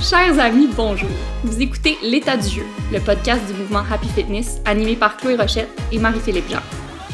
Chers 0.00 0.38
amis, 0.38 0.66
bonjour. 0.74 1.10
Vous 1.44 1.60
écoutez 1.60 1.98
L'état 2.02 2.36
du 2.38 2.48
jeu, 2.48 2.64
le 2.90 3.00
podcast 3.00 3.46
du 3.46 3.52
mouvement 3.52 3.82
Happy 3.90 4.08
Fitness 4.08 4.58
animé 4.64 4.96
par 4.96 5.18
Chloé 5.18 5.36
Rochette 5.36 5.68
et 5.92 5.98
Marie-Philippe 5.98 6.48
Jean. 6.48 6.62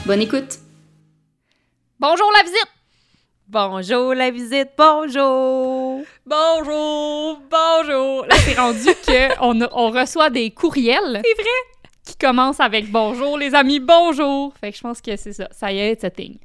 Bonne 0.06 0.20
écoute. 0.20 0.60
Bonjour 1.98 2.30
la 2.36 2.44
visite. 2.44 2.68
Bonjour 3.48 4.14
la 4.14 4.30
visite, 4.30 4.68
bonjour. 4.78 6.02
Bonjour, 6.24 7.40
bonjour. 7.50 8.26
Là, 8.26 8.36
c'est 8.44 8.54
rendu 8.54 8.88
qu'on 9.04 9.68
on 9.72 9.90
reçoit 9.90 10.30
des 10.30 10.52
courriels. 10.52 11.22
C'est 11.24 11.42
vrai. 11.42 11.90
Qui 12.04 12.16
commencent 12.16 12.60
avec 12.60 12.92
bonjour 12.92 13.36
les 13.36 13.54
amis, 13.56 13.80
bonjour. 13.80 14.54
Fait 14.60 14.70
que 14.70 14.76
je 14.76 14.82
pense 14.82 15.00
que 15.00 15.16
c'est 15.16 15.32
ça. 15.32 15.48
Ça 15.50 15.72
y 15.72 15.78
est, 15.80 15.92
it's 15.94 16.04
a 16.04 16.10
thing. 16.10 16.38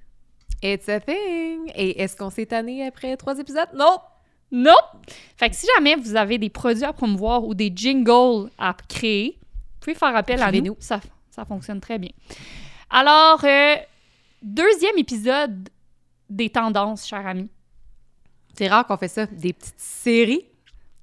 It's 0.64 0.90
a 0.90 1.00
thing. 1.00 1.72
Et 1.76 2.02
est-ce 2.02 2.16
qu'on 2.16 2.32
s'est 2.32 2.48
tanné 2.48 2.88
après 2.88 3.16
trois 3.16 3.38
épisodes? 3.38 3.70
Non. 3.76 4.00
Non! 4.52 4.76
Fait 5.38 5.50
que 5.50 5.56
si 5.56 5.66
jamais 5.76 5.96
vous 5.96 6.16
avez 6.16 6.38
des 6.38 6.50
produits 6.50 6.84
à 6.84 6.94
promouvoir 6.94 7.44
ou 7.46 7.54
des 7.54 7.72
jingles 7.74 8.50
à 8.58 8.76
créer, 8.88 9.38
vous 9.40 9.80
pouvez 9.80 9.96
faire 9.96 10.16
appel 10.16 10.42
à 10.42 10.52
nous. 10.52 10.76
ça 10.80 11.46
fonctionne 11.48 11.80
très 11.80 11.98
bien. 11.98 12.12
Alors, 12.90 13.44
euh, 13.46 13.76
deuxième 14.42 14.98
épisode 14.98 15.70
des 16.30 16.50
tendances, 16.50 17.08
chers 17.08 17.26
amis. 17.26 17.50
C'est 18.58 18.68
rare 18.68 18.86
qu'on 18.86 18.98
fait 18.98 19.08
ça, 19.08 19.26
des 19.26 19.54
petites 19.54 19.80
séries. 19.80 20.46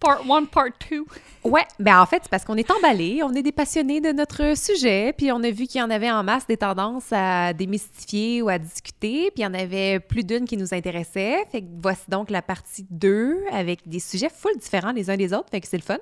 Part 0.01 0.23
1, 0.31 0.45
part 0.45 0.69
2. 0.91 1.05
Ouais, 1.45 1.65
ben 1.81 2.01
en 2.01 2.07
fait, 2.07 2.21
c'est 2.23 2.31
parce 2.31 2.45
qu'on 2.45 2.57
est 2.57 2.71
emballés, 2.71 3.21
on 3.25 3.33
est 3.35 3.43
des 3.43 3.53
passionnés 3.53 4.01
de 4.01 4.13
notre 4.13 4.57
sujet, 4.57 5.13
puis 5.17 5.33
on 5.33 5.43
a 5.43 5.51
vu 5.51 5.67
qu'il 5.67 5.81
y 5.81 5.83
en 5.83 5.91
avait 5.91 6.11
en 6.11 6.23
masse 6.23 6.47
des 6.47 6.57
tendances 6.57 7.13
à 7.13 7.53
démystifier 7.53 8.43
ou 8.43 8.49
à 8.49 8.59
discuter, 8.59 9.31
puis 9.33 9.39
il 9.39 9.43
y 9.43 9.47
en 9.47 9.55
avait 9.55 9.99
plus 9.99 10.25
d'une 10.25 10.45
qui 10.45 10.57
nous 10.57 10.73
intéressait. 10.73 11.45
Fait 11.51 11.63
que 11.63 11.67
voici 11.83 12.05
donc 12.09 12.31
la 12.31 12.43
partie 12.43 12.87
2 12.91 13.39
avec 13.51 13.89
des 13.89 13.99
sujets 13.99 14.31
full 14.31 14.57
différents 14.57 14.93
les 14.93 15.11
uns 15.11 15.17
des 15.17 15.33
autres, 15.33 15.49
fait 15.51 15.61
que 15.61 15.67
c'est 15.67 15.79
le 15.79 15.83
fun. 15.83 15.99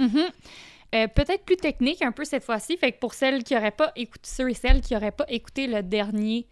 Mm-hmm. 0.00 0.28
Euh, 0.94 1.06
peut-être 1.06 1.44
plus 1.44 1.56
technique 1.56 2.02
un 2.02 2.12
peu 2.12 2.24
cette 2.24 2.44
fois-ci, 2.44 2.76
fait 2.76 2.92
que 2.92 2.98
pour 2.98 3.14
celles 3.14 3.44
qui 3.44 3.54
n'auraient 3.54 3.70
pas 3.70 3.92
écouté, 3.94 4.22
ceux 4.24 4.50
et 4.50 4.54
celles 4.54 4.80
qui 4.80 4.94
n'auraient 4.94 5.12
pas 5.12 5.26
écouté 5.28 5.66
le 5.66 5.82
dernier 5.82 6.46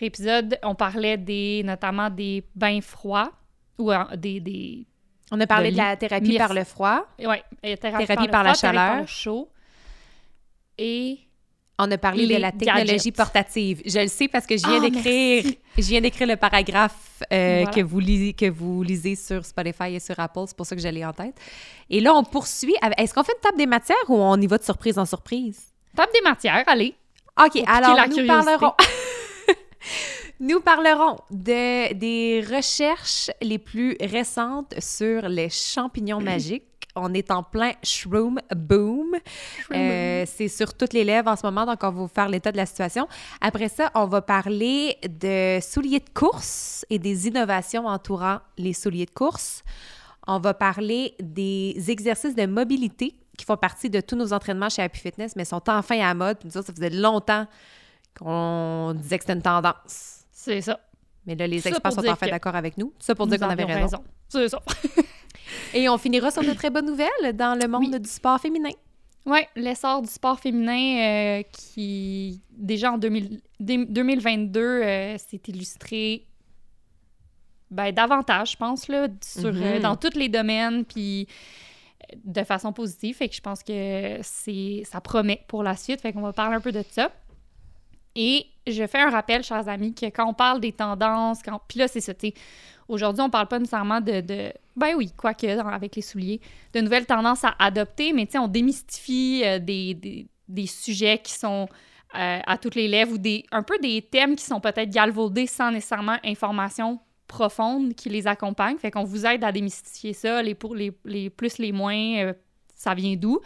épisode, 0.00 0.58
on 0.62 0.74
parlait 0.74 1.16
des, 1.16 1.62
notamment 1.64 2.08
des 2.08 2.44
bains 2.54 2.80
froids 2.80 3.32
ou 3.78 3.90
euh, 3.92 4.04
des, 4.16 4.40
des 4.40 4.86
on 5.32 5.40
a 5.40 5.46
parlé 5.48 5.70
de, 5.70 5.76
de 5.76 5.78
la 5.82 5.96
thérapie 5.96 6.28
Merci. 6.28 6.38
par 6.38 6.54
le 6.54 6.62
froid. 6.64 7.06
Oui, 7.18 7.36
thérapie, 7.80 8.06
Thérapie 8.06 8.28
par, 8.28 8.44
la 8.44 8.54
froid, 8.54 8.60
thérapie 8.60 8.76
par 8.76 8.86
chaleur. 8.86 9.00
le 9.00 9.06
chaud. 9.06 9.48
Et 10.78 11.18
On 11.78 11.90
a 11.90 11.98
parlé 11.98 12.26
Les 12.26 12.36
de 12.36 12.40
la 12.40 12.52
technologie 12.52 12.86
gadgets. 13.10 13.16
portative. 13.16 13.82
Je 13.84 13.98
le 13.98 14.06
sais 14.08 14.28
parce 14.28 14.46
que 14.46 14.56
je 14.56 14.64
viens 14.66 14.76
Ah, 14.78 14.88
d'écrire, 14.88 15.42
merci. 15.44 15.58
je 15.78 15.82
viens 15.82 16.00
d'écrire 16.00 16.28
le 16.28 16.36
paragraphe 16.36 17.22
euh, 17.32 17.62
Voilà. 17.62 17.70
que 17.72 17.80
vous 17.80 17.98
lisez, 17.98 18.32
que 18.34 18.48
vous 18.50 18.82
lisez 18.82 19.16
sur 19.16 19.44
Spotify 19.44 19.94
et 19.94 20.00
sur 20.00 20.18
Apple. 20.20 20.44
C'est 20.46 20.56
pour 20.56 20.66
ça 20.66 20.76
que 20.76 20.82
je 20.82 20.88
l'ai 20.88 21.04
en 21.04 21.12
tête. 21.12 21.34
Et 21.90 22.00
là, 22.00 22.14
on 22.14 22.22
poursuit. 22.24 22.76
avec- 22.80 23.00
Est-ce 23.00 23.12
qu'on 23.14 23.24
fait 23.24 23.32
une 23.32 23.40
table 23.40 23.58
des 23.58 23.66
matières 23.66 23.96
ou 24.08 24.14
on 24.16 24.36
y 24.40 24.46
va 24.46 24.58
de 24.58 24.62
surprise 24.64 24.98
en 24.98 25.06
surprise? 25.06 25.60
table 25.96 26.12
des 26.14 26.20
matières, 26.22 26.64
allez. 26.68 26.94
OK, 27.42 27.62
alors 27.66 28.06
nous 28.08 28.26
parlerons. 28.26 28.72
nous 30.42 30.60
parlerons 30.60 31.18
de, 31.30 31.94
des 31.94 32.44
recherches 32.44 33.30
les 33.40 33.58
plus 33.58 33.96
récentes 34.00 34.74
sur 34.80 35.28
les 35.28 35.48
champignons 35.48 36.20
magiques. 36.20 36.64
On 36.96 37.14
est 37.14 37.30
en 37.30 37.44
plein 37.44 37.72
shroom 37.82 38.40
boom. 38.54 39.14
Euh, 39.70 40.24
c'est 40.26 40.48
sur 40.48 40.74
toutes 40.74 40.92
les 40.94 41.04
lèvres 41.04 41.30
en 41.30 41.36
ce 41.36 41.46
moment, 41.46 41.64
donc 41.64 41.78
on 41.82 41.86
va 41.86 41.90
vous 41.92 42.08
faire 42.08 42.28
l'état 42.28 42.50
de 42.50 42.56
la 42.56 42.66
situation. 42.66 43.06
Après 43.40 43.68
ça, 43.68 43.92
on 43.94 44.06
va 44.06 44.20
parler 44.20 44.98
de 45.08 45.60
souliers 45.62 46.00
de 46.00 46.10
course 46.12 46.84
et 46.90 46.98
des 46.98 47.28
innovations 47.28 47.86
entourant 47.86 48.40
les 48.58 48.72
souliers 48.72 49.06
de 49.06 49.12
course. 49.12 49.62
On 50.26 50.40
va 50.40 50.54
parler 50.54 51.14
des 51.20 51.76
exercices 51.88 52.34
de 52.34 52.46
mobilité 52.46 53.14
qui 53.38 53.44
font 53.44 53.56
partie 53.56 53.90
de 53.90 54.00
tous 54.00 54.16
nos 54.16 54.32
entraînements 54.32 54.68
chez 54.68 54.82
Happy 54.82 54.98
Fitness, 54.98 55.36
mais 55.36 55.44
sont 55.44 55.62
enfin 55.68 56.00
à 56.00 56.08
la 56.08 56.14
mode. 56.14 56.38
Puis 56.40 56.48
nous 56.48 56.58
autres, 56.58 56.66
ça 56.66 56.74
faisait 56.74 56.90
longtemps 56.90 57.46
qu'on 58.18 58.92
disait 58.96 59.18
que 59.18 59.24
c'était 59.24 59.34
une 59.34 59.42
tendance. 59.42 60.21
C'est 60.42 60.60
ça. 60.60 60.80
Mais 61.24 61.36
là, 61.36 61.46
les 61.46 61.66
experts 61.68 61.92
sont 61.92 62.08
enfin 62.08 62.26
d'accord 62.26 62.56
avec 62.56 62.76
nous. 62.76 62.92
Ça 62.98 63.14
pour 63.14 63.28
dire 63.28 63.38
qu'on 63.38 63.48
avait 63.48 63.62
avions 63.62 63.80
raison. 63.82 64.04
C'est 64.28 64.48
ça. 64.48 64.60
Et 65.74 65.88
on 65.88 65.96
finira 65.98 66.30
sur 66.32 66.42
de 66.42 66.52
très 66.52 66.68
bonnes 66.70 66.86
nouvelles 66.86 67.32
dans 67.34 67.56
le 67.60 67.68
monde 67.68 67.90
Oui. 67.92 68.00
du 68.00 68.08
sport 68.08 68.40
féminin. 68.40 68.70
Oui, 69.24 69.38
l'essor 69.54 70.02
du 70.02 70.08
sport 70.08 70.40
féminin 70.40 71.38
euh, 71.38 71.42
qui, 71.52 72.42
déjà 72.50 72.92
en 72.92 72.98
2000 72.98 73.40
dé- 73.60 73.86
2022, 73.86 74.60
euh, 74.60 75.16
s'est 75.18 75.40
illustré 75.46 76.26
ben, 77.70 77.92
davantage, 77.92 78.52
je 78.52 78.56
pense, 78.56 78.88
là, 78.88 79.06
sur, 79.24 79.52
euh, 79.54 79.78
dans 79.78 79.94
tous 79.96 80.16
les 80.18 80.28
domaines, 80.28 80.84
puis 80.84 81.28
de 82.24 82.42
façon 82.42 82.72
positive. 82.72 83.14
Fait 83.16 83.28
que 83.28 83.34
je 83.36 83.40
pense 83.40 83.62
que 83.62 84.18
c'est 84.22 84.82
ça 84.90 85.00
promet 85.00 85.44
pour 85.46 85.62
la 85.62 85.76
suite. 85.76 86.00
Fait 86.00 86.12
qu'on 86.12 86.20
va 86.22 86.32
parler 86.32 86.56
un 86.56 86.60
peu 86.60 86.72
de 86.72 86.82
ça. 86.90 87.12
Et 88.16 88.46
je 88.66 88.86
fais 88.86 89.00
un 89.00 89.10
rappel, 89.10 89.42
chers 89.42 89.68
amis, 89.68 89.94
que 89.94 90.06
quand 90.06 90.28
on 90.28 90.34
parle 90.34 90.60
des 90.60 90.72
tendances, 90.72 91.42
quand... 91.42 91.60
puis 91.68 91.78
là, 91.78 91.88
c'est 91.88 92.00
ça, 92.00 92.14
tu 92.14 92.32
aujourd'hui, 92.88 93.22
on 93.22 93.30
parle 93.30 93.48
pas 93.48 93.58
nécessairement 93.58 94.00
de. 94.00 94.52
Ben 94.76 94.94
oui, 94.96 95.12
quoique, 95.16 95.46
avec 95.46 95.96
les 95.96 96.02
souliers, 96.02 96.40
de 96.72 96.80
nouvelles 96.80 97.06
tendances 97.06 97.44
à 97.44 97.54
adopter, 97.58 98.12
mais 98.12 98.26
tu 98.26 98.32
sais, 98.32 98.38
on 98.38 98.48
démystifie 98.48 99.42
euh, 99.44 99.58
des, 99.58 99.94
des, 99.94 100.26
des 100.48 100.66
sujets 100.66 101.18
qui 101.18 101.32
sont 101.32 101.68
euh, 102.14 102.38
à 102.46 102.58
toutes 102.58 102.74
les 102.74 102.88
lèvres 102.88 103.12
ou 103.12 103.18
des, 103.18 103.44
un 103.52 103.62
peu 103.62 103.78
des 103.78 104.02
thèmes 104.02 104.36
qui 104.36 104.44
sont 104.44 104.60
peut-être 104.60 104.90
galvaudés 104.90 105.46
sans 105.46 105.70
nécessairement 105.70 106.18
information 106.24 107.00
profonde 107.26 107.94
qui 107.94 108.08
les 108.08 108.26
accompagne. 108.26 108.78
Fait 108.78 108.90
qu'on 108.90 109.04
vous 109.04 109.26
aide 109.26 109.44
à 109.44 109.52
démystifier 109.52 110.12
ça, 110.12 110.42
les, 110.42 110.54
pour, 110.54 110.74
les, 110.74 110.92
les 111.04 111.30
plus, 111.30 111.58
les 111.58 111.72
moins, 111.72 112.16
euh, 112.18 112.32
ça 112.74 112.94
vient 112.94 113.16
d'où. 113.16 113.40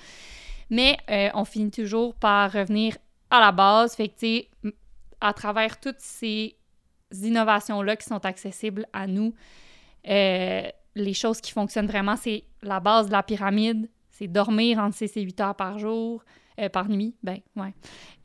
Mais 0.71 0.97
on 1.35 1.45
finit 1.45 1.71
toujours 1.71 2.15
par 2.17 2.51
revenir 2.51 2.97
à 3.31 3.39
la 3.39 3.53
base. 3.53 3.95
Fait 3.95 4.09
que, 4.09 4.15
tu 4.15 4.27
sais, 4.27 4.49
à 5.21 5.33
travers 5.33 5.79
toutes 5.81 6.01
ces 6.01 6.57
innovations-là 7.13 7.97
qui 7.97 8.07
sont 8.07 8.25
accessibles 8.25 8.87
à 8.93 9.07
nous, 9.07 9.33
euh, 10.09 10.69
les 10.95 11.15
choses 11.15 11.41
qui 11.41 11.53
fonctionnent 11.53 11.87
vraiment, 11.87 12.17
c'est 12.17 12.45
la 12.63 12.81
base 12.81 13.07
de 13.07 13.13
la 13.13 13.23
pyramide, 13.23 13.89
c'est 14.11 14.27
dormir 14.29 14.79
entre 14.79 14.97
6 14.97 15.17
et 15.17 15.23
8 15.23 15.41
heures 15.41 15.55
par 15.55 15.79
jour, 15.79 16.25
euh, 16.59 16.69
par 16.71 16.89
nuit, 16.89 17.15
ben 17.23 17.39
ouais. 17.57 17.75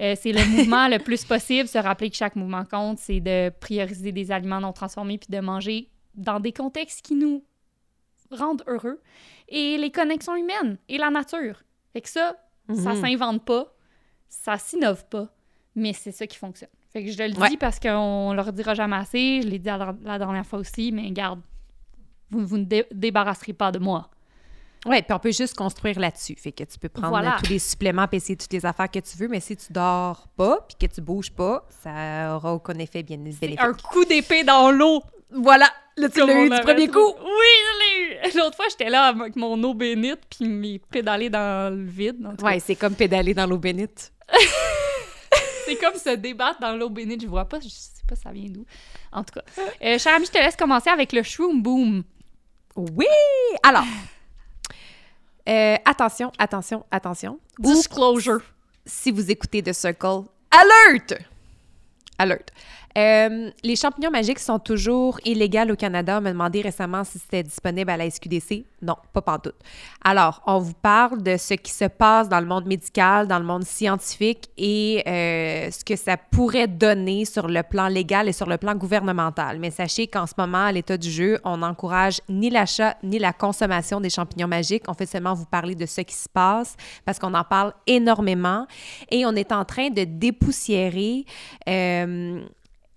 Euh, 0.01 0.15
c'est 0.19 0.31
le 0.31 0.45
mouvement 0.45 0.87
le 0.87 0.99
plus 0.99 1.25
possible, 1.25 1.67
se 1.67 1.77
rappeler 1.77 2.09
que 2.09 2.15
chaque 2.15 2.35
mouvement 2.35 2.63
compte, 2.65 2.97
c'est 2.99 3.19
de 3.19 3.49
prioriser 3.59 4.11
des 4.13 4.31
aliments 4.31 4.61
non 4.61 4.71
transformés 4.73 5.17
puis 5.17 5.27
de 5.29 5.39
manger 5.41 5.89
dans 6.15 6.39
des 6.39 6.53
contextes 6.53 7.01
qui 7.01 7.15
nous 7.15 7.43
rendent 8.31 8.63
heureux. 8.67 9.01
Et 9.49 9.77
les 9.77 9.91
connexions 9.91 10.35
humaines 10.37 10.77
et 10.87 10.97
la 10.97 11.09
nature. 11.09 11.61
Fait 11.91 11.99
que 12.01 12.07
ça, 12.09 12.37
ça 12.73 12.93
Mhm. 12.93 13.01
s'invente 13.01 13.45
pas, 13.45 13.73
ça 14.29 14.57
s'innove 14.57 15.05
pas, 15.09 15.27
mais 15.75 15.91
c'est 15.91 16.13
ça 16.13 16.25
qui 16.25 16.37
fonctionne. 16.37 16.69
Fait 16.93 17.03
que 17.05 17.11
je 17.11 17.17
le 17.23 17.47
dis 17.49 17.57
parce 17.57 17.79
qu'on 17.79 18.33
leur 18.33 18.51
dira 18.51 18.73
jamais 18.73 18.97
assez, 18.97 19.41
je 19.43 19.47
l'ai 19.47 19.59
dit 19.59 19.67
la, 19.67 19.95
la 20.03 20.17
dernière 20.19 20.45
fois 20.45 20.59
aussi, 20.59 20.91
mais 20.91 21.09
garde, 21.11 21.39
vous, 22.29 22.45
vous 22.45 22.57
ne 22.57 22.65
dé- 22.65 22.85
débarrasserez 22.91 23.53
pas 23.53 23.71
de 23.71 23.79
moi. 23.79 24.09
Oui, 24.85 25.01
puis 25.03 25.13
on 25.13 25.19
peut 25.19 25.31
juste 25.31 25.55
construire 25.55 25.99
là-dessus. 25.99 26.35
Fait 26.35 26.51
que 26.51 26.63
tu 26.63 26.79
peux 26.79 26.89
prendre 26.89 27.09
Voilà. 27.09 27.37
tous 27.43 27.49
les 27.51 27.59
suppléments, 27.59 28.07
puis 28.07 28.17
essayer 28.17 28.35
toutes 28.35 28.51
les 28.51 28.65
affaires 28.65 28.89
que 28.89 28.99
tu 28.99 29.15
veux, 29.17 29.27
mais 29.27 29.39
si 29.39 29.55
tu 29.55 29.71
dors 29.71 30.27
pas, 30.35 30.65
puis 30.67 30.87
que 30.87 30.93
tu 30.93 31.01
bouges 31.01 31.31
pas, 31.31 31.65
ça 31.83 32.35
aura 32.35 32.53
aucun 32.55 32.73
effet 32.79 33.03
bien 33.03 33.17
bénéfique. 33.17 33.59
Un 33.61 33.73
coup 33.73 34.03
d'épée 34.05 34.43
dans 34.43 34.71
l'eau! 34.71 35.01
Voilà! 35.29 35.67
Là, 35.97 36.09
tu 36.09 36.25
l'as 36.25 36.43
eu 36.45 36.49
du 36.49 36.59
premier 36.61 36.87
coup! 36.87 36.97
Oui, 36.99 37.25
je 37.25 37.79
l'ai 37.79 38.29
eu! 38.31 38.37
L'autre 38.37 38.55
fois, 38.55 38.65
j'étais 38.69 38.89
là 38.89 39.03
avec 39.05 39.35
mon 39.35 39.61
eau 39.63 39.73
bénite 39.75 40.21
puis 40.29 40.49
mes 40.49 40.79
pédalés 40.79 41.29
dans 41.29 41.73
le 41.73 41.85
vide. 41.85 42.27
Ouais, 42.41 42.59
c'est 42.59 42.75
comme 42.75 42.95
pédaler 42.95 43.33
dans 43.35 43.45
l'eau 43.45 43.57
bénite. 43.59 44.11
C'est 45.71 45.77
comme 45.77 45.97
se 45.97 46.15
débattre 46.15 46.59
dans 46.59 46.75
l'eau 46.75 46.89
bénite. 46.89 47.21
Je 47.21 47.27
vois 47.27 47.45
pas, 47.45 47.59
je 47.59 47.69
sais 47.69 48.03
pas 48.07 48.15
ça 48.15 48.31
vient 48.31 48.49
d'où. 48.49 48.65
En 49.11 49.23
tout 49.23 49.33
cas. 49.33 49.41
Euh, 49.83 49.97
cher 49.97 50.15
ami, 50.15 50.25
je 50.25 50.31
te 50.31 50.37
laisse 50.37 50.55
commencer 50.55 50.89
avec 50.89 51.13
le 51.13 51.23
shroom 51.23 51.61
boom. 51.61 52.03
Oui! 52.75 53.05
Alors, 53.63 53.85
euh, 55.47 55.75
attention, 55.85 56.31
attention, 56.37 56.85
attention. 56.91 57.39
Ou 57.59 57.73
Disclosure. 57.73 58.41
si 58.85 59.11
vous 59.11 59.29
écoutez 59.31 59.61
The 59.63 59.73
Circle, 59.73 60.23
alert! 60.51 61.21
Alert. 62.17 62.51
Euh, 62.97 63.51
les 63.63 63.75
champignons 63.75 64.11
magiques 64.11 64.39
sont 64.39 64.59
toujours 64.59 65.19
illégaux 65.25 65.71
au 65.71 65.75
Canada. 65.75 66.17
On 66.17 66.21
m'a 66.21 66.31
demandé 66.31 66.61
récemment 66.61 67.03
si 67.03 67.19
c'était 67.19 67.43
disponible 67.43 67.89
à 67.89 67.97
la 67.97 68.09
SQDC. 68.09 68.65
Non, 68.81 68.95
pas 69.13 69.21
pantoute. 69.21 69.55
Alors, 70.03 70.41
on 70.47 70.59
vous 70.59 70.73
parle 70.73 71.21
de 71.21 71.37
ce 71.37 71.53
qui 71.53 71.71
se 71.71 71.85
passe 71.85 72.29
dans 72.29 72.39
le 72.39 72.45
monde 72.45 72.65
médical, 72.65 73.27
dans 73.27 73.37
le 73.37 73.45
monde 73.45 73.63
scientifique 73.63 74.49
et 74.57 75.03
euh, 75.07 75.69
ce 75.71 75.85
que 75.85 75.95
ça 75.95 76.17
pourrait 76.17 76.67
donner 76.67 77.25
sur 77.25 77.47
le 77.47 77.63
plan 77.63 77.87
légal 77.87 78.27
et 78.27 78.33
sur 78.33 78.47
le 78.47 78.57
plan 78.57 78.75
gouvernemental. 78.75 79.59
Mais 79.59 79.69
sachez 79.69 80.07
qu'en 80.07 80.25
ce 80.25 80.33
moment, 80.37 80.65
à 80.65 80.71
l'état 80.71 80.97
du 80.97 81.11
jeu, 81.11 81.39
on 81.43 81.57
n'encourage 81.57 82.21
ni 82.27 82.49
l'achat 82.49 82.97
ni 83.03 83.19
la 83.19 83.33
consommation 83.33 84.01
des 84.01 84.09
champignons 84.09 84.47
magiques. 84.47 84.83
On 84.87 84.93
fait 84.93 85.05
seulement 85.05 85.33
vous 85.33 85.45
parler 85.45 85.75
de 85.75 85.85
ce 85.85 86.01
qui 86.01 86.15
se 86.15 86.29
passe 86.29 86.75
parce 87.05 87.19
qu'on 87.19 87.33
en 87.33 87.43
parle 87.43 87.73
énormément 87.87 88.65
et 89.09 89.25
on 89.25 89.33
est 89.33 89.51
en 89.51 89.65
train 89.65 89.89
de 89.89 90.03
dépoussiérer 90.03 91.25
euh, 91.69 92.41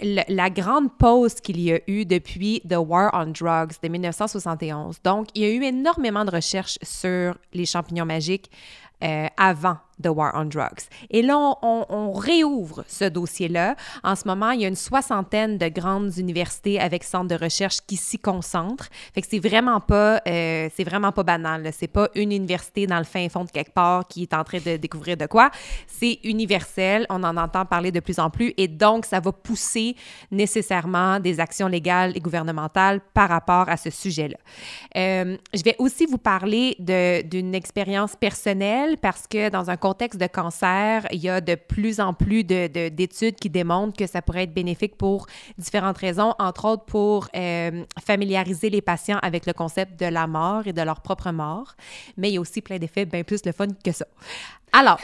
la 0.00 0.50
grande 0.50 0.96
pause 0.98 1.34
qu'il 1.34 1.60
y 1.60 1.72
a 1.72 1.80
eu 1.86 2.04
depuis 2.04 2.60
The 2.68 2.76
War 2.78 3.10
on 3.12 3.26
Drugs 3.26 3.76
de 3.82 3.88
1971. 3.88 5.00
Donc, 5.02 5.28
il 5.34 5.42
y 5.42 5.44
a 5.44 5.50
eu 5.50 5.62
énormément 5.62 6.24
de 6.24 6.30
recherches 6.30 6.78
sur 6.82 7.36
les 7.52 7.66
champignons 7.66 8.04
magiques 8.04 8.50
euh, 9.02 9.26
avant 9.36 9.76
The 10.02 10.08
War 10.08 10.32
on 10.34 10.46
Drugs. 10.46 10.88
Et 11.10 11.22
là, 11.22 11.36
on, 11.62 12.12
réouvre 12.12 12.84
ce 12.88 13.04
dossier-là. 13.04 13.76
En 14.02 14.14
ce 14.14 14.26
moment, 14.26 14.50
il 14.50 14.60
y 14.60 14.64
a 14.64 14.68
une 14.68 14.74
soixantaine 14.76 15.58
de 15.58 15.68
grandes 15.68 16.16
universités 16.16 16.80
avec 16.80 17.04
centres 17.04 17.28
de 17.28 17.42
recherche 17.42 17.78
qui 17.86 17.96
s'y 17.96 18.18
concentrent. 18.18 18.88
Fait 19.14 19.20
que 19.20 19.26
c'est 19.28 19.38
vraiment 19.38 19.80
pas, 19.80 20.20
euh, 20.28 20.68
c'est 20.74 20.84
vraiment 20.84 21.12
pas 21.12 21.22
banal. 21.22 21.68
C'est 21.72 21.88
pas 21.88 22.08
une 22.14 22.32
université 22.32 22.86
dans 22.86 22.98
le 22.98 23.04
fin 23.04 23.28
fond 23.28 23.44
de 23.44 23.50
quelque 23.50 23.72
part 23.72 24.06
qui 24.06 24.22
est 24.22 24.34
en 24.34 24.44
train 24.44 24.58
de 24.58 24.76
découvrir 24.76 25.16
de 25.16 25.26
quoi. 25.26 25.50
C'est 25.86 26.20
universel. 26.24 27.06
On 27.10 27.22
en 27.24 27.36
entend 27.36 27.64
parler 27.64 27.90
de 27.90 28.00
plus 28.00 28.18
en 28.18 28.30
plus. 28.30 28.54
Et 28.56 28.68
donc, 28.68 29.04
ça 29.06 29.20
va 29.20 29.32
pousser 29.32 29.96
nécessairement 30.30 31.20
des 31.20 31.40
actions 31.40 31.68
légales 31.68 32.16
et 32.16 32.20
gouvernementales 32.20 33.00
par 33.12 33.28
rapport 33.28 33.68
à 33.68 33.76
ce 33.76 33.90
sujet-là. 33.90 34.36
Euh, 34.96 35.36
je 35.52 35.62
vais 35.62 35.76
aussi 35.78 36.06
vous 36.06 36.18
parler 36.18 36.76
d'une 36.78 37.54
expérience 37.54 38.16
personnelle 38.16 38.96
parce 38.98 39.26
que 39.26 39.48
dans 39.50 39.70
un 39.70 39.76
contexte 39.84 40.18
de 40.18 40.26
cancer, 40.26 41.06
il 41.12 41.20
y 41.20 41.28
a 41.28 41.42
de 41.42 41.56
plus 41.56 42.00
en 42.00 42.14
plus 42.14 42.42
d'études 42.42 43.34
qui 43.34 43.50
démontrent 43.50 43.94
que 43.94 44.06
ça 44.06 44.22
pourrait 44.22 44.44
être 44.44 44.54
bénéfique 44.54 44.96
pour 44.96 45.26
différentes 45.58 45.98
raisons, 45.98 46.32
entre 46.38 46.64
autres 46.64 46.86
pour 46.86 47.28
euh, 47.36 47.84
familiariser 48.02 48.70
les 48.70 48.80
patients 48.80 49.18
avec 49.20 49.44
le 49.44 49.52
concept 49.52 50.00
de 50.00 50.06
la 50.06 50.26
mort 50.26 50.66
et 50.66 50.72
de 50.72 50.80
leur 50.80 51.02
propre 51.02 51.30
mort. 51.32 51.74
Mais 52.16 52.30
il 52.30 52.34
y 52.36 52.38
a 52.38 52.40
aussi 52.40 52.62
plein 52.62 52.78
d'effets 52.78 53.04
bien 53.04 53.24
plus 53.24 53.44
le 53.44 53.52
fun 53.52 53.66
que 53.84 53.92
ça. 53.92 54.06
Alors, 54.72 55.02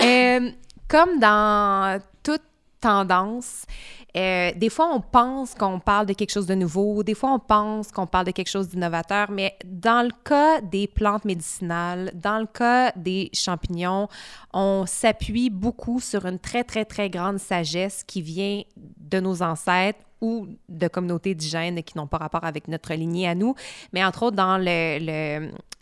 euh, 0.00 0.48
comme 0.86 1.18
dans 1.18 2.00
toute 2.22 2.46
tendance, 2.80 3.66
euh, 4.16 4.52
des 4.56 4.70
fois, 4.70 4.90
on 4.94 5.00
pense 5.00 5.54
qu'on 5.54 5.78
parle 5.78 6.06
de 6.06 6.14
quelque 6.14 6.32
chose 6.32 6.46
de 6.46 6.54
nouveau, 6.54 7.02
des 7.02 7.14
fois, 7.14 7.32
on 7.32 7.38
pense 7.38 7.92
qu'on 7.92 8.06
parle 8.06 8.26
de 8.26 8.30
quelque 8.30 8.48
chose 8.48 8.68
d'innovateur, 8.68 9.30
mais 9.30 9.56
dans 9.64 10.04
le 10.04 10.12
cas 10.24 10.60
des 10.62 10.86
plantes 10.86 11.24
médicinales, 11.24 12.10
dans 12.14 12.38
le 12.38 12.46
cas 12.46 12.92
des 12.96 13.30
champignons, 13.34 14.08
on 14.54 14.84
s'appuie 14.86 15.50
beaucoup 15.50 16.00
sur 16.00 16.24
une 16.24 16.38
très, 16.38 16.64
très, 16.64 16.86
très 16.86 17.10
grande 17.10 17.38
sagesse 17.38 18.04
qui 18.04 18.22
vient 18.22 18.62
de 18.76 19.20
nos 19.20 19.42
ancêtres 19.42 20.00
ou 20.20 20.46
de 20.68 20.88
communautés 20.88 21.32
indigènes 21.32 21.82
qui 21.82 21.98
n'ont 21.98 22.06
pas 22.06 22.16
rapport 22.16 22.44
avec 22.44 22.68
notre 22.68 22.94
lignée 22.94 23.28
à 23.28 23.34
nous, 23.34 23.54
mais 23.92 24.04
entre 24.04 24.24
autres 24.24 24.36
dans 24.36 24.56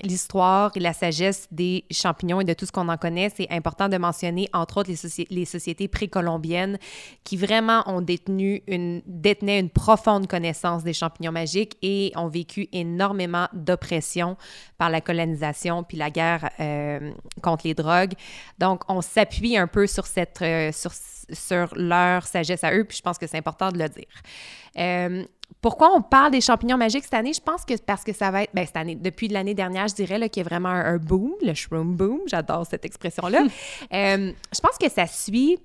l'histoire 0.03 0.73
et 0.75 0.81
la 0.81 0.93
sagesse 0.93 1.49
des 1.51 1.85
champignons 1.91 2.41
et 2.41 2.45
de 2.45 2.53
tout 2.53 2.67
ce 2.67 2.73
qu'on 2.73 2.89
en 2.89 2.97
connaît, 2.97 3.31
c'est 3.35 3.51
important 3.51 3.89
de 3.89 3.97
mentionner 3.97 4.49
entre 4.53 4.79
autres 4.79 4.91
les, 5.31 5.45
sociétés 5.45 5.89
précolombiennes 5.89 6.79
qui 7.23 7.37
vraiment 7.37 7.83
ont 7.87 8.01
détenu 8.01 8.63
une, 8.67 9.03
détenaient 9.07 9.61
une 9.61 9.71
profonde 9.71 10.27
connaissance 10.27 10.85
des 10.85 10.93
champignons 10.93 11.33
magiques 11.33 11.77
et 11.83 12.13
ont 12.17 12.29
vécu 12.29 12.69
énormément 12.73 13.49
d'oppression 13.53 14.37
par 14.79 14.91
la 14.91 15.01
colonisation 15.01 15.85
puis 15.85 15.97
la 15.97 16.11
guerre 16.11 16.51
euh, 16.61 17.13
contre 17.43 17.67
les 17.67 17.75
drogues. 17.75 18.15
Donc, 18.59 18.83
on 18.89 19.01
s'appuie 19.01 19.57
un 19.57 19.67
peu 19.67 19.87
sur 19.87 20.07
cette, 20.07 20.43
euh, 20.43 20.73
sur 20.73 20.93
sur 21.33 21.69
leur 21.75 22.27
sagesse 22.27 22.65
à 22.65 22.75
eux, 22.75 22.85
puis 22.85 22.97
je 22.97 23.03
pense 23.03 23.19
que 23.19 23.27
c'est 23.27 23.39
important 23.39 23.71
de 23.71 23.79
le 23.79 23.89
dire. 23.89 24.05
Euh, 24.77 25.25
pourquoi 25.61 25.91
on 25.95 26.03
parle 26.03 26.31
des 26.31 26.41
champignons 26.41 26.77
magiques 26.77 27.05
cette 27.05 27.15
année? 27.15 27.33
Je 27.33 27.41
pense 27.41 27.65
que 27.65 27.75
parce 27.81 28.05
que 28.05 28.13
ça 28.13 28.31
va 28.31 28.43
être, 28.43 28.51
ben 28.55 28.67
cette 28.67 28.77
année, 28.77 28.97
depuis 28.97 29.29
l'année 29.29 29.55
dernière, 29.55 29.89
je 29.89 29.95
dirais 29.95 30.29
qu'il 30.29 30.43
y 30.43 30.47
a 30.47 30.49
vraiment 30.49 30.69
un, 30.69 30.99
boom, 30.99 31.33
le 31.43 31.55
shroom 31.55 31.95
boom, 31.95 32.21
j'adore 32.27 32.67
cette 32.67 32.85
expression-là. 32.85 33.45
Euh, 33.93 34.33
je 34.53 34.61
pense 34.61 34.77
que 34.79 34.91
ça 34.91 35.07
suit 35.07 35.59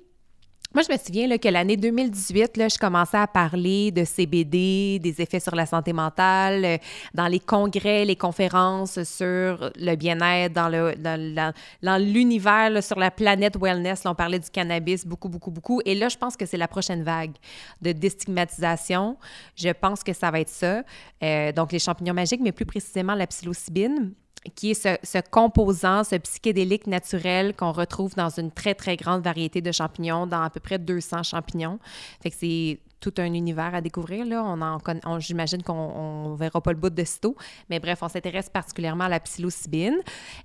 moi, 0.75 0.83
je 0.87 0.93
me 0.93 0.99
souviens 0.99 1.37
que 1.39 1.49
l'année 1.49 1.77
2018, 1.77 2.55
là, 2.57 2.67
je 2.67 2.77
commençais 2.77 3.17
à 3.17 3.25
parler 3.25 3.89
de 3.91 4.03
CBD, 4.03 4.99
des 4.99 5.19
effets 5.19 5.39
sur 5.39 5.55
la 5.55 5.65
santé 5.65 5.93
mentale, 5.93 6.63
euh, 6.63 6.77
dans 7.15 7.25
les 7.25 7.39
congrès, 7.39 8.05
les 8.05 8.15
conférences 8.15 9.01
sur 9.03 9.71
le 9.75 9.95
bien-être, 9.95 10.53
dans, 10.53 11.97
l'univers, 11.97 12.83
sur 12.83 12.99
la 12.99 13.09
planète 13.09 13.57
wellness. 13.59 14.03
on 14.05 14.13
parlait 14.13 14.37
du 14.37 14.49
cannabis 14.51 15.07
beaucoup, 15.07 15.27
beaucoup, 15.27 15.49
beaucoup. 15.49 15.81
Et 15.85 15.95
là, 15.95 16.07
je 16.07 16.17
pense 16.17 16.37
que 16.37 16.45
c'est 16.45 16.57
la 16.57 16.67
prochaine 16.67 17.01
vague 17.01 17.33
de 17.81 17.91
déstigmatisation. 17.91 19.17
Je 19.55 19.69
pense 19.69 20.03
que 20.03 20.13
ça 20.13 20.29
va 20.29 20.39
être 20.39 20.49
ça. 20.49 20.83
Euh, 21.23 21.51
donc, 21.51 21.71
les 21.71 21.79
champignons 21.79 22.13
magiques, 22.13 22.41
mais 22.43 22.51
plus 22.51 22.67
précisément 22.67 23.15
la 23.15 23.25
psilocybine 23.25 24.13
qui 24.55 24.71
est 24.71 24.87
ce, 25.03 25.21
composant, 25.29 26.03
ce 26.03 26.15
psychédélique 26.15 26.87
naturel 26.87 27.55
qu'on 27.55 27.71
retrouve 27.71 28.15
dans 28.15 28.29
une 28.29 28.51
très, 28.51 28.73
très 28.73 28.95
grande 28.95 29.21
variété 29.21 29.61
de 29.61 29.71
champignons, 29.71 30.27
dans 30.27 30.41
à 30.41 30.49
peu 30.49 30.59
près 30.59 30.79
200 30.79 31.23
champignons. 31.23 31.79
C'est 32.23 32.79
tout 32.99 33.13
un 33.17 33.33
univers 33.33 33.73
à 33.73 33.81
découvrir. 33.81 34.25
Là. 34.25 34.43
On 34.45 34.61
en, 34.61 35.19
j'imagine 35.19 35.63
qu'on 35.63 36.31
ne 36.31 36.37
verra 36.37 36.61
pas 36.61 36.71
le 36.71 36.77
bout 36.77 36.89
de 36.89 37.03
sitôt. 37.03 37.35
Mais 37.69 37.79
bref, 37.79 37.99
on 38.01 38.09
s'intéresse 38.09 38.49
particulièrement 38.49 39.05
à 39.05 39.09
la 39.09 39.19
psilocybine. 39.19 39.97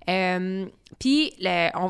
Euh, 0.09 0.67
puis, 0.99 1.33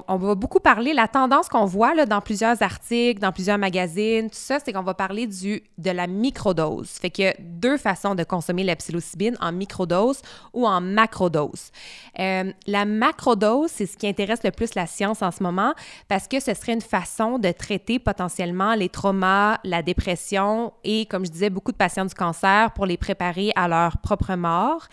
on, 0.09 0.17
va 0.17 0.35
beaucoup 0.35 0.61
parler, 0.61 0.95
la 0.95 1.09
tendance 1.09 1.49
qu'on 1.49 1.65
voit 1.65 1.95
là, 1.95 2.07
dans 2.07 2.21
plusieurs 2.21 2.63
articles, 2.63 3.21
dans 3.21 3.33
plusieurs 3.33 3.59
magazines, 3.59 4.31
tout 4.31 4.39
ça, 4.39 4.59
c'est 4.65 4.73
qu'on 4.73 4.83
va 4.83 4.95
parler 4.95 5.27
du, 5.27 5.63
de 5.79 5.91
la 5.91 6.07
microdose. 6.07 6.91
Fait 6.91 7.11
qu'il 7.11 7.25
y 7.25 7.29
a 7.29 7.35
deux 7.39 7.77
façons 7.77 8.15
de 8.15 8.25
consommer 8.25 8.65
la 8.65 8.77
psilocybine, 8.77 9.37
en 9.41 9.53
microdose 9.53 10.21
ou 10.53 10.67
en 10.67 10.81
macrodose. 10.81 11.71
Euh, 12.19 12.53
la 12.67 12.85
macrodose, 12.85 13.71
c'est 13.71 13.87
ce 13.87 13.97
qui 13.97 14.07
intéresse 14.07 14.43
le 14.45 14.51
plus 14.51 14.75
la 14.75 14.87
science 14.87 15.23
en 15.23 15.31
ce 15.31 15.43
moment 15.43 15.75
parce 16.09 16.29
que 16.29 16.41
ce 16.41 16.55
serait 16.55 16.73
une 16.73 16.81
façon 16.81 17.39
de 17.39 17.51
traiter 17.51 17.99
potentiellement 17.99 18.75
les 18.75 18.89
traumas, 18.89 19.59
la 19.65 19.83
dépression 19.83 20.73
et, 20.85 21.07
comme 21.07 21.27
je 21.27 21.31
disais, 21.31 21.51
beaucoup 21.51 21.73
de 21.73 21.77
patients 21.77 22.05
du 22.05 22.15
cancer 22.15 22.73
pour 22.73 22.87
les 22.87 22.97
préparer 22.97 23.53
à 23.57 23.69
leur 23.69 23.99
propre 23.99 24.35
mort. 24.35 24.87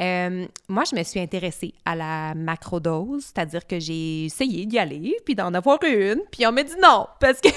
Euh, 0.00 0.46
moi, 0.68 0.84
je 0.90 0.96
me 0.96 1.02
suis 1.02 1.20
intéressée 1.20 1.74
à 1.84 1.94
la 1.94 2.34
macrodose, 2.34 3.24
c'est-à-dire 3.24 3.55
que 3.64 3.78
j'ai 3.78 4.24
essayé 4.24 4.66
d'y 4.66 4.78
aller, 4.78 5.16
puis 5.24 5.34
d'en 5.34 5.54
avoir 5.54 5.78
une, 5.84 6.20
puis 6.30 6.46
on 6.46 6.52
m'a 6.52 6.62
dit 6.62 6.74
non, 6.82 7.06
parce 7.20 7.40
que 7.40 7.48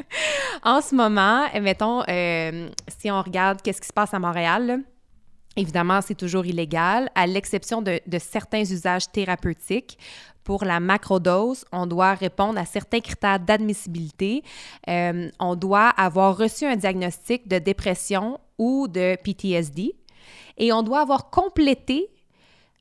en 0.62 0.80
ce 0.80 0.94
moment, 0.94 1.46
mettons, 1.60 2.02
euh, 2.08 2.68
si 3.00 3.10
on 3.10 3.20
regarde 3.20 3.60
qu'est-ce 3.62 3.80
qui 3.80 3.88
se 3.88 3.92
passe 3.92 4.14
à 4.14 4.18
Montréal, 4.18 4.80
évidemment, 5.56 6.00
c'est 6.00 6.14
toujours 6.14 6.46
illégal, 6.46 7.10
à 7.14 7.26
l'exception 7.26 7.82
de, 7.82 8.00
certains 8.18 8.62
usages 8.62 9.10
thérapeutiques. 9.10 9.98
Pour 10.42 10.64
la 10.64 10.78
macrodose, 10.78 11.64
on 11.72 11.86
doit 11.86 12.12
répondre 12.12 12.58
à 12.58 12.66
certains 12.66 13.00
critères 13.00 13.40
d'admissibilité. 13.40 14.42
Euh, 14.88 15.30
on 15.40 15.56
doit 15.56 15.88
avoir 15.88 16.36
reçu 16.36 16.66
un 16.66 16.76
diagnostic 16.76 17.48
de 17.48 17.58
dépression 17.58 18.38
ou 18.58 18.86
de 18.86 19.16
PTSD 19.16 19.94
et 20.58 20.72
on 20.72 20.82
doit 20.82 21.00
avoir 21.00 21.30
complété 21.30 22.10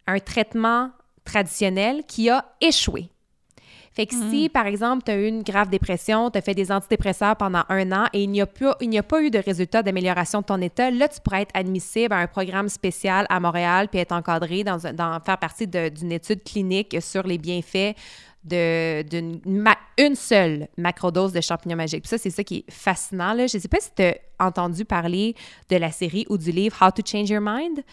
un 0.07 0.19
traitement 0.19 0.91
traditionnel 1.23 2.03
qui 2.05 2.29
a 2.29 2.45
échoué. 2.61 3.09
Fait 3.93 4.07
que 4.07 4.15
si, 4.15 4.45
mm. 4.45 4.49
par 4.49 4.65
exemple, 4.65 5.03
tu 5.05 5.11
as 5.11 5.17
eu 5.17 5.27
une 5.27 5.43
grave 5.43 5.69
dépression, 5.69 6.31
tu 6.31 6.39
as 6.39 6.41
fait 6.41 6.55
des 6.55 6.71
antidépresseurs 6.71 7.35
pendant 7.35 7.63
un 7.69 7.91
an 7.91 8.05
et 8.11 8.23
il 8.23 8.29
n'y 8.31 8.41
a, 8.41 8.45
a, 8.45 9.03
pas 9.03 9.21
eu 9.21 9.29
de 9.29 9.37
résultat 9.37 9.83
d'amélioration 9.83 10.41
de 10.41 10.45
ton 10.45 10.59
état, 10.61 10.89
là, 10.89 11.07
tu 11.07 11.21
pourrais 11.21 11.43
être 11.43 11.55
admissible 11.55 12.11
à 12.11 12.17
un 12.17 12.27
programme 12.27 12.69
spécial 12.69 13.27
à 13.29 13.39
Montréal 13.39 13.89
puis 13.89 13.99
être 13.99 14.13
encadré 14.13 14.63
dans, 14.63 14.79
dans 14.93 15.19
faire 15.19 15.37
partie 15.37 15.67
d'une 15.67 16.11
étude 16.11 16.43
clinique 16.43 16.97
sur 17.01 17.27
les 17.27 17.37
bienfaits 17.37 17.95
d'une 18.43 19.41
une 19.97 20.15
seule 20.15 20.67
macrodose 20.75 21.31
de 21.31 21.39
champignons 21.39 21.77
magiques. 21.77 22.01
Puis 22.01 22.09
ça, 22.09 22.17
c'est 22.17 22.31
ça 22.31 22.43
qui 22.43 22.65
est 22.67 22.71
fascinant. 22.71 23.33
Là. 23.33 23.47
Je 23.47 23.57
ne 23.57 23.61
sais 23.61 23.67
pas 23.67 23.79
si 23.79 23.91
tu 23.95 24.01
as 24.01 24.17
entendu 24.39 24.85
parler 24.85 25.35
de 25.69 25.77
la 25.77 25.91
série 25.91 26.25
ou 26.29 26.37
du 26.37 26.51
livre 26.51 26.75
How 26.81 26.91
to 26.91 27.03
Change 27.05 27.29
Your 27.29 27.41
Mind? 27.41 27.83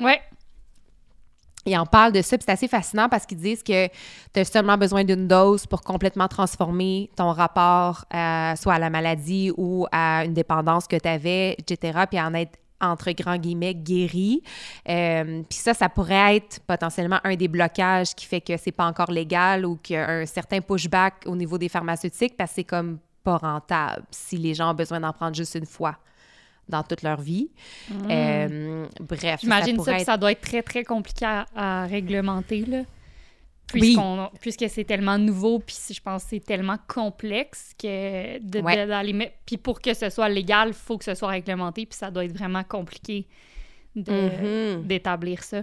Ouais. 0.00 0.20
Ils 1.66 1.76
en 1.76 1.84
parlent 1.84 2.12
de 2.12 2.22
ça, 2.22 2.38
puis 2.38 2.44
c'est 2.46 2.52
assez 2.52 2.68
fascinant 2.68 3.08
parce 3.08 3.26
qu'ils 3.26 3.38
disent 3.38 3.62
que 3.62 3.88
tu 3.88 4.40
as 4.40 4.44
seulement 4.44 4.78
besoin 4.78 5.04
d'une 5.04 5.28
dose 5.28 5.66
pour 5.66 5.82
complètement 5.82 6.26
transformer 6.26 7.10
ton 7.16 7.32
rapport 7.32 8.04
soit 8.10 8.74
à 8.74 8.78
la 8.78 8.90
maladie 8.90 9.52
ou 9.56 9.86
à 9.92 10.24
une 10.24 10.32
dépendance 10.32 10.86
que 10.86 10.96
tu 10.96 11.08
avais, 11.08 11.54
etc., 11.58 12.04
puis 12.08 12.20
en 12.20 12.32
être 12.34 12.58
entre 12.80 13.12
grands 13.12 13.36
guillemets, 13.36 13.74
guéri. 13.74 14.42
Euh, 14.88 15.42
puis 15.48 15.58
ça, 15.58 15.74
ça 15.74 15.88
pourrait 15.88 16.36
être 16.36 16.60
potentiellement 16.60 17.20
un 17.24 17.36
des 17.36 17.48
blocages 17.48 18.14
qui 18.14 18.26
fait 18.26 18.40
que 18.40 18.56
c'est 18.56 18.72
pas 18.72 18.86
encore 18.86 19.10
légal 19.10 19.66
ou 19.66 19.76
qu'il 19.76 19.96
y 19.96 19.98
a 19.98 20.08
un 20.08 20.26
certain 20.26 20.60
pushback 20.60 21.24
au 21.26 21.36
niveau 21.36 21.58
des 21.58 21.68
pharmaceutiques 21.68 22.36
parce 22.36 22.50
que 22.50 22.56
c'est 22.56 22.64
comme 22.64 22.98
pas 23.22 23.36
rentable 23.36 24.04
si 24.10 24.38
les 24.38 24.54
gens 24.54 24.70
ont 24.70 24.74
besoin 24.74 25.00
d'en 25.00 25.12
prendre 25.12 25.36
juste 25.36 25.54
une 25.54 25.66
fois 25.66 25.96
dans 26.70 26.82
toute 26.82 27.02
leur 27.02 27.20
vie. 27.20 27.50
Mm. 27.88 27.94
Euh, 28.10 28.86
bref. 29.00 29.40
J'imagine 29.40 29.78
ça, 29.80 29.98
ça, 29.98 30.16
doit 30.16 30.32
être 30.32 30.40
très, 30.40 30.62
très 30.62 30.84
compliqué 30.84 31.26
à, 31.54 31.86
réglementer, 31.86 32.64
là. 32.66 32.82
Puisque 34.40 34.68
c'est 34.68 34.84
tellement 34.84 35.16
nouveau, 35.16 35.60
puis 35.60 35.76
je 35.92 36.00
pense 36.00 36.24
que 36.24 36.30
c'est 36.30 36.44
tellement 36.44 36.78
complexe 36.88 37.72
que 37.78 38.38
de, 38.38 39.30
Puis 39.46 39.58
pour 39.58 39.80
que 39.80 39.94
ce 39.94 40.10
soit 40.10 40.28
légal, 40.28 40.68
il 40.68 40.74
faut 40.74 40.98
que 40.98 41.04
ce 41.04 41.14
soit 41.14 41.28
réglementé, 41.28 41.86
puis 41.86 41.96
ça 41.96 42.10
doit 42.10 42.24
être 42.24 42.36
vraiment 42.36 42.64
compliqué 42.64 43.28
mm-hmm. 43.96 44.86
d'établir 44.86 45.44
ça. 45.44 45.62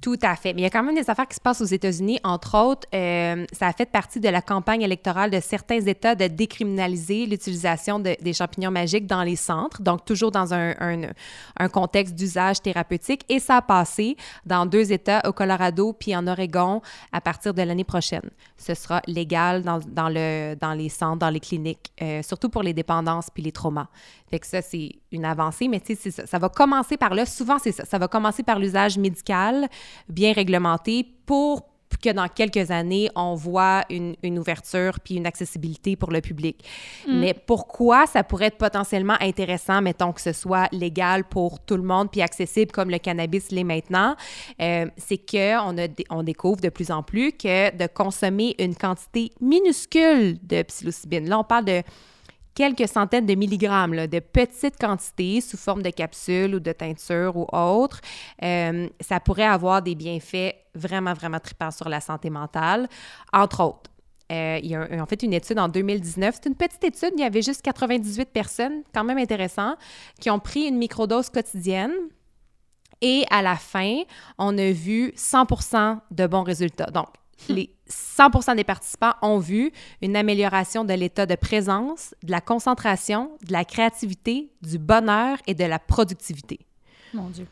Tout 0.00 0.18
à 0.22 0.36
fait. 0.36 0.52
Mais 0.52 0.60
il 0.60 0.64
y 0.64 0.66
a 0.66 0.70
quand 0.70 0.84
même 0.84 0.94
des 0.94 1.10
affaires 1.10 1.26
qui 1.26 1.34
se 1.34 1.40
passent 1.40 1.60
aux 1.60 1.64
États-Unis. 1.64 2.20
Entre 2.22 2.56
autres, 2.56 2.86
euh, 2.94 3.44
ça 3.52 3.66
a 3.66 3.72
fait 3.72 3.90
partie 3.90 4.20
de 4.20 4.28
la 4.28 4.40
campagne 4.40 4.82
électorale 4.82 5.30
de 5.30 5.40
certains 5.40 5.80
États 5.80 6.14
de 6.14 6.28
décriminaliser 6.28 7.26
l'utilisation 7.26 7.98
de, 7.98 8.16
des 8.20 8.32
champignons 8.32 8.70
magiques 8.70 9.06
dans 9.06 9.24
les 9.24 9.34
centres, 9.34 9.82
donc 9.82 10.04
toujours 10.04 10.30
dans 10.30 10.54
un 10.54 11.68
contexte 11.72 12.14
d'usage 12.14 12.62
thérapeutique. 12.62 13.24
Et 13.28 13.40
ça 13.40 13.56
a 13.56 13.62
passé 13.62 14.16
dans 14.46 14.66
deux 14.66 14.92
États, 14.92 15.20
au 15.26 15.32
Colorado 15.32 15.92
puis 15.92 16.14
en 16.14 16.26
Oregon, 16.28 16.80
à 17.12 17.20
partir 17.20 17.52
de 17.52 17.62
l'année 17.62 17.84
prochaine. 17.84 18.30
Ce 18.56 18.74
sera 18.74 19.02
légal 19.06 19.62
dans, 19.62 19.80
dans, 19.80 20.08
le, 20.08 20.54
dans 20.54 20.74
les 20.74 20.88
centres, 20.88 21.18
dans 21.18 21.30
les 21.30 21.40
cliniques, 21.40 21.92
euh, 22.02 22.22
surtout 22.22 22.48
pour 22.48 22.62
les 22.62 22.72
dépendances 22.72 23.30
puis 23.32 23.42
les 23.42 23.52
traumas. 23.52 23.88
Fait 24.30 24.38
que 24.38 24.46
ça, 24.46 24.62
c'est 24.62 24.90
une 25.10 25.24
avancée, 25.24 25.68
mais 25.68 25.80
tu 25.80 25.96
sais, 25.96 26.10
ça, 26.10 26.26
ça 26.26 26.38
va 26.38 26.48
commencer 26.48 26.96
par 26.96 27.14
là. 27.14 27.24
Souvent, 27.24 27.58
c'est 27.58 27.72
ça. 27.72 27.84
Ça 27.84 27.98
va 27.98 28.08
commencer 28.08 28.42
par 28.42 28.58
l'usage 28.58 28.98
médical 28.98 29.68
bien 30.08 30.32
réglementé 30.32 31.06
pour 31.26 31.68
que 32.02 32.10
dans 32.10 32.28
quelques 32.28 32.70
années, 32.70 33.10
on 33.14 33.34
voit 33.34 33.84
une, 33.90 34.14
une 34.22 34.38
ouverture 34.38 35.00
puis 35.00 35.16
une 35.16 35.26
accessibilité 35.26 35.96
pour 35.96 36.10
le 36.10 36.20
public. 36.20 36.64
Mm. 37.06 37.18
Mais 37.18 37.34
pourquoi 37.34 38.06
ça 38.06 38.22
pourrait 38.22 38.46
être 38.46 38.58
potentiellement 38.58 39.16
intéressant, 39.20 39.82
mettons 39.82 40.12
que 40.12 40.20
ce 40.20 40.32
soit 40.32 40.68
légal 40.72 41.24
pour 41.24 41.60
tout 41.60 41.76
le 41.76 41.82
monde 41.82 42.10
puis 42.10 42.22
accessible 42.22 42.72
comme 42.72 42.90
le 42.90 42.98
cannabis 42.98 43.50
l'est 43.50 43.64
maintenant, 43.64 44.16
euh, 44.60 44.86
c'est 44.96 45.18
qu'on 45.18 45.76
on 46.10 46.22
découvre 46.22 46.60
de 46.60 46.68
plus 46.68 46.90
en 46.90 47.02
plus 47.02 47.32
que 47.32 47.76
de 47.76 47.86
consommer 47.86 48.54
une 48.58 48.74
quantité 48.74 49.32
minuscule 49.40 50.38
de 50.42 50.62
psilocybine, 50.62 51.28
là, 51.28 51.38
on 51.38 51.44
parle 51.44 51.64
de 51.64 51.82
quelques 52.58 52.88
centaines 52.88 53.24
de 53.24 53.36
milligrammes, 53.36 54.08
de 54.08 54.18
petites 54.18 54.76
quantités 54.80 55.40
sous 55.40 55.56
forme 55.56 55.80
de 55.80 55.90
capsules 55.90 56.56
ou 56.56 56.58
de 56.58 56.72
teinture 56.72 57.36
ou 57.36 57.46
autre, 57.52 58.00
euh, 58.42 58.88
ça 59.00 59.20
pourrait 59.20 59.44
avoir 59.44 59.80
des 59.80 59.94
bienfaits 59.94 60.56
vraiment, 60.74 61.14
vraiment 61.14 61.38
tripants 61.38 61.70
sur 61.70 61.88
la 61.88 62.00
santé 62.00 62.30
mentale, 62.30 62.88
entre 63.32 63.62
autres. 63.62 63.90
Euh, 64.32 64.58
il 64.60 64.70
y 64.70 64.74
a 64.74 64.88
en 65.00 65.06
fait 65.06 65.22
une 65.22 65.34
étude 65.34 65.60
en 65.60 65.68
2019. 65.68 66.34
C'est 66.34 66.48
une 66.48 66.56
petite 66.56 66.82
étude, 66.82 67.12
il 67.16 67.20
y 67.20 67.24
avait 67.24 67.42
juste 67.42 67.62
98 67.62 68.28
personnes, 68.30 68.82
quand 68.92 69.04
même 69.04 69.18
intéressant, 69.18 69.76
qui 70.20 70.28
ont 70.28 70.40
pris 70.40 70.66
une 70.66 70.78
microdose 70.78 71.30
quotidienne. 71.30 71.92
Et 73.00 73.24
à 73.30 73.40
la 73.40 73.54
fin, 73.54 74.02
on 74.36 74.58
a 74.58 74.72
vu 74.72 75.12
100 75.14 75.46
de 76.10 76.26
bons 76.26 76.42
résultats. 76.42 76.90
Donc, 76.90 77.06
les 77.48 77.70
100% 77.90 78.56
des 78.56 78.64
participants 78.64 79.14
ont 79.22 79.38
vu 79.38 79.72
une 80.02 80.16
amélioration 80.16 80.84
de 80.84 80.92
l'état 80.92 81.26
de 81.26 81.34
présence, 81.34 82.14
de 82.22 82.30
la 82.30 82.40
concentration, 82.40 83.30
de 83.46 83.52
la 83.52 83.64
créativité, 83.64 84.50
du 84.62 84.78
bonheur 84.78 85.38
et 85.46 85.54
de 85.54 85.64
la 85.64 85.78
productivité. 85.78 86.60
Mon 87.14 87.28
Dieu. 87.28 87.46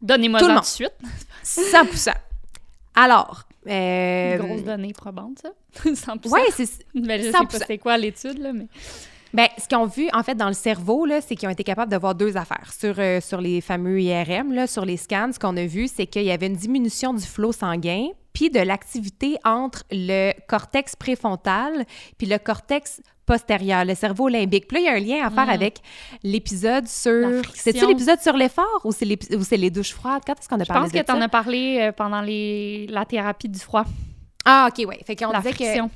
Donnez-moi 0.00 0.40
ça 0.40 0.54
tout 0.54 0.60
de 0.60 0.64
suite. 0.64 0.94
100 1.42 2.12
Alors, 2.94 3.44
euh, 3.66 4.36
Une 4.36 4.46
grosse 4.46 4.62
donnée 4.62 4.92
probante, 4.92 5.38
ça. 5.42 5.50
100%. 5.90 6.28
ouais, 6.28 6.40
c'est 6.54 6.68
Mais 6.94 7.18
je 7.18 7.24
sais 7.24 7.30
100%. 7.32 7.46
pas 7.58 7.66
c'est 7.66 7.78
quoi 7.78 7.96
l'étude, 7.98 8.38
là, 8.38 8.52
mais... 8.52 8.66
Ben, 9.34 9.46
ce 9.58 9.68
qu'ils 9.68 9.76
ont 9.76 9.84
vu, 9.86 10.08
en 10.14 10.22
fait, 10.22 10.34
dans 10.36 10.46
le 10.48 10.54
cerveau, 10.54 11.04
là, 11.04 11.20
c'est 11.20 11.36
qu'ils 11.36 11.48
ont 11.48 11.52
été 11.52 11.62
capables 11.62 11.92
de 11.92 11.98
voir 11.98 12.14
deux 12.14 12.38
affaires. 12.38 12.72
Sur, 12.72 12.94
euh, 12.98 13.20
sur 13.20 13.42
les 13.42 13.60
fameux 13.60 14.00
IRM, 14.00 14.54
là, 14.54 14.66
sur 14.66 14.86
les 14.86 14.96
scans, 14.96 15.30
ce 15.34 15.38
qu'on 15.38 15.56
a 15.58 15.66
vu, 15.66 15.86
c'est 15.86 16.06
qu'il 16.06 16.22
y 16.22 16.30
avait 16.30 16.46
une 16.46 16.56
diminution 16.56 17.12
du 17.12 17.22
flot 17.22 17.52
sanguin 17.52 18.08
puis 18.38 18.50
de 18.50 18.60
l'activité 18.60 19.36
entre 19.44 19.82
le 19.90 20.30
cortex 20.46 20.94
préfrontal 20.94 21.84
puis 22.18 22.26
le 22.28 22.38
cortex 22.38 23.00
postérieur, 23.26 23.84
le 23.84 23.94
cerveau 23.96 24.28
limbique. 24.28 24.68
Puis 24.68 24.76
là, 24.76 24.80
il 24.80 24.86
y 24.86 24.88
a 24.88 24.92
un 24.92 25.18
lien 25.18 25.26
à 25.26 25.30
faire 25.30 25.46
Mm. 25.46 25.58
avec 25.60 25.78
l'épisode 26.22 26.86
sur... 26.86 27.28
C'est-tu 27.52 27.84
l'épisode 27.86 28.20
sur 28.20 28.34
l'effort 28.36 28.80
ou 28.84 28.92
c'est 28.92 29.56
les 29.56 29.70
douches 29.70 29.92
froides? 29.92 30.22
Quand 30.24 30.34
est-ce 30.38 30.48
qu'on 30.48 30.60
a 30.60 30.64
Je 30.64 30.68
parlé 30.68 30.82
pense 30.84 30.92
que 30.92 30.98
de 30.98 31.02
tu 31.04 31.12
en 31.12 31.18
ça? 31.18 31.24
as 31.24 31.28
parlé 31.28 31.78
euh, 31.80 31.92
pendant 31.92 32.20
les... 32.20 32.86
la 32.88 33.04
thérapie 33.04 33.48
du 33.48 33.58
froid, 33.58 33.84
Ah, 34.44 34.68
OK, 34.70 34.84
oui. 34.88 34.96
Fait 35.04 35.16
qu'on 35.16 35.32
disait 35.32 35.50
que... 35.50 35.56
friction. 35.56 35.90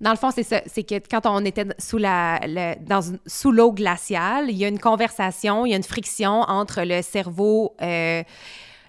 Dans 0.00 0.10
le 0.10 0.16
fond, 0.16 0.30
c'est 0.32 0.42
ça. 0.42 0.60
C'est 0.66 0.82
que 0.82 0.96
quand 1.08 1.24
on 1.24 1.44
était 1.44 1.66
sous 1.78 1.98
la, 1.98 2.40
le- 2.46 2.74
dans 2.84 3.00
une- 3.00 3.20
sous 3.26 3.52
l'eau 3.52 3.72
glaciale, 3.72 4.50
il 4.50 4.56
y 4.56 4.64
a 4.64 4.68
une 4.68 4.80
conversation, 4.80 5.64
il 5.64 5.70
y 5.70 5.72
a 5.72 5.76
une 5.76 5.82
friction 5.84 6.40
entre 6.42 6.82
le 6.84 7.00
cerveau 7.00 7.74
euh, 7.80 8.22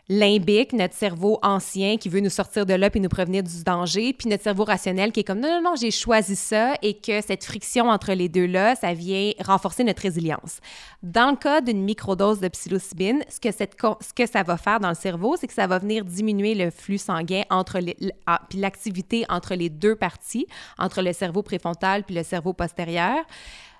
limbique, 0.08 0.74
notre 0.74 0.94
cerveau 0.94 1.40
ancien 1.42 1.98
qui 1.98 2.10
veut 2.10 2.20
nous 2.20 2.30
sortir 2.30 2.66
de 2.66 2.74
là 2.74 2.90
puis 2.90 3.00
nous 3.00 3.10
prévenir 3.10 3.42
du 3.42 3.64
danger, 3.64 4.14
puis 4.14 4.30
notre 4.30 4.44
cerveau 4.44 4.64
rationnel 4.64 5.12
qui 5.12 5.22
est 5.22 5.24
comme 5.24 5.40
non, 5.40 5.50
non, 5.50 5.72
non, 5.72 5.76
j'ai 5.76 5.92
choisi 5.92 6.36
ça 6.36 6.76
et 6.82 6.96
que 6.96 7.22
cette 7.22 7.44
friction 7.44 7.90
entre 7.90 8.14
les 8.14 8.30
deux-là, 8.30 8.76
ça 8.76 8.94
vient 8.94 9.32
renforcer 9.44 9.84
notre 9.84 10.04
résilience. 10.04 10.60
Dans 11.02 11.32
le 11.32 11.38
cas 11.38 11.62
d'une 11.62 11.84
microdose 11.84 12.40
de 12.40 12.48
psilocybine, 12.48 13.24
ce 13.30 13.40
que, 13.40 13.52
cette, 13.52 13.76
ce 13.82 14.14
que 14.14 14.28
ça 14.28 14.44
va 14.44 14.58
faire 14.58 14.80
dans 14.80 14.90
le 14.90 14.96
cerveau, 14.96 15.36
c'est 15.40 15.48
que 15.48 15.54
ça 15.54 15.68
va 15.68 15.80
venir 15.80 16.06
diminuer 16.06 16.54
le 16.54 16.70
flux 16.70 17.00
sanguin 17.00 17.44
entre 17.50 17.80
ah, 18.28 18.42
puis 18.50 18.60
l'activité 18.60 19.26
entre 19.30 19.56
les 19.56 19.70
deux 19.70 19.96
parties, 19.96 20.46
entre 20.78 21.02
le 21.02 21.14
cerveau 21.14 21.42
préfrontal 21.42 22.04
puis 22.04 22.16
le 22.16 22.24
cerveau 22.24 22.54
postérieur. 22.54 23.18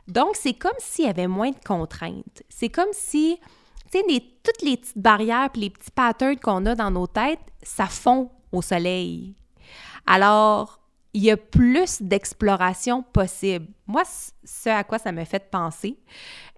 Donc, 0.08 0.36
c'est 0.36 0.54
comme 0.54 0.72
s'il 0.80 1.06
y 1.06 1.08
avait 1.08 1.28
moins 1.28 1.50
de 1.50 1.64
contraintes. 1.66 2.44
C'est 2.50 2.70
comme 2.70 2.92
si, 2.92 3.40
tu 3.92 4.00
sais, 4.00 4.04
les- 4.08 4.38
toutes 4.44 4.62
les 4.62 4.78
petites 4.78 4.98
barrières 4.98 5.50
puis 5.52 5.62
les 5.64 5.70
petits 5.70 5.92
patterns 5.92 6.38
qu'on 6.38 6.66
a 6.66 6.76
dans 6.76 6.92
nos 6.92 7.08
têtes, 7.08 7.40
ça 7.62 7.88
fond 7.88 8.30
au 8.52 8.62
soleil. 8.62 9.36
Alors, 10.06 10.80
il 11.14 11.24
y 11.24 11.32
a 11.32 11.38
plus 11.38 12.02
d'exploration 12.02 13.02
possible. 13.02 13.68
Moi, 13.88 14.04
ce 14.44 14.70
à 14.70 14.84
quoi 14.84 15.00
ça 15.00 15.12
me 15.12 15.24
fait 15.24 15.50
penser, 15.50 15.98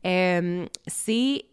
euh, 0.06 0.66
c'est... 0.88 1.46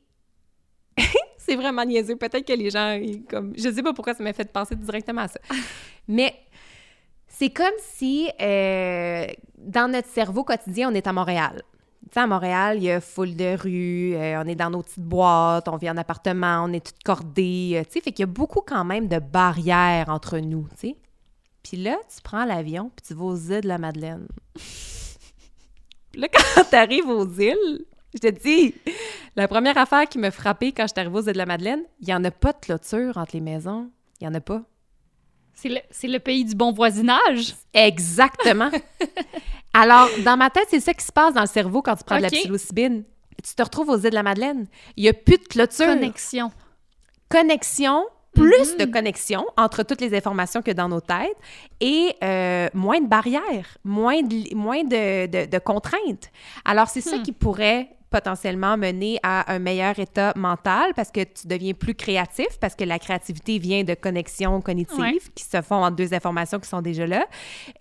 c'est 1.37 1.57
vraiment 1.57 1.85
niaiseux. 1.85 2.17
Peut-être 2.17 2.47
que 2.47 2.53
les 2.53 2.71
gens, 2.71 2.99
comme... 3.29 3.53
Je 3.57 3.71
sais 3.71 3.83
pas 3.83 3.93
pourquoi 3.93 4.15
ça 4.15 4.23
m'a 4.23 4.33
fait 4.33 4.51
penser 4.51 4.75
directement 4.77 5.23
à 5.23 5.29
ça. 5.29 5.41
Mais 6.09 6.35
c'est 7.29 7.51
comme 7.51 7.67
si, 7.79 8.31
euh, 8.41 9.27
dans 9.59 9.91
notre 9.91 10.09
cerveau 10.09 10.45
quotidien, 10.45 10.91
on 10.91 10.95
est 10.95 11.07
à 11.07 11.13
Montréal. 11.13 11.63
Sais, 12.15 12.21
à 12.21 12.29
Montréal, 12.29 12.77
il 12.77 12.85
y 12.85 12.93
a 12.93 13.01
foule 13.01 13.35
de 13.35 13.61
rues, 13.61 14.15
euh, 14.15 14.41
on 14.41 14.47
est 14.47 14.55
dans 14.55 14.71
nos 14.71 14.83
petites 14.83 15.03
boîtes, 15.03 15.67
on 15.67 15.77
vit 15.77 15.91
en 15.91 15.97
appartement, 15.97 16.63
on 16.65 16.73
est 16.73 16.87
toutes 16.87 17.03
cordées, 17.03 17.73
euh, 17.75 17.83
tu 17.83 17.95
sais, 17.95 18.01
fait 18.01 18.13
qu'il 18.13 18.21
y 18.21 18.23
a 18.23 18.27
beaucoup 18.27 18.61
quand 18.61 18.85
même 18.85 19.09
de 19.09 19.19
barrières 19.19 20.09
entre 20.11 20.39
nous, 20.39 20.69
tu 20.79 20.91
sais. 20.91 20.97
Puis 21.65 21.77
là, 21.77 21.97
tu 22.15 22.23
prends 22.23 22.45
l'avion, 22.45 22.93
puis 22.95 23.05
tu 23.05 23.15
vas 23.15 23.25
aux 23.25 23.37
îles 23.37 23.63
de 23.63 23.67
la 23.67 23.79
Madeleine. 23.79 24.29
Puis 26.13 26.21
là, 26.21 26.29
quand 26.33 26.63
t'arrives 26.71 27.09
aux 27.09 27.29
îles, 27.29 27.85
je 28.15 28.21
te 28.21 28.29
dis, 28.29 28.77
la 29.35 29.49
première 29.49 29.77
affaire 29.77 30.09
qui 30.09 30.19
m'a 30.19 30.31
frappée 30.31 30.71
quand 30.71 30.85
je 30.85 30.93
suis 30.93 31.01
arrivée 31.01 31.19
aux 31.19 31.27
îles 31.27 31.33
de 31.33 31.39
la 31.39 31.47
Madeleine, 31.47 31.83
il 31.99 32.07
n'y 32.07 32.15
en 32.15 32.23
a 32.23 32.31
pas 32.31 32.53
de 32.53 32.59
clôture 32.61 33.17
entre 33.17 33.35
les 33.35 33.41
maisons. 33.41 33.91
Il 34.21 34.29
n'y 34.29 34.33
en 34.33 34.39
a 34.39 34.41
pas. 34.41 34.63
C'est 35.53 35.69
le, 35.69 35.81
c'est 35.91 36.07
le 36.07 36.21
pays 36.21 36.45
du 36.45 36.55
bon 36.55 36.71
voisinage. 36.71 37.57
Exactement. 37.73 38.71
Alors, 39.75 40.09
dans 40.25 40.37
ma 40.37 40.49
tête, 40.51 40.69
c'est 40.71 40.81
ça 40.81 40.95
qui 40.95 41.05
se 41.05 41.13
passe 41.13 41.35
dans 41.35 41.41
le 41.43 41.47
cerveau 41.47 41.83
quand 41.83 41.97
tu 41.97 42.05
prends 42.05 42.17
de 42.17 42.23
la 42.23 42.31
psilocybine. 42.31 43.05
Tu 43.47 43.55
te 43.55 43.63
retrouves 43.63 43.89
aux 43.91 43.99
îles 43.99 44.11
de 44.11 44.15
la 44.15 44.23
Madeleine. 44.23 44.67
Il 44.97 45.03
n'y 45.03 45.09
a 45.09 45.13
plus 45.13 45.37
de 45.37 45.45
clôture. 45.45 45.87
Connexion. 45.87 46.51
Connexion, 47.29 48.05
plus 48.35 48.73
Mhm. 48.73 48.79
de 48.79 48.85
connexion 48.93 49.45
entre 49.57 49.83
toutes 49.83 50.01
les 50.01 50.15
informations 50.17 50.63
que 50.63 50.71
dans 50.71 50.89
nos 50.89 51.01
têtes 51.01 51.37
et 51.81 52.15
euh, 52.23 52.69
moins 52.75 53.01
de 53.01 53.07
barrières, 53.07 53.77
moins 53.85 54.23
de, 54.23 54.55
moins 54.55 54.83
de, 54.85 55.27
de- 55.27 55.47
de 55.51 55.59
contraintes. 55.59 56.31
Alors, 56.65 56.89
c'est 56.89 57.01
ça 57.01 57.17
Hmm. 57.19 57.23
qui 57.23 57.33
pourrait 57.33 57.89
potentiellement 58.15 58.77
mener 58.77 59.19
à 59.25 59.53
un 59.53 59.59
meilleur 59.59 59.99
état 59.99 60.33
mental 60.37 60.93
parce 60.95 61.11
que 61.11 61.25
tu 61.25 61.49
deviens 61.49 61.73
plus 61.73 61.97
créatif 61.97 62.47
parce 62.61 62.77
que 62.77 62.85
la 62.85 63.01
créativité 63.01 63.59
vient 63.59 63.83
de 63.83 63.95
connexions 63.95 64.61
cognitives 64.61 64.99
Ouais. 65.01 65.19
qui 65.35 65.43
se 65.43 65.61
font 65.63 65.83
entre 65.85 65.97
deux 65.97 66.15
informations 66.15 66.61
qui 66.61 66.69
sont 66.69 66.81
déjà 66.81 67.09
là. 67.09 67.27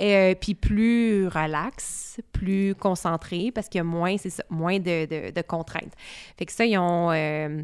Euh, 0.01 0.33
puis 0.33 0.55
plus 0.55 1.27
relax, 1.27 2.19
plus 2.31 2.73
concentré 2.73 3.51
parce 3.53 3.69
qu'il 3.69 3.77
y 3.77 3.81
a 3.81 3.83
moins, 3.83 4.17
c'est 4.17 4.31
ça, 4.31 4.43
moins 4.49 4.79
de, 4.79 5.05
de- 5.05 5.29
de 5.31 5.41
contraintes. 5.43 5.93
Fait 6.35 6.47
que 6.47 6.51
ça, 6.51 6.65
ils 6.65 6.79
ont 6.79 7.11
euh, 7.11 7.61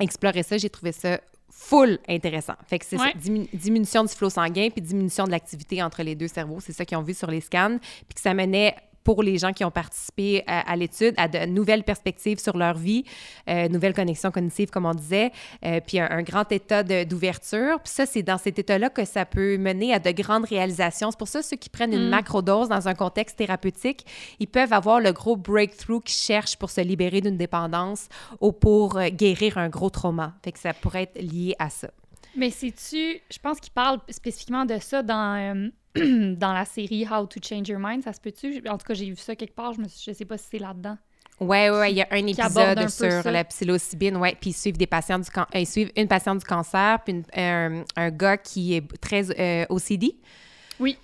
exploré 0.00 0.42
ça. 0.42 0.58
J'ai 0.58 0.70
trouvé 0.70 0.90
ça 0.90 1.20
full 1.50 2.00
intéressant. 2.08 2.54
Fait 2.66 2.80
que 2.80 2.84
c'est 2.84 2.98
Ouais. 2.98 3.14
dimin- 3.16 3.46
diminution 3.52 4.02
du 4.02 4.12
flot 4.12 4.30
sanguin 4.30 4.70
puis 4.70 4.82
diminution 4.82 5.24
de 5.26 5.30
l'activité 5.30 5.80
entre 5.84 6.02
les 6.02 6.16
deux 6.16 6.26
cerveaux. 6.28 6.58
C'est 6.58 6.72
ça 6.72 6.84
qu'ils 6.84 6.98
ont 6.98 7.02
vu 7.02 7.14
sur 7.14 7.30
les 7.30 7.40
scans. 7.40 7.78
Puis 8.08 8.14
que 8.16 8.20
ça 8.20 8.34
menait 8.34 8.74
pour 9.04 9.22
les 9.22 9.38
gens 9.38 9.52
qui 9.52 9.64
ont 9.64 9.70
participé 9.70 10.44
à, 10.46 10.70
à 10.70 10.76
l'étude, 10.76 11.14
à 11.16 11.28
de 11.28 11.46
nouvelles 11.46 11.84
perspectives 11.84 12.38
sur 12.38 12.56
leur 12.56 12.74
vie, 12.76 13.04
euh, 13.48 13.68
nouvelles 13.68 13.94
connexions 13.94 14.30
cognitives, 14.30 14.70
comme 14.70 14.86
on 14.86 14.94
disait, 14.94 15.32
euh, 15.64 15.80
puis 15.86 15.98
un, 15.98 16.10
un 16.10 16.22
grand 16.22 16.50
état 16.52 16.82
d'ouverture. 16.82 17.80
Puis 17.80 17.92
ça, 17.92 18.06
c'est 18.06 18.22
dans 18.22 18.38
cet 18.38 18.58
état-là 18.58 18.90
que 18.90 19.04
ça 19.04 19.24
peut 19.24 19.56
mener 19.58 19.92
à 19.94 19.98
de 19.98 20.10
grandes 20.10 20.44
réalisations. 20.44 21.10
C'est 21.10 21.18
pour 21.18 21.28
ça, 21.28 21.42
ceux 21.42 21.56
qui 21.56 21.68
prennent 21.68 21.92
une 21.92 22.06
Mm. 22.06 22.10
macrodose 22.10 22.68
dans 22.68 22.88
un 22.88 22.94
contexte 22.94 23.36
thérapeutique, 23.38 24.04
ils 24.38 24.46
peuvent 24.48 24.72
avoir 24.72 25.00
le 25.00 25.12
gros 25.12 25.36
breakthrough 25.36 26.02
qu'ils 26.02 26.14
cherchent 26.14 26.56
pour 26.56 26.70
se 26.70 26.80
libérer 26.80 27.20
d'une 27.20 27.36
dépendance 27.36 28.08
ou 28.40 28.52
pour 28.52 28.96
euh, 28.98 29.08
guérir 29.08 29.58
un 29.58 29.68
gros 29.68 29.90
trauma. 29.90 30.34
Fait 30.44 30.52
que 30.52 30.58
ça 30.58 30.74
pourrait 30.74 31.04
être 31.04 31.20
lié 31.20 31.54
à 31.58 31.70
ça. 31.70 31.88
Mais 32.36 32.50
sais-tu, 32.50 33.20
je 33.30 33.38
pense 33.42 33.60
qu'il 33.60 33.72
parle 33.72 33.98
spécifiquement 34.08 34.64
de 34.64 34.78
ça 34.78 35.02
dans, 35.02 35.70
dans 36.36 36.52
la 36.52 36.64
série 36.64 37.06
How 37.10 37.26
to 37.26 37.40
Change 37.42 37.68
Your 37.68 37.80
Mind. 37.80 38.02
Ça 38.02 38.12
se 38.12 38.20
peut-tu? 38.20 38.62
En 38.68 38.78
tout 38.78 38.86
cas, 38.86 38.94
j'ai 38.94 39.06
vu 39.06 39.16
ça 39.16 39.36
quelque 39.36 39.54
part. 39.54 39.72
Je, 39.74 39.80
me 39.80 39.88
suis- 39.88 40.10
je 40.10 40.16
sais 40.16 40.24
pas 40.24 40.38
si 40.38 40.46
c'est 40.52 40.58
là-dedans. 40.58 40.96
Ouais, 41.40 41.70
ouais, 41.70 41.90
il 41.92 41.96
y 41.96 42.02
a 42.02 42.06
un 42.12 42.26
épisode 42.26 42.88
sur 42.88 43.30
la 43.30 43.42
psilocybine, 43.44 44.16
ouais, 44.18 44.36
puis 44.40 44.50
ils 44.50 44.54
suivent 44.54 44.76
des 44.76 44.86
patients 44.86 45.18
du 45.18 45.28
can- 45.28 45.46
euh, 45.54 45.58
ils 45.58 45.66
suivent 45.66 45.90
une 45.96 46.06
patiente 46.06 46.38
du 46.38 46.44
cancer, 46.44 47.00
puis 47.04 47.14
une- 47.14 47.24
un, 47.34 47.84
un 47.96 48.10
gars 48.10 48.36
qui 48.36 48.74
est 48.74 49.00
très 49.00 49.24
euh, 49.40 49.66
OCD. 49.68 50.14
Oui. 50.78 50.96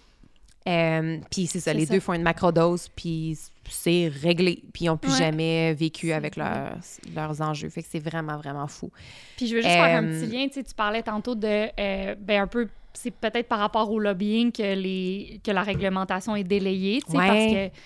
Euh, 0.68 1.18
puis 1.30 1.46
c'est 1.46 1.60
ça, 1.60 1.72
les 1.72 1.86
ça. 1.86 1.94
deux 1.94 2.00
font 2.00 2.12
une 2.12 2.22
macrodose, 2.22 2.88
puis 2.94 3.36
c'est 3.68 4.12
réglé, 4.22 4.62
puis 4.72 4.84
ils 4.84 4.88
n'ont 4.88 4.96
plus 4.98 5.10
Ouais. 5.12 5.18
jamais 5.18 5.74
vécu 5.74 6.12
avec 6.12 6.36
vrai. 6.36 6.72
leurs, 7.14 7.40
enjeux. 7.40 7.70
Fait 7.70 7.82
que 7.82 7.88
c'est 7.90 7.98
vraiment, 7.98 8.36
vraiment 8.36 8.68
fou. 8.68 8.92
Puis 9.36 9.46
je 9.48 9.56
veux 9.56 9.62
juste 9.62 9.72
faire 9.74 9.98
un 9.98 10.04
Euh, 10.04 10.20
petit 10.20 10.30
lien. 10.30 10.46
Tu 10.48 10.54
sais, 10.54 10.62
tu 10.64 10.74
parlais 10.74 11.02
tantôt 11.02 11.34
de. 11.34 11.68
euh, 11.80 12.14
ben, 12.20 12.42
un 12.42 12.46
peu. 12.46 12.68
C'est 13.00 13.10
peut-être 13.12 13.48
par 13.48 13.58
rapport 13.60 13.90
au 13.90 13.98
lobbying 13.98 14.50
que, 14.52 14.74
les, 14.74 15.40
que 15.44 15.50
la 15.50 15.62
réglementation 15.62 16.34
est 16.36 16.44
délayée. 16.44 17.00
Tu 17.02 17.12
sais, 17.12 17.16
Ouais. 17.18 17.26
parce 17.28 17.44
que. 17.72 17.80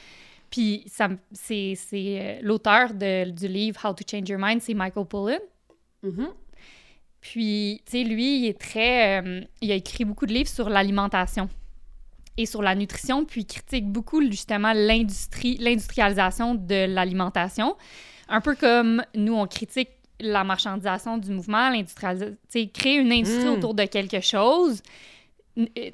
Puis 0.50 0.84
c'est 0.86 1.74
c'est, 1.76 2.20
euh, 2.20 2.38
l'auteur 2.42 2.92
du 2.94 3.48
livre 3.48 3.80
How 3.84 3.94
to 3.94 4.04
Change 4.10 4.28
Your 4.28 4.38
Mind, 4.40 4.60
c'est 4.60 4.74
Michael 4.74 5.06
Pollan. 5.06 5.38
Puis, 7.20 7.80
tu 7.86 7.92
sais, 7.92 8.04
lui, 8.04 8.40
il 8.40 8.46
est 8.48 8.58
très. 8.60 9.22
euh, 9.22 9.40
il 9.60 9.70
a 9.70 9.76
écrit 9.76 10.04
beaucoup 10.04 10.26
de 10.26 10.32
livres 10.32 10.48
sur 10.48 10.68
l'alimentation 10.68 11.48
et 12.36 12.46
sur 12.46 12.62
la 12.62 12.74
nutrition, 12.74 13.24
puis 13.24 13.42
il 13.42 13.46
critique 13.46 13.86
beaucoup, 13.86 14.22
justement, 14.30 14.72
l'industrie, 14.74 15.56
l'industrialisation 15.58 16.54
de 16.54 16.86
l'alimentation. 16.86 17.76
Un 18.28 18.40
peu 18.40 18.54
comme 18.56 19.02
nous, 19.14 19.34
on 19.34 19.46
critique 19.46 19.90
la 20.22 20.44
marchandisation 20.44 21.18
du 21.18 21.30
mouvement, 21.30 21.68
l'industrialisation. 21.70 22.36
Créer 22.72 22.96
une 22.96 23.12
industrie 23.12 23.44
Mm. 23.46 23.54
autour 23.58 23.74
de 23.74 23.84
quelque 23.84 24.20
chose, 24.20 24.82
euh, 25.58 25.90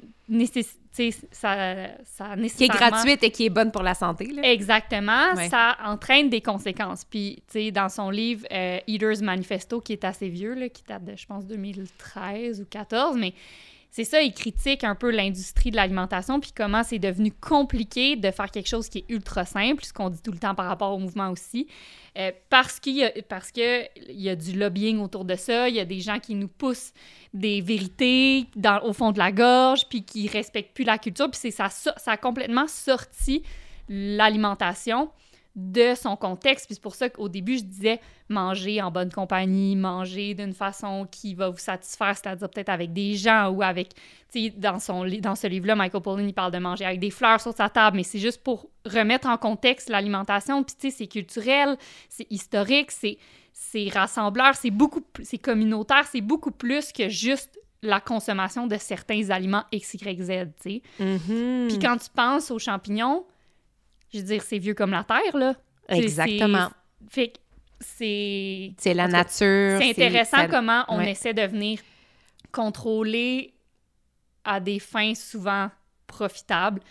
ça, 1.31 1.55
ça 2.03 2.25
Qui 2.25 2.33
est 2.33 2.35
nécessairement... 2.37 2.75
gratuite 2.89 3.23
et 3.23 3.31
qui 3.31 3.45
est 3.45 3.49
bonne 3.49 3.71
pour 3.71 3.83
la 3.83 3.93
santé. 3.93 4.27
Là. 4.27 4.41
Exactement, 4.43 5.33
Ouais. 5.35 5.49
ça 5.49 5.77
entraîne 5.85 6.29
des 6.29 6.41
conséquences. 6.41 7.05
Puis, 7.05 7.37
tu 7.47 7.53
sais, 7.53 7.71
dans 7.71 7.89
son 7.89 8.09
livre 8.09 8.45
euh, 8.51 8.79
Eater's 8.87 9.21
Manifesto, 9.21 9.81
qui 9.81 9.93
est 9.93 10.03
assez 10.03 10.29
vieux, 10.29 10.53
là, 10.55 10.69
qui 10.69 10.83
date 10.83 11.03
de, 11.05 11.15
je 11.15 11.25
pense, 11.25 11.45
2013 11.45 12.59
ou 12.61 12.63
2014, 12.65 13.17
mais 13.17 13.33
c'est 13.91 14.03
ça, 14.03 14.21
il 14.21 14.33
critique 14.33 14.83
un 14.83 14.93
peu 14.93 15.09
l'industrie 15.09 15.71
de 15.71 15.75
l'alimentation, 15.75 16.39
puis 16.39 16.51
comment 16.55 16.83
c'est 16.83 16.99
devenu 16.99 17.31
compliqué 17.31 18.15
de 18.15 18.29
faire 18.29 18.51
quelque 18.51 18.67
chose 18.67 18.87
qui 18.87 18.99
est 18.99 19.05
ultra 19.09 19.45
simple, 19.45 19.83
ce 19.83 19.91
qu'on 19.91 20.09
dit 20.09 20.21
tout 20.21 20.31
le 20.31 20.37
temps 20.37 20.53
par 20.53 20.67
rapport 20.67 20.93
au 20.93 20.99
mouvement 20.99 21.29
aussi, 21.29 21.67
euh, 22.17 22.31
parce 22.49 22.79
qu'il 22.79 22.97
y 22.97 23.03
a, 23.03 23.11
y 24.09 24.29
a 24.29 24.35
du 24.35 24.57
lobbying 24.57 24.99
autour 24.99 25.25
de 25.25 25.35
ça, 25.35 25.69
il 25.69 25.75
y 25.75 25.79
a 25.79 25.85
des 25.85 26.01
gens 26.01 26.19
qui 26.19 26.35
nous 26.35 26.47
poussent 26.47 26.93
des 27.33 27.61
vérités 27.61 28.45
au 28.83 28.93
fond 28.93 29.11
de 29.11 29.17
la 29.17 29.31
gorge, 29.31 29.87
puis 29.89 30.03
qui 30.03 30.27
respectent 30.27 30.73
plus 30.73 30.85
la 30.85 30.99
culture, 30.99 31.29
puis 31.29 31.39
c'est 31.41 31.51
ça, 31.51 31.69
ça 31.69 31.93
a 32.11 32.17
complètement 32.17 32.67
sorti 32.67 33.43
l'alimentation 33.87 35.09
de 35.55 35.93
son 35.95 36.15
contexte. 36.15 36.67
Puis 36.67 36.75
c'est 36.75 36.81
pour 36.81 36.95
ça 36.95 37.09
qu'au 37.09 37.27
début, 37.27 37.57
je 37.57 37.63
disais 37.63 37.99
manger 38.29 38.81
en 38.81 38.91
bonne 38.91 39.11
compagnie, 39.11 39.75
manger 39.75 40.33
d'une 40.33 40.53
façon 40.53 41.07
qui 41.09 41.33
va 41.33 41.49
vous 41.49 41.57
satisfaire, 41.57 42.15
c'est-à-dire 42.15 42.49
peut-être 42.49 42.69
avec 42.69 42.93
des 42.93 43.15
gens 43.15 43.49
ou 43.49 43.61
avec, 43.61 43.93
tu 44.31 44.45
sais, 44.45 44.49
dans, 44.51 44.79
son, 44.79 45.05
dans 45.19 45.35
ce 45.35 45.47
livre-là, 45.47 45.75
Michael 45.75 46.01
Pollan, 46.01 46.25
il 46.25 46.33
parle 46.33 46.51
de 46.51 46.59
manger 46.59 46.85
avec 46.85 46.99
des 46.99 47.11
fleurs 47.11 47.41
sur 47.41 47.53
sa 47.53 47.69
table, 47.69 47.97
mais 47.97 48.03
c'est 48.03 48.19
juste 48.19 48.43
pour 48.43 48.69
remettre 48.85 49.27
en 49.27 49.37
contexte 49.37 49.89
l'alimentation. 49.89 50.63
Puis 50.63 50.75
tu 50.79 50.89
sais, 50.89 50.97
c'est 50.97 51.07
culturel, 51.07 51.77
c'est 52.09 52.27
historique, 52.31 52.91
c'est 52.91 53.17
c'est 53.51 53.89
rassembleur, 53.89 54.55
c'est 54.55 54.71
beaucoup, 54.71 55.01
c'est 55.21 55.37
communautaire, 55.37 56.07
c'est 56.09 56.21
beaucoup 56.21 56.51
plus 56.51 56.93
que 56.93 57.09
juste 57.09 57.59
la 57.81 57.99
consommation 57.99 58.67
de 58.67 58.77
certains 58.77 59.29
aliments 59.29 59.63
X, 59.71 59.95
Y, 59.95 60.21
Z, 60.21 60.27
tu 60.61 60.81
sais. 60.81 60.81
Mhm. 60.99 61.67
Puis 61.67 61.79
quand 61.79 61.97
tu 61.97 62.09
penses 62.09 62.51
aux 62.51 62.59
champignons, 62.59 63.25
je 64.13 64.19
veux 64.19 64.23
dire, 64.25 64.41
c'est 64.41 64.59
vieux 64.59 64.73
comme 64.73 64.91
la 64.91 65.03
terre, 65.03 65.35
là. 65.37 65.55
Exactement. 65.87 66.69
c'est- 66.69 67.09
Fait 67.11 67.27
que 67.29 67.37
c'est... 67.79 68.73
C'est 68.77 68.93
la 68.93 69.07
nature. 69.07 69.77
C'est 69.79 69.89
intéressant 69.91 70.37
ça- 70.37 70.47
comment 70.47 70.83
on 70.89 70.97
ouais. 70.97 71.11
essaie 71.11 71.33
de 71.33 71.41
venir 71.43 71.79
contrôler 72.51 73.53
à 74.43 74.59
des 74.59 74.79
fins 74.79 75.13
souvent 75.15 75.69
profitables 76.07 76.81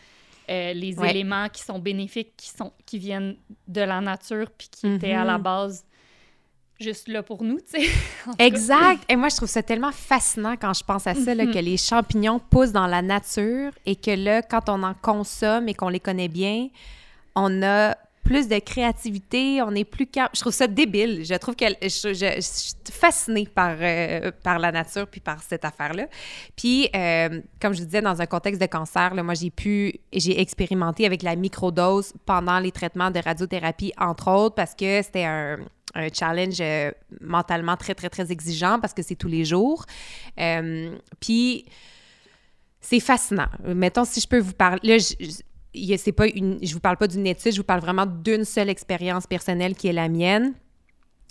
euh, 0.51 0.73
les 0.73 0.99
Ouais. 0.99 1.11
éléments 1.11 1.49
qui 1.51 1.63
sont 1.63 1.79
bénéfiques, 1.79 2.35
qui, 2.37 2.49
sont, 2.49 2.73
qui 2.87 2.99
viennent 2.99 3.37
de 3.67 3.83
la 3.83 4.01
nature, 4.01 4.51
puis 4.57 4.69
qui 4.71 4.87
étaient 4.95 5.13
à 5.13 5.25
la 5.25 5.37
Mhm. 5.37 5.43
base 5.45 5.85
juste 6.81 7.09
là 7.09 7.23
pour 7.23 7.43
nous, 7.43 7.59
tu 7.61 7.83
sais. 7.83 7.89
Cas. 8.25 8.33
Exact. 8.47 9.03
Et 9.11 9.17
moi, 9.17 9.29
je 9.29 9.37
trouve 9.37 9.49
ça 9.49 9.63
tellement 9.63 9.93
fascinant 9.93 10.55
quand 10.57 10.73
je 10.73 10.83
pense 10.85 11.07
à 11.07 11.15
ça, 11.15 11.35
là, 11.35 11.45
Mhm. 11.45 11.53
que 11.53 11.59
les 11.59 11.77
champignons 11.77 12.39
poussent 12.39 12.73
dans 12.73 12.87
la 12.87 13.03
nature 13.03 13.73
et 13.85 13.95
que 13.97 14.13
là, 14.13 14.41
quand 14.41 14.71
on 14.71 14.83
en 14.85 14.95
consomme 14.95 15.69
et 15.69 15.75
qu'on 15.75 15.91
les 15.91 16.01
connaît 16.01 16.29
bien, 16.29 16.69
on 17.39 17.63
a 17.63 17.97
plus 18.29 18.47
de 18.47 18.59
créativité, 18.59 19.63
on 19.63 19.75
est 19.75 19.87
plus 19.87 20.07
calme. 20.07 20.29
Je 20.35 20.41
trouve 20.41 20.53
ça 20.53 20.67
débile. 20.67 21.25
Je 21.25 21.35
trouve 21.37 21.57
que 21.57 21.65
je, 21.81 21.89
suis 21.89 22.75
fascinée 22.93 23.47
par, 23.47 23.75
euh, 23.81 24.31
par 24.43 24.59
la 24.59 24.71
nature 24.71 25.07
puis 25.07 25.23
par 25.23 25.43
cette 25.43 25.65
affaire-là. 25.65 26.09
Puis, 26.55 26.91
euh, 26.95 27.41
comme 27.59 27.73
je 27.73 27.79
vous 27.79 27.87
disais, 27.87 28.03
dans 28.03 28.21
un 28.21 28.27
contexte 28.27 28.61
de 28.61 28.67
cancer, 28.67 29.15
moi, 29.15 29.33
j'ai 29.33 29.49
pu, 29.51 29.95
j'ai 30.13 30.39
expérimenté 30.43 31.07
avec 31.07 31.23
la 31.23 31.37
microdose 31.37 32.13
pendant 32.27 32.59
les 32.59 32.71
traitements 32.71 33.11
de 33.11 33.19
radiothérapie, 33.19 33.95
entre 33.97 34.31
autres, 34.31 34.55
parce 34.55 34.75
que 34.75 35.01
c'était 35.01 35.25
un, 35.25 35.57
challenge 36.13 36.59
euh, 36.61 36.93
mentalement 37.23 37.79
très, 37.79 37.95
très, 37.95 38.11
très 38.11 38.31
exigeant 38.31 38.79
parce 38.79 38.93
que 38.93 39.03
c'est 39.03 39.17
tous 39.17 39.27
les 39.27 39.47
jours. 39.47 39.87
Puis, 41.19 41.65
c'est 42.83 43.01
fascinant. 43.01 43.49
Mettons, 43.65 44.05
si 44.05 44.21
je 44.21 44.29
peux 44.29 44.39
vous 44.39 44.53
parler... 44.53 44.99
c'est 45.97 46.13
pas 46.13 46.27
une, 46.27 46.59
je 46.63 46.73
vous 46.75 46.81
parle 46.81 46.97
pas 46.97 47.07
d'une 47.07 47.27
étude, 47.27 47.53
je 47.53 47.59
vous 47.59 47.65
parle 47.65 47.81
vraiment 47.81 48.07
d'une 48.07 48.45
seule 48.45 48.69
expérience 48.69 49.27
personnelle 49.27 49.75
qui 49.75 49.89
est 49.89 49.93
la 49.93 50.09
mienne. 50.09 50.55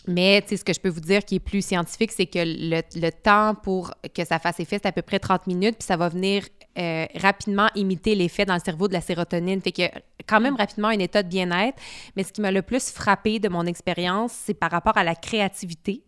Mais 0.08 0.44
ce 0.50 0.64
que 0.64 0.72
je 0.72 0.80
peux 0.80 0.90
vous 0.90 1.02
dire 1.02 1.26
qui 1.26 1.36
est 1.36 1.40
plus 1.40 1.66
scientifique, 1.66 2.14
c'est 2.14 2.28
que 2.28 2.40
le, 2.40 2.82
le 2.96 3.10
temps 3.12 3.56
pour 3.56 3.94
que 4.16 4.24
ça 4.24 4.40
fasse 4.40 4.60
effet, 4.62 4.80
c'est 4.82 4.88
à 4.88 4.94
peu 4.94 5.02
près 5.02 5.20
30 5.20 5.48
minutes, 5.48 5.78
puis 5.80 5.86
ça 5.86 5.98
va 5.98 6.08
venir 6.08 6.44
euh, 6.78 7.08
rapidement 7.16 7.70
imiter 7.74 8.14
l'effet 8.14 8.46
dans 8.46 8.54
le 8.54 8.60
cerveau 8.60 8.88
de 8.88 8.94
la 8.94 9.02
sérotonine. 9.02 9.60
Fait 9.62 9.72
que 9.72 9.82
quand 10.28 10.40
même 10.40 10.56
rapidement 10.56 10.90
un 10.90 11.00
état 11.00 11.24
de 11.24 11.28
bien-être. 11.28 11.82
Mais 12.16 12.24
ce 12.24 12.32
qui 12.32 12.40
m'a 12.40 12.52
le 12.52 12.62
plus 12.62 12.92
frappé 12.92 13.40
de 13.40 13.50
mon 13.50 13.66
expérience, 13.66 14.32
c'est 14.32 14.54
par 14.54 14.70
rapport 14.70 14.96
à 14.96 15.04
la 15.04 15.16
créativité. 15.16 16.04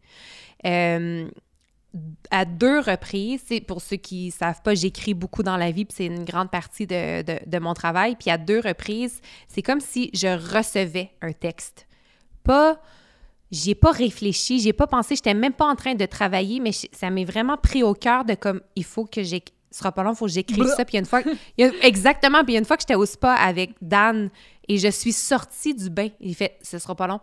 Euh, 0.65 1.27
à 2.29 2.45
deux 2.45 2.79
reprises, 2.79 3.41
c'est 3.47 3.61
pour 3.61 3.81
ceux 3.81 3.95
qui 3.95 4.29
savent 4.31 4.61
pas, 4.61 4.75
j'écris 4.75 5.13
beaucoup 5.15 5.41
dans 5.41 5.57
la 5.57 5.71
vie, 5.71 5.85
puis 5.85 5.95
c'est 5.97 6.05
une 6.05 6.23
grande 6.23 6.51
partie 6.51 6.85
de, 6.85 7.23
de, 7.23 7.39
de 7.45 7.59
mon 7.59 7.73
travail. 7.73 8.15
Puis 8.15 8.29
à 8.29 8.37
deux 8.37 8.59
reprises, 8.59 9.21
c'est 9.47 9.61
comme 9.63 9.79
si 9.79 10.11
je 10.13 10.27
recevais 10.27 11.11
un 11.21 11.31
texte. 11.31 11.87
Pas, 12.43 12.79
j'y 13.51 13.71
ai 13.71 13.75
pas 13.75 13.91
réfléchi, 13.91 14.59
j'ai 14.59 14.73
pas 14.73 14.85
pensé, 14.87 15.15
j'étais 15.15 15.33
même 15.33 15.53
pas 15.53 15.65
en 15.65 15.75
train 15.75 15.95
de 15.95 16.05
travailler, 16.05 16.59
mais 16.59 16.71
ça 16.71 17.09
m'est 17.09 17.25
vraiment 17.25 17.57
pris 17.57 17.81
au 17.81 17.93
cœur 17.95 18.23
de 18.23 18.35
comme, 18.35 18.61
il 18.75 18.83
faut 18.83 19.05
que 19.05 19.23
j'ai 19.23 19.43
ce 19.71 19.77
sera 19.79 19.91
pas 19.91 20.01
long, 20.01 20.13
il 20.13 20.15
faut 20.15 20.25
que 20.25 20.31
j'écrive 20.31 20.65
ça. 20.65 20.83
Puis 20.83 20.97
une 20.97 21.05
fois, 21.05 21.21
il 21.23 21.63
y 21.63 21.63
a- 21.63 21.71
exactement, 21.85 22.43
puis 22.43 22.57
une 22.57 22.65
fois 22.65 22.75
que 22.75 22.81
j'étais 22.81 22.95
au 22.95 23.05
spa 23.05 23.33
avec 23.35 23.71
Dan 23.83 24.31
et 24.67 24.79
je 24.79 24.87
suis 24.87 25.13
sortie 25.13 25.75
du 25.75 25.91
bain, 25.91 26.07
il 26.19 26.33
fait, 26.33 26.57
ce 26.63 26.79
sera 26.79 26.95
pas 26.95 27.05
long 27.05 27.19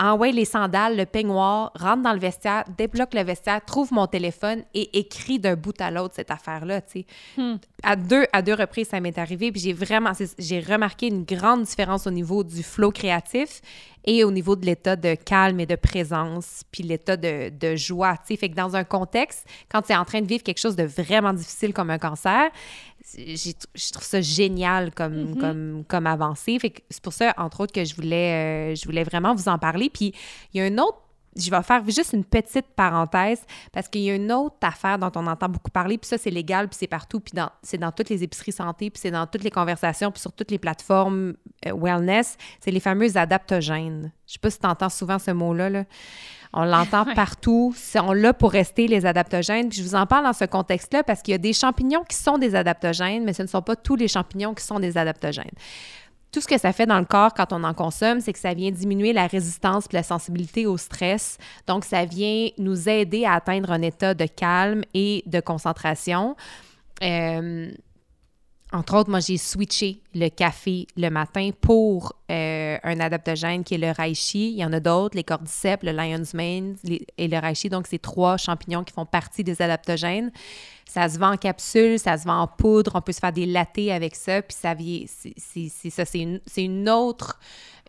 envoie 0.00 0.32
les 0.32 0.44
sandales, 0.44 0.96
le 0.96 1.06
peignoir, 1.06 1.70
rentre 1.78 2.02
dans 2.02 2.12
le 2.12 2.18
vestiaire, 2.18 2.64
débloque 2.76 3.14
le 3.14 3.22
vestiaire, 3.22 3.64
trouve 3.64 3.92
mon 3.92 4.06
téléphone 4.06 4.64
et 4.74 4.98
écrit 4.98 5.38
d'un 5.38 5.54
bout 5.54 5.80
à 5.80 5.90
l'autre 5.90 6.14
cette 6.16 6.30
affaire-là, 6.30 6.80
tu 6.80 7.00
sais. 7.00 7.06
Hmm. 7.36 7.56
À 7.82 7.96
deux, 7.96 8.24
à 8.32 8.42
deux 8.42 8.54
reprises, 8.54 8.88
ça 8.88 9.00
m'est 9.00 9.18
arrivé, 9.18 9.52
puis 9.52 9.60
j'ai 9.60 9.72
vraiment, 9.72 10.12
j'ai 10.38 10.60
remarqué 10.60 11.06
une 11.08 11.24
grande 11.24 11.62
différence 11.62 12.06
au 12.06 12.10
niveau 12.10 12.42
du 12.42 12.62
flow 12.62 12.90
créatif 12.90 13.60
et 14.06 14.24
au 14.24 14.30
niveau 14.30 14.56
de 14.56 14.66
l'état 14.66 14.96
de 14.96 15.14
calme 15.14 15.60
et 15.60 15.66
de 15.66 15.76
présence, 15.76 16.62
puis 16.70 16.82
l'état 16.82 17.16
de, 17.16 17.50
de 17.50 17.76
joie, 17.76 18.16
tu 18.16 18.34
sais. 18.34 18.36
Fait 18.36 18.48
que 18.48 18.54
dans 18.54 18.76
un 18.76 18.84
contexte, 18.84 19.46
quand 19.70 19.82
tu 19.82 19.92
es 19.92 19.96
en 19.96 20.04
train 20.04 20.20
de 20.20 20.26
vivre 20.26 20.42
quelque 20.42 20.60
chose 20.60 20.76
de 20.76 20.84
vraiment 20.84 21.32
difficile 21.32 21.72
comme 21.72 21.90
un 21.90 21.98
cancer, 21.98 22.50
je 23.16 23.92
trouve 23.92 24.04
ça 24.04 24.20
génial 24.20 24.92
comme, 24.94 25.14
Mhm. 25.32 25.36
comme, 25.38 25.84
comme 25.86 26.06
avancée. 26.06 26.58
Fait 26.58 26.72
c'est 26.90 27.02
pour 27.02 27.12
ça, 27.12 27.34
entre 27.36 27.60
autres, 27.60 27.72
que 27.72 27.84
je 27.84 27.94
voulais, 27.94 28.72
euh, 28.72 28.74
je 28.74 28.84
voulais 28.86 29.04
vraiment 29.04 29.34
vous 29.34 29.48
en 29.48 29.58
parler. 29.58 29.90
Puis 29.90 30.12
il 30.52 30.58
y 30.58 30.60
a 30.60 30.64
un 30.64 30.78
autre, 30.78 30.98
je 31.36 31.50
vais 31.50 31.62
faire 31.64 31.82
juste 31.88 32.12
une 32.12 32.24
petite 32.24 32.66
parenthèse 32.76 33.42
parce 33.72 33.88
qu'il 33.88 34.02
y 34.02 34.10
a 34.10 34.14
une 34.14 34.30
autre 34.30 34.54
affaire 34.62 34.98
dont 35.00 35.10
on 35.16 35.26
entend 35.26 35.48
beaucoup 35.48 35.70
parler, 35.70 35.98
puis 35.98 36.08
ça, 36.08 36.16
c'est 36.16 36.30
légal, 36.30 36.68
puis 36.68 36.76
c'est 36.78 36.86
partout, 36.86 37.18
puis 37.18 37.32
dans- 37.34 37.50
c'est 37.62 37.76
dans 37.78 37.90
toutes 37.90 38.08
les 38.08 38.22
épiceries 38.22 38.52
santé, 38.52 38.88
puis 38.88 39.00
c'est 39.00 39.10
dans 39.10 39.26
toutes 39.26 39.42
les 39.42 39.50
conversations, 39.50 40.12
puis 40.12 40.20
sur 40.20 40.32
toutes 40.32 40.52
les 40.52 40.58
plateformes 40.60 41.34
euh, 41.66 41.72
wellness, 41.76 42.36
c'est 42.60 42.70
les 42.70 42.78
fameux 42.80 43.16
adaptogènes. 43.16 44.12
Je 44.28 44.34
sais 44.34 44.38
pas 44.38 44.50
si 44.50 44.60
tu 44.60 44.66
entends 44.66 44.88
souvent 44.88 45.18
ce 45.18 45.32
mot-là, 45.32 45.70
là. 45.70 45.84
On 46.54 46.64
l'entend 46.64 47.04
Ouais. 47.06 47.14
partout. 47.14 47.74
Sont 47.76 48.12
là 48.12 48.32
pour 48.32 48.52
rester, 48.52 48.86
les 48.86 49.04
adaptogènes. 49.04 49.68
Puis 49.68 49.78
je 49.78 49.82
vous 49.82 49.94
en 49.94 50.06
parle 50.06 50.24
dans 50.24 50.32
ce 50.32 50.44
contexte-là 50.44 51.02
parce 51.02 51.20
qu'il 51.20 51.32
y 51.32 51.34
a 51.34 51.38
des 51.38 51.52
champignons 51.52 52.04
qui 52.08 52.16
sont 52.16 52.38
des 52.38 52.54
adaptogènes, 52.54 53.24
mais 53.24 53.32
ce 53.34 53.42
ne 53.42 53.48
sont 53.48 53.60
pas 53.62 53.76
tous 53.76 53.96
les 53.96 54.08
champignons 54.08 54.54
qui 54.54 54.64
sont 54.64 54.80
des 54.80 54.96
adaptogènes. 54.96 55.50
Tout 56.32 56.40
ce 56.40 56.48
que 56.48 56.58
ça 56.58 56.72
fait 56.72 56.86
dans 56.86 56.98
le 56.98 57.04
corps 57.04 57.32
quand 57.34 57.52
on 57.52 57.62
en 57.62 57.74
consomme, 57.74 58.20
c'est 58.20 58.32
que 58.32 58.38
ça 58.40 58.54
vient 58.54 58.70
diminuer 58.72 59.12
la 59.12 59.26
résistance 59.28 59.84
et 59.84 59.94
la 59.94 60.02
sensibilité 60.02 60.66
au 60.66 60.76
stress. 60.76 61.38
Donc, 61.68 61.84
ça 61.84 62.04
vient 62.06 62.48
nous 62.58 62.88
aider 62.88 63.24
à 63.24 63.34
atteindre 63.34 63.70
un 63.70 63.82
état 63.82 64.14
de 64.14 64.26
calme 64.26 64.82
et 64.94 65.22
de 65.26 65.38
concentration. 65.38 66.34
Euh, 67.02 67.70
entre 68.74 68.96
autres, 68.96 69.08
moi, 69.08 69.20
j'ai 69.20 69.38
switché 69.38 70.00
le 70.16 70.28
café 70.28 70.88
le 70.96 71.08
matin 71.08 71.50
pour 71.60 72.16
euh, 72.28 72.76
un 72.82 72.98
adaptogène 72.98 73.62
qui 73.62 73.76
est 73.76 73.78
le 73.78 73.92
reishi. 73.92 74.50
Il 74.50 74.56
y 74.56 74.64
en 74.64 74.72
a 74.72 74.80
d'autres, 74.80 75.16
les 75.16 75.22
cordyceps, 75.22 75.84
le 75.84 75.92
lion's 75.92 76.34
mane 76.34 76.74
et 77.16 77.28
le 77.28 77.38
reishi. 77.38 77.68
Donc, 77.68 77.86
c'est 77.86 78.00
trois 78.00 78.36
champignons 78.36 78.82
qui 78.82 78.92
font 78.92 79.06
partie 79.06 79.44
des 79.44 79.62
adaptogènes. 79.62 80.32
Ça 80.86 81.08
se 81.08 81.20
vend 81.20 81.34
en 81.34 81.36
capsule, 81.36 82.00
ça 82.00 82.18
se 82.18 82.24
vend 82.24 82.40
en 82.40 82.48
poudre. 82.48 82.92
On 82.96 83.00
peut 83.00 83.12
se 83.12 83.20
faire 83.20 83.32
des 83.32 83.46
lattés 83.46 83.92
avec 83.92 84.16
ça. 84.16 84.42
Puis 84.42 84.56
ça. 84.56 84.74
C'est 85.36 85.90
ça, 85.90 86.04
c'est 86.04 86.20
une, 86.20 86.40
une, 86.56 86.90
autre... 86.90 87.38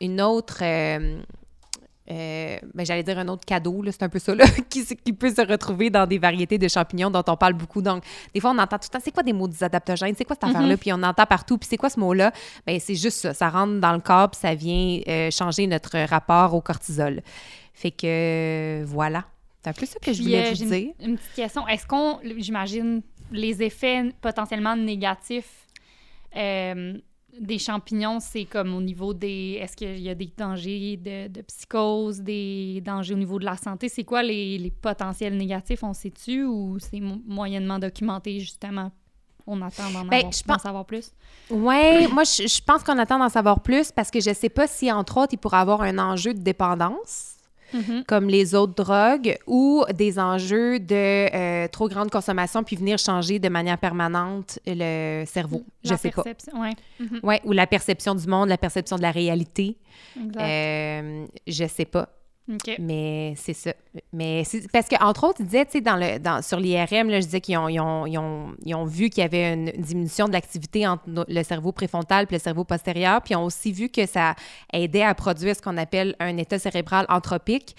Une 0.02 0.22
autre 0.22 0.60
euh, 0.62 1.22
euh, 2.12 2.58
ben, 2.74 2.86
j'allais 2.86 3.02
dire 3.02 3.18
un 3.18 3.28
autre 3.28 3.46
cadeau, 3.46 3.84
c'est 3.90 4.04
un 4.04 4.10
peu 4.10 4.20
ça, 4.20 4.36
là, 4.36 4.46
qui, 4.70 4.86
qui, 4.86 5.14
peut 5.14 5.34
se 5.34 5.42
retrouver 5.42 5.90
dans 5.90 6.06
des 6.06 6.20
variétés 6.20 6.58
de 6.58 6.68
champignons 6.68 7.10
dont 7.10 7.24
on 7.28 7.36
parle 7.36 7.54
beaucoup. 7.54 7.82
Donc, 7.82 8.04
des 8.34 8.40
fois, 8.40 8.52
on 8.52 8.58
entend 8.60 8.78
tout 8.78 8.88
le 8.92 8.98
temps, 8.98 9.04
c'est 9.04 9.12
quoi 9.12 9.24
des 9.24 9.34
mots 9.34 9.50
adaptogènes? 9.62 10.14
C'est 10.16 10.24
quoi 10.24 10.36
cette 10.36 10.50
mm-hmm. 10.50 10.56
affaire-là? 10.56 10.78
Puis 10.78 10.94
on 10.94 11.02
entend 11.02 11.26
partout, 11.26 11.58
puis 11.58 11.68
c'est 11.68 11.78
quoi 11.78 11.90
ce 11.90 12.00
mot-là? 12.00 12.32
Ben, 12.68 12.80
c'est 12.80 12.96
juste 12.96 13.18
ça. 13.20 13.34
Ça 13.34 13.50
rentre 13.50 13.80
dans 13.80 13.94
le 13.94 14.02
corps, 14.02 14.30
puis 14.30 14.40
ça 14.40 14.54
vient 14.54 15.00
euh, 15.08 15.32
changer 15.32 15.66
notre 15.66 15.98
rapport 16.06 16.54
au 16.54 16.62
cortisol. 16.62 17.22
Fait 17.74 17.92
que, 17.92 18.84
voilà. 18.86 19.26
C'est 19.64 19.70
un 19.72 19.74
peu 19.74 19.86
ça 19.88 20.00
que 20.00 20.14
je 20.14 20.22
voulais 20.22 20.52
euh, 20.52 20.54
vous 20.54 20.66
dire. 20.66 20.94
Une, 21.00 21.10
une, 21.10 21.18
petite 21.18 21.34
question. 21.34 21.68
Est-ce 21.68 21.88
qu'on, 21.88 22.20
j'imagine, 22.38 23.02
les 23.32 23.64
effets 23.64 24.14
potentiellement 24.22 24.76
négatifs 24.76 25.66
des 27.40 27.60
champignons, 27.60 28.20
c'est 28.20 28.46
comme 28.46 28.74
au 28.76 28.82
niveau 28.82 29.14
des. 29.14 29.60
Est-ce 29.62 29.76
qu'il 29.76 30.00
y 30.00 30.10
a 30.10 30.16
des 30.16 30.32
dangers 30.38 30.98
de, 30.98 31.42
psychose, 31.42 32.22
des 32.22 32.82
dangers 32.86 33.14
au 33.14 33.18
niveau 33.18 33.40
de 33.40 33.46
la 33.46 33.58
santé? 33.58 33.90
C'est 33.90 34.04
quoi 34.04 34.24
les, 34.24 34.72
potentiels 34.82 35.36
négatifs? 35.36 35.84
On 35.84 35.94
sait-tu 35.94 36.44
ou 36.46 36.78
c'est 36.80 37.00
moyennement 37.00 37.80
documenté, 37.80 38.40
justement? 38.40 38.92
On 39.48 39.62
attend 39.62 39.92
d'en 39.92 40.06
ben, 40.06 40.32
savoir 40.32 40.86
plus? 40.86 41.12
Oui, 41.52 42.08
moi, 42.12 42.24
je, 42.24 42.62
pense 42.64 42.84
qu'on 42.84 42.98
attend 42.98 43.20
d'en 43.20 43.30
savoir 43.30 43.62
plus 43.62 43.92
parce 43.92 44.10
que 44.10 44.20
je 44.20 44.30
ne 44.30 44.36
sais 44.36 44.50
pas 44.50 44.66
si, 44.66 44.92
entre 44.92 45.18
autres, 45.18 45.34
il 45.34 45.38
pourrait 45.38 45.58
avoir 45.58 45.82
un 45.84 46.00
enjeu 46.00 46.34
de 46.34 46.40
dépendance. 46.40 47.35
Mm-hmm. 47.74 48.06
comme 48.06 48.30
les 48.30 48.56
autres 48.56 48.76
drogues, 48.76 49.38
ou 49.48 49.84
des 49.94 50.20
enjeux 50.20 50.80
de 50.80 51.34
euh, 51.36 51.68
trop 51.68 51.90
grande 51.90 52.10
consommation 52.10 52.64
puis 52.64 52.76
venir 52.76 52.98
changer 52.98 53.40
de 53.40 53.50
manière 53.50 53.78
permanente 53.78 54.60
le 54.68 55.24
cerveau. 55.26 55.64
je 55.84 55.90
je 55.90 55.96
sais 55.96 56.12
pas. 56.12 56.24
Ouais. 56.24 56.74
Mm-hmm. 57.02 57.20
ouais. 57.24 57.42
ou 57.44 57.52
la 57.52 57.68
perception 57.68 58.16
du 58.16 58.28
monde, 58.28 58.50
la 58.50 58.58
perception 58.58 58.98
de 58.98 59.02
la 59.02 59.12
réalité. 59.12 59.78
Exact. 60.18 60.42
Euh, 60.42 61.26
je 61.48 61.66
sais 61.66 61.86
pas. 61.86 62.10
Mais 62.80 63.34
c'est 63.38 63.54
ça. 63.54 63.74
Mais 64.14 64.44
parce 64.72 64.88
qu'entre 64.88 65.24
autres, 65.28 65.42
ils 65.42 65.46
disaient, 65.46 65.66
tu 65.66 65.74
sais, 65.74 65.82
dans 65.82 65.96
le, 65.96 66.20
dans, 66.20 66.44
sur 66.44 66.60
l'IRM, 66.60 67.10
je 67.12 67.18
disais 67.18 67.42
qu'ils 67.42 67.58
ont, 67.58 67.68
ils 67.70 67.80
ont, 67.80 68.06
ils 68.06 68.18
ont, 68.20 68.56
ils 68.64 68.76
ont, 68.76 68.86
vu 68.86 69.10
qu'il 69.10 69.24
y 69.24 69.26
avait 69.26 69.54
une 69.54 69.72
diminution 69.72 70.28
de 70.28 70.34
l'activité 70.34 70.88
entre 70.88 71.04
le 71.28 71.44
cerveau 71.44 71.72
préfrontal 71.72 72.28
et 72.30 72.34
le 72.34 72.40
cerveau 72.40 72.64
postérieur. 72.64 73.22
Puis 73.22 73.34
ils 73.34 73.38
ont 73.38 73.46
aussi 73.46 73.72
vu 73.72 73.90
que 73.90 74.06
ça 74.06 74.36
aidait 74.72 75.02
à 75.02 75.16
produire 75.16 75.56
ce 75.56 75.62
qu'on 75.62 75.78
appelle 75.78 76.16
un 76.20 76.38
état 76.38 76.60
cérébral 76.60 77.08
anthropique, 77.10 77.76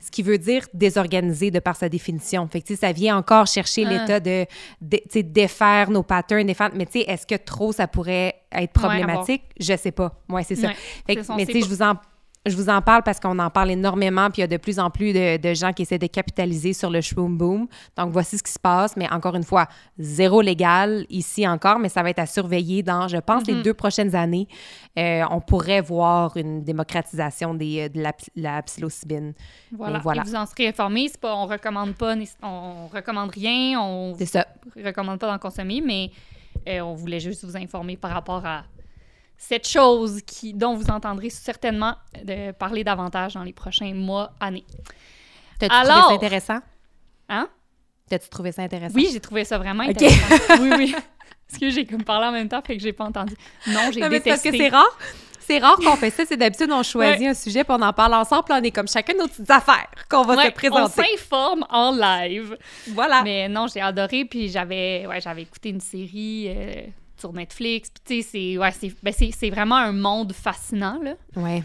ce 0.00 0.10
qui 0.10 0.22
veut 0.22 0.38
dire 0.38 0.66
désorganisé 0.72 1.50
de 1.50 1.58
par 1.58 1.76
sa 1.76 1.90
définition. 1.90 2.48
Fait 2.48 2.62
que, 2.62 2.74
ça 2.74 2.92
vient 2.92 3.18
encore 3.18 3.46
chercher 3.46 3.84
ah. 3.86 3.90
l'état 3.90 4.20
de, 4.20 4.46
de 4.80 5.20
défaire 5.20 5.90
nos 5.90 6.02
patterns, 6.02 6.46
défaire, 6.46 6.70
mais 6.74 6.86
tu 6.86 7.00
sais, 7.00 7.04
est-ce 7.06 7.26
que 7.26 7.34
trop 7.34 7.72
ça 7.72 7.86
pourrait 7.86 8.34
être 8.50 8.72
problématique? 8.72 9.42
je 9.60 9.76
sais 9.76 9.92
pas. 9.92 10.22
Moi, 10.28 10.42
c'est 10.42 10.56
ça. 10.56 10.70
Fait 11.06 11.16
que, 11.16 11.36
mais 11.36 11.44
tu 11.44 11.52
sais, 11.52 11.60
je 11.60 11.68
vous 11.68 11.82
en 11.82 11.96
je 12.46 12.56
vous 12.56 12.68
en 12.68 12.80
parle 12.80 13.02
parce 13.02 13.18
qu'on 13.18 13.38
en 13.38 13.50
parle 13.50 13.72
énormément, 13.72 14.30
puis 14.30 14.38
il 14.38 14.40
y 14.42 14.44
a 14.44 14.46
de 14.46 14.56
plus 14.56 14.78
en 14.78 14.90
plus 14.90 15.12
de, 15.12 15.54
gens 15.54 15.72
qui 15.72 15.82
essaient 15.82 15.98
de 15.98 16.06
capitaliser 16.06 16.72
sur 16.72 16.90
le 16.90 17.00
shroom 17.00 17.36
boom. 17.36 17.66
Donc, 17.96 18.10
voici 18.10 18.38
ce 18.38 18.42
qui 18.42 18.52
se 18.52 18.58
passe. 18.58 18.96
Mais 18.96 19.10
encore 19.10 19.34
une 19.34 19.42
fois, 19.42 19.66
zéro 19.98 20.40
légal 20.40 21.06
ici 21.10 21.46
encore, 21.46 21.78
mais 21.78 21.88
ça 21.88 22.02
va 22.02 22.10
être 22.10 22.18
à 22.20 22.26
surveiller 22.26 22.82
dans, 22.82 23.08
je 23.08 23.16
pense, 23.16 23.46
les 23.46 23.54
mm-hmm. 23.54 23.62
deux 23.62 23.74
prochaines 23.74 24.14
années. 24.14 24.46
Euh, 24.98 25.22
on 25.30 25.40
pourrait 25.40 25.80
voir 25.80 26.36
une 26.36 26.62
démocratisation 26.62 27.54
des, 27.54 27.88
de 27.88 28.02
la, 28.36 28.62
psilocybine. 28.62 29.34
Voilà. 29.72 29.98
voilà. 29.98 30.22
vous 30.22 30.34
en 30.34 30.46
serez 30.46 30.68
informés. 30.68 31.10
Pas, 31.20 31.34
on 31.34 31.46
recommande 31.46 31.94
pas, 31.94 32.14
on 32.42 32.86
recommande 32.88 33.30
rien, 33.30 33.80
on 33.80 34.16
ne 34.16 34.84
recommande 34.84 35.18
pas 35.18 35.30
d'en 35.30 35.38
consommer, 35.38 35.80
mais 35.84 36.10
euh, 36.68 36.80
on 36.80 36.94
voulait 36.94 37.20
juste 37.20 37.44
vous 37.44 37.56
informer 37.56 37.96
par 37.96 38.10
rapport 38.10 38.44
à 38.44 38.64
cette 39.36 39.68
chose 39.68 40.20
qui, 40.26 40.54
dont 40.54 40.74
vous 40.74 40.90
entendrez 40.90 41.30
certainement 41.30 41.94
de 42.24 42.52
parler 42.52 42.84
davantage 42.84 43.34
dans 43.34 43.42
les 43.42 43.52
prochains 43.52 43.94
mois, 43.94 44.32
années. 44.40 44.64
T'as-tu 45.58 45.74
trouvé 45.74 46.00
ça 46.00 46.14
intéressant? 46.14 46.58
Hein? 47.28 47.48
T'as-tu 48.08 48.28
trouvé 48.28 48.52
ça 48.52 48.62
intéressant? 48.62 48.94
Oui, 48.94 49.08
j'ai 49.12 49.20
trouvé 49.20 49.44
ça 49.44 49.58
vraiment 49.58 49.84
intéressant. 49.84 50.36
oui, 50.60 50.70
oui. 50.76 50.94
Parce 51.48 51.60
que 51.60 51.70
j'ai 51.70 51.86
comme 51.86 52.02
parlé 52.02 52.26
en 52.26 52.32
même 52.32 52.48
temps, 52.48 52.60
fait 52.62 52.76
que 52.76 52.82
j'ai 52.82 52.92
pas 52.92 53.04
entendu. 53.04 53.34
Non, 53.68 53.90
j'ai 53.92 54.00
détesté. 54.08 54.30
Parce 54.30 54.42
que 54.42 54.56
c'est 54.56 54.68
rare. 54.68 54.98
C'est 55.40 55.58
rare 55.58 55.76
qu'on 55.76 55.94
fait 55.94 56.10
ça. 56.10 56.24
C'est 56.26 56.36
d'habitude, 56.36 56.70
on 56.72 56.82
choisit 56.82 57.28
un 57.28 57.34
sujet, 57.34 57.62
puis 57.62 57.72
on 57.78 57.82
en 57.82 57.92
parle 57.92 58.14
ensemble, 58.14 58.44
puis 58.44 58.54
on 58.58 58.62
est 58.62 58.72
comme 58.72 58.88
chacun 58.88 59.14
nos 59.14 59.28
petites 59.28 59.50
affaires 59.50 59.88
qu'on 60.10 60.22
va 60.22 60.44
se 60.44 60.50
présenter. 60.50 61.02
On 61.02 61.16
s'informe 61.16 61.64
en 61.70 61.92
live. 61.92 62.56
Voilà. 62.88 63.22
Mais 63.22 63.48
non, 63.48 63.66
j'ai 63.72 63.80
adoré, 63.80 64.24
puis 64.24 64.48
j'avais 64.48 65.06
ouais, 65.06 65.20
j'avais 65.20 65.42
écouté 65.42 65.68
une 65.68 65.80
série... 65.80 66.46
Euh, 66.48 66.86
sur 67.16 67.32
Netflix. 67.32 67.90
Puis, 68.04 68.22
c'est 68.22 68.58
ouais, 68.58 68.70
ben, 69.02 69.12
c'est 69.12 69.50
vraiment 69.50 69.76
un 69.76 69.92
monde 69.92 70.32
fascinant, 70.32 71.00
là. 71.02 71.14
Ouais. 71.36 71.62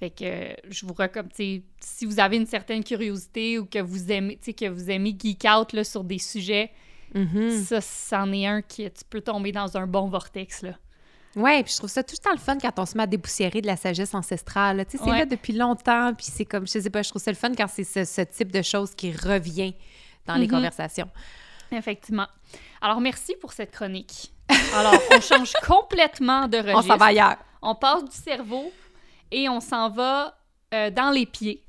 Fait 0.00 0.10
que 0.10 0.70
je 0.70 0.86
vous 0.86 0.94
recommande, 0.94 1.30
si 1.34 2.06
vous 2.06 2.20
avez 2.20 2.38
une 2.38 2.46
certaine 2.46 2.82
curiosité 2.82 3.58
ou 3.58 3.66
que 3.66 3.80
vous 3.80 4.10
aimez, 4.10 4.36
que 4.38 4.68
vous 4.68 4.90
aimez 4.90 5.14
geek 5.18 5.44
out 5.44 5.74
là, 5.74 5.84
sur 5.84 6.04
des 6.04 6.18
sujets, 6.18 6.70
mm-hmm. 7.14 7.64
ça, 7.64 7.80
c'en 7.82 8.32
est 8.32 8.46
un 8.46 8.62
qui 8.62 8.90
tu 8.90 9.04
peux 9.10 9.20
tomber 9.20 9.52
dans 9.52 9.76
un 9.76 9.86
bon 9.86 10.08
vortex, 10.08 10.62
là. 10.62 10.72
Ouais, 11.36 11.62
puis 11.62 11.72
je 11.72 11.78
trouve 11.78 11.90
ça 11.90 12.02
tout 12.02 12.16
le 12.18 12.24
temps 12.24 12.32
le 12.32 12.38
fun 12.38 12.58
quand 12.58 12.76
on 12.78 12.86
se 12.86 12.96
met 12.96 13.04
à 13.04 13.06
dépoussiérer 13.06 13.60
de 13.60 13.66
la 13.66 13.76
sagesse 13.76 14.14
ancestrale. 14.14 14.84
Tu 14.86 14.96
sais, 14.96 15.04
c'est 15.04 15.10
là 15.10 15.26
depuis 15.26 15.52
longtemps, 15.52 16.12
puis 16.14 16.26
c'est 16.28 16.44
comme, 16.44 16.66
je 16.66 16.80
sais 16.80 16.90
pas, 16.90 17.02
je 17.02 17.10
trouve 17.10 17.22
ça 17.22 17.30
le 17.30 17.36
fun 17.36 17.52
quand 17.54 17.68
c'est 17.68 17.84
ce, 17.84 18.22
type 18.22 18.50
de 18.50 18.62
choses 18.62 18.94
qui 18.94 19.12
revient 19.12 19.74
dans 20.26 20.34
les 20.34 20.46
mm-hmm. 20.46 20.50
conversations. 20.50 21.08
Effectivement. 21.70 22.26
Alors, 22.80 23.00
merci 23.00 23.34
pour 23.40 23.52
cette 23.52 23.70
chronique. 23.70 24.32
Alors, 24.74 24.94
on 25.10 25.20
change 25.20 25.52
complètement 25.66 26.48
de 26.48 26.58
registre. 26.58 26.78
On 26.78 26.82
s'en 26.82 26.96
va 26.96 27.06
ailleurs. 27.06 27.36
On 27.62 27.74
passe 27.74 28.04
du 28.04 28.16
cerveau 28.16 28.72
et 29.30 29.48
on 29.48 29.60
s'en 29.60 29.90
va 29.90 30.36
euh, 30.74 30.90
dans 30.90 31.10
les 31.10 31.26
pieds. 31.26 31.62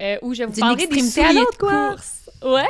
Euh, 0.00 0.16
où 0.22 0.32
je 0.32 0.44
vais 0.44 0.46
vous 0.46 0.60
parler 0.60 0.86
des 0.86 1.00
souliers 1.00 1.40
de 1.40 1.56
course. 1.56 2.30
Ouais! 2.42 2.68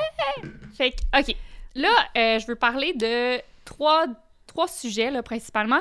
Fait 0.77 0.93
que, 0.93 1.19
OK. 1.19 1.37
Là, 1.75 1.91
euh, 2.17 2.39
je 2.39 2.47
veux 2.47 2.55
parler 2.55 2.95
de 2.95 3.39
trois, 3.65 4.07
trois 4.47 4.67
sujets, 4.67 5.11
là, 5.11 5.23
principalement. 5.23 5.81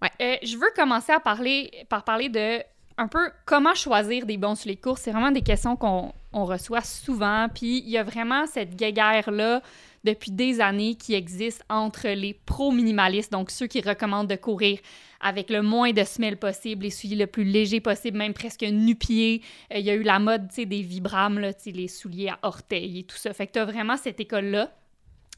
Ouais. 0.00 0.40
je 0.42 0.56
veux 0.56 0.70
commencer 0.74 1.12
à 1.12 1.20
parler, 1.20 1.70
par 1.90 2.04
parler 2.04 2.30
de 2.30 2.62
un 2.96 3.08
peu 3.08 3.30
comment 3.44 3.74
choisir 3.74 4.26
des 4.26 4.36
bons 4.36 4.54
souliers 4.54 4.76
de 4.76 4.80
course. 4.80 5.02
C'est 5.02 5.10
vraiment 5.10 5.30
des 5.30 5.42
questions 5.42 5.76
qu'on 5.76 6.12
reçoit 6.32 6.82
souvent. 6.82 7.48
Puis 7.52 7.78
il 7.78 7.90
y 7.90 7.98
a 7.98 8.02
vraiment 8.02 8.46
cette 8.46 8.76
guéguerre-là 8.76 9.62
depuis 10.04 10.30
des 10.30 10.60
années 10.60 10.94
qui 10.94 11.14
existe 11.14 11.62
entre 11.68 12.08
les 12.08 12.34
pro-minimalistes, 12.34 13.32
donc 13.32 13.50
ceux 13.50 13.66
qui 13.66 13.80
recommandent 13.80 14.28
de 14.28 14.36
courir 14.36 14.78
avec 15.20 15.50
le 15.50 15.62
moins 15.62 15.92
de 15.92 16.02
semelles 16.04 16.38
possible, 16.38 16.84
les 16.84 16.90
souliers 16.90 17.16
le 17.16 17.26
plus 17.26 17.44
léger 17.44 17.80
possible, 17.80 18.16
même 18.16 18.32
presque 18.32 18.62
nu-pied. 18.62 19.42
Euh, 19.72 19.78
il 19.78 19.84
y 19.84 19.90
a 19.90 19.94
eu 19.94 20.02
la 20.02 20.18
mode, 20.18 20.48
tu 20.52 20.64
des 20.64 20.82
Vibram, 20.82 21.38
là, 21.38 21.52
les 21.66 21.88
souliers 21.88 22.30
à 22.30 22.38
orteils 22.42 23.00
et 23.00 23.02
tout 23.04 23.16
ça. 23.16 23.32
Fait 23.34 23.46
que 23.46 23.52
tu 23.52 23.58
as 23.58 23.66
vraiment 23.66 23.96
cette 23.96 24.20
école-là 24.20 24.72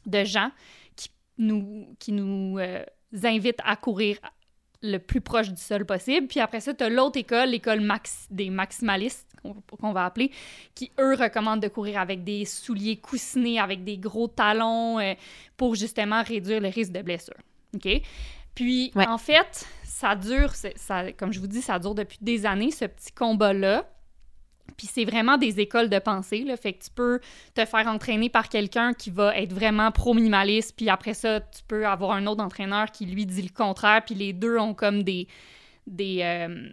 de 0.05 0.23
gens 0.23 0.51
qui 0.95 1.09
nous, 1.37 1.95
qui 1.99 2.13
nous 2.13 2.57
euh, 2.59 2.83
invitent 3.23 3.61
à 3.65 3.75
courir 3.75 4.17
le 4.83 4.97
plus 4.99 5.21
proche 5.21 5.49
du 5.49 5.61
sol 5.61 5.85
possible. 5.85 6.27
Puis 6.27 6.39
après 6.39 6.59
ça, 6.59 6.73
tu 6.73 6.83
as 6.83 6.89
l'autre 6.89 7.17
école, 7.17 7.49
l'école 7.49 7.81
max 7.81 8.27
des 8.29 8.49
maximalistes, 8.49 9.27
qu'on 9.81 9.93
va 9.93 10.05
appeler, 10.05 10.31
qui, 10.75 10.91
eux, 10.99 11.15
recommandent 11.15 11.61
de 11.61 11.67
courir 11.67 11.99
avec 11.99 12.23
des 12.23 12.45
souliers 12.45 12.97
coussinés, 12.97 13.59
avec 13.59 13.83
des 13.83 13.97
gros 13.97 14.27
talons, 14.27 14.99
euh, 14.99 15.13
pour 15.57 15.75
justement 15.75 16.21
réduire 16.21 16.61
le 16.61 16.69
risque 16.69 16.91
de 16.91 17.01
blessure. 17.01 17.37
OK? 17.73 18.01
Puis, 18.55 18.91
en 18.95 19.17
fait, 19.17 19.65
ça 19.83 20.15
dure, 20.15 20.53
ça, 20.53 21.11
comme 21.13 21.33
je 21.33 21.39
vous 21.39 21.47
dis, 21.47 21.61
ça 21.61 21.79
dure 21.79 21.95
depuis 21.95 22.19
des 22.21 22.45
années, 22.45 22.71
ce 22.71 22.85
petit 22.85 23.11
combat-là. 23.11 23.89
Puis 24.77 24.87
c'est 24.87 25.05
vraiment 25.05 25.37
des 25.37 25.59
écoles 25.59 25.89
de 25.89 25.99
pensée, 25.99 26.43
là. 26.43 26.57
Fait 26.57 26.73
que 26.73 26.83
tu 26.83 26.89
peux 26.89 27.19
te 27.53 27.65
faire 27.65 27.87
entraîner 27.87 28.29
par 28.29 28.49
quelqu'un 28.49 28.93
qui 28.93 29.09
va 29.09 29.37
être 29.37 29.53
vraiment 29.53 29.91
pro-minimaliste, 29.91 30.75
puis 30.75 30.89
après 30.89 31.13
ça, 31.13 31.41
tu 31.41 31.63
peux 31.67 31.85
avoir 31.85 32.11
un 32.11 32.27
autre 32.27 32.43
entraîneur 32.43 32.91
qui 32.91 33.05
lui 33.05 33.25
dit 33.25 33.41
le 33.41 33.53
contraire, 33.53 34.03
puis 34.05 34.15
les 34.15 34.33
deux 34.33 34.57
ont 34.57 34.73
comme 34.73 35.03
des, 35.03 35.27
des, 35.87 36.19
euh, 36.21 36.69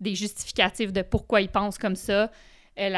des 0.00 0.14
justificatifs 0.14 0.92
de 0.92 1.02
pourquoi 1.02 1.40
ils 1.40 1.48
pensent 1.48 1.78
comme 1.78 1.96
ça. 1.96 2.30
Elle 2.74 2.96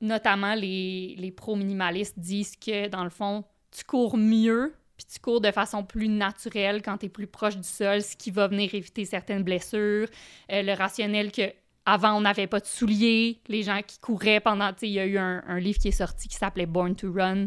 notamment, 0.00 0.54
les, 0.54 1.14
les 1.18 1.30
pro-minimalistes 1.30 2.18
disent 2.18 2.56
que, 2.56 2.88
dans 2.88 3.04
le 3.04 3.10
fond, 3.10 3.44
tu 3.70 3.84
cours 3.84 4.16
mieux, 4.16 4.74
puis 4.96 5.06
tu 5.12 5.20
cours 5.20 5.40
de 5.40 5.50
façon 5.50 5.84
plus 5.84 6.08
naturelle 6.08 6.82
quand 6.82 6.98
tu 6.98 7.06
es 7.06 7.08
plus 7.08 7.26
proche 7.26 7.56
du 7.56 7.68
sol, 7.68 8.02
ce 8.02 8.16
qui 8.16 8.30
va 8.30 8.48
venir 8.48 8.74
éviter 8.74 9.04
certaines 9.04 9.42
blessures. 9.42 10.08
Euh, 10.52 10.62
le 10.62 10.72
rationnel 10.72 11.32
que 11.32 11.52
avant, 11.86 12.16
on 12.16 12.20
n'avait 12.20 12.46
pas 12.46 12.60
de 12.60 12.66
souliers. 12.66 13.40
Les 13.48 13.62
gens 13.62 13.80
qui 13.86 13.98
couraient 13.98 14.40
pendant... 14.40 14.70
Il 14.82 14.90
y 14.90 15.00
a 15.00 15.06
eu 15.06 15.18
un, 15.18 15.58
livre 15.58 15.78
qui 15.78 15.88
est 15.88 15.92
sorti 15.92 16.28
qui 16.28 16.36
s'appelait 16.36 16.66
Born 16.66 16.94
to 16.94 17.12
Run. 17.12 17.46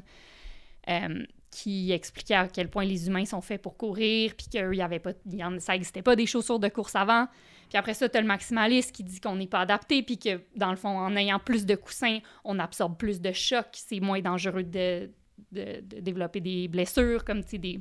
Euh, 0.90 1.26
qui 1.54 1.92
expliquait 1.92 2.34
à 2.34 2.48
quel 2.48 2.68
point 2.68 2.84
les 2.84 3.08
humains 3.08 3.26
sont 3.26 3.42
faits 3.42 3.62
pour 3.62 3.78
courir, 3.78 4.34
puis 4.36 4.48
qu'il 4.48 4.74
y 4.74 4.82
avait 4.82 5.00
pas, 5.00 5.12
ça 5.60 5.74
n'existait 5.74 6.02
pas 6.02 6.16
des 6.16 6.26
chaussures 6.26 6.60
de 6.60 6.68
course 6.68 6.96
avant. 6.96 7.28
Puis 7.70 7.78
après 7.78 7.94
ça, 7.94 8.10
tu 8.10 8.18
as 8.18 8.22
le 8.22 8.28
maximaliste 8.28 8.92
qui 8.92 9.04
dit 9.04 9.20
qu'on 9.20 9.36
n'est 9.36 9.48
pas 9.48 9.60
adapté, 9.60 10.02
puis 10.02 10.18
que 10.18 10.42
dans 10.56 10.72
le 10.72 10.76
fond, 10.76 10.98
en 10.98 11.16
ayant 11.16 11.40
plus 11.40 11.66
de 11.66 11.76
coussins, 11.76 12.20
on 12.44 12.58
absorbe 12.58 12.98
plus 12.98 13.22
de 13.22 13.32
chocs, 13.32 13.68
c'est 13.74 14.00
moins 14.00 14.22
dangereux 14.22 14.64
de, 14.64 15.12
développer 15.52 16.40
des 16.40 16.68
blessures, 16.68 17.24
comme 17.24 17.42
des, 17.42 17.80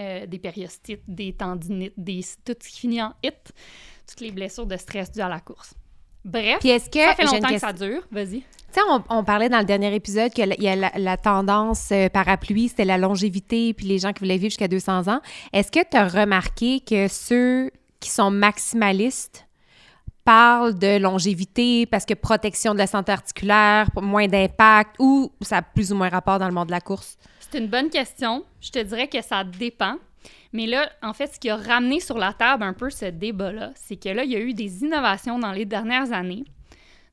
euh, 0.00 0.26
des 0.26 0.38
périostites, 0.40 1.02
des 1.06 1.32
tendinites, 1.32 1.94
des, 1.96 2.22
tout 2.44 2.56
ce 2.60 2.68
qui 2.68 2.80
finit 2.80 3.02
en 3.02 3.14
hit, 3.22 3.52
toutes 4.06 4.20
les 4.20 4.30
blessures 4.30 4.66
de 4.66 4.76
stress 4.76 5.10
dues 5.12 5.20
à 5.20 5.28
la 5.28 5.40
course. 5.40 5.74
Bref, 6.24 6.58
Puis 6.60 6.70
est-ce 6.70 6.88
que, 6.88 7.00
ça 7.00 7.14
fait 7.14 7.24
longtemps 7.24 7.48
que 7.48 7.58
ça 7.58 7.72
dure. 7.72 8.02
Vas-y. 8.10 8.40
Tu 8.40 8.44
sais, 8.72 8.80
on, 8.88 9.04
on 9.10 9.24
parlait 9.24 9.50
dans 9.50 9.58
le 9.58 9.64
dernier 9.64 9.94
épisode 9.94 10.32
qu'il 10.32 10.54
y 10.58 10.68
a 10.68 10.74
la, 10.74 10.90
la 10.96 11.16
tendance 11.16 11.90
euh, 11.92 12.08
parapluie, 12.08 12.68
c'était 12.68 12.86
la 12.86 12.98
longévité, 12.98 13.74
puis 13.74 13.86
les 13.86 13.98
gens 13.98 14.12
qui 14.12 14.20
voulaient 14.20 14.38
vivre 14.38 14.50
jusqu'à 14.50 14.68
200 14.68 15.08
ans. 15.08 15.20
Est-ce 15.52 15.70
que 15.70 15.80
tu 15.88 15.96
as 15.96 16.08
remarqué 16.08 16.80
que 16.80 17.08
ceux 17.08 17.70
qui 18.00 18.10
sont 18.10 18.30
maximalistes 18.30 19.46
parlent 20.24 20.78
de 20.78 20.98
longévité 20.98 21.86
parce 21.86 22.04
que 22.04 22.14
protection 22.14 22.72
de 22.72 22.78
la 22.78 22.86
santé 22.86 23.12
articulaire, 23.12 23.88
moins 24.00 24.26
d'impact, 24.26 24.96
ou 24.98 25.30
ça 25.42 25.58
a 25.58 25.62
plus 25.62 25.92
ou 25.92 25.96
moins 25.96 26.08
rapport 26.08 26.38
dans 26.38 26.48
le 26.48 26.54
monde 26.54 26.66
de 26.66 26.72
la 26.72 26.80
course? 26.80 27.16
C'est 27.38 27.58
une 27.58 27.68
bonne 27.68 27.90
question. 27.90 28.44
Je 28.60 28.70
te 28.70 28.78
dirais 28.78 29.08
que 29.08 29.22
ça 29.22 29.44
dépend. 29.44 29.96
Mais 30.54 30.66
là, 30.66 30.88
en 31.02 31.12
fait, 31.12 31.34
ce 31.34 31.40
qui 31.40 31.50
a 31.50 31.56
ramené 31.56 31.98
sur 31.98 32.16
la 32.16 32.32
table 32.32 32.62
un 32.62 32.72
peu 32.72 32.88
ce 32.88 33.06
débat-là, 33.06 33.72
c'est 33.74 33.96
que 33.96 34.08
là, 34.08 34.22
il 34.22 34.30
y 34.30 34.36
a 34.36 34.40
eu 34.40 34.54
des 34.54 34.84
innovations 34.84 35.36
dans 35.40 35.50
les 35.50 35.64
dernières 35.64 36.12
années, 36.12 36.44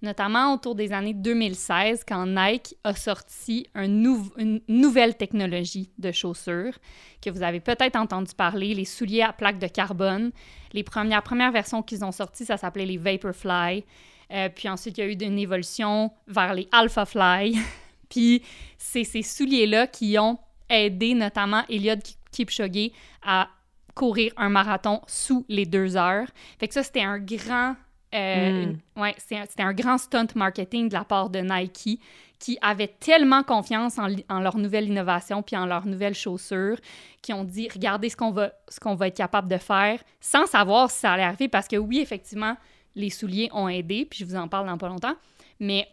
notamment 0.03 0.53
autour 0.53 0.75
des 0.75 0.93
années 0.93 1.15
2016, 1.15 2.03
quand 2.07 2.27
Nike 2.27 2.75
a 2.83 2.93
sorti 2.93 3.67
une 3.73 4.61
nouvelle 4.67 5.17
technologie 5.17 5.89
de 5.97 6.11
chaussures 6.11 6.77
que 7.19 7.31
vous 7.31 7.41
avez 7.41 7.59
peut-être 7.59 7.95
entendu 7.95 8.31
parler, 8.35 8.75
les 8.75 8.85
souliers 8.85 9.23
à 9.23 9.33
plaque 9.33 9.57
de 9.57 9.67
carbone. 9.67 10.31
Les 10.73 10.83
premières, 10.83 11.51
versions 11.51 11.81
qu'ils 11.81 12.05
ont 12.05 12.11
sorties, 12.11 12.45
ça 12.45 12.57
s'appelait 12.57 12.85
les 12.85 12.97
Vaporfly. 12.97 13.83
Euh, 14.31 14.49
puis 14.49 14.69
ensuite, 14.69 14.99
il 14.99 15.01
y 15.01 15.03
a 15.03 15.07
eu 15.07 15.15
une 15.15 15.39
évolution 15.39 16.11
vers 16.27 16.53
les 16.53 16.67
Alphafly. 16.71 17.57
puis 18.09 18.43
c'est 18.77 19.03
ces 19.03 19.23
souliers-là 19.23 19.87
qui 19.87 20.19
ont 20.19 20.37
aidé 20.69 21.15
notamment 21.15 21.63
Eliud 21.69 22.01
Kipchoge 22.31 22.91
à 23.23 23.47
courir 23.95 24.31
un 24.37 24.49
marathon 24.49 25.01
sous 25.07 25.45
les 25.49 25.65
deux 25.65 25.97
heures. 25.97 26.27
Fait 26.59 26.67
que 26.67 26.73
ça, 26.73 26.83
c'était 26.83 27.01
un 27.03 27.19
grand... 27.19 27.75
euh, 28.15 28.51
Mm. 28.51 28.63
une- 28.95 29.01
ouais, 29.01 29.15
c'était 29.17 29.63
un- 29.63 29.73
grand 29.73 29.97
stunt 29.97 30.27
marketing 30.35 30.89
de 30.89 30.93
la 30.93 31.03
part 31.05 31.29
de 31.29 31.39
Nike 31.39 32.01
qui 32.39 32.57
avait 32.61 32.87
tellement 32.87 33.43
confiance 33.43 33.99
en, 33.99 34.39
leur 34.39 34.57
nouvelle 34.57 34.87
innovation 34.87 35.43
puis 35.43 35.55
en 35.55 35.65
leurs 35.65 35.85
nouvelles 35.85 36.15
chaussures 36.15 36.77
qui 37.21 37.33
ont 37.33 37.43
dit 37.43 37.69
regardez 37.71 38.09
ce 38.09 38.17
qu'on 38.17 38.31
va 38.31 38.51
ce 38.67 38.79
qu'on 38.79 38.95
va 38.95 39.07
être 39.09 39.15
capable 39.17 39.47
de 39.47 39.57
faire 39.57 40.01
sans 40.19 40.47
savoir 40.47 40.89
si 40.89 40.99
ça 41.01 41.11
allait 41.13 41.21
arriver 41.23 41.47
parce 41.49 41.67
que 41.67 41.75
oui 41.75 41.99
effectivement 41.99 42.57
les 42.95 43.11
souliers 43.11 43.49
ont 43.53 43.67
aidé 43.69 44.05
puis 44.09 44.19
je 44.19 44.25
vous 44.25 44.35
en 44.35 44.47
parle 44.47 44.65
dans 44.65 44.77
pas 44.79 44.87
longtemps 44.89 45.13
mais 45.59 45.87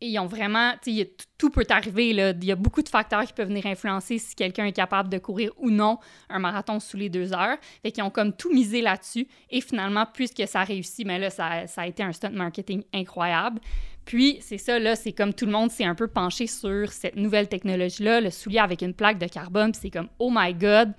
ils 0.00 0.18
ont 0.18 0.26
vraiment, 0.26 0.72
tu 0.82 0.96
sais, 0.96 1.14
tout- 1.38 1.50
peut 1.50 1.66
arriver, 1.68 2.12
là. 2.12 2.30
Il 2.30 2.44
y 2.44 2.52
a 2.52 2.56
beaucoup 2.56 2.82
de 2.82 2.88
facteurs 2.88 3.24
qui 3.24 3.32
peuvent 3.32 3.48
venir 3.48 3.66
influencer 3.66 4.18
si 4.18 4.34
quelqu'un 4.34 4.66
est 4.66 4.72
capable 4.72 5.08
de 5.08 5.18
courir 5.18 5.50
ou 5.58 5.70
non 5.70 5.98
un 6.28 6.38
marathon 6.38 6.78
sous 6.80 6.96
les 6.96 7.08
deux 7.08 7.32
heures. 7.32 7.56
Fait 7.82 7.90
qu'ils 7.90 8.04
ont 8.04 8.10
comme 8.10 8.34
tout 8.34 8.52
misé 8.52 8.80
là-dessus. 8.82 9.26
Et 9.50 9.60
finalement, 9.60 10.06
puisque 10.06 10.46
ça 10.46 10.60
a 10.60 10.64
réussi, 10.64 11.04
mais 11.04 11.18
là, 11.18 11.28
ça, 11.28 11.64
a 11.76 11.86
été 11.86 12.02
un 12.02 12.12
stunt 12.12 12.30
marketing 12.30 12.84
incroyable. 12.94 13.60
Puis, 14.04 14.38
c'est 14.40 14.58
ça, 14.58 14.78
là, 14.78 14.96
c'est 14.96 15.12
comme 15.12 15.34
tout 15.34 15.46
le 15.46 15.52
monde 15.52 15.70
s'est 15.70 15.84
un 15.84 15.94
peu 15.94 16.08
penché 16.08 16.46
sur 16.46 16.92
cette 16.92 17.16
nouvelle 17.16 17.48
technologie-là, 17.48 18.20
le 18.20 18.30
soulier 18.30 18.58
avec 18.58 18.82
une 18.82 18.94
plaque 18.94 19.18
de 19.18 19.26
carbone, 19.26 19.72
puis 19.72 19.80
c'est 19.82 19.90
comme, 19.90 20.08
oh 20.18 20.30
my 20.32 20.54
God, 20.54 20.94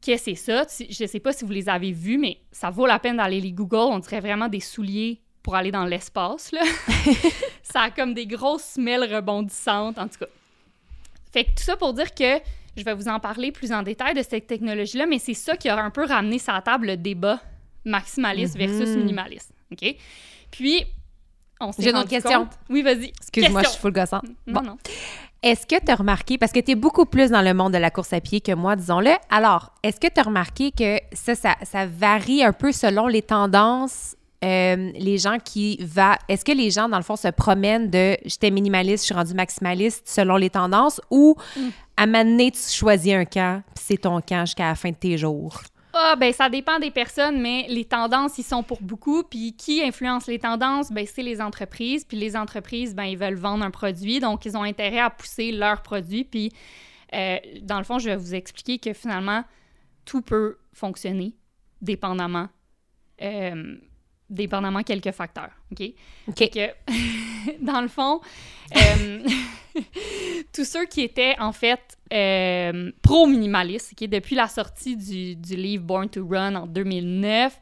qu'est-ce 0.00 0.30
que 0.30 0.36
c'est 0.36 0.66
ça? 0.66 0.86
Je 0.88 1.06
sais 1.06 1.20
pas 1.20 1.32
si 1.32 1.44
vous 1.44 1.52
les 1.52 1.68
avez 1.68 1.92
vus, 1.92 2.18
mais 2.18 2.38
ça 2.52 2.70
vaut 2.70 2.86
la 2.86 2.98
peine 2.98 3.16
d'aller 3.16 3.40
les 3.40 3.52
Google. 3.52 3.76
On 3.90 3.98
dirait 3.98 4.20
vraiment 4.20 4.48
des 4.48 4.60
souliers 4.60 5.22
pour 5.48 5.54
aller 5.56 5.70
dans 5.70 5.86
l'espace, 5.86 6.52
là. 6.52 6.60
ça 7.62 7.80
a 7.84 7.90
comme 7.90 8.12
des 8.12 8.26
grosses 8.26 8.64
semelles 8.74 9.14
rebondissantes, 9.14 9.96
en 9.98 10.06
tout 10.06 10.18
cas. 10.20 10.26
Fait 11.32 11.44
que 11.44 11.48
tout 11.56 11.62
ça 11.62 11.74
pour 11.74 11.94
dire 11.94 12.14
que 12.14 12.38
je 12.76 12.84
vais 12.84 12.92
vous 12.92 13.08
en 13.08 13.18
parler 13.18 13.50
plus 13.50 13.72
en 13.72 13.82
détail 13.82 14.12
de 14.12 14.22
cette 14.22 14.46
technologie-là, 14.46 15.06
mais 15.06 15.18
c'est 15.18 15.32
ça 15.32 15.56
qui 15.56 15.70
a 15.70 15.82
un 15.82 15.88
peu 15.88 16.04
ramené 16.04 16.38
sur 16.38 16.52
la 16.52 16.60
table 16.60 16.88
le 16.88 16.96
débat 16.98 17.40
maximaliste 17.86 18.58
versus 18.58 18.90
Mhm. 18.90 18.96
minimaliste. 18.98 19.50
OK? 19.72 19.96
Puis, 20.50 20.84
on 21.60 21.72
s'est 21.72 21.82
J'ai 21.82 21.90
une 21.92 21.96
autre 21.96 22.10
question. 22.10 22.40
compte- 22.44 22.58
Oui, 22.68 22.82
vas-y. 22.82 23.06
Excuse-moi, 23.06 23.62
je 23.62 23.68
suis 23.70 23.80
full 23.80 23.92
gossante. 23.92 24.24
Non, 24.46 24.60
Bon. 24.60 24.62
non. 24.62 24.78
Est-ce 25.42 25.66
que 25.66 25.82
tu 25.82 25.90
as 25.90 25.94
remarqué, 25.94 26.36
parce 26.36 26.52
que 26.52 26.60
tu 26.60 26.72
es 26.72 26.74
beaucoup 26.74 27.06
plus 27.06 27.30
dans 27.30 27.40
le 27.40 27.54
monde 27.54 27.72
de 27.72 27.78
la 27.78 27.90
course 27.90 28.12
à 28.12 28.20
pied 28.20 28.42
que 28.42 28.52
moi, 28.52 28.76
disons-le, 28.76 29.12
alors, 29.30 29.72
est-ce 29.82 29.98
que 29.98 30.08
tu 30.08 30.20
as 30.20 30.24
remarqué 30.24 30.72
que 30.72 30.98
ça, 31.14 31.34
ça, 31.34 31.54
ça 31.62 31.86
varie 31.86 32.44
un 32.44 32.52
peu 32.52 32.70
selon 32.70 33.06
les 33.06 33.22
tendances, 33.22 34.14
euh, 34.44 34.92
les 34.94 35.18
gens 35.18 35.38
qui 35.44 35.78
va 35.82 36.18
Est-ce 36.28 36.44
que 36.44 36.52
les 36.52 36.70
gens, 36.70 36.88
dans 36.88 36.96
le 36.96 37.02
fond, 37.02 37.16
se 37.16 37.28
promènent 37.28 37.90
de 37.90 38.16
j'étais 38.24 38.50
minimaliste, 38.50 39.04
je 39.04 39.06
suis 39.06 39.14
rendu 39.14 39.34
maximaliste 39.34 40.06
selon 40.08 40.36
les 40.36 40.50
tendances 40.50 41.00
ou 41.10 41.36
à 41.96 42.02
un 42.02 42.06
moment 42.06 42.24
donné, 42.24 42.52
tu 42.52 42.60
choisis 42.60 43.12
un 43.12 43.24
camp, 43.24 43.62
puis 43.74 43.84
c'est 43.84 43.96
ton 43.98 44.20
camp 44.20 44.46
jusqu'à 44.46 44.68
la 44.68 44.74
fin 44.76 44.90
de 44.90 44.96
tes 44.96 45.18
jours? 45.18 45.60
Ah, 45.92 46.14
ben 46.14 46.32
ça 46.32 46.48
dépend 46.48 46.78
des 46.78 46.92
personnes, 46.92 47.40
mais 47.40 47.66
les 47.68 47.84
tendances, 47.84 48.38
ils 48.38 48.44
sont 48.44 48.62
pour 48.62 48.80
beaucoup. 48.80 49.24
Puis 49.24 49.56
qui 49.56 49.82
influence 49.82 50.28
les 50.28 50.38
tendances? 50.38 50.92
Ben 50.92 51.04
c'est 51.06 51.22
les 51.22 51.40
entreprises. 51.40 52.04
Puis 52.04 52.16
les 52.16 52.36
entreprises, 52.36 52.94
ben 52.94 53.04
ils 53.04 53.18
veulent 53.18 53.34
vendre 53.34 53.64
un 53.64 53.72
produit, 53.72 54.20
donc 54.20 54.44
ils 54.44 54.56
ont 54.56 54.62
intérêt 54.62 55.00
à 55.00 55.10
pousser 55.10 55.50
leur 55.50 55.82
produit. 55.82 56.22
Puis 56.22 56.52
euh, 57.14 57.38
dans 57.62 57.78
le 57.78 57.84
fond, 57.84 57.98
je 57.98 58.10
vais 58.10 58.16
vous 58.16 58.34
expliquer 58.34 58.78
que 58.78 58.92
finalement, 58.92 59.42
tout 60.04 60.22
peut 60.22 60.58
fonctionner 60.72 61.34
dépendamment, 61.80 62.48
euh, 63.22 63.76
dépendamment 64.30 64.82
quelques 64.82 65.12
facteurs, 65.12 65.50
OK? 65.72 65.92
Que, 66.34 66.70
dans 67.60 67.80
le 67.80 67.88
fond, 67.88 68.20
euh, 68.76 69.22
tous 70.52 70.64
ceux 70.64 70.86
qui 70.86 71.02
étaient 71.02 71.36
en 71.38 71.52
fait 71.52 71.96
euh, 72.12 72.90
pro-minimalistes, 73.02 73.94
qui 73.94 74.08
depuis 74.08 74.36
la 74.36 74.48
sortie 74.48 74.96
du, 74.96 75.36
du 75.36 75.56
livre 75.56 75.84
Born 75.84 76.08
to 76.08 76.26
Run 76.26 76.54
en 76.56 76.66
2009, 76.66 77.58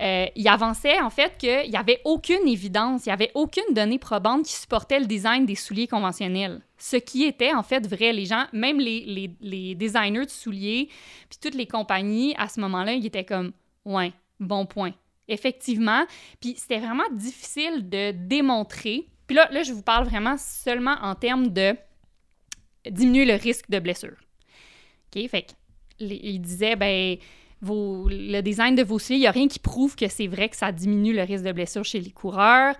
euh, 0.00 0.26
ils 0.34 0.48
avançaient 0.48 1.00
en 1.00 1.10
fait 1.10 1.38
qu'il 1.38 1.70
n'y 1.70 1.76
avait 1.76 2.00
aucune 2.04 2.48
évidence, 2.48 3.06
il 3.06 3.10
n'y 3.10 3.12
avait 3.12 3.30
aucune 3.34 3.74
donnée 3.74 3.98
probante 3.98 4.44
qui 4.44 4.52
supportait 4.52 4.98
le 4.98 5.06
design 5.06 5.46
des 5.46 5.54
souliers 5.54 5.86
conventionnels. 5.86 6.60
Ce 6.78 6.96
qui 6.96 7.24
était 7.24 7.54
en 7.54 7.62
fait 7.62 7.86
vrai. 7.86 8.12
Les 8.12 8.26
gens, 8.26 8.44
même 8.52 8.80
les, 8.80 9.04
les, 9.06 9.30
les 9.40 9.74
designers 9.74 10.24
de 10.24 10.30
souliers, 10.30 10.88
puis 11.28 11.38
toutes 11.40 11.54
les 11.54 11.66
compagnies, 11.66 12.34
à 12.36 12.48
ce 12.48 12.60
moment-là, 12.60 12.94
ils 12.94 13.06
étaient 13.06 13.24
comme 13.24 13.52
«Ouais, 13.84 14.12
bon 14.40 14.66
point». 14.66 14.92
Effectivement. 15.28 16.04
Puis 16.40 16.54
c'était 16.58 16.78
vraiment 16.80 17.08
difficile 17.12 17.88
de 17.88 18.12
démontrer. 18.12 19.08
Puis 19.26 19.36
là, 19.36 19.48
là, 19.50 19.62
je 19.62 19.72
vous 19.72 19.82
parle 19.82 20.06
vraiment 20.06 20.36
seulement 20.36 20.96
en 21.00 21.14
termes 21.14 21.48
de 21.48 21.74
diminuer 22.90 23.24
le 23.24 23.34
risque 23.34 23.70
de 23.70 23.78
blessure. 23.78 24.16
OK? 25.16 25.26
Fait 25.28 25.42
que, 25.42 25.52
les- 26.00 26.20
il 26.22 26.40
disait, 26.40 26.76
ben, 26.76 27.16
le 27.62 28.40
design 28.42 28.74
de 28.74 28.82
vos 28.82 28.98
souliers, 28.98 29.16
il 29.18 29.20
n'y 29.22 29.26
a 29.26 29.30
rien 29.30 29.48
qui 29.48 29.58
prouve 29.58 29.96
que 29.96 30.08
c'est 30.08 30.26
vrai 30.26 30.48
que 30.50 30.56
ça 30.56 30.70
diminue 30.72 31.14
le 31.14 31.22
risque 31.22 31.44
de 31.44 31.52
blessure 31.52 31.84
chez 31.84 32.00
les 32.00 32.10
coureurs. 32.10 32.74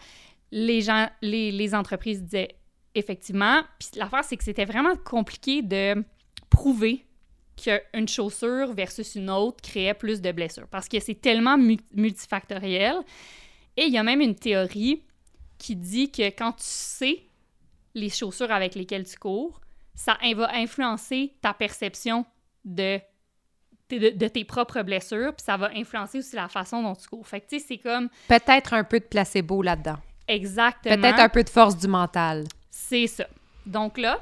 Les 0.53 0.83
gens, 0.83 1.09
les, 1.23 1.51
les 1.51 1.75
entreprises 1.75 2.23
disaient 2.23 2.57
effectivement. 2.95 3.63
Puis 3.79 3.89
l'affaire, 3.99 4.25
c'est 4.25 4.37
que 4.37 4.45
c'était 4.45 4.67
vraiment 4.67 4.95
compliqué 4.97 5.63
de 5.63 6.05
prouver 6.51 7.07
qu'une 7.57 8.09
chaussure 8.09 8.73
versus 8.73 9.15
une 9.15 9.31
autre 9.31 9.63
créait 9.63 9.95
plus 9.95 10.21
de 10.21 10.33
blessures 10.33 10.69
parce 10.69 10.89
que 10.89 10.99
c'est 11.01 11.21
tellement 11.21 11.57
mu- 11.57 11.79
multifactoriel. 11.95 12.97
Et 13.77 13.85
il 13.85 13.93
y 13.93 13.99
a 13.99 14.03
même 14.03 14.21
une 14.21 14.35
théorie 14.35 15.03
qui 15.59 15.77
dit 15.77 16.11
que 16.11 16.23
quand 16.31 16.53
tu 16.53 16.65
sais 16.65 17.23
les 17.95 18.11
chaussures 18.11 18.51
avec 18.51 18.75
lesquelles 18.75 19.07
tu 19.07 19.17
cours, 19.19 19.61
ça 19.95 20.17
va 20.37 20.51
influencer 20.55 21.35
ta 21.41 21.55
perception 21.55 22.25
de, 22.65 22.99
de, 23.91 24.11
de 24.11 24.29
tes 24.29 24.45
propres 24.45 24.83
blessures, 24.83 25.33
puis 25.35 25.45
ça 25.45 25.57
va 25.57 25.71
influencer 25.75 26.19
aussi 26.19 26.35
la 26.35 26.49
façon 26.49 26.83
dont 26.83 26.95
tu 26.97 27.07
cours. 27.09 27.27
Fait 27.27 27.41
que, 27.41 27.47
tu 27.49 27.61
sais, 27.61 27.65
c'est 27.69 27.79
comme 27.79 28.09
Peut-être 28.29 28.75
un 28.75 28.83
peu 28.85 28.99
de 28.99 29.05
placebo 29.05 29.63
là-dedans. 29.63 29.99
exactement... 30.27 30.97
Peut-être 30.97 31.21
un 31.21 31.29
peu 31.29 31.45
de 31.45 31.51
force 31.51 31.77
du 31.77 31.87
mental. 31.87 32.45
C'est 32.71 33.07
ça. 33.07 33.27
Donc 33.65 33.99
là, 33.99 34.21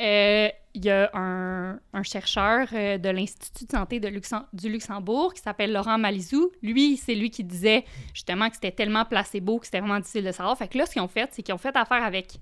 euh, 0.00 0.48
il 0.76 0.84
y 0.84 0.90
a 0.90 1.08
un, 1.14 1.78
un 1.94 2.02
chercheur 2.02 2.68
euh, 2.74 2.98
de 2.98 3.08
l'Institut 3.08 3.64
de 3.64 3.70
santé 3.70 3.98
de 3.98 4.08
Luxem- 4.08 4.44
du 4.52 4.68
Luxembourg 4.68 5.32
qui 5.32 5.40
s'appelle 5.40 5.72
Laurent 5.72 5.96
Malizou. 5.96 6.52
Lui, 6.62 6.98
c'est 6.98 7.14
lui 7.14 7.30
qui 7.30 7.42
disait 7.44 7.84
justement 8.12 8.48
que 8.50 8.56
c'était 8.56 8.72
tellement 8.72 9.04
placebo 9.06 9.58
que 9.58 9.64
c'était 9.64 9.80
vraiment 9.80 9.98
difficile 9.98 10.24
de 10.24 10.32
savoir. 10.32 10.56
Fait 10.58 10.68
que 10.68 10.76
là, 10.76 10.84
ce 10.84 10.92
qu'ils 10.92 11.00
ont 11.02 11.08
fait, 11.08 11.30
c'est 11.32 11.42
qu'ils 11.42 11.54
ont 11.54 11.58
fait 11.58 11.74
affaire 11.76 12.04
avec 12.04 12.34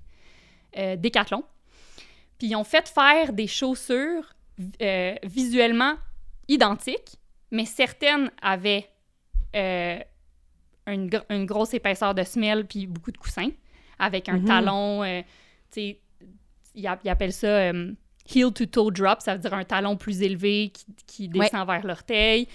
euh, 0.77 0.97
Decathlon. 0.97 1.43
Puis 2.37 2.47
ils 2.49 2.55
ont 2.57 2.65
fait 2.65 2.89
faire 2.89 3.31
des 3.31 3.47
chaussures 3.47 4.35
euh, 4.81 5.15
visuellement 5.23 5.93
identiques, 6.49 7.15
mais 7.51 7.63
certaines 7.65 8.29
avaient 8.41 8.89
euh, 9.55 9.97
une, 10.87 11.07
gr- 11.09 11.23
une 11.29 11.45
grosse 11.45 11.73
épaisseur 11.73 12.13
de 12.13 12.23
semelle 12.23 12.65
puis 12.67 12.85
beaucoup 12.85 13.11
de 13.13 13.17
coussins 13.17 13.51
avec 13.97 14.27
un 14.27 14.39
Mhm. 14.39 14.45
talon, 14.45 15.03
tu 15.71 15.81
sais, 15.81 15.99
ils 16.75 16.85
app- 16.87 16.99
ils 17.05 17.09
appellent 17.09 17.31
ça 17.31 17.71
heel 18.27 18.51
to 18.51 18.65
toe 18.65 18.91
drop, 18.91 19.21
ça 19.21 19.33
veut 19.35 19.39
dire 19.39 19.53
un 19.53 19.63
talon 19.63 19.97
plus 19.97 20.21
élevé 20.21 20.71
qui, 20.73 20.85
qui 21.05 21.27
descend 21.27 21.67
vers 21.67 21.85
l'orteil. 21.85 22.47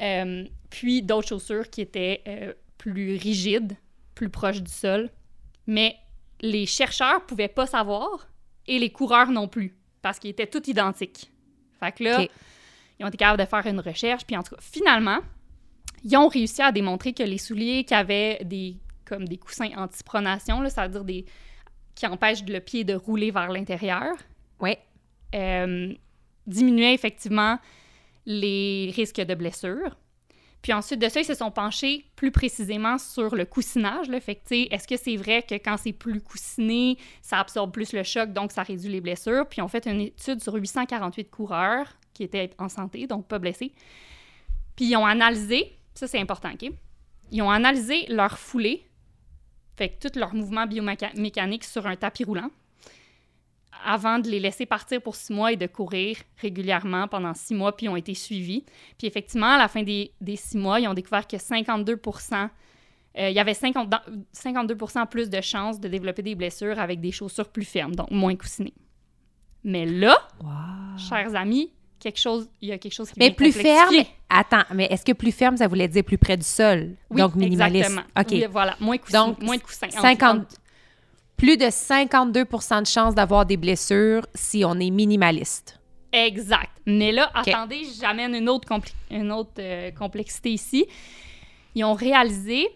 Euh, 0.00 0.44
puis 0.70 1.02
d'autres 1.02 1.28
chaussures 1.28 1.68
qui 1.68 1.80
étaient 1.80 2.22
euh, 2.28 2.52
plus 2.76 3.16
rigides, 3.16 3.76
plus 4.14 4.28
proches 4.28 4.62
du 4.62 4.70
sol. 4.70 5.10
Mais 5.66 5.96
les 6.40 6.66
chercheurs 6.66 7.24
pouvaient 7.26 7.48
pas 7.48 7.66
savoir 7.66 8.28
et 8.66 8.78
les 8.78 8.90
coureurs 8.90 9.30
non 9.30 9.48
plus 9.48 9.74
parce 10.02 10.18
qu'ils 10.18 10.30
étaient 10.30 10.46
tous 10.46 10.68
identiques. 10.68 11.30
Fait 11.80 11.92
que 11.92 12.04
là, 12.04 12.26
ils 12.98 13.04
ont 13.04 13.08
été 13.08 13.16
capables 13.16 13.40
de 13.40 13.48
faire 13.48 13.66
une 13.66 13.80
recherche. 13.80 14.24
Puis 14.24 14.36
en 14.36 14.42
tout 14.42 14.54
cas, 14.54 14.60
finalement, 14.60 15.18
ils 16.04 16.16
ont 16.16 16.28
réussi 16.28 16.62
à 16.62 16.72
démontrer 16.72 17.12
que 17.12 17.22
les 17.22 17.38
souliers 17.38 17.84
qui 17.84 17.94
avaient 17.94 18.40
des 18.44 18.76
comme 19.04 19.26
des 19.26 19.38
coussins 19.38 19.70
anti-pronation, 19.74 20.60
là, 20.60 20.68
ça 20.68 20.86
veut 20.86 20.92
dire 20.92 21.04
des 21.04 21.24
qui 21.94 22.06
empêchent 22.06 22.44
le 22.44 22.60
pied 22.60 22.84
de 22.84 22.94
rouler 22.94 23.30
vers 23.30 23.50
l'intérieur. 23.50 24.14
Oui. 24.60 24.76
Euh, 25.34 25.94
effectivement 26.46 27.58
les 28.24 28.92
risques 28.94 29.20
de 29.20 29.34
blessures. 29.34 29.96
Puis 30.62 30.72
ensuite 30.72 31.00
de 31.00 31.08
ça, 31.08 31.20
ils 31.20 31.24
se 31.24 31.34
sont 31.34 31.50
penchés 31.50 32.04
plus 32.16 32.30
précisément 32.30 32.98
sur 32.98 33.34
le 33.34 33.44
coussinage. 33.44 34.08
Là. 34.08 34.18
Est-ce 34.18 34.88
que 34.88 34.96
c'est 34.96 35.16
vrai 35.16 35.42
que 35.42 35.54
quand 35.54 35.76
c'est 35.76 35.92
plus 35.92 36.20
coussiné, 36.20 36.98
ça 37.22 37.38
absorbe 37.38 37.72
plus 37.72 37.92
le 37.92 38.02
choc, 38.02 38.32
donc 38.32 38.52
ça 38.52 38.62
réduit 38.62 38.90
les 38.90 39.00
blessures? 39.00 39.46
Puis 39.48 39.58
ils 39.58 39.62
ont 39.62 39.68
fait 39.68 39.86
une 39.86 40.00
étude 40.00 40.42
sur 40.42 40.54
848 40.54 41.30
coureurs 41.30 41.96
qui 42.12 42.24
étaient 42.24 42.50
en 42.58 42.68
santé, 42.68 43.06
donc 43.06 43.26
pas 43.28 43.38
blessés. 43.38 43.72
Puis 44.74 44.86
ils 44.86 44.96
ont 44.96 45.06
analysé, 45.06 45.76
ça 45.94 46.06
c'est 46.06 46.20
important, 46.20 46.50
OK? 46.52 46.70
Ils 47.30 47.42
ont 47.42 47.50
analysé 47.50 48.06
leur 48.08 48.38
foulée, 48.38 48.84
fait 49.76 49.90
que 49.90 50.08
tous 50.08 50.18
leurs 50.18 50.34
mouvements 50.34 50.66
biomécaniques 50.66 51.64
sur 51.64 51.86
un 51.86 51.94
tapis 51.94 52.24
roulant, 52.24 52.50
avant 53.84 54.18
de 54.18 54.28
les 54.28 54.40
laisser 54.40 54.66
partir 54.66 55.00
pour 55.00 55.14
six 55.14 55.32
mois 55.32 55.52
et 55.52 55.56
de 55.56 55.66
courir 55.66 56.16
régulièrement 56.38 57.08
pendant 57.08 57.34
six 57.34 57.54
mois, 57.54 57.76
puis 57.76 57.86
ils 57.86 57.88
ont 57.88 57.96
été 57.96 58.14
suivis. 58.14 58.64
Puis 58.96 59.06
effectivement, 59.06 59.52
à 59.52 59.58
la 59.58 59.68
fin 59.68 59.82
des, 59.82 60.12
des 60.20 60.36
six 60.36 60.56
mois, 60.56 60.80
ils 60.80 60.88
ont 60.88 60.94
découvert 60.94 61.26
que 61.26 61.36
52% 61.36 62.48
euh, 63.18 63.30
il 63.30 63.34
y 63.34 63.40
avait 63.40 63.54
50, 63.54 63.92
52% 64.34 65.08
plus 65.08 65.28
de 65.28 65.40
chances 65.40 65.80
de 65.80 65.88
développer 65.88 66.22
des 66.22 66.34
blessures 66.34 66.78
avec 66.78 67.00
des 67.00 67.10
chaussures 67.10 67.48
plus 67.48 67.64
fermes, 67.64 67.94
donc 67.94 68.10
moins 68.10 68.36
coussinées. 68.36 68.74
Mais 69.64 69.86
là, 69.86 70.16
chers 71.08 71.34
amis, 71.34 71.72
quelque 71.98 72.20
chose, 72.20 72.48
il 72.60 72.68
y 72.68 72.72
a 72.72 72.78
quelque 72.78 72.92
chose 72.92 73.10
qui 73.10 73.18
Mais 73.18 73.32
plus 73.32 73.52
ferme. 73.52 73.94
Attends, 74.28 74.62
mais 74.72 74.86
est-ce 74.86 75.04
que 75.04 75.12
plus 75.12 75.32
ferme, 75.32 75.56
ça 75.56 75.66
voulait 75.66 75.88
dire 75.88 76.04
plus 76.04 76.18
près 76.18 76.36
du 76.36 76.44
sol? 76.44 76.94
Oui, 77.10 77.20
donc 77.20 77.34
minimaliste. 77.34 77.90
Exactement. 77.90 78.44
OK. 78.44 78.50
voilà, 78.52 78.76
moins, 78.78 78.98
coussiné, 78.98 79.18
donc, 79.18 79.42
moins 79.42 79.56
de 79.56 79.62
coussins. 79.62 79.90
50, 79.90 80.46
plus 81.38 81.56
de 81.56 81.66
52% 81.66 82.82
de 82.82 82.86
chances 82.86 83.14
d'avoir 83.14 83.46
des 83.46 83.56
blessures 83.56 84.26
si 84.34 84.64
on 84.66 84.74
est 84.74 84.90
minimaliste. 84.90 85.78
Exact. 86.12 86.70
Mais 86.84 87.12
là, 87.12 87.30
attendez, 87.32 87.84
j'amène 88.00 88.34
une 88.34 88.48
autre, 88.48 88.68
une 89.10 89.30
autre 89.30 89.52
euh, 89.60 89.90
complexité 89.92 90.50
ici. 90.50 90.86
Ils 91.74 91.84
ont 91.84 91.94
réalisé 91.94 92.66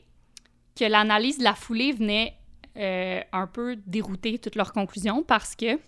que 0.79 0.85
l'analyse 0.85 1.39
de 1.39 1.45
la 1.45 1.55
foulée 1.55 1.93
venait 1.93 2.35
euh, 2.77 3.21
un 3.33 3.47
peu 3.49 3.77
dérouter 3.87 4.39
toutes 4.39 4.55
leurs 4.55 4.73
conclusions 4.73 5.25
parce 5.25 5.57
que, 5.57 5.79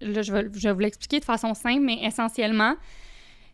là, 0.00 0.22
je 0.22 0.32
vais, 0.32 0.48
je 0.52 0.68
vais 0.68 0.72
vous 0.72 0.80
l'expliquer 0.80 1.18
de 1.18 1.24
façon 1.24 1.54
simple, 1.54 1.80
mais 1.80 2.04
essentiellement, 2.04 2.74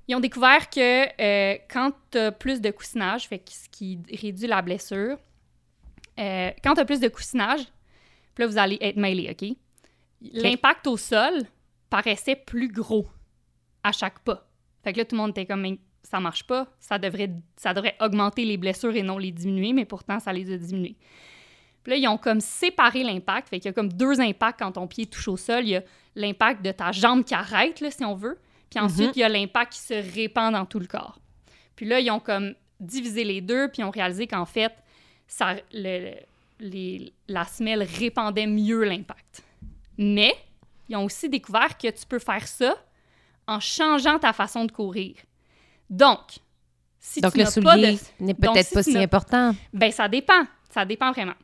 ils 0.09 0.17
ont 0.17 0.21
découvert 0.21 0.69
que 0.69 1.05
euh, 1.23 1.59
quand 1.71 1.93
tu 2.11 2.19
as 2.19 2.33
plus 2.33 2.61
de 2.61 2.71
coussinage, 2.71 3.29
fait 3.29 3.43
ce 3.49 3.69
qui 3.69 4.01
réduit 4.21 4.49
la 4.49 4.63
blessure, 4.63 5.17
quand 6.19 6.75
tu 6.75 6.81
as 6.81 6.85
plus 6.85 7.01
de 7.01 7.09
coussinage, 7.09 7.61
là, 8.41 8.47
vous 8.47 8.59
allez 8.59 8.79
être 8.81 8.97
mêlés, 8.97 9.31
OK? 9.31 9.57
L'impact 10.33 10.87
au 10.87 10.97
sol 10.97 11.43
paraissait 11.89 12.37
plus 12.37 12.69
gros 12.69 13.07
à 13.83 13.93
chaque 13.93 14.19
pas. 14.21 14.49
Fait 14.83 14.93
que 14.93 14.99
là, 14.99 15.05
tout 15.05 15.17
le 15.17 15.23
monde 15.23 15.31
était 15.31 15.47
comme, 15.47 15.77
ça 16.03 16.21
marche 16.21 16.47
pas, 16.47 16.67
ça 16.79 16.99
devrait, 16.99 17.31
ça 17.57 17.75
devrait 17.75 17.97
augmenter 18.01 18.45
les 18.45 18.57
blessures 18.57 18.95
et 18.95 19.03
non 19.03 19.19
les 19.19 19.33
diminuer, 19.33 19.73
mais 19.73 19.85
pourtant, 19.85 20.19
ça 20.21 20.33
les 20.33 20.53
a 20.53 20.57
diminuées. 20.57 20.97
Puis 21.83 21.93
là, 21.93 21.97
ils 21.97 22.09
ont 22.09 22.19
comme 22.19 22.41
séparé 22.41 23.03
l'impact. 23.03 23.49
Fait 23.49 23.59
qu'il 23.59 23.69
y 23.69 23.71
a 23.71 23.73
comme 23.73 23.93
deux 23.93 24.21
impacts 24.21 24.59
quand 24.59 24.73
ton 24.73 24.87
pied 24.87 25.07
touche 25.07 25.29
au 25.29 25.37
sol. 25.37 25.65
Il 25.65 25.71
y 25.71 25.77
a 25.77 25.83
l'impact 26.15 26.63
de 26.63 26.73
ta 26.73 26.93
jambe 26.93 27.25
qui 27.25 27.35
arrête, 27.35 27.81
là, 27.81 27.91
si 27.91 28.05
on 28.05 28.15
veut. 28.15 28.39
Puis 28.69 28.79
ensuite, 28.79 29.09
mhm. 29.09 29.13
il 29.17 29.21
y 29.21 29.25
a 29.25 29.29
l'impact 29.29 29.73
qui 29.73 29.79
se 29.79 30.15
répand 30.15 30.53
dans 30.53 30.67
tout 30.67 30.79
le 30.79 30.87
corps. 30.87 31.19
Puis 31.77 31.87
là, 31.87 32.01
ils 32.01 32.11
ont 32.11 32.21
comme 32.21 32.55
divisé 32.79 33.25
les 33.25 33.41
deux, 33.41 33.69
puis 33.69 33.81
ils 33.81 33.85
ont 33.85 33.91
réalisé 33.91 34.27
qu'en 34.27 34.45
fait, 34.45 34.73
ça, 35.27 35.57
le, 35.73 36.15
la 37.29 37.45
semelle 37.45 37.83
répandait 37.83 38.47
mieux 38.47 38.85
l'impact. 38.85 39.43
Mais 39.99 40.35
ils 40.89 40.97
ont 40.97 41.05
aussi 41.05 41.29
découvert 41.29 41.77
que 41.79 41.89
tu 41.89 42.07
peux 42.07 42.19
faire 42.19 42.47
ça 42.47 42.75
en 43.47 43.61
changeant 43.61 44.19
ta 44.19 44.33
façon 44.33 44.65
de 44.65 44.73
courir. 44.73 45.17
Donc, 45.89 46.39
si 46.99 47.21
Donc 47.21 47.33
tu 47.33 47.39
le 47.39 47.47
soulier 47.47 47.99
n'est 48.21 48.35
peut-être 48.35 48.73
pas 48.73 48.83
si, 48.83 48.97
important. 48.97 49.55
Ben 49.73 49.91
ça 49.91 50.09
dépend, 50.09 50.45
ça 50.71 50.85
dépend 50.85 51.11
vraiment. 51.13 51.35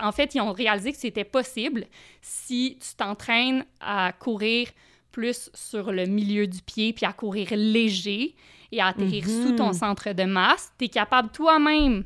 En 0.00 0.12
fait, 0.12 0.34
ils 0.34 0.40
ont 0.40 0.52
réalisé 0.52 0.92
que 0.92 0.98
c'était 0.98 1.24
possible 1.24 1.86
si 2.20 2.78
tu 2.80 2.94
t'entraînes 2.96 3.64
à 3.80 4.12
courir 4.12 4.68
plus 5.10 5.50
sur 5.54 5.92
le 5.92 6.06
milieu 6.06 6.46
du 6.46 6.60
pied 6.60 6.92
puis 6.92 7.06
à 7.06 7.12
courir 7.12 7.48
léger 7.52 8.34
et 8.72 8.80
à 8.80 8.88
atterrir 8.88 9.24
sous 9.24 9.52
ton 9.56 9.68
mhm. 9.68 9.72
centre 9.72 10.12
de 10.12 10.24
masse, 10.24 10.72
tu 10.78 10.86
es 10.86 10.88
capable 10.88 11.30
toi-même 11.30 12.04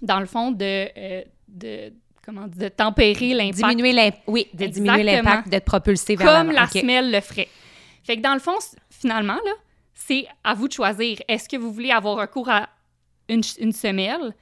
dans 0.00 0.18
le 0.18 0.26
fond 0.26 0.50
de 0.50 0.88
euh, 0.96 1.22
de 1.52 1.92
comment 2.24 2.46
de 2.48 2.68
tempérer 2.68 3.34
l'impact. 3.34 3.58
Diminuer 3.58 3.92
l'impact. 3.92 4.22
Oui, 4.26 4.48
de 4.52 4.66
diminuer 4.66 5.02
l'impact, 5.02 5.48
d'être 5.48 5.64
propulsé 5.64 6.16
vers 6.16 6.26
Comme 6.26 6.52
la 6.52 6.66
semelle 6.66 7.10
le 7.10 7.20
ferait. 7.20 7.48
Fait 8.04 8.16
que 8.16 8.22
dans 8.22 8.34
le 8.34 8.40
fond, 8.40 8.58
finalement, 8.90 9.34
là, 9.44 9.52
c'est 9.94 10.26
à 10.42 10.54
vous 10.54 10.68
de 10.68 10.72
choisir. 10.72 11.18
Est-ce 11.28 11.48
que 11.48 11.56
vous 11.56 11.72
voulez 11.72 11.90
avoir 11.90 12.16
recours 12.16 12.48
à 12.48 12.68
une, 13.28 13.42
une 13.60 13.72
semelle 13.72 14.34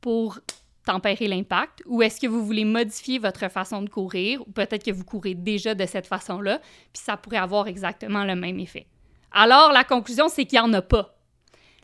pour 0.00 0.38
tempérer 0.84 1.28
l'impact 1.28 1.82
ou 1.86 2.02
est-ce 2.02 2.20
que 2.20 2.26
vous 2.26 2.44
voulez 2.44 2.64
modifier 2.64 3.18
votre 3.18 3.48
façon 3.48 3.82
de 3.82 3.88
courir 3.88 4.42
ou 4.42 4.50
peut-être 4.50 4.84
que 4.84 4.90
vous 4.90 5.04
courez 5.04 5.34
déjà 5.34 5.74
de 5.74 5.86
cette 5.86 6.06
façon-là, 6.06 6.58
puis 6.92 7.02
ça 7.02 7.16
pourrait 7.16 7.38
avoir 7.38 7.68
exactement 7.68 8.24
le 8.24 8.34
même 8.34 8.58
effet. 8.58 8.86
Alors, 9.30 9.72
la 9.72 9.84
conclusion, 9.84 10.28
c'est 10.28 10.44
qu'il 10.44 10.58
n'y 10.58 10.64
en 10.64 10.72
a 10.72 10.82
pas. 10.82 11.14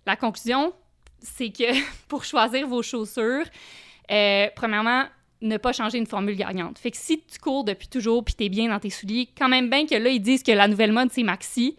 La 0.06 0.16
conclusion, 0.16 0.72
c'est 1.20 1.50
que 1.50 1.64
pour 2.08 2.24
choisir 2.24 2.66
vos 2.66 2.82
chaussures, 2.82 3.46
euh, 4.10 4.48
premièrement, 4.54 5.04
ne 5.40 5.56
pas 5.56 5.72
changer 5.72 5.98
une 5.98 6.06
formule 6.06 6.36
gagnante. 6.36 6.78
Fait 6.78 6.90
que 6.90 6.96
si 6.96 7.20
tu 7.20 7.38
cours 7.38 7.64
depuis 7.64 7.88
toujours 7.88 8.24
puis 8.24 8.34
es 8.40 8.48
bien 8.48 8.68
dans 8.68 8.80
tes 8.80 8.90
souliers, 8.90 9.28
quand 9.36 9.48
même 9.48 9.70
bien 9.70 9.86
que 9.86 9.94
là, 9.94 10.10
ils 10.10 10.20
disent 10.20 10.42
que 10.42 10.52
la 10.52 10.68
nouvelle 10.68 10.92
mode, 10.92 11.10
c'est 11.12 11.22
maxi. 11.22 11.76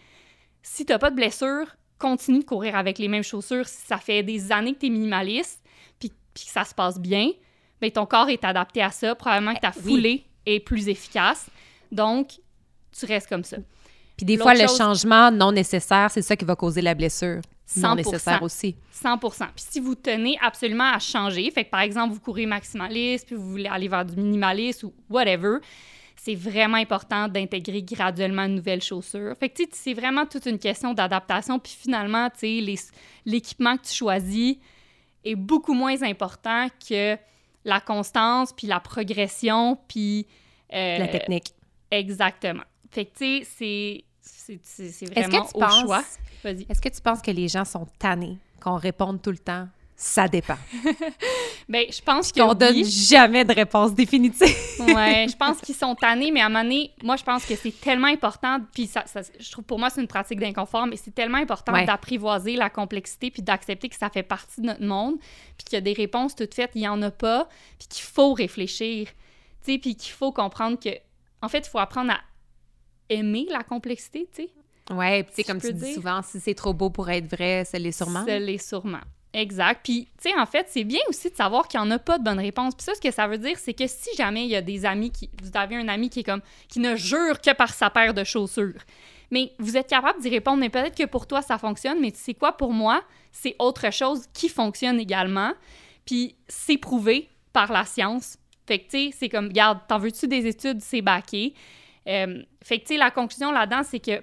Si 0.61 0.85
t'as 0.85 0.99
pas 0.99 1.09
de 1.09 1.15
blessure, 1.15 1.65
continue 1.97 2.39
de 2.39 2.45
courir 2.45 2.75
avec 2.75 2.97
les 2.97 3.07
mêmes 3.07 3.23
chaussures. 3.23 3.67
Si 3.67 3.85
ça 3.85 3.97
fait 3.97 4.23
des 4.23 4.51
années 4.51 4.73
que 4.73 4.79
tu 4.79 4.85
es 4.87 4.89
minimaliste 4.89 5.61
puis, 5.99 6.09
que 6.09 6.15
ça 6.33 6.63
se 6.63 6.73
passe 6.73 6.99
bien, 6.99 7.31
bien, 7.81 7.89
ton 7.89 8.05
corps 8.05 8.29
est 8.29 8.43
adapté 8.45 8.81
à 8.81 8.91
ça. 8.91 9.15
Probablement 9.15 9.53
que 9.53 9.61
ta 9.61 9.71
foulée 9.71 10.23
est 10.45 10.59
plus 10.61 10.87
efficace. 10.87 11.49
Donc, 11.91 12.31
tu 12.97 13.05
restes 13.05 13.27
comme 13.27 13.43
ça. 13.43 13.57
Puis 14.15 14.25
des 14.25 14.37
fois, 14.37 14.53
le 14.53 14.67
changement 14.67 15.31
non 15.31 15.51
nécessaire, 15.51 16.09
c'est 16.11 16.21
ça 16.21 16.35
qui 16.35 16.45
va 16.45 16.55
causer 16.55 16.81
la 16.81 16.93
blessure. 16.93 17.41
100%, 17.69 17.81
non 17.81 17.95
nécessaire 17.95 18.41
aussi. 18.41 18.75
100 18.91 19.17
Puis 19.17 19.31
si 19.55 19.79
vous 19.79 19.95
tenez 19.95 20.37
absolument 20.41 20.91
à 20.91 20.99
changer, 20.99 21.49
fait 21.51 21.65
que 21.65 21.69
par 21.69 21.81
exemple, 21.81 22.13
vous 22.13 22.19
courez 22.19 22.45
maximaliste, 22.45 23.27
puis 23.27 23.35
vous 23.35 23.49
voulez 23.49 23.67
aller 23.67 23.87
vers 23.87 24.05
du 24.05 24.15
minimaliste 24.15 24.83
ou 24.83 24.93
whatever, 25.09 25.57
c'est 26.15 26.35
vraiment 26.35 26.77
important 26.77 27.27
d'intégrer 27.27 27.81
graduellement 27.81 28.43
une 28.43 28.55
nouvelle 28.55 28.81
chaussure. 28.81 29.35
Fait 29.39 29.49
que 29.49 29.63
c'est 29.71 29.93
vraiment 29.93 30.25
toute 30.25 30.45
une 30.47 30.59
question 30.59 30.93
d'adaptation. 30.93 31.59
Puis 31.59 31.77
finalement, 31.79 32.29
tu 32.29 32.65
sais, 32.65 32.89
l'équipement 33.25 33.77
que 33.77 33.83
tu 33.83 33.93
choisis 33.93 34.57
est 35.23 35.35
beaucoup 35.35 35.73
moins 35.73 36.01
important 36.03 36.67
que 36.87 37.17
la 37.63 37.79
constance, 37.79 38.51
puis 38.51 38.67
la 38.67 38.79
progression, 38.79 39.77
puis... 39.87 40.25
Euh, 40.73 40.97
la 40.97 41.07
technique. 41.07 41.53
Exactement. 41.91 42.63
Fait 42.91 43.05
que, 43.05 43.17
tu 43.17 43.43
sais, 43.43 43.47
c'est 43.57 44.03
vraiment 45.11 45.47
au 45.53 45.85
choix. 45.85 46.03
Est-ce 46.43 46.81
que 46.81 46.89
tu 46.89 47.01
penses 47.01 47.21
que 47.21 47.31
les 47.31 47.47
gens 47.47 47.65
sont 47.65 47.87
tannés 47.97 48.37
qu'on 48.61 48.75
réponde 48.75 49.21
tout 49.21 49.31
le 49.31 49.37
temps 49.37 49.67
ça 50.01 50.29
dépend? 50.29 50.55
Bien, 51.67 51.83
je 51.91 52.01
pense 52.01 52.31
qu'on 52.31 52.53
donne 52.53 52.85
jamais 52.85 53.43
de 53.43 53.53
réponse 53.53 53.93
définitive. 53.93 54.47
ouais, 54.79 55.27
je 55.29 55.35
pense 55.35 55.59
qu'ils 55.59 55.75
sont 55.75 55.93
tannés, 55.93 56.31
mais 56.31 56.39
à 56.39 56.45
un 56.45 56.49
moment 56.49 56.63
donné, 56.63 56.91
moi, 57.03 57.17
je 57.17 57.23
pense 57.23 57.45
que 57.45 57.53
c'est 57.57 57.77
tellement 57.81 58.07
important, 58.07 58.61
puis 58.73 58.87
ça, 58.87 59.03
je 59.37 59.51
trouve 59.51 59.65
pour 59.65 59.77
moi, 59.77 59.89
c'est 59.89 59.99
une 59.99 60.07
pratique 60.07 60.39
d'inconfort, 60.39 60.87
mais 60.87 60.95
c'est 60.95 61.13
tellement 61.13 61.37
important 61.37 61.73
d'apprivoiser 61.83 62.55
la 62.55 62.69
complexité, 62.69 63.29
puis 63.29 63.41
d'accepter 63.41 63.89
que 63.89 63.97
ça 63.97 64.09
fait 64.09 64.23
partie 64.23 64.61
de 64.61 64.67
notre 64.67 64.85
monde, 64.85 65.17
puis 65.57 65.65
qu'il 65.65 65.73
y 65.73 65.77
a 65.77 65.81
des 65.81 65.93
réponses 65.93 66.33
toutes 66.33 66.53
faites, 66.53 66.71
il 66.75 66.79
n'y 66.79 66.87
en 66.87 67.01
a 67.01 67.11
pas, 67.11 67.49
puis 67.77 67.89
qu'il 67.89 68.05
faut 68.05 68.33
réfléchir, 68.33 69.09
tu 69.65 69.73
sais, 69.73 69.77
puis 69.79 69.97
qu'il 69.97 70.13
faut 70.13 70.31
comprendre 70.31 70.79
que, 70.79 70.91
en 71.41 71.49
fait, 71.49 71.67
il 71.67 71.69
faut 71.69 71.79
apprendre 71.79 72.13
à 72.13 72.19
aimer 73.09 73.47
la 73.49 73.63
complexité, 73.63 74.27
tu 74.33 74.43
sais. 74.43 74.49
Ouais, 74.93 75.23
tu 75.23 75.33
sais, 75.35 75.43
comme 75.43 75.61
tu 75.61 75.71
dis 75.73 75.93
souvent, 75.93 76.21
si 76.23 76.39
c'est 76.39 76.55
trop 76.55 76.73
beau 76.73 76.89
pour 76.89 77.09
être 77.09 77.27
vrai, 77.27 77.63
ça 77.65 77.77
l'est 77.77 77.91
sûrement. 77.91 78.25
Ça 78.25 78.39
l'est 78.39 78.57
sûrement. 78.57 79.01
Exact. 79.33 79.81
Puis, 79.83 80.07
tu 80.19 80.29
sais, 80.29 80.39
en 80.39 80.47
fait, 80.47 80.65
c'est 80.69 80.83
bien 80.83 81.01
aussi 81.07 81.29
de 81.29 81.35
savoir 81.35 81.67
qu'il 81.67 81.79
n'y 81.79 81.85
en 81.85 81.91
a 81.91 81.99
pas 81.99 82.17
de 82.17 82.23
bonne 82.23 82.39
réponse. 82.39 82.73
Puis 82.73 82.85
ça, 82.85 82.95
ce 82.95 83.01
que 83.01 83.11
ça 83.11 83.27
veut 83.27 83.37
dire, 83.37 83.59
c'est 83.59 83.75
que 83.75 83.85
si 83.85 84.09
jamais 84.17 84.45
il 84.45 84.49
y 84.49 84.55
a 84.55 84.61
des 84.61 84.85
amis 84.85 85.11
qui. 85.11 85.29
Vous 85.43 85.51
avez 85.53 85.75
un 85.75 85.87
ami 85.87 86.09
qui 86.09 86.21
est 86.21 86.23
comme. 86.23 86.41
qui 86.67 86.79
ne 86.79 86.95
jure 86.95 87.39
que 87.39 87.53
par 87.53 87.73
sa 87.73 87.91
paire 87.91 88.15
de 88.15 88.23
chaussures. 88.23 88.81
Mais 89.31 89.51
vous 89.59 89.77
êtes 89.77 89.87
capable 89.87 90.19
d'y 90.21 90.29
répondre, 90.29 90.57
mais 90.57 90.69
peut-être 90.69 90.97
que 90.97 91.05
pour 91.05 91.27
toi, 91.27 91.43
ça 91.43 91.59
fonctionne, 91.59 91.99
mais 92.01 92.11
tu 92.11 92.17
sais 92.17 92.33
quoi, 92.33 92.53
pour 92.53 92.73
moi, 92.73 93.03
c'est 93.31 93.55
autre 93.59 93.91
chose 93.93 94.25
qui 94.33 94.49
fonctionne 94.49 94.99
également. 94.99 95.53
Puis 96.05 96.35
c'est 96.47 96.77
prouvé 96.77 97.29
par 97.53 97.71
la 97.71 97.85
science. 97.85 98.37
Fait 98.65 98.79
que, 98.79 98.89
tu 98.89 98.89
sais, 98.89 99.15
c'est 99.17 99.29
comme, 99.29 99.47
regarde, 99.47 99.79
t'en 99.87 99.99
veux-tu 99.99 100.27
des 100.27 100.47
études, 100.47 100.81
c'est 100.81 101.01
baqué. 101.01 101.53
Euh, 102.07 102.41
fait 102.63 102.79
que, 102.79 102.85
tu 102.85 102.93
sais, 102.93 102.97
la 102.97 103.11
conclusion 103.11 103.51
là-dedans, 103.51 103.83
c'est 103.83 103.99
que 103.99 104.21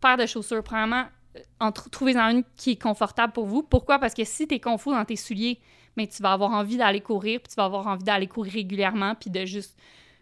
paire 0.00 0.16
de 0.16 0.26
chaussures, 0.26 0.62
premièrement, 0.62 1.04
euh, 1.36 1.40
en 1.60 1.72
trouvez-en 1.72 2.28
une 2.30 2.44
qui 2.56 2.72
est 2.72 2.82
confortable 2.82 3.32
pour 3.32 3.46
vous. 3.46 3.62
Pourquoi? 3.62 3.98
Parce 3.98 4.14
que 4.14 4.24
si 4.24 4.48
tu 4.48 4.54
es 4.54 4.60
confus 4.60 4.90
dans 4.90 5.04
tes 5.04 5.16
souliers, 5.16 5.58
mais 5.96 6.06
tu 6.06 6.22
vas 6.22 6.32
avoir 6.32 6.50
envie 6.52 6.76
d'aller 6.76 7.00
courir, 7.00 7.40
puis 7.40 7.48
tu 7.50 7.56
vas 7.56 7.64
avoir 7.64 7.86
envie 7.86 8.04
d'aller 8.04 8.26
courir 8.26 8.52
régulièrement, 8.52 9.14
puis 9.14 9.30
de 9.30 9.44
juste 9.44 9.78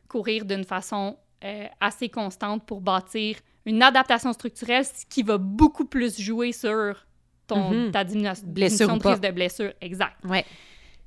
courir 0.09 0.45
d'une 0.45 0.65
façon 0.65 1.17
euh, 1.45 1.67
assez 1.81 2.09
constante 2.09 2.65
pour 2.65 2.81
bâtir 2.81 3.37
une 3.67 3.83
adaptation 3.83 4.33
structurelle, 4.33 4.85
ce 4.85 5.05
qui 5.07 5.23
va 5.23 5.37
beaucoup 5.39 5.85
plus 5.85 6.19
jouer 6.21 6.53
sur 6.53 7.05
ton, 7.47 7.71
Mhm. 7.71 7.91
ta 7.91 8.05
diminution, 8.05 8.47
Blessure 8.47 8.87
diminution 8.87 8.97
de 8.97 9.09
risque 9.09 9.23
de 9.23 9.31
blessure. 9.33 9.73
Exact. 9.81 10.15
Ouais. 10.25 10.45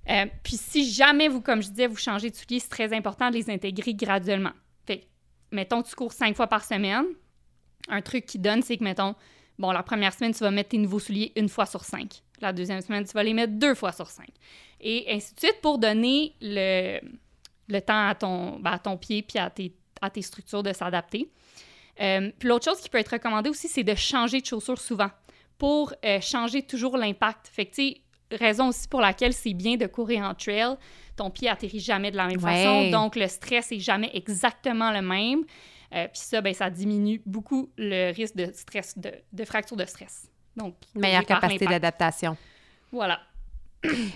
Euh, 0.09 0.25
puis 0.43 0.55
si 0.57 0.89
jamais 0.91 1.27
vous, 1.29 1.41
comme 1.41 1.61
je 1.61 1.69
disais, 1.69 1.87
vous 1.87 1.97
changez 1.97 2.29
de 2.29 2.35
souliers, 2.35 2.59
c'est 2.59 2.69
très 2.69 2.93
important 2.95 3.29
de 3.29 3.35
les 3.35 3.49
intégrer 3.49 3.93
graduellement. 3.93 4.51
Mettons, 5.51 5.81
tu 5.81 5.95
cours 5.95 6.13
cinq 6.13 6.35
fois 6.35 6.47
par 6.47 6.63
semaine. 6.63 7.05
Un 7.87 8.01
truc 8.01 8.25
qui 8.25 8.39
donne, 8.39 8.61
c'est 8.61 8.77
que, 8.77 8.83
mettons, 8.83 9.15
bon, 9.57 9.71
la 9.71 9.83
première 9.83 10.13
semaine, 10.13 10.33
tu 10.33 10.39
vas 10.39 10.51
mettre 10.51 10.69
tes 10.69 10.77
nouveaux 10.77 10.99
souliers 10.99 11.31
une 11.35 11.49
fois 11.49 11.65
sur 11.65 11.83
cinq. 11.83 12.21
La 12.41 12.53
deuxième 12.53 12.81
semaine, 12.81 13.05
tu 13.05 13.13
vas 13.13 13.23
les 13.23 13.33
mettre 13.33 13.53
deux 13.53 13.75
fois 13.75 13.91
sur 13.91 14.07
cinq. 14.07 14.29
Et 14.79 15.05
ainsi 15.09 15.33
de 15.33 15.39
suite 15.39 15.61
pour 15.61 15.77
donner 15.77 16.35
le, 16.41 16.99
temps 17.79 18.07
à 18.07 18.15
ton, 18.15 18.59
ben, 18.59 18.71
à 18.71 18.79
ton 18.79 18.97
pied 18.97 19.21
puis 19.23 19.39
à 19.39 19.49
tes, 19.49 19.73
à 20.01 20.09
structures 20.21 20.63
de 20.63 20.71
s'adapter. 20.73 21.29
Euh, 21.99 22.31
puis 22.37 22.47
l'autre 22.47 22.65
chose 22.65 22.79
qui 22.79 22.89
peut 22.89 22.97
être 22.97 23.13
recommandée 23.13 23.49
aussi, 23.49 23.67
c'est 23.67 23.83
de 23.83 23.95
changer 23.95 24.39
de 24.39 24.45
chaussures 24.45 24.79
souvent 24.79 25.09
pour 25.57 25.93
euh, 26.05 26.21
changer 26.21 26.63
toujours 26.63 26.97
l'impact. 26.97 27.49
Fait 27.51 27.65
que, 27.65 27.75
tu 27.75 27.89
sais, 27.89 28.01
raison 28.31 28.69
aussi 28.69 28.87
pour 28.87 29.01
laquelle 29.01 29.33
c'est 29.33 29.53
bien 29.53 29.75
de 29.77 29.87
courir 29.87 30.23
en 30.23 30.33
trail. 30.35 30.75
Ton 31.15 31.29
pied 31.29 31.49
atterrit 31.49 31.79
jamais 31.79 32.11
de 32.11 32.17
la 32.17 32.27
même 32.27 32.41
Ouais. 32.43 32.63
façon, 32.63 32.89
donc 32.91 33.15
le 33.15 33.27
stress 33.27 33.71
est 33.71 33.79
jamais 33.79 34.09
exactement 34.13 34.91
le 34.91 35.01
même. 35.01 35.43
Euh, 35.95 36.07
Puis 36.07 36.21
ça, 36.21 36.39
ben, 36.41 36.53
ça 36.53 36.69
diminue 36.69 37.21
beaucoup 37.25 37.69
le 37.77 38.13
risque 38.13 38.35
de 38.35 38.51
stress, 38.53 38.97
de, 38.97 39.11
de 39.33 39.43
fracture 39.45 39.75
de 39.75 39.85
stress. 39.85 40.29
Donc, 40.55 40.75
Meilleure 40.95 41.25
capacité 41.25 41.65
d'adaptation. 41.65 42.37
Voilà. 42.91 43.19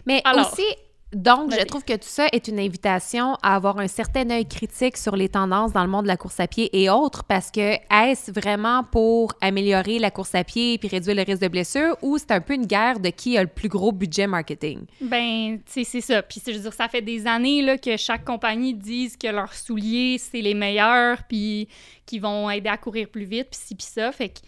Mais 0.05 0.21
Alors, 0.25 0.51
aussi, 0.51 0.65
donc, 1.13 1.51
je 1.51 1.63
trouve 1.65 1.83
que 1.83 1.93
tout 1.93 2.07
ça 2.07 2.27
est 2.31 2.47
une 2.47 2.59
invitation 2.59 3.35
à 3.43 3.55
avoir 3.55 3.79
un 3.79 3.87
certain 3.87 4.29
œil 4.31 4.47
critique 4.47 4.97
sur 4.97 5.15
les 5.15 5.29
tendances 5.29 5.71
dans 5.71 5.83
le 5.83 5.89
monde 5.89 6.03
de 6.03 6.07
la 6.07 6.17
course 6.17 6.39
à 6.39 6.47
pied 6.47 6.69
et 6.73 6.89
autres, 6.89 7.23
parce 7.23 7.51
que 7.51 7.75
est-ce 7.93 8.31
vraiment 8.31 8.83
pour 8.83 9.33
améliorer 9.41 9.99
la 9.99 10.11
course 10.11 10.33
à 10.35 10.43
pied 10.43 10.77
puis 10.77 10.87
réduire 10.87 11.15
le 11.15 11.21
risque 11.21 11.41
de 11.41 11.47
blessure 11.47 11.95
ou 12.01 12.17
c'est 12.17 12.31
un 12.31 12.41
peu 12.41 12.55
une 12.55 12.65
guerre 12.65 12.99
de 12.99 13.09
qui 13.09 13.37
a 13.37 13.43
le 13.43 13.49
plus 13.49 13.69
gros 13.69 13.91
budget 13.91 14.27
marketing? 14.27 14.85
Ben, 15.01 15.59
tu 15.65 15.71
sais, 15.71 15.83
c'est 15.83 16.01
ça. 16.01 16.23
Puis, 16.23 16.41
je 16.45 16.51
veux 16.51 16.59
dire, 16.59 16.73
ça 16.73 16.87
fait 16.87 17.01
des 17.01 17.27
années 17.27 17.61
là, 17.61 17.77
que 17.77 17.95
chaque 17.97 18.25
compagnie 18.25 18.73
dise 18.73 19.15
que 19.15 19.27
leurs 19.27 19.53
souliers, 19.53 20.17
c'est 20.17 20.41
les 20.41 20.53
meilleurs, 20.53 21.23
puis 21.29 21.67
qu'ils 22.05 22.21
vont 22.21 22.49
aider 22.49 22.69
à 22.69 22.77
courir 22.77 23.07
plus 23.07 23.25
vite, 23.25 23.49
puis 23.51 23.59
ci, 23.63 23.75
puis 23.75 23.85
ça. 23.85 24.11
Fait 24.11 24.29
que, 24.29 24.39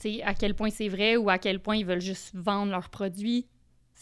tu 0.00 0.16
sais, 0.16 0.22
à 0.22 0.34
quel 0.34 0.54
point 0.54 0.70
c'est 0.70 0.88
vrai 0.88 1.16
ou 1.16 1.30
à 1.30 1.38
quel 1.38 1.60
point 1.60 1.76
ils 1.76 1.86
veulent 1.86 2.00
juste 2.00 2.30
vendre 2.34 2.72
leurs 2.72 2.88
produits, 2.88 3.46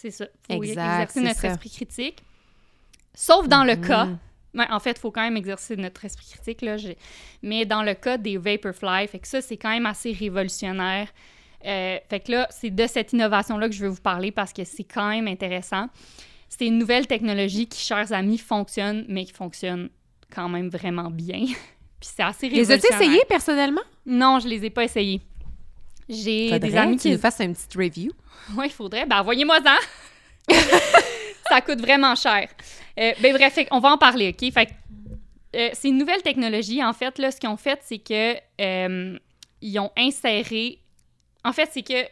c'est 0.00 0.10
ça. 0.12 0.26
Faut 0.46 0.62
Exact, 0.62 1.02
exercer 1.02 1.20
notre 1.20 1.40
ça. 1.40 1.48
esprit 1.48 1.70
critique. 1.70 2.18
Sauf 3.14 3.48
dans 3.48 3.64
le 3.64 3.74
Mhm. 3.76 3.86
cas, 3.86 4.08
en 4.70 4.80
fait, 4.80 4.92
il 4.92 4.98
faut 5.00 5.10
quand 5.10 5.22
même 5.22 5.36
exercer 5.36 5.76
notre 5.76 6.04
esprit 6.04 6.26
critique, 6.30 6.62
là. 6.62 6.76
Mais 7.42 7.66
dans 7.66 7.82
le 7.82 7.94
cas 7.94 8.16
des 8.16 8.36
Vaporfly, 8.36 9.08
fait 9.08 9.18
que 9.18 9.28
ça, 9.28 9.40
c'est 9.40 9.56
quand 9.56 9.70
même 9.70 9.86
assez 9.86 10.12
révolutionnaire. 10.12 11.08
Euh, 11.66 11.98
fait 12.08 12.20
que 12.20 12.32
là, 12.32 12.46
c'est 12.50 12.70
de 12.70 12.86
cette 12.86 13.12
innovation-là 13.12 13.68
que 13.68 13.74
je 13.74 13.82
veux 13.82 13.90
vous 13.90 14.00
parler 14.00 14.30
parce 14.30 14.52
que 14.52 14.62
c'est 14.64 14.84
quand 14.84 15.08
même 15.08 15.26
intéressant. 15.26 15.88
C'est 16.48 16.66
une 16.66 16.78
nouvelle 16.78 17.06
technologie 17.08 17.66
qui, 17.66 17.80
chers 17.80 18.12
amis, 18.12 18.38
fonctionne, 18.38 19.04
mais 19.08 19.24
qui 19.24 19.32
fonctionne 19.32 19.90
quand 20.32 20.48
même 20.48 20.68
vraiment 20.68 21.10
bien. 21.10 21.44
Puis 22.00 22.10
c'est 22.14 22.22
assez 22.22 22.48
Les 22.48 22.60
as-tu 22.70 22.86
révolutionnaire. 22.86 23.02
essayés 23.02 23.24
personnellement? 23.28 23.82
Non, 24.06 24.38
je 24.38 24.46
les 24.46 24.64
ai 24.64 24.70
pas 24.70 24.84
essayés. 24.84 25.20
J'ai 26.08 26.58
des 26.58 26.76
amis 26.76 26.96
qui... 26.96 27.10
nous 27.10 27.18
fasses 27.18 27.40
un 27.40 27.52
petit 27.52 27.76
review. 27.76 28.12
Oui, 28.56 28.66
il 28.66 28.72
faudrait. 28.72 29.06
Ben, 29.06 29.20
envoyez-moi 29.20 29.58
ça. 29.62 29.76
ça 31.48 31.60
coûte 31.60 31.80
vraiment 31.80 32.14
cher. 32.14 32.48
Euh, 32.98 33.12
ben, 33.20 33.34
bref, 33.34 33.54
fait 33.54 33.68
on 33.70 33.80
va 33.80 33.92
en 33.92 33.98
parler, 33.98 34.30
OK? 34.30 34.52
Fait 34.52 34.66
que, 34.66 34.72
euh, 35.56 35.70
c'est 35.72 35.88
une 35.88 35.98
nouvelle 35.98 36.22
technologie. 36.22 36.82
En 36.82 36.92
fait, 36.92 37.18
là, 37.18 37.30
ce 37.30 37.38
qu'ils 37.38 37.48
ont 37.48 37.56
fait, 37.56 37.80
c'est 37.82 37.98
que 37.98 38.36
euh, 38.60 39.18
ils 39.60 39.78
ont 39.78 39.90
inséré... 39.96 40.80
En 41.44 41.52
fait, 41.52 41.68
c'est 41.72 41.82
que... 41.82 42.04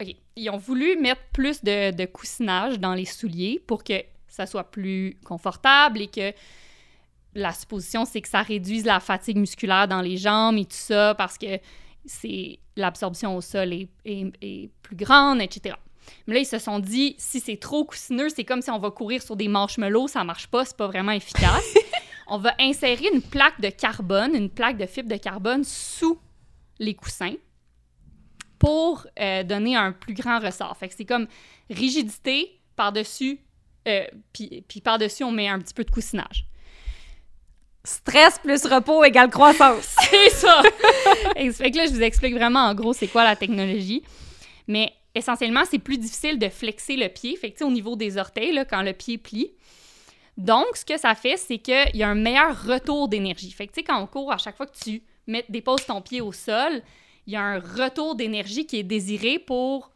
OK, 0.00 0.14
ils 0.36 0.50
ont 0.50 0.56
voulu 0.56 0.96
mettre 0.96 1.22
plus 1.32 1.62
de, 1.62 1.90
de 1.90 2.04
coussinage 2.06 2.78
dans 2.78 2.94
les 2.94 3.04
souliers 3.04 3.62
pour 3.66 3.84
que 3.84 4.02
ça 4.28 4.46
soit 4.46 4.70
plus 4.70 5.16
confortable 5.24 6.00
et 6.00 6.08
que 6.08 6.32
la 7.34 7.52
supposition, 7.52 8.04
c'est 8.04 8.20
que 8.20 8.28
ça 8.28 8.42
réduise 8.42 8.84
la 8.84 9.00
fatigue 9.00 9.36
musculaire 9.36 9.88
dans 9.88 10.00
les 10.00 10.16
jambes 10.16 10.58
et 10.58 10.64
tout 10.64 10.70
ça 10.72 11.14
parce 11.14 11.38
que 11.38 11.58
c'est 12.04 12.58
l'absorption 12.76 13.36
au 13.36 13.40
sol 13.40 13.72
est, 13.72 13.88
est- 14.04 14.32
est 14.40 14.70
plus 14.82 14.96
grande, 14.96 15.40
etc. 15.40 15.74
Mais 16.26 16.34
là, 16.34 16.40
ils 16.40 16.46
se 16.46 16.58
sont 16.58 16.78
dit, 16.80 17.14
si 17.18 17.38
c'est 17.40 17.56
trop 17.58 17.84
coussineux, 17.84 18.28
c'est 18.28 18.44
comme 18.44 18.60
si 18.62 18.70
on 18.70 18.78
va 18.78 18.90
courir 18.90 19.22
sur 19.22 19.36
des 19.36 19.48
marshmallows, 19.48 20.08
ça 20.08 20.24
marche 20.24 20.48
pas, 20.48 20.64
c'est 20.64 20.76
pas 20.76 20.88
vraiment 20.88 21.12
efficace. 21.12 21.74
on 22.26 22.38
va 22.38 22.54
insérer 22.58 23.08
une 23.12 23.22
plaque 23.22 23.60
de 23.60 23.68
carbone, 23.68 24.34
une 24.34 24.50
plaque 24.50 24.78
de 24.78 24.86
fibre 24.86 25.08
de 25.08 25.16
carbone 25.16 25.62
sous 25.64 26.18
les 26.78 26.94
coussins 26.94 27.34
pour 28.58 29.06
euh, 29.20 29.42
donner 29.44 29.76
un 29.76 29.92
plus 29.92 30.14
grand 30.14 30.38
ressort. 30.40 30.76
Fait 30.76 30.88
que 30.88 30.94
c'est 30.96 31.04
comme 31.04 31.26
rigidité 31.70 32.60
par-dessus, 32.76 33.40
euh, 33.88 34.04
puis, 34.32 34.64
puis 34.68 34.80
par-dessus, 34.80 35.24
on 35.24 35.32
met 35.32 35.48
un 35.48 35.58
petit 35.60 35.74
peu 35.74 35.84
de 35.84 35.90
coussinage. 35.90 36.46
Stress 37.84 38.38
plus 38.38 38.64
repos 38.66 39.02
égale 39.04 39.30
croissance. 39.30 39.91
C'est 40.12 40.30
ça! 40.30 40.62
fait 41.34 41.70
que 41.70 41.76
là, 41.76 41.86
je 41.86 41.92
vous 41.92 42.02
explique 42.02 42.34
vraiment 42.34 42.60
en 42.60 42.74
gros 42.74 42.92
c'est 42.92 43.08
quoi 43.08 43.24
la 43.24 43.36
technologie. 43.36 44.02
Mais 44.68 44.92
essentiellement, 45.14 45.64
c'est 45.68 45.78
plus 45.78 45.98
difficile 45.98 46.38
de 46.38 46.48
flexer 46.48 46.96
le 46.96 47.08
pied. 47.08 47.36
Fait 47.36 47.50
que, 47.50 47.64
au 47.64 47.70
niveau 47.70 47.96
des 47.96 48.18
orteils, 48.18 48.52
là, 48.52 48.64
quand 48.64 48.82
le 48.82 48.92
pied 48.92 49.18
plie. 49.18 49.52
Donc, 50.36 50.76
ce 50.76 50.84
que 50.84 50.98
ça 50.98 51.14
fait, 51.14 51.36
c'est 51.36 51.58
qu'il 51.58 51.94
y 51.94 52.02
a 52.02 52.08
un 52.08 52.14
meilleur 52.14 52.64
retour 52.64 53.08
d'énergie. 53.08 53.50
Fait 53.50 53.66
que, 53.66 53.72
tu 53.72 53.80
sais, 53.80 53.84
quand 53.84 54.00
on 54.00 54.06
court, 54.06 54.32
à 54.32 54.38
chaque 54.38 54.56
fois 54.56 54.66
que 54.66 54.78
tu 54.78 55.02
mets, 55.26 55.44
déposes 55.48 55.84
ton 55.84 56.00
pied 56.00 56.20
au 56.20 56.32
sol, 56.32 56.82
il 57.26 57.34
y 57.34 57.36
a 57.36 57.42
un 57.42 57.58
retour 57.58 58.14
d'énergie 58.14 58.66
qui 58.66 58.78
est 58.78 58.82
désiré 58.82 59.38
pour 59.38 59.90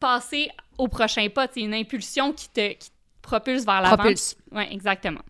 passer 0.00 0.50
au 0.78 0.88
prochain 0.88 1.28
pas. 1.28 1.48
C'est 1.52 1.60
une 1.60 1.74
impulsion 1.74 2.32
qui 2.32 2.48
te, 2.48 2.72
qui 2.72 2.90
te 2.90 2.94
propulse 3.22 3.64
vers 3.64 3.82
l'avant. 3.82 3.96
Propulse. 3.96 4.36
Oui, 4.52 4.64
exactement. 4.70 5.22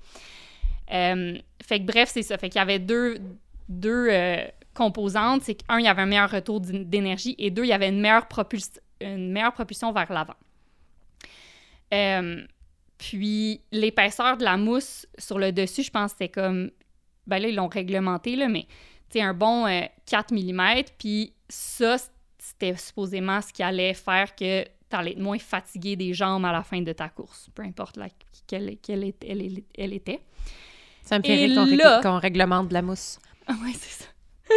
Euh, 0.92 1.36
fait 1.66 1.80
que 1.80 1.84
bref, 1.84 2.10
c'est 2.12 2.22
ça. 2.22 2.38
Fait 2.38 2.48
qu'il 2.48 2.58
y 2.58 2.62
avait 2.62 2.78
deux, 2.78 3.18
deux 3.68 4.08
euh, 4.10 4.44
composantes. 4.74 5.42
C'est 5.42 5.54
qu'un, 5.54 5.78
il 5.78 5.84
y 5.84 5.88
avait 5.88 6.02
un 6.02 6.06
meilleur 6.06 6.30
retour 6.30 6.60
d'é- 6.60 6.84
d'énergie 6.84 7.34
et 7.38 7.50
deux, 7.50 7.64
il 7.64 7.68
y 7.68 7.72
avait 7.72 7.88
une 7.88 8.00
meilleure, 8.00 8.26
propuls- 8.26 8.78
une 9.00 9.32
meilleure 9.32 9.52
propulsion 9.52 9.92
vers 9.92 10.12
l'avant. 10.12 10.34
Euh, 11.92 12.44
puis 12.98 13.60
l'épaisseur 13.72 14.36
de 14.36 14.44
la 14.44 14.56
mousse 14.56 15.06
sur 15.18 15.38
le 15.38 15.52
dessus, 15.52 15.82
je 15.82 15.90
pense 15.90 16.12
que 16.12 16.18
c'était 16.18 16.28
comme. 16.32 16.70
Ben 17.26 17.38
là, 17.40 17.48
ils 17.48 17.54
l'ont 17.54 17.68
réglementé, 17.68 18.36
là, 18.36 18.48
mais 18.48 18.66
tu 19.10 19.18
un 19.20 19.32
bon 19.34 19.66
euh, 19.66 19.82
4 20.06 20.32
mm. 20.34 20.82
Puis 20.98 21.32
ça, 21.48 21.96
c'était 22.38 22.76
supposément 22.76 23.40
ce 23.40 23.52
qui 23.52 23.62
allait 23.62 23.94
faire 23.94 24.34
que 24.34 24.64
tu 24.64 24.68
allais 24.96 25.12
être 25.12 25.20
moins 25.20 25.38
fatigué 25.38 25.96
des 25.96 26.12
jambes 26.12 26.44
à 26.44 26.52
la 26.52 26.62
fin 26.62 26.82
de 26.82 26.92
ta 26.92 27.08
course, 27.08 27.48
peu 27.54 27.62
importe 27.62 27.96
la, 27.96 28.08
quelle, 28.46 28.76
quelle 28.82 29.04
elle, 29.04 29.40
elle- 29.42 29.62
elle 29.76 29.92
était. 29.94 30.20
Ça 31.02 31.18
me 31.18 31.22
fait 31.22 31.34
rire 31.46 32.00
qu'on 32.02 32.18
réglemente 32.18 32.68
de 32.68 32.74
la 32.74 32.82
mousse. 32.82 33.18
Ah 33.46 33.54
ouais, 33.64 33.72
c'est 33.74 34.04
ça. 34.04 34.10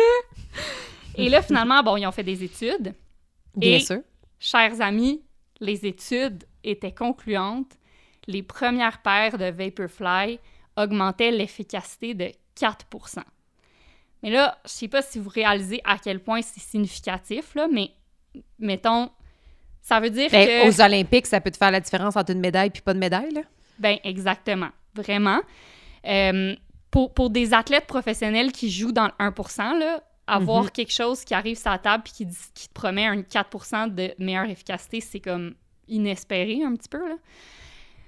Et 1.18 1.30
là, 1.30 1.42
finalement, 1.42 1.82
bon, 1.84 1.98
ils 1.98 2.06
ont 2.06 2.12
fait 2.12 2.24
des 2.24 2.44
études. 2.44 2.94
Bien 3.56 3.78
Et- 3.78 3.80
sûr. 3.80 4.02
Chers 4.40 4.82
amis, 4.82 5.24
les 5.60 5.86
études 5.86 6.44
étaient 6.64 6.94
concluantes. 6.94 7.72
Les 8.28 8.44
premières 8.44 9.02
paires 9.02 9.38
de 9.38 9.46
Vaporfly 9.46 10.40
augmentaient 10.76 11.32
l'efficacité 11.32 12.14
de 12.14 12.32
4% 12.60 13.22
Mais 14.22 14.30
là, 14.30 14.58
je 14.66 14.70
sais 14.70 14.88
pas 14.88 15.02
si 15.02 15.18
vous 15.18 15.30
réalisez 15.30 15.82
à 15.84 15.98
quel 15.98 16.20
point 16.20 16.42
c'est 16.42 16.60
significatif, 16.60 17.56
là, 17.56 17.68
mais 17.72 17.92
mettons, 18.60 19.10
ça 19.82 20.00
veut 20.00 20.10
dire 20.10 20.30
Ben, 20.30 20.46
que... 20.46 20.68
Aux 20.68 20.82
Olympiques, 20.82 21.26
ça 21.26 21.42
peut 21.42 21.50
te 21.50 21.58
faire 21.58 21.72
la 21.72 21.80
différence 21.80 22.16
entre 22.16 22.32
une 22.32 22.42
médaille 22.42 22.70
puis 22.70 22.82
pas 22.82 22.94
de 22.94 23.00
médaille, 23.00 23.32
là. 23.32 23.42
Ben, 23.80 23.98
exactement. 24.04 24.70
Vraiment. 24.94 25.40
Euh, 26.06 26.56
pour, 26.92 27.14
pour 27.14 27.30
des 27.30 27.54
athlètes 27.54 27.88
professionnels 27.88 28.52
qui 28.52 28.70
jouent 28.72 28.92
dans 28.92 29.08
le 29.08 29.14
1 29.20 29.78
là, 29.80 30.02
avoir 30.26 30.64
Mhm. 30.66 30.70
quelque 30.72 30.92
chose 30.94 31.24
qui 31.24 31.34
arrive 31.34 31.58
sur 31.58 31.70
la 31.72 31.78
table 31.78 32.04
puis 32.04 32.14
qui, 32.14 32.26
dit- 32.26 32.38
qui 32.54 32.68
te 32.68 32.74
promet 32.74 33.06
un 33.06 33.22
4% 33.22 33.88
de 33.88 34.14
meilleure 34.20 34.50
efficacité, 34.50 35.00
c'est 35.02 35.20
comme 35.22 35.56
inespéré 35.88 36.64
un 36.64 36.76
petit 36.76 36.90
peu, 36.90 37.08
là. 37.08 37.16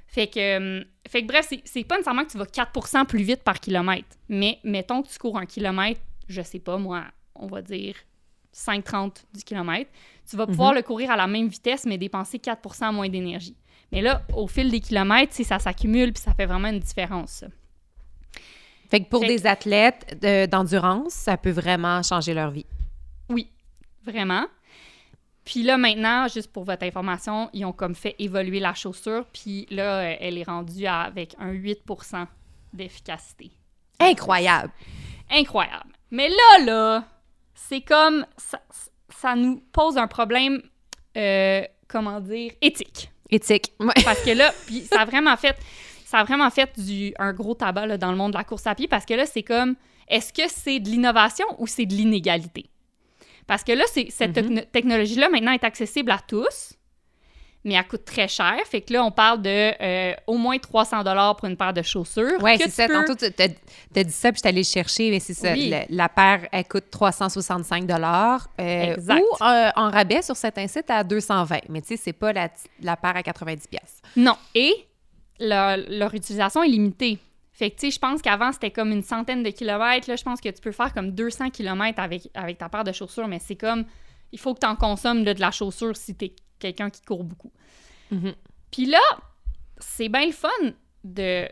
Fait 0.07 0.27
que, 0.27 0.39
euh, 0.79 0.83
fait 1.07 1.21
que 1.21 1.27
bref, 1.27 1.47
c'est- 1.65 1.83
pas 1.83 1.95
nécessairement 1.95 2.25
que 2.25 2.31
tu 2.31 2.37
vas 2.37 2.45
4% 2.45 3.05
plus 3.05 3.21
vite 3.23 3.43
par 3.43 3.59
kilomètre, 3.59 4.07
mais 4.27 4.59
mettons 4.63 5.01
que 5.03 5.07
tu 5.07 5.17
cours 5.19 5.37
un 5.37 5.45
kilomètre, 5.45 6.01
je 6.27 6.41
sais 6.41 6.59
pas, 6.59 6.77
moi, 6.77 7.03
on 7.35 7.47
va 7.47 7.61
dire 7.61 7.95
5,30 8.51 9.25
du 9.33 9.43
kilomètre, 9.43 9.91
tu 10.27 10.35
vas 10.35 10.47
pouvoir 10.47 10.73
le 10.73 10.81
courir 10.81 11.11
à 11.11 11.15
la 11.15 11.27
même 11.27 11.47
vitesse, 11.47 11.85
mais 11.85 11.97
dépenser 11.97 12.39
4% 12.39 12.91
moins 12.91 13.07
d'énergie. 13.07 13.55
Mais 13.91 14.01
là, 14.01 14.23
au 14.35 14.47
fil 14.47 14.69
des 14.71 14.79
kilomètres, 14.79 15.33
ça 15.35 15.59
s'accumule, 15.59 16.11
puis 16.11 16.21
ça 16.23 16.33
fait 16.33 16.45
vraiment 16.47 16.67
une 16.69 16.79
différence, 16.79 17.31
ça. 17.31 17.47
Fait 18.89 19.01
que 19.01 19.09
pour 19.09 19.21
Fait 19.21 19.27
des 19.27 19.45
athlètes 19.47 20.17
de- 20.21 20.45
d'endurance, 20.47 21.13
ça 21.13 21.37
peut 21.37 21.51
vraiment 21.51 22.01
changer 22.03 22.33
leur 22.33 22.49
vie. 22.51 22.65
Oui, 23.29 23.47
vraiment. 24.03 24.45
Puis 25.45 25.63
là, 25.63 25.77
maintenant, 25.77 26.27
juste 26.27 26.51
pour 26.51 26.63
votre 26.63 26.83
information, 26.85 27.49
ils 27.53 27.65
ont 27.65 27.71
comme 27.73 27.95
fait 27.95 28.15
évoluer 28.19 28.59
la 28.59 28.73
chaussure, 28.73 29.25
puis 29.33 29.67
là, 29.71 29.99
euh, 30.01 30.15
elle 30.19 30.37
est 30.37 30.43
rendue 30.43 30.85
à- 30.85 31.01
avec 31.01 31.35
un 31.39 31.51
8% 31.51 32.27
d'efficacité. 32.73 33.51
Incroyable! 33.99 34.71
Incroyable. 35.31 35.91
Mais 36.11 36.29
là, 36.29 36.65
là, 36.65 37.03
c'est 37.53 37.81
comme... 37.81 38.25
Ça, 38.37 38.59
ça 39.09 39.35
nous 39.35 39.57
pose 39.71 39.97
un 39.97 40.07
problème, 40.07 40.61
euh, 41.17 41.63
comment 41.87 42.19
dire, 42.21 42.51
éthique. 42.61 43.11
Éthique. 43.29 43.73
Ouais. 43.79 43.93
Parce 44.05 44.21
que 44.23 44.31
là, 44.31 44.51
puis 44.65 44.81
ça 44.81 45.01
a 45.01 45.05
vraiment 45.05 45.35
fait, 45.37 45.55
ça 46.09 46.19
a 46.19 46.23
vraiment 46.23 46.49
fait 46.49 46.71
du, 46.79 47.13
un 47.19 47.33
gros 47.33 47.53
tabac 47.53 47.85
là, 47.85 47.97
dans 47.97 48.09
le 48.11 48.17
monde 48.17 48.31
de 48.33 48.37
la 48.37 48.43
course 48.43 48.65
à 48.67 48.73
pied 48.73 48.87
parce 48.87 49.05
que 49.05 49.13
là, 49.13 49.25
c'est 49.25 49.43
comme, 49.43 49.75
est-ce 50.07 50.33
que 50.33 50.47
c'est 50.47 50.79
de 50.79 50.89
l'innovation 50.89 51.45
ou 51.59 51.67
c'est 51.67 51.85
de 51.85 51.93
l'inégalité? 51.93 52.65
Parce 53.45 53.63
que 53.63 53.71
là, 53.73 53.83
cette 53.87 54.33
techno- 54.33 54.61
technologie-là, 54.71 55.29
maintenant, 55.29 55.51
est 55.51 55.63
accessible 55.63 56.09
à 56.11 56.19
tous, 56.27 56.73
mais 57.63 57.73
elle 57.75 57.87
coûte 57.87 58.05
très 58.05 58.27
cher. 58.27 58.55
Fait 58.65 58.81
que 58.81 58.93
là, 58.93 59.03
on 59.03 59.11
parle 59.11 59.41
de 59.41 59.49
euh, 59.83 60.13
au 60.27 60.37
moins 60.37 60.57
300 60.57 61.03
pour 61.35 61.45
une 61.47 61.57
paire 61.57 61.73
de 61.73 61.81
chaussures. 61.81 62.37
Oui, 62.41 62.57
c'est 62.57 62.69
ça. 62.69 62.87
peux- 62.87 62.93
Tantôt, 63.05 63.15
tu 63.15 63.25
as 63.99 64.03
dit 64.03 64.11
ça, 64.11 64.31
puis 64.31 64.37
je 64.37 64.39
suis 64.39 64.47
allée 64.49 64.61
le 64.61 64.63
chercher, 64.65 65.11
mais 65.11 65.19
c'est 65.19 65.33
ça. 65.33 65.53
Oui. 65.53 65.73
La 65.89 66.09
paire, 66.09 66.47
elle 66.51 66.63
coûte 66.65 66.85
365 66.89 67.89
euh, 67.91 68.93
Exact. 68.93 69.21
Ou 69.21 69.43
euh, 69.43 69.69
en 69.75 69.89
rabais 69.89 70.21
sur 70.21 70.35
certains 70.35 70.67
sites 70.67 70.89
à 70.89 71.03
220. 71.03 71.59
Mais 71.69 71.81
tu 71.81 71.89
sais, 71.89 71.97
c'est 71.97 72.13
pas 72.13 72.33
la, 72.33 72.49
la 72.81 72.95
paire 72.95 73.15
à 73.17 73.21
90 73.23 73.67
pièces. 73.67 74.01
Non. 74.15 74.37
Et 74.55 74.73
leur, 75.39 75.77
leur 75.87 76.13
utilisation 76.13 76.63
est 76.63 76.67
limitée. 76.67 77.19
Fait 77.51 77.71
que, 77.71 77.75
tu 77.75 77.87
sais, 77.87 77.91
je 77.91 77.99
pense 77.99 78.21
qu'avant, 78.21 78.51
c'était 78.51 78.71
comme 78.71 78.91
une 78.91 79.03
centaine 79.03 79.43
de 79.43 79.49
kilomètres. 79.49 80.09
Là, 80.09 80.15
je 80.15 80.23
pense 80.23 80.39
que 80.39 80.49
tu 80.49 80.61
peux 80.61 80.71
faire 80.71 80.93
comme 80.93 81.11
200 81.11 81.49
kilomètres 81.49 81.99
avec, 81.99 82.29
avec 82.33 82.57
ta 82.57 82.69
paire 82.69 82.85
de 82.85 82.93
chaussures, 82.93 83.27
mais 83.27 83.39
c'est 83.39 83.57
comme, 83.57 83.85
il 84.31 84.39
faut 84.39 84.53
que 84.53 84.59
tu 84.59 84.65
en 84.65 84.75
consommes 84.75 85.23
là, 85.25 85.33
de 85.33 85.41
la 85.41 85.51
chaussure 85.51 85.95
si 85.97 86.15
tu 86.15 86.25
es 86.25 86.35
quelqu'un 86.57 86.89
qui 86.89 87.01
court 87.01 87.23
beaucoup. 87.23 87.51
Mhm. 88.11 88.33
Puis 88.71 88.85
là, 88.85 89.01
c'est 89.77 90.09
bien 90.09 90.25
le 90.25 90.31
fun 90.31 90.47
de 91.03 91.47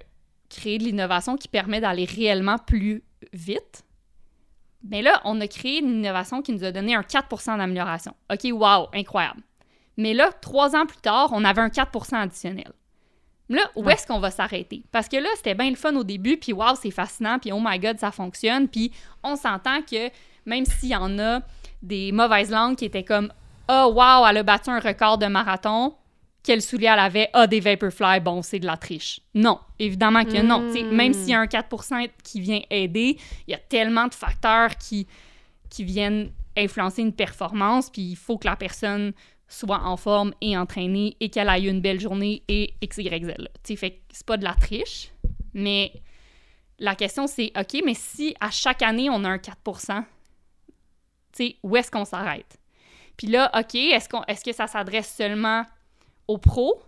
créer 0.49 0.77
de 0.77 0.83
l'innovation 0.85 1.35
qui 1.35 1.47
permet 1.47 1.81
d'aller 1.81 2.05
réellement 2.05 2.57
plus 2.57 3.03
vite. 3.33 3.83
Mais 4.83 5.01
là, 5.01 5.19
on 5.25 5.41
a 5.41 5.47
créé 5.47 5.79
une 5.79 5.89
innovation 5.89 6.41
qui 6.41 6.53
nous 6.53 6.63
a 6.63 6.71
donné 6.71 6.95
un 6.95 7.01
4% 7.01 7.57
d'amélioration. 7.57 8.15
OK, 8.31 8.47
wow, 8.51 8.87
incroyable. 8.93 9.41
Mais 9.97 10.13
là, 10.13 10.31
trois 10.31 10.75
ans 10.75 10.85
plus 10.85 11.01
tard, 11.01 11.29
on 11.33 11.43
avait 11.43 11.61
un 11.61 11.69
4% 11.69 12.15
additionnel. 12.15 12.71
Là, 13.49 13.61
où 13.75 13.83
Ouais. 13.83 13.93
est-ce 13.93 14.05
qu'on 14.05 14.19
va 14.19 14.29
s'arrêter? 14.31 14.83
Parce 14.91 15.07
que 15.07 15.17
là, 15.17 15.29
c'était 15.35 15.55
bien 15.55 15.69
le 15.69 15.75
fun 15.75 15.95
au 15.95 16.03
début, 16.03 16.37
puis 16.37 16.51
wow, 16.53 16.75
c'est 16.81 16.91
fascinant, 16.91 17.39
puis 17.39 17.51
oh 17.51 17.59
my 17.63 17.79
god, 17.79 17.97
ça 17.97 18.11
fonctionne, 18.11 18.67
puis 18.67 18.91
on 19.23 19.35
s'entend 19.35 19.81
que 19.81 20.09
même 20.45 20.65
s'il 20.65 20.89
y 20.89 20.95
en 20.95 21.17
a 21.19 21.39
des 21.81 22.11
mauvaises 22.11 22.51
langues 22.51 22.75
qui 22.75 22.85
étaient 22.85 23.03
comme 23.05 23.31
oh 23.69 23.91
wow, 23.95 24.25
elle 24.27 24.37
a 24.37 24.43
battu 24.43 24.69
un 24.69 24.79
record 24.79 25.17
de 25.17 25.27
marathon, 25.27 25.95
quel 26.43 26.61
soulier 26.61 26.87
elle 26.87 26.99
avait? 26.99 27.29
Ah, 27.33 27.45
des 27.47 27.59
Vaporfly, 27.59 28.21
bon, 28.21 28.41
c'est 28.41 28.59
de 28.59 28.65
la 28.65 28.77
triche. 28.77 29.19
Non, 29.33 29.59
évidemment 29.79 30.23
que 30.23 30.41
non. 30.41 30.71
Sais, 30.71 30.83
Même 30.83 31.13
s'il 31.13 31.29
y 31.29 31.33
a 31.33 31.39
un 31.41 31.47
4 31.47 31.67
qui 32.23 32.39
vient 32.39 32.61
aider, 32.69 33.17
il 33.47 33.51
y 33.51 33.53
a 33.53 33.57
tellement 33.57 34.07
de 34.07 34.13
facteurs 34.13 34.75
qui, 34.77 35.07
qui 35.69 35.83
viennent 35.83 36.31
influencer 36.57 37.01
une 37.01 37.11
performance, 37.13 37.89
puis 37.89 38.01
il 38.01 38.15
faut 38.15 38.37
que 38.37 38.47
la 38.47 38.55
personne 38.55 39.11
soit 39.47 39.81
en 39.81 39.97
forme 39.97 40.33
et 40.41 40.57
entraînée 40.57 41.15
et 41.19 41.29
qu'elle 41.29 41.49
ait 41.49 41.61
eu 41.63 41.69
une 41.69 41.81
belle 41.81 41.99
journée 41.99 42.43
et 42.47 42.73
x, 42.81 42.97
y, 42.97 43.23
z. 43.23 43.27
là. 43.27 43.49
Tu 43.63 43.73
sais, 43.73 43.75
fait 43.75 43.91
que 43.91 43.97
c'est 44.11 44.25
pas 44.25 44.37
de 44.37 44.43
la 44.43 44.53
triche, 44.53 45.11
mais 45.53 45.93
la 46.79 46.95
question 46.95 47.27
c'est, 47.27 47.51
OK, 47.57 47.81
mais 47.85 47.93
si 47.93 48.35
à 48.39 48.51
chaque 48.51 48.81
année 48.81 49.09
on 49.09 49.23
a 49.23 49.29
un 49.29 49.37
4% 49.37 50.03
tu 51.33 51.45
sais, 51.45 51.55
où 51.63 51.75
est-ce 51.77 51.91
qu'on 51.91 52.05
s'arrête? 52.05 52.57
Puis 53.15 53.27
là, 53.27 53.51
OK, 53.57 53.75
est-ce, 53.75 54.09
qu'on, 54.09 54.23
est-ce 54.23 54.43
que 54.43 54.53
ça 54.53 54.67
s'adresse 54.67 55.13
seulement 55.15 55.63
aux 56.27 56.37
pros? 56.37 56.81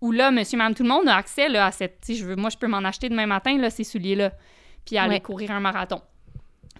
Ou 0.00 0.12
là, 0.12 0.30
monsieur, 0.30 0.58
madame, 0.58 0.74
tout 0.74 0.82
le 0.82 0.88
monde 0.88 1.08
a 1.08 1.16
accès 1.16 1.48
là, 1.48 1.66
à 1.66 1.72
cette. 1.72 2.00
Tu 2.00 2.14
je 2.14 2.24
veux, 2.24 2.36
moi, 2.36 2.50
je 2.50 2.56
peux 2.58 2.66
m'en 2.66 2.78
acheter 2.78 3.08
demain 3.08 3.26
matin, 3.26 3.56
là, 3.58 3.70
ces 3.70 3.84
souliers-là, 3.84 4.32
puis 4.84 4.98
aller 4.98 5.14
Ouais. 5.14 5.20
courir 5.20 5.50
un 5.50 5.60
marathon. 5.60 6.00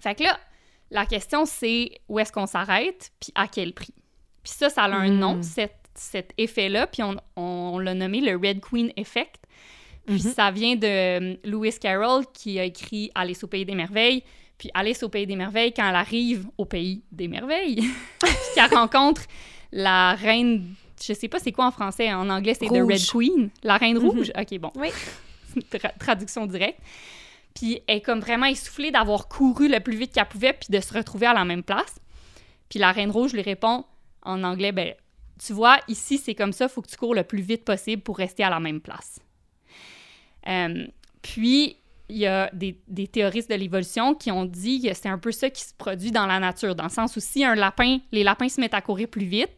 Fait 0.01 0.15
que 0.15 0.23
là, 0.23 0.37
la 0.91 1.05
question, 1.05 1.45
c'est 1.45 1.91
où 2.07 2.19
est-ce 2.19 2.31
qu'on 2.31 2.45
s'arrête, 2.45 3.11
puis 3.19 3.31
à 3.35 3.47
quel 3.47 3.73
prix? 3.73 3.93
Puis 4.45 4.53
ça, 4.55 4.69
ça 4.69 4.83
a 4.83 4.89
un 4.95 5.09
Mm. 5.09 5.17
nom, 5.19 5.41
cet, 5.41 5.73
cet 5.95 6.31
effet-là, 6.37 6.87
puis 6.87 7.03
on, 7.03 7.15
on 7.35 7.79
l'a 7.79 7.93
nommé 7.93 8.21
le 8.21 8.37
Red 8.37 8.61
Queen 8.61 8.91
Effect. 8.95 9.35
Puis 10.05 10.21
Mhm. 10.23 10.33
ça 10.33 10.51
vient 10.51 10.75
de 10.75 10.85
euh, 10.87 11.35
Lewis 11.43 11.77
Carroll 11.81 12.23
qui 12.31 12.59
a 12.59 12.63
écrit 12.63 13.09
Alice 13.15 13.43
au 13.43 13.47
Pays 13.47 13.65
des 13.65 13.73
Merveilles. 13.75 14.23
Puis 14.57 14.69
Alice 14.73 15.01
au 15.03 15.09
Pays 15.09 15.25
des 15.27 15.35
Merveilles, 15.35 15.73
quand 15.73 15.89
elle 15.89 15.95
arrive 15.95 16.45
au 16.59 16.65
Pays 16.65 17.01
des 17.11 17.27
Merveilles, 17.27 17.81
puis 18.19 18.31
qu'elle 18.53 18.73
rencontre 18.73 19.23
la 19.71 20.13
reine, 20.13 20.75
je 21.03 21.11
sais 21.13 21.27
pas 21.27 21.39
c'est 21.39 21.51
quoi 21.51 21.65
en 21.65 21.71
français, 21.71 22.13
en 22.13 22.29
anglais 22.29 22.53
c'est 22.53 22.67
The 22.67 22.83
Red. 22.87 23.01
Queen, 23.11 23.49
la 23.63 23.77
reine 23.77 23.97
Mhm. 23.97 24.05
rouge? 24.09 24.31
Ok, 24.39 24.59
bon. 24.59 24.71
Oui. 24.75 24.89
Tra- 25.71 25.97
traduction 25.97 26.45
directe. 26.45 26.79
Puis 27.55 27.79
elle 27.87 27.97
est 27.97 28.01
comme 28.01 28.19
vraiment 28.19 28.45
essoufflée 28.45 28.91
d'avoir 28.91 29.27
couru 29.27 29.67
le 29.69 29.79
plus 29.79 29.95
vite 29.97 30.11
qu'elle 30.13 30.25
pouvait 30.27 30.53
puis 30.53 30.67
de 30.69 30.79
se 30.81 30.93
retrouver 30.93 31.25
à 31.25 31.33
la 31.33 31.45
même 31.45 31.63
place. 31.63 31.95
Puis 32.69 32.77
la 32.79 32.91
reine 32.91 33.09
rouge 33.11 33.33
lui 33.33 33.41
répond 33.41 33.85
en 34.25 34.43
anglais, 34.43 34.71
ben 34.71 34.93
tu 35.43 35.53
vois, 35.53 35.79
ici 35.87 36.17
c'est 36.17 36.35
comme 36.35 36.53
ça, 36.53 36.67
faut 36.67 36.81
que 36.81 36.87
tu 36.89 36.97
cours 36.97 37.15
le 37.15 37.23
plus 37.23 37.41
vite 37.41 37.63
possible 37.65 38.01
pour 38.01 38.17
rester 38.17 38.43
à 38.43 38.49
la 38.49 38.59
même 38.59 38.81
place. 38.81 39.19
Euh, 40.47 40.85
puis, 41.21 41.77
il 42.07 42.17
y 42.17 42.27
a 42.27 42.49
des, 42.53 42.79
des 42.87 43.07
théoristes 43.07 43.49
de 43.49 43.55
l'évolution 43.55 44.13
qui 44.13 44.31
ont 44.31 44.45
dit 44.45 44.81
que 44.81 44.93
c'est 44.93 45.09
un 45.09 45.17
peu 45.17 45.31
ça 45.31 45.49
qui 45.49 45.63
se 45.63 45.73
produit 45.73 46.11
dans 46.11 46.27
la 46.27 46.39
nature, 46.39 46.75
dans 46.75 46.83
le 46.83 46.89
sens 46.89 47.15
où 47.15 47.19
si 47.19 47.43
un 47.43 47.55
lapin, 47.55 47.97
les 48.11 48.23
lapins 48.23 48.47
se 48.49 48.61
mettent 48.61 48.75
à 48.75 48.81
courir 48.81 49.07
plus 49.07 49.25
vite, 49.25 49.49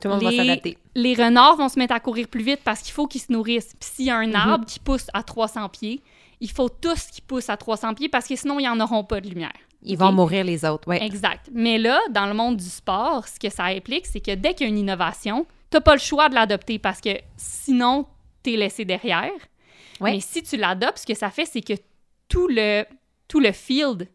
Tout 0.00 0.08
le 0.08 0.14
monde 0.14 0.24
va 0.24 0.30
Les- 0.30 0.36
s'adapter. 0.38 0.78
les 0.94 1.14
renards 1.14 1.56
vont 1.56 1.68
se 1.68 1.78
mettre 1.78 1.94
à 1.94 2.00
courir 2.00 2.26
plus 2.26 2.42
vite 2.42 2.60
parce 2.64 2.80
qu'il 2.80 2.92
faut 2.92 3.06
qu'ils 3.06 3.20
se 3.20 3.30
nourrissent. 3.30 3.74
Puis 3.78 3.90
s'il 3.94 4.06
y 4.06 4.10
a 4.10 4.16
un 4.16 4.26
Mhm. 4.28 4.34
arbre 4.34 4.64
qui 4.66 4.80
pousse 4.80 5.06
à 5.12 5.22
300 5.22 5.68
pieds, 5.68 6.00
il 6.40 6.50
faut 6.50 6.68
tous 6.70 7.04
qu'ils 7.12 7.22
poussent 7.22 7.50
à 7.50 7.56
300 7.58 7.94
pieds 7.94 8.08
parce 8.08 8.26
que 8.26 8.34
sinon, 8.34 8.58
ils 8.58 8.64
n'en 8.64 8.80
auront 8.80 9.04
pas 9.04 9.20
de 9.20 9.28
lumière. 9.28 9.52
Ils 9.84 9.98
vont 9.98 10.12
mourir 10.12 10.44
les 10.44 10.64
autres, 10.64 10.88
oui. 10.88 10.96
Exact. 11.00 11.48
Mais 11.52 11.78
là, 11.78 11.98
dans 12.10 12.26
le 12.26 12.34
monde 12.34 12.56
du 12.56 12.68
sport, 12.68 13.26
ce 13.26 13.38
que 13.38 13.50
ça 13.50 13.64
implique, 13.64 14.06
c'est 14.06 14.20
que 14.20 14.34
dès 14.34 14.54
qu'il 14.54 14.66
y 14.66 14.70
a 14.70 14.72
une 14.72 14.78
innovation, 14.78 15.46
tu 15.70 15.76
n'as 15.76 15.80
pas 15.80 15.94
le 15.94 16.00
choix 16.00 16.28
de 16.28 16.34
l'adopter 16.34 16.78
parce 16.78 17.00
que 17.00 17.10
sinon, 17.36 18.06
tu 18.44 18.52
es 18.52 18.56
laissé 18.56 18.84
derrière. 18.84 19.30
Ouais. 20.00 20.12
Mais 20.12 20.20
si 20.20 20.42
tu 20.42 20.56
l'adoptes, 20.56 20.98
ce 20.98 21.06
que 21.06 21.14
ça 21.14 21.30
fait, 21.30 21.46
c'est 21.46 21.62
que 21.62 21.74
tout 22.28 22.46
le, 22.48 22.84
tout 23.26 23.40
le 23.40 23.52
field 23.52 24.08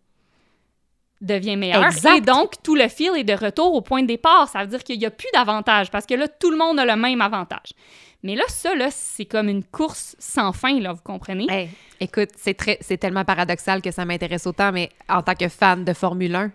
devient 1.19 1.55
meilleur. 1.55 1.83
Exact. 1.83 2.17
Et 2.17 2.21
donc, 2.21 2.61
tout 2.63 2.75
le 2.75 2.87
field 2.87 3.15
est 3.17 3.23
de 3.23 3.33
retour 3.33 3.73
au 3.73 3.81
point 3.81 4.01
de 4.01 4.07
départ. 4.07 4.47
Ça 4.47 4.61
veut 4.61 4.67
dire 4.67 4.83
qu'il 4.83 4.99
n'y 4.99 5.05
a 5.05 5.11
plus 5.11 5.29
d'avantage 5.33 5.91
parce 5.91 6.05
que 6.05 6.13
là, 6.13 6.27
tout 6.27 6.51
le 6.51 6.57
monde 6.57 6.79
a 6.79 6.85
le 6.85 6.95
même 6.95 7.21
avantage. 7.21 7.73
Mais 8.23 8.35
là, 8.35 8.43
ça, 8.47 8.71
c'est 8.89 9.25
comme 9.25 9.47
une 9.47 9.63
course 9.63 10.15
sans 10.19 10.51
fin, 10.51 10.79
là, 10.79 10.93
vous 10.93 11.01
comprenez? 11.03 11.45
Écoute, 11.99 12.29
c'est 12.35 12.57
c'est 12.81 12.97
tellement 12.97 13.25
paradoxal 13.25 13.81
que 13.81 13.91
ça 13.91 14.05
m'intéresse 14.05 14.47
autant, 14.47 14.71
mais 14.71 14.89
en 15.07 15.21
tant 15.21 15.35
que 15.35 15.47
fan 15.47 15.83
de 15.83 15.93
Formule 15.93 16.35
1, 16.35 16.51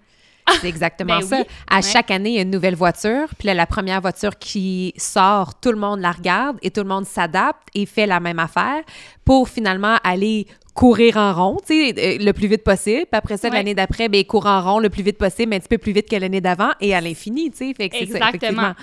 c'est 0.61 0.68
exactement 0.68 1.18
ben 1.18 1.26
ça. 1.26 1.36
oui, 1.38 1.45
À 1.70 1.76
ouais. 1.76 1.82
chaque 1.82 2.11
année, 2.11 2.30
il 2.30 2.34
y 2.36 2.38
a 2.38 2.43
une 2.43 2.51
nouvelle 2.51 2.74
voiture, 2.74 3.28
puis 3.38 3.47
là, 3.47 3.55
la 3.55 3.66
première 3.66 4.01
voiture 4.01 4.36
qui 4.38 4.93
sort, 4.97 5.59
tout 5.61 5.72
le 5.72 5.78
monde 5.78 6.01
la 6.01 6.12
regarde 6.12 6.59
et 6.62 6.70
tout 6.70 6.82
le 6.82 6.88
monde 6.88 7.07
s'adapte 7.07 7.68
et 7.74 7.86
fait 7.86 8.07
la 8.07 8.20
même 8.20 8.38
affaire 8.38 8.82
pour 9.24 9.49
finalement 9.49 9.97
aller 10.05 10.47
courir 10.74 11.18
en 11.18 11.34
rond, 11.34 11.59
tu 11.66 11.74
sais, 11.74 11.95
euh, 11.99 12.24
le 12.24 12.32
plus 12.32 12.47
vite 12.49 12.64
possible. 12.64 13.01
Puis 13.11 13.18
après 13.18 13.36
ça, 13.36 13.49
Ouais. 13.49 13.55
l'année 13.57 13.74
d'après, 13.74 14.09
ben, 14.09 14.24
court 14.24 14.47
en 14.47 14.62
rond 14.62 14.78
le 14.78 14.88
plus 14.88 15.03
vite 15.03 15.18
possible, 15.18 15.51
mais 15.51 15.57
un 15.57 15.61
petit 15.61 15.68
peu 15.68 15.76
plus 15.76 15.93
vite 15.93 16.09
que 16.09 16.16
l'année 16.16 16.40
d'avant 16.40 16.70
et 16.80 16.95
à 16.95 17.01
l'infini, 17.03 17.51
tu 17.51 17.59
sais. 17.59 17.74
Fait 17.76 17.90
que 17.90 17.97
c'est 17.99 18.07
ça, 18.07 18.16
Exactement. 18.16 18.28
effectivement. 18.30 18.74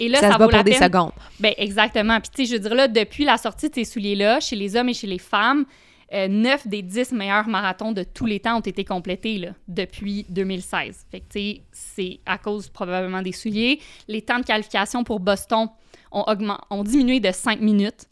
Et 0.00 0.08
là, 0.08 0.20
ça, 0.20 0.28
ça, 0.28 0.32
se 0.34 0.38
bat 0.38 0.44
vaut 0.46 0.50
la 0.50 0.56
pour 0.58 0.64
des 0.64 0.70
peine. 0.72 0.82
secondes. 0.82 1.12
Ben 1.38 1.52
exactement. 1.58 2.18
Puis 2.20 2.30
tu 2.34 2.46
sais, 2.46 2.50
je 2.50 2.54
veux 2.56 2.66
dire 2.66 2.74
là, 2.74 2.88
depuis 2.88 3.24
la 3.24 3.36
sortie 3.36 3.68
de 3.68 3.74
ces 3.74 3.84
souliers-là, 3.84 4.40
chez 4.40 4.56
les 4.56 4.74
hommes 4.74 4.88
et 4.88 4.94
chez 4.94 5.06
les 5.06 5.18
femmes, 5.18 5.66
9 6.12 6.66
des 6.68 6.82
10 6.82 7.12
meilleurs 7.12 7.48
marathons 7.48 7.92
de 7.92 8.02
tous 8.04 8.26
les 8.26 8.40
temps 8.40 8.56
ont 8.58 8.60
été 8.60 8.84
complétés 8.84 9.38
là, 9.38 9.48
depuis 9.68 10.26
2016. 10.28 11.06
Fait 11.10 11.20
que 11.20 11.60
c'est 11.72 12.20
à 12.26 12.38
cause 12.38 12.68
probablement 12.68 13.22
des 13.22 13.32
souliers. 13.32 13.80
Les 14.08 14.22
temps 14.22 14.38
de 14.38 14.44
qualification 14.44 15.02
pour 15.04 15.20
Boston 15.20 15.68
ont, 16.12 16.24
augment- 16.26 16.60
ont 16.70 16.84
diminué 16.84 17.20
de 17.20 17.32
5 17.32 17.60
minutes. 17.60 18.06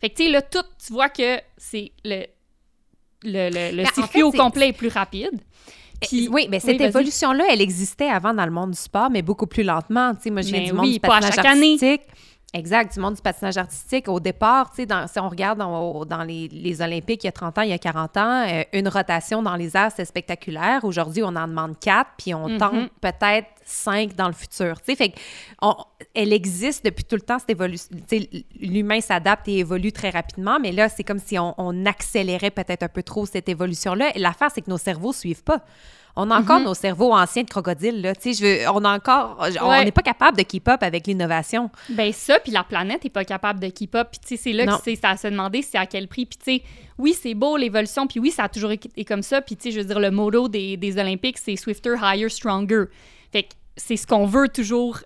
Fait 0.00 0.10
que 0.10 0.16
tu 0.16 0.24
sais, 0.24 0.30
là, 0.30 0.42
tout, 0.42 0.62
tu 0.84 0.92
vois 0.92 1.08
que 1.08 1.38
c'est 1.56 1.92
le, 2.04 2.24
le, 3.24 3.48
le, 3.50 3.70
le 3.76 3.82
Ben, 3.82 3.88
en 3.88 3.94
circuit 3.94 4.18
fait, 4.18 4.22
au 4.22 4.30
c'est- 4.32 4.38
complet 4.38 4.68
est 4.68 4.72
plus 4.72 4.88
rapide. 4.88 5.30
Puis- 6.02 6.28
oui, 6.28 6.46
mais 6.50 6.60
cette 6.60 6.76
vas-y. 6.78 6.88
évolution-là, 6.88 7.44
elle 7.50 7.62
existait 7.62 8.08
avant 8.10 8.34
dans 8.34 8.44
le 8.44 8.50
monde 8.50 8.72
du 8.72 8.76
sport, 8.78 9.08
mais 9.10 9.22
beaucoup 9.22 9.46
plus 9.46 9.62
lentement. 9.62 10.14
Tu 10.14 10.24
sais, 10.24 10.30
moi, 10.30 10.42
je 10.42 10.48
viens 10.52 10.62
du 10.64 10.72
monde 10.74 10.84
oui, 10.84 10.92
du 10.94 11.00
pas 11.00 11.08
à 11.16 11.20
patinage 11.20 11.34
chaque 11.36 11.46
année. 11.46 11.78
Exact, 12.58 12.94
du 12.94 13.00
monde 13.00 13.14
du 13.16 13.20
patinage 13.20 13.58
artistique. 13.58 14.08
Au 14.08 14.18
départ, 14.18 14.72
dans- 14.88 15.06
si 15.06 15.18
on 15.20 15.28
regarde 15.28 15.58
dans, 15.58 16.06
dans 16.06 16.22
les, 16.22 16.48
les 16.48 16.80
Olympiques 16.80 17.22
il 17.24 17.26
y 17.26 17.28
a 17.28 17.32
30 17.32 17.58
ans, 17.58 17.60
il 17.62 17.68
y 17.68 17.72
a 17.74 17.78
40 17.78 18.16
ans, 18.16 18.46
euh, 18.48 18.62
une 18.72 18.88
rotation 18.88 19.42
dans 19.42 19.56
les 19.56 19.76
airs, 19.76 19.90
c'est 19.94 20.06
spectaculaire. 20.06 20.82
Aujourd'hui, 20.84 21.22
on 21.22 21.36
en 21.36 21.46
demande 21.48 21.78
quatre, 21.78 22.12
puis 22.16 22.32
on 22.34 22.48
Mhm. 22.48 22.58
tente 22.58 22.90
peut-être 23.02 23.46
cinq 23.66 24.14
dans 24.16 24.28
le 24.28 24.32
futur. 24.32 24.76
Fait 24.82 25.12
on- 25.60 25.74
elle 26.14 26.32
existe 26.32 26.82
depuis 26.84 27.04
tout 27.04 27.16
le 27.16 27.20
temps, 27.20 27.38
cette 27.38 27.50
évolution. 27.50 27.94
L'humain 28.58 29.02
s'adapte 29.02 29.48
et 29.48 29.58
évolue 29.58 29.92
très 29.92 30.08
rapidement, 30.08 30.58
mais 30.58 30.72
là, 30.72 30.88
c'est 30.88 31.04
comme 31.04 31.18
si 31.18 31.38
on, 31.38 31.54
on 31.58 31.84
accélérait 31.84 32.50
peut-être 32.52 32.84
un 32.84 32.88
peu 32.88 33.02
trop 33.02 33.26
cette 33.26 33.50
évolution-là. 33.50 34.12
L'affaire, 34.16 34.48
c'est 34.54 34.62
que 34.62 34.70
nos 34.70 34.78
cerveaux 34.78 35.12
suivent 35.12 35.44
pas. 35.44 35.60
On 36.18 36.30
a 36.30 36.38
encore 36.40 36.60
nos 36.60 36.72
cerveaux 36.74 37.12
anciens 37.12 37.42
de 37.42 37.48
crocodile, 37.50 38.00
là. 38.00 38.14
Tu 38.14 38.32
sais, 38.34 38.42
je 38.42 38.64
veux- 38.64 38.70
on 38.70 38.84
a 38.84 38.96
encore... 38.96 39.36
On 39.60 39.68
Ouais. 39.68 39.84
n'est 39.84 39.92
pas 39.92 40.00
capable 40.02 40.36
de 40.38 40.42
keep 40.42 40.66
up 40.68 40.82
avec 40.82 41.06
l'innovation. 41.06 41.70
Ben 41.90 42.10
ça, 42.12 42.38
puis 42.40 42.50
la 42.52 42.64
planète 42.64 43.04
est 43.04 43.10
pas 43.10 43.24
capable 43.26 43.60
de 43.60 43.68
keep 43.68 43.94
up. 43.94 44.08
Puis 44.10 44.20
tu 44.20 44.28
sais, 44.28 44.36
c'est 44.42 44.52
là 44.52 44.64
Non. 44.64 44.76
que 44.78 44.82
c'est 44.84 45.04
à 45.04 45.16
se 45.18 45.28
demander 45.28 45.60
c'est 45.62 45.76
à 45.78 45.84
quel 45.86 46.08
prix. 46.08 46.24
Puis 46.24 46.38
tu 46.38 46.44
sais, 46.58 46.62
oui, 46.98 47.12
c'est 47.12 47.34
beau 47.34 47.56
l'évolution, 47.58 48.06
puis 48.06 48.18
oui, 48.18 48.30
ça 48.30 48.44
a 48.44 48.48
toujours 48.48 48.70
été 48.72 49.04
comme 49.04 49.22
ça. 49.22 49.42
Puis 49.42 49.56
tu 49.56 49.64
sais, 49.64 49.70
je 49.72 49.80
veux 49.80 49.86
dire, 49.86 50.00
le 50.00 50.10
motto 50.10 50.48
des, 50.48 50.76
des 50.78 50.98
Olympiques, 50.98 51.36
c'est 51.38 51.54
Swifter, 51.56 51.94
Higher, 52.02 52.30
Stronger. 52.30 52.84
Fait 53.30 53.42
que 53.42 53.48
c'est 53.76 53.96
ce 53.98 54.06
qu'on 54.06 54.24
veut 54.24 54.48
toujours 54.48 54.98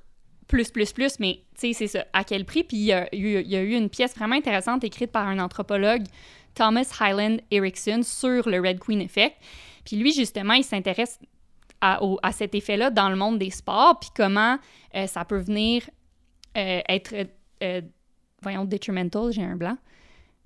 plus, 0.47 0.71
plus, 0.71 0.93
plus, 0.93 1.19
mais 1.19 1.41
tu 1.61 1.69
sais, 1.69 1.73
c'est 1.73 1.87
ça. 1.89 2.05
À 2.13 2.23
quel 2.23 2.45
prix? 2.45 2.63
Puis 2.63 2.77
il 2.77 2.85
y, 2.85 2.93
a 2.93 3.13
eu- 3.15 3.41
il 3.41 3.49
y 3.51 3.57
a 3.57 3.63
eu 3.63 3.73
une 3.75 3.89
pièce 3.89 4.15
vraiment 4.17 4.37
intéressante 4.37 4.85
écrite 4.85 5.11
par 5.11 5.27
un 5.27 5.41
anthropologue, 5.41 6.03
Thomas 6.55 6.89
Highland 7.01 7.39
Erickson, 7.51 8.01
sur 8.05 8.49
le 8.49 8.61
Red 8.61 8.79
Queen 8.79 9.01
Effect. 9.01 9.37
Puis 9.85 9.97
lui, 9.97 10.13
justement, 10.13 10.55
il 10.55 10.65
s'intéresse 10.65 11.19
à, 11.81 12.03
au- 12.03 12.19
à 12.23 12.33
cet 12.33 12.55
effet-là 12.55 12.91
dans 12.91 13.09
le 13.09 13.17
monde 13.17 13.39
des 13.39 13.51
sports, 13.51 13.99
puis 14.01 14.11
comment 14.15 14.59
euh, 14.95 15.07
ça 15.07 15.25
peut 15.25 15.39
venir 15.39 15.89
euh, 16.57 16.81
être, 16.89 17.15
euh, 17.63 17.81
voyons, 18.43 18.65
detrimental, 18.65 19.33
j'ai 19.33 19.43
un 19.43 19.57
blanc, 19.57 19.77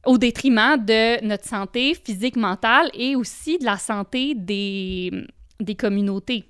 au 0.07 0.19
détriment 0.19 0.77
de 0.77 1.25
notre 1.25 1.47
santé 1.47 1.95
physique, 1.95 2.37
mentale 2.37 2.91
et 2.93 3.17
aussi 3.17 3.59
de 3.59 3.65
la 3.65 3.79
santé 3.79 4.35
des, 4.35 5.11
des 5.61 5.75
communautés. 5.75 6.45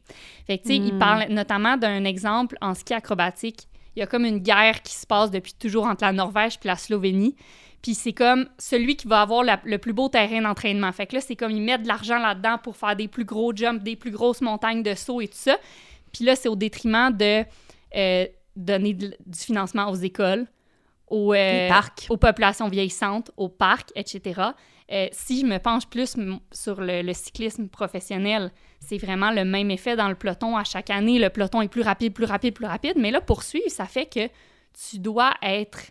Fait 0.46 0.58
que, 0.58 0.64
tu 0.64 0.68
sais, 0.70 0.76
il 0.76 0.98
parle 0.98 1.26
notamment 1.30 1.76
d'un 1.76 2.04
exemple 2.04 2.56
en 2.60 2.74
ski 2.74 2.94
acrobatique. 2.94 3.68
Il 3.94 4.00
y 4.00 4.02
a 4.02 4.06
comme 4.06 4.24
une 4.24 4.40
guerre 4.40 4.82
qui 4.82 4.94
se 4.94 5.06
passe 5.06 5.30
depuis 5.30 5.54
toujours 5.54 5.86
entre 5.86 6.04
la 6.04 6.12
Norvège 6.12 6.58
puis 6.58 6.66
la 6.66 6.74
Slovénie. 6.76 7.36
Puis 7.84 7.92
c'est 7.94 8.14
comme 8.14 8.48
celui 8.58 8.96
qui 8.96 9.06
va 9.06 9.20
avoir 9.20 9.44
la- 9.44 9.60
le 9.62 9.76
plus 9.76 9.92
beau 9.92 10.08
terrain 10.08 10.40
d'entraînement. 10.40 10.90
Fait 10.90 11.06
que 11.06 11.16
là, 11.16 11.20
c'est 11.20 11.36
comme 11.36 11.50
ils 11.50 11.60
mettent 11.60 11.82
de 11.82 11.88
l'argent 11.88 12.18
là-dedans 12.18 12.56
pour 12.56 12.78
faire 12.78 12.96
des 12.96 13.08
plus 13.08 13.26
gros 13.26 13.54
jumps, 13.54 13.82
des 13.84 13.94
plus 13.94 14.10
grosses 14.10 14.40
montagnes 14.40 14.82
de 14.82 14.94
saut 14.94 15.20
et 15.20 15.28
tout 15.28 15.36
ça. 15.36 15.58
Puis 16.10 16.24
là, 16.24 16.34
c'est 16.34 16.48
au 16.48 16.56
détriment 16.56 17.14
de 17.14 17.44
euh, 17.94 18.26
donner 18.56 18.94
de- 18.94 19.14
du 19.26 19.38
financement 19.38 19.90
aux 19.90 19.96
écoles, 19.96 20.46
aux, 21.08 21.34
euh, 21.34 21.68
parcs. 21.68 22.06
aux 22.08 22.16
populations 22.16 22.68
vieillissantes, 22.68 23.30
aux 23.36 23.50
parcs, 23.50 23.90
etc. 23.94 24.40
Euh, 24.90 25.06
si 25.12 25.40
je 25.42 25.46
me 25.46 25.58
penche 25.58 25.86
plus 25.86 26.16
sur 26.52 26.80
le, 26.80 27.02
le 27.02 27.12
cyclisme 27.12 27.68
professionnel, 27.68 28.50
c'est 28.80 28.96
vraiment 28.98 29.30
le 29.30 29.44
même 29.44 29.70
effet 29.70 29.94
dans 29.94 30.08
le 30.08 30.14
peloton. 30.14 30.56
À 30.56 30.64
chaque 30.64 30.88
année, 30.90 31.18
le 31.18 31.28
peloton 31.30 31.60
est 31.60 31.68
plus 31.68 31.82
rapide, 31.82 32.14
plus 32.14 32.24
rapide, 32.24 32.54
plus 32.54 32.66
rapide. 32.66 32.94
Mais 32.96 33.10
là, 33.10 33.20
poursuivre, 33.20 33.68
ça 33.68 33.84
fait 33.84 34.06
que 34.06 34.26
tu 34.88 34.98
dois 34.98 35.34
être 35.42 35.90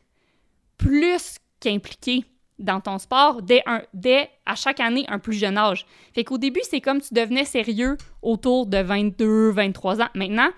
plus 0.78 1.38
qu'impliqué 1.64 2.26
dans 2.60 2.80
ton 2.80 3.00
sport 3.00 3.42
dès, 3.42 3.64
un, 3.66 3.82
dès 3.94 4.30
à 4.46 4.56
chaque 4.56 4.80
année 4.80 5.06
un 5.08 5.20
plus 5.20 5.34
jeune 5.34 5.58
âge. 5.58 5.86
Fait 6.14 6.24
qu'au 6.24 6.38
début, 6.38 6.62
c'est 6.64 6.82
comme 6.82 7.02
tu 7.02 7.14
devenais 7.14 7.46
sérieux 7.46 7.98
autour 8.22 8.68
de 8.68 8.78
22, 8.78 9.52
23 9.52 10.02
ans. 10.02 10.10
Maintenant, 10.14 10.50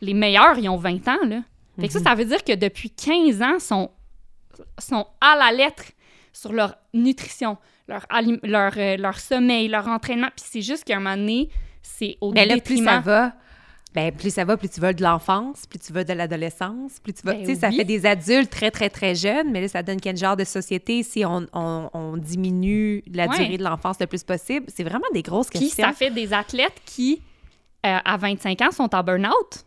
les 0.00 0.14
meilleurs, 0.14 0.58
ils 0.58 0.68
ont 0.68 0.76
20 0.76 1.08
ans, 1.08 1.26
là. 1.26 1.40
Fait 1.78 1.86
que 1.86 1.94
ça, 1.94 2.00
ça 2.00 2.14
veut 2.14 2.26
dire 2.26 2.44
que 2.44 2.54
depuis 2.54 2.90
15 2.90 3.40
ans, 3.40 3.58
sont, 3.58 3.90
sont 4.78 5.06
à 5.22 5.34
la 5.36 5.50
lettre 5.50 5.84
sur 6.32 6.52
leur 6.52 6.74
nutrition, 6.92 7.56
leur, 7.88 8.06
leur, 8.42 8.72
euh, 8.76 8.96
leur 8.98 9.18
sommeil, 9.18 9.68
leur 9.68 9.88
entraînement. 9.88 10.28
Puis 10.36 10.44
c'est 10.46 10.62
juste 10.62 10.84
qu'à 10.84 10.96
un 10.96 11.00
moment 11.00 11.16
donné, 11.16 11.48
c'est 11.82 12.18
au 12.20 12.32
Mais 12.32 12.44
là, 12.44 12.54
plus 12.54 12.60
détriment... 12.60 12.86
ça 12.86 13.00
va, 13.00 13.32
ben, 13.94 14.12
plus 14.12 14.32
ça 14.32 14.44
va, 14.44 14.56
plus 14.56 14.68
tu 14.68 14.80
veux 14.80 14.94
de 14.94 15.02
l'enfance, 15.02 15.66
plus 15.66 15.78
tu 15.80 15.92
veux 15.92 16.04
de 16.04 16.12
l'adolescence, 16.12 17.00
plus 17.02 17.12
tu 17.12 17.22
vas... 17.24 17.32
Ben 17.34 17.40
tu 17.44 17.54
sais, 17.54 17.60
ça 17.60 17.70
fait 17.72 17.84
des 17.84 18.06
adultes 18.06 18.50
très, 18.50 18.70
très, 18.70 18.88
très 18.88 19.14
jeunes, 19.16 19.50
mais 19.50 19.60
là, 19.60 19.68
ça 19.68 19.82
donne 19.82 20.00
quel 20.00 20.16
genre 20.16 20.36
de 20.36 20.44
société 20.44 21.02
si 21.02 21.24
on, 21.24 21.46
on- 21.52 21.90
on 21.92 22.16
diminue 22.16 23.02
la 23.12 23.26
Ouais. 23.26 23.36
durée 23.36 23.58
de 23.58 23.64
l'enfance 23.64 23.96
le 24.00 24.06
plus 24.06 24.22
possible? 24.22 24.66
C'est 24.68 24.84
vraiment 24.84 25.06
des 25.12 25.22
grosses 25.22 25.48
Puis 25.48 25.58
questions. 25.60 25.84
ça 25.84 25.92
fait 25.92 26.10
des 26.10 26.32
athlètes 26.32 26.80
qui, 26.86 27.20
euh, 27.84 27.96
à 28.04 28.16
25 28.16 28.60
ans, 28.62 28.70
sont 28.70 28.94
en 28.94 29.02
burn-out 29.02 29.64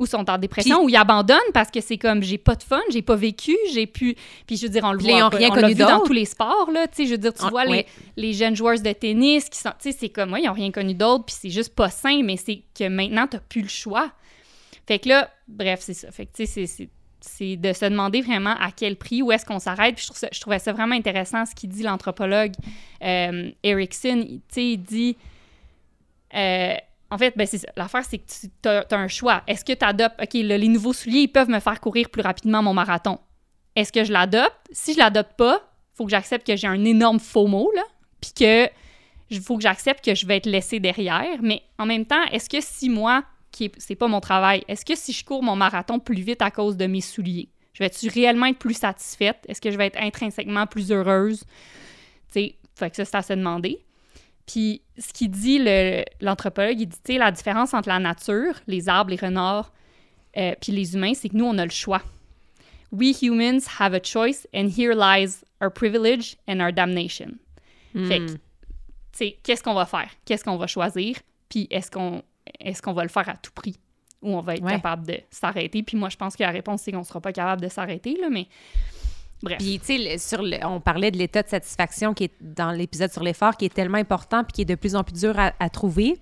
ou 0.00 0.06
sont 0.06 0.28
en 0.28 0.38
dépression 0.38 0.78
Puis- 0.78 0.86
ou 0.86 0.88
ils 0.88 0.96
abandonnent 0.96 1.38
parce 1.54 1.70
que 1.70 1.80
c'est 1.80 1.98
comme 1.98 2.22
j'ai 2.22 2.38
pas 2.38 2.56
de 2.56 2.62
fun, 2.64 2.80
j'ai 2.90 3.02
pas 3.02 3.14
vécu, 3.14 3.56
j'ai 3.72 3.86
pu. 3.86 4.16
Puis 4.46 4.56
je 4.56 4.66
veux 4.66 4.72
dire, 4.72 4.82
on 4.84 4.92
le 4.92 4.98
voit, 4.98 5.28
rien 5.28 5.50
on 5.50 5.54
connu 5.54 5.74
vu 5.74 5.74
dans 5.74 6.00
tous 6.00 6.12
les 6.12 6.24
sports, 6.24 6.70
là. 6.72 6.88
Tu 6.88 6.96
sais, 6.96 7.06
je 7.06 7.12
veux 7.12 7.18
dire, 7.18 7.32
tu 7.32 7.42
Ah, 7.44 7.50
vois 7.50 7.66
ouais. 7.66 7.86
les, 8.16 8.22
les 8.28 8.32
jeunes 8.32 8.56
joueurs 8.56 8.80
de 8.80 8.92
tennis 8.92 9.48
qui 9.48 9.58
sont. 9.60 9.70
Tu 9.80 9.92
sais, 9.92 9.96
c'est 10.00 10.08
comme, 10.08 10.32
ouais, 10.32 10.42
ils 10.42 10.48
ont 10.48 10.52
rien 10.54 10.72
connu 10.72 10.94
d'autre, 10.94 11.26
puis 11.26 11.36
c'est 11.38 11.50
juste 11.50 11.74
pas 11.76 11.90
sain, 11.90 12.22
mais 12.24 12.36
c'est 12.36 12.62
que 12.76 12.88
maintenant, 12.88 13.26
t'as 13.28 13.38
plus 13.40 13.62
le 13.62 13.68
choix. 13.68 14.10
Fait 14.88 14.98
que 14.98 15.08
là, 15.10 15.30
bref, 15.46 15.80
c'est 15.82 15.94
ça. 15.94 16.10
Fait 16.10 16.26
que, 16.26 16.32
tu 16.34 16.46
sais, 16.46 16.66
c'est- 16.66 16.88
c'est 17.20 17.56
de 17.56 17.72
se 17.74 17.84
demander 17.84 18.22
vraiment 18.22 18.54
à 18.58 18.70
quel 18.74 18.96
prix, 18.96 19.20
où 19.20 19.30
est-ce 19.30 19.44
qu'on 19.44 19.58
s'arrête. 19.58 19.94
Puis 19.96 20.04
je, 20.04 20.08
trouve 20.08 20.18
ça- 20.18 20.30
je 20.32 20.40
trouvais 20.40 20.58
ça 20.58 20.72
vraiment 20.72 20.94
intéressant 20.94 21.44
ce 21.44 21.54
qu'il 21.54 21.68
dit 21.68 21.82
l'anthropologue 21.82 22.52
euh, 23.04 23.50
Erickson. 23.62 24.24
Il- 24.26 24.38
Tu 24.40 24.54
sais, 24.54 24.64
il 24.72 24.78
dit. 24.78 25.16
euh, 26.34 26.74
en 27.10 27.18
fait, 27.18 27.34
ben. 27.36 27.46
L'affaire, 27.76 28.04
c'est 28.04 28.18
que 28.18 28.24
tu 28.62 28.68
as, 28.68 28.86
un 28.90 29.08
choix. 29.08 29.42
Est-ce 29.46 29.64
que 29.64 29.72
tu 29.72 29.84
adoptes. 29.84 30.20
OK, 30.22 30.34
les 30.34 30.68
nouveaux 30.68 30.92
souliers, 30.92 31.22
ils 31.22 31.28
peuvent 31.28 31.48
me 31.50 31.60
faire 31.60 31.80
courir 31.80 32.08
plus 32.10 32.22
rapidement 32.22 32.62
mon 32.62 32.74
marathon. 32.74 33.18
Est-ce 33.76 33.92
que 33.92 34.04
je 34.04 34.12
l'adopte? 34.12 34.56
Si 34.70 34.94
je 34.94 34.98
l'adopte 34.98 35.36
pas, 35.36 35.72
faut 35.94 36.04
que 36.04 36.10
j'accepte 36.10 36.46
que 36.46 36.56
j'ai 36.56 36.66
un 36.66 36.84
énorme 36.84 37.20
FOMO, 37.20 37.70
là. 37.74 37.82
Puis 38.20 38.32
que. 38.32 38.68
Faut 39.42 39.56
que 39.56 39.62
j'accepte 39.62 40.04
que 40.04 40.14
je 40.14 40.26
vais 40.26 40.38
être 40.38 40.46
laissée 40.46 40.80
derrière. 40.80 41.40
Mais 41.40 41.62
en 41.78 41.86
même 41.86 42.04
temps, 42.04 42.22
est-ce 42.32 42.48
que 42.48 42.60
si 42.60 42.88
moi, 42.88 43.24
qui 43.52 43.66
est- 43.66 43.80
c'est 43.80 43.94
pas 43.94 44.08
mon 44.08 44.20
travail, 44.20 44.64
est-ce 44.66 44.84
que 44.84 44.96
si 44.96 45.12
je 45.12 45.24
cours 45.24 45.42
mon 45.42 45.54
marathon 45.56 46.00
plus 46.00 46.20
vite 46.20 46.42
à 46.42 46.50
cause 46.50 46.76
de 46.76 46.86
mes 46.86 47.00
souliers, 47.00 47.48
je 47.72 47.84
vais-tu 47.84 48.08
réellement 48.08 48.46
être 48.46 48.58
plus 48.58 48.74
satisfaite? 48.74 49.38
Est-ce 49.48 49.60
que 49.60 49.70
je 49.70 49.76
vais 49.76 49.86
être 49.86 50.00
intrinsèquement 50.00 50.66
plus 50.66 50.90
heureuse? 50.90 51.44
Tu 52.32 52.40
sais, 52.40 52.56
que 52.88 52.96
ça, 52.96 53.04
c'est 53.04 53.16
à 53.16 53.22
se 53.22 53.32
demander. 53.32 53.84
Puis 54.50 54.82
ce 54.98 55.12
qu'il 55.12 55.30
dit, 55.30 55.58
le- 55.58 56.04
l'anthropologue, 56.20 56.80
il 56.80 56.86
dit, 56.86 56.96
tu 57.04 57.12
sais, 57.12 57.18
la 57.18 57.30
différence 57.30 57.74
entre 57.74 57.88
la 57.88 57.98
nature, 57.98 58.54
les 58.66 58.88
arbres, 58.88 59.10
les 59.10 59.16
renards, 59.16 59.72
euh, 60.36 60.54
puis 60.60 60.72
les 60.72 60.94
humains, 60.94 61.14
c'est 61.14 61.28
que 61.28 61.36
nous, 61.36 61.44
on 61.44 61.58
a 61.58 61.64
le 61.64 61.70
choix. 61.70 62.02
We 62.92 63.22
humans 63.22 63.60
have 63.78 63.94
a 63.94 64.00
choice, 64.02 64.46
and 64.54 64.68
here 64.76 64.94
lies 64.94 65.44
our 65.62 65.70
privilege 65.72 66.36
and 66.48 66.58
our 66.60 66.72
damnation. 66.72 67.32
Fait 67.94 68.18
que, 68.18 68.32
Hmm. 68.32 68.36
tu 68.36 68.38
sais, 69.12 69.38
qu'est-ce 69.42 69.62
qu'on 69.62 69.74
va 69.74 69.86
faire? 69.86 70.08
Qu'est-ce 70.24 70.42
qu'on 70.44 70.56
va 70.56 70.66
choisir? 70.66 71.16
Puis 71.48 71.66
est-ce 71.70 71.90
qu'on 71.90 72.22
est 72.58 72.80
qu'on 72.80 72.92
va 72.92 73.02
le 73.02 73.08
faire 73.08 73.28
à 73.28 73.34
tout 73.36 73.52
prix? 73.52 73.76
Ou 74.22 74.36
on 74.36 74.40
va 74.40 74.54
être 74.54 74.62
Ouais. 74.62 74.72
capable 74.72 75.06
de 75.06 75.18
s'arrêter? 75.30 75.82
Puis 75.82 75.96
moi, 75.96 76.08
je 76.08 76.16
pense 76.16 76.36
que 76.36 76.42
la 76.42 76.50
réponse, 76.50 76.82
c'est 76.82 76.92
qu'on 76.92 77.04
sera 77.04 77.20
pas 77.20 77.32
capable 77.32 77.62
de 77.62 77.68
s'arrêter, 77.68 78.16
là, 78.20 78.28
mais 78.30 78.46
bref. 79.42 79.58
Puis, 79.58 79.78
tu 79.84 80.18
sais, 80.18 80.64
on 80.64 80.80
parlait 80.80 81.10
de 81.10 81.16
l'état 81.18 81.42
de 81.42 81.48
satisfaction 81.48 82.14
qui 82.14 82.24
est 82.24 82.32
dans 82.40 82.70
l'épisode 82.72 83.12
sur 83.12 83.22
l'effort, 83.22 83.56
qui 83.56 83.64
est 83.66 83.74
tellement 83.74 83.98
important 83.98 84.42
puis 84.44 84.52
qui 84.52 84.62
est 84.62 84.66
de 84.66 84.74
plus 84.74 84.94
en 84.96 85.04
plus 85.04 85.20
dur 85.20 85.38
à, 85.38 85.52
à 85.58 85.68
trouver. 85.68 86.18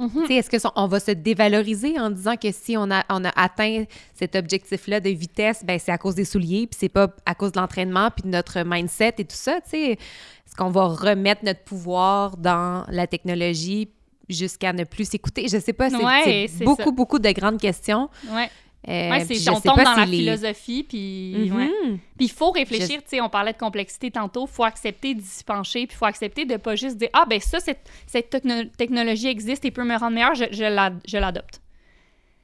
Tu 0.00 0.26
sais, 0.26 0.34
est-ce 0.34 0.50
que 0.50 0.58
son- 0.58 0.72
on 0.74 0.88
va 0.88 0.98
se 0.98 1.12
dévaloriser 1.12 2.00
en 2.00 2.10
disant 2.10 2.34
que 2.36 2.50
si 2.50 2.76
on 2.76 2.90
a, 2.90 3.04
on 3.08 3.24
a 3.24 3.30
atteint 3.36 3.84
cet 4.14 4.34
objectif-là 4.34 4.98
de 4.98 5.10
vitesse, 5.10 5.62
ben 5.64 5.78
c'est 5.78 5.92
à 5.92 5.98
cause 5.98 6.16
des 6.16 6.24
souliers, 6.24 6.66
puis 6.66 6.76
c'est 6.80 6.88
pas 6.88 7.06
à 7.24 7.36
cause 7.36 7.52
de 7.52 7.60
l'entraînement, 7.60 8.10
puis 8.10 8.24
de 8.24 8.28
notre 8.28 8.64
mindset 8.66 9.14
et 9.18 9.24
tout 9.24 9.36
ça, 9.36 9.60
tu 9.62 9.70
sais? 9.70 9.82
Est-ce 9.92 10.56
qu'on 10.56 10.70
va 10.70 10.86
remettre 10.86 11.44
notre 11.44 11.62
pouvoir 11.62 12.36
dans 12.36 12.84
la 12.88 13.06
technologie 13.06 13.90
jusqu'à 14.28 14.72
ne 14.72 14.82
plus 14.82 15.08
s'écouter? 15.08 15.46
Je 15.46 15.58
sais 15.58 15.72
pas, 15.72 15.88
c'est 15.88 15.96
Ouais, 16.04 16.50
beaucoup, 16.64 16.82
ça. 16.82 16.90
beaucoup 16.90 17.18
de 17.20 17.30
grandes 17.30 17.60
questions. 17.60 18.10
Ouais. 18.28 18.50
Euh, 18.88 19.10
Ouais, 19.10 19.24
c'est 19.24 19.48
on 19.48 19.60
tombe 19.60 19.76
dans 19.76 19.92
si 19.94 20.00
la 20.00 20.06
les- 20.06 20.16
philosophie, 20.18 20.82
puis 20.82 21.34
Mhm. 21.50 21.56
ouais. 21.56 21.70
Puis 22.16 22.26
il 22.26 22.30
faut 22.30 22.50
réfléchir, 22.50 23.00
tu 23.02 23.10
sais, 23.10 23.20
on 23.20 23.28
parlait 23.28 23.52
de 23.52 23.58
complexité 23.58 24.10
tantôt, 24.10 24.46
il 24.46 24.52
faut 24.52 24.64
accepter 24.64 25.14
d'y 25.14 25.44
pencher, 25.46 25.86
puis 25.86 25.94
il 25.94 25.98
faut 25.98 26.04
accepter 26.04 26.44
de 26.46 26.56
pas 26.56 26.74
juste 26.74 26.96
dire 26.96 27.08
«Ah, 27.12 27.24
ben 27.30 27.38
ça, 27.40 27.60
cette, 27.60 27.88
cette 28.08 28.28
techno- 28.30 28.64
technologie 28.76 29.28
existe 29.28 29.64
et 29.64 29.70
peut 29.70 29.84
me 29.84 29.96
rendre 29.96 30.14
meilleur, 30.14 30.34
je, 30.34 30.46
je 30.50 30.64
la- 30.64 30.92
l'adopte.» 31.20 31.60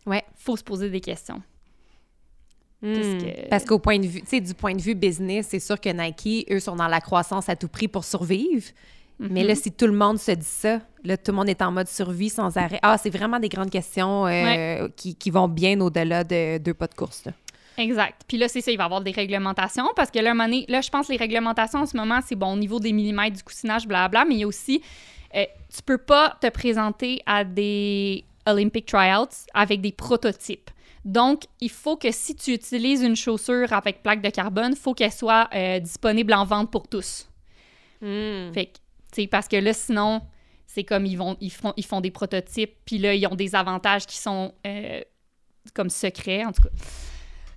Ouais. 0.07 0.23
faut 0.37 0.57
se 0.57 0.63
poser 0.63 0.91
des 0.91 1.01
questions. 1.01 1.43
Parce 2.81 2.97
Hmm. 3.09 3.19
que- 3.19 3.49
Parce 3.49 3.65
qu'au 3.65 3.81
point 3.81 3.99
de 3.99 4.07
vue, 4.07 4.21
tu 4.21 4.29
sais, 4.29 4.41
du 4.41 4.55
point 4.55 4.75
de 4.75 4.81
vue 4.81 4.95
business, 4.95 5.49
c'est 5.51 5.59
sûr 5.59 5.81
que 5.81 5.89
Nike, 5.89 6.47
eux, 6.53 6.61
sont 6.61 6.77
dans 6.77 6.87
la 6.87 7.01
croissance 7.01 7.49
à 7.49 7.57
tout 7.57 7.67
prix 7.67 7.89
pour 7.89 8.05
survivre. 8.05 8.69
Mais 9.21 9.41
Mhm. 9.43 9.49
là, 9.49 9.55
si 9.57 9.73
tout 9.73 9.87
le 9.87 9.93
monde 9.93 10.19
se 10.19 10.31
dit 10.33 10.47
ça, 10.47 10.81
là, 11.05 11.17
tout 11.17 11.33
le 11.33 11.37
monde 11.37 11.49
est 11.49 11.61
en 11.63 11.73
mode 11.73 11.89
survie 11.89 12.29
sans 12.31 12.57
arrêt. 12.57 12.79
Ah, 12.83 12.97
c'est 12.99 13.11
vraiment 13.11 13.41
des 13.41 13.49
grandes 13.49 13.71
questions 13.71 14.27
euh, 14.27 14.89
qui, 14.97 15.17
qui 15.17 15.31
vont 15.31 15.49
bien 15.49 15.81
au-delà 15.81 16.23
de 16.25 16.59
deux 16.59 16.75
pas 16.75 16.87
de 16.87 16.95
course. 16.95 17.25
là. 17.25 17.33
Exact. 17.79 18.23
Puis 18.27 18.39
là, 18.39 18.49
c'est 18.49 18.61
ça, 18.61 18.71
il 18.73 18.77
va 18.77 18.85
y 18.85 18.87
avoir 18.87 19.01
des 19.01 19.11
réglementations 19.13 19.87
parce 19.97 20.11
que 20.11 20.19
là, 20.19 20.33
je 20.35 20.89
pense 20.91 21.07
que 21.07 21.13
les 21.13 21.19
réglementations 21.19 21.81
en 21.81 21.87
ce 21.87 21.97
moment, 21.97 22.21
c'est 22.27 22.35
bon 22.37 22.53
au 22.53 22.57
niveau 22.57 22.81
des 22.81 22.93
millimètres, 22.93 23.37
du 23.37 23.43
coussinage, 23.43 23.87
blabla, 23.87 24.25
mais 24.25 24.35
il 24.35 24.41
y 24.41 24.45
a 24.45 24.47
aussi, 24.49 24.83
euh, 25.37 25.45
tu 25.75 25.83
peux 25.85 25.99
pas 25.99 26.37
te 26.41 26.49
présenter 26.49 27.21
à 27.27 27.45
des 27.45 28.25
Olympic 28.47 28.87
tryouts 28.87 29.47
avec 29.55 29.81
des 29.81 29.93
prototypes. 29.93 30.71
Donc, 31.05 31.43
il 31.61 31.71
faut 31.71 31.97
que 31.97 32.11
si 32.11 32.35
tu 32.35 32.53
utilises 32.53 33.03
une 33.03 33.15
chaussure 33.17 33.73
avec 33.73 34.03
plaque 34.03 34.23
de 34.23 34.31
carbone, 34.31 34.73
il 34.73 34.79
faut 34.79 34.95
qu'elle 34.95 35.13
soit 35.13 35.49
euh, 35.55 35.79
disponible 35.79 36.35
en 36.35 36.45
vente 36.45 36.71
pour 36.73 36.89
tous. 36.89 37.29
Hmm. 38.01 38.53
Fait 38.53 38.67
que, 38.67 38.79
parce 39.31 39.49
que 39.49 39.57
là, 39.57 39.73
sinon, 39.73 40.23
c'est 40.67 40.85
comme 40.85 41.07
ils 41.07 41.17
vont, 41.17 41.37
ils 41.41 41.51
font, 41.51 41.73
ils 41.77 41.85
font 41.85 42.01
des 42.01 42.11
prototypes, 42.11 42.75
puis 42.85 42.99
là, 42.99 43.15
ils 43.15 43.27
ont 43.27 43.35
des 43.35 43.55
avantages 43.55 44.07
qui 44.07 44.17
sont 44.17 44.53
euh, 44.67 45.01
comme 45.75 45.91
secrets, 45.91 46.45
en 46.45 46.53
tout 46.53 46.63
cas. 46.63 46.69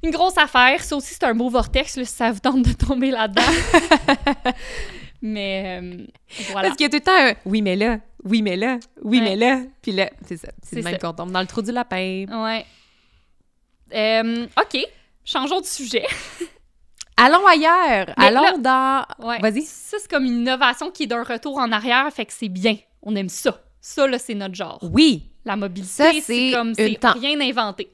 Une 0.04 0.12
grosse 0.12 0.38
affaire. 0.38 0.84
Ça 0.84 0.96
aussi, 0.96 1.14
c'est 1.14 1.24
un 1.26 1.36
beau 1.36 1.50
vortex, 1.50 1.98
là, 1.98 2.06
si 2.06 2.14
ça 2.14 2.32
vous 2.32 2.40
tente 2.40 2.64
de 2.64 2.74
tomber 2.74 3.12
là-dedans. 3.12 3.42
mais 5.22 5.80
euh, 5.82 6.06
voilà. 6.52 6.70
Parce 6.70 6.78
qu'il 6.78 6.86
y 6.86 6.88
a 6.88 6.90
tout 6.90 6.96
le 6.96 7.02
temps 7.02 7.12
un 7.16 7.34
oui, 7.46 7.62
mais 7.62 7.76
là, 7.76 8.00
oui, 8.24 8.42
mais 8.42 8.56
là, 8.56 8.80
oui, 9.04 9.20
Ouais. 9.20 9.24
mais 9.24 9.36
là. 9.36 9.62
Puis 9.82 9.92
là, 9.92 10.10
c'est 10.26 10.38
ça. 10.38 10.48
C'est 10.64 10.82
même 10.82 10.98
qu'on 10.98 11.14
tombe 11.14 11.32
dans 11.32 11.42
le 11.42 11.48
trou 11.48 11.62
du 11.62 11.72
lapin. 11.72 12.26
Ouais. 12.30 12.66
Euh, 13.94 14.48
OK. 14.60 14.80
Changeons 15.24 15.60
de 15.62 15.66
sujet. 15.66 16.06
Allons 17.18 17.46
ailleurs. 17.46 18.14
Mais 18.18 18.26
Allons 18.28 18.42
là- 18.64 19.06
dans. 19.20 19.28
Ouais. 19.28 19.40
Vas-y. 19.40 19.62
Ça, 19.64 19.98
c'est 20.00 20.10
comme 20.10 20.26
une 20.26 20.40
innovation 20.40 20.90
qui 20.92 21.04
est 21.04 21.08
d'un 21.08 21.24
retour 21.24 21.58
en 21.58 21.72
arrière, 21.72 22.10
fait 22.12 22.26
que 22.26 22.34
c'est 22.34 22.50
bien. 22.50 22.78
On 23.04 23.16
aime 23.16 23.30
ça. 23.30 23.60
Ça, 23.80 24.08
là, 24.08 24.18
c'est 24.20 24.34
notre 24.36 24.56
genre. 24.56 24.80
Oui. 24.82 25.30
La 25.46 25.56
mobilité, 25.56 26.22
c'est 26.22 26.52
comme 26.54 26.74
c'est 26.76 27.00
rien 27.04 27.40
inventé. 27.42 27.92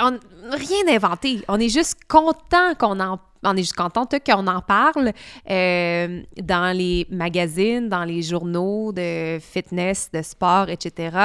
On- 0.00 0.18
rien 0.50 0.94
inventé. 0.94 1.40
On 1.48 1.58
est 1.58 1.68
juste 1.68 1.98
content 2.08 2.74
qu'on 2.78 3.00
en 3.00 3.18
on 3.48 3.54
est 3.54 3.62
juste 3.62 3.76
contente 3.76 4.12
qu'on 4.26 4.46
en 4.48 4.60
parle 4.60 5.12
euh, 5.48 6.22
dans 6.42 6.76
les 6.76 7.06
magazines, 7.10 7.88
dans 7.88 8.02
les 8.02 8.22
journaux 8.22 8.92
de 8.92 9.38
fitness, 9.40 10.10
de 10.12 10.20
sport, 10.22 10.68
etc. 10.68 11.16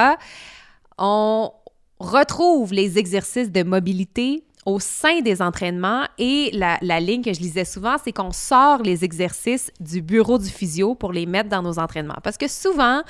On 0.98 1.50
retrouve 1.98 2.72
les 2.72 2.96
exercices 2.98 3.50
de 3.50 3.64
mobilité 3.64 4.44
au 4.64 4.78
sein 4.78 5.20
des 5.20 5.42
entraînements 5.42 6.04
et 6.18 6.50
la, 6.52 6.78
la 6.82 7.00
ligne 7.00 7.22
que 7.22 7.32
je 7.32 7.40
lisais 7.40 7.64
souvent, 7.64 7.96
c'est 8.02 8.12
qu'on 8.12 8.30
sort 8.30 8.82
les 8.82 9.04
exercices 9.04 9.70
du 9.80 10.02
bureau 10.02 10.38
du 10.38 10.48
physio 10.48 10.94
pour 10.94 11.12
les 11.12 11.26
mettre 11.26 11.48
dans 11.48 11.62
nos 11.62 11.78
entraînements. 11.78 12.18
Parce 12.22 12.36
que 12.36 12.48
souvent, 12.48 13.02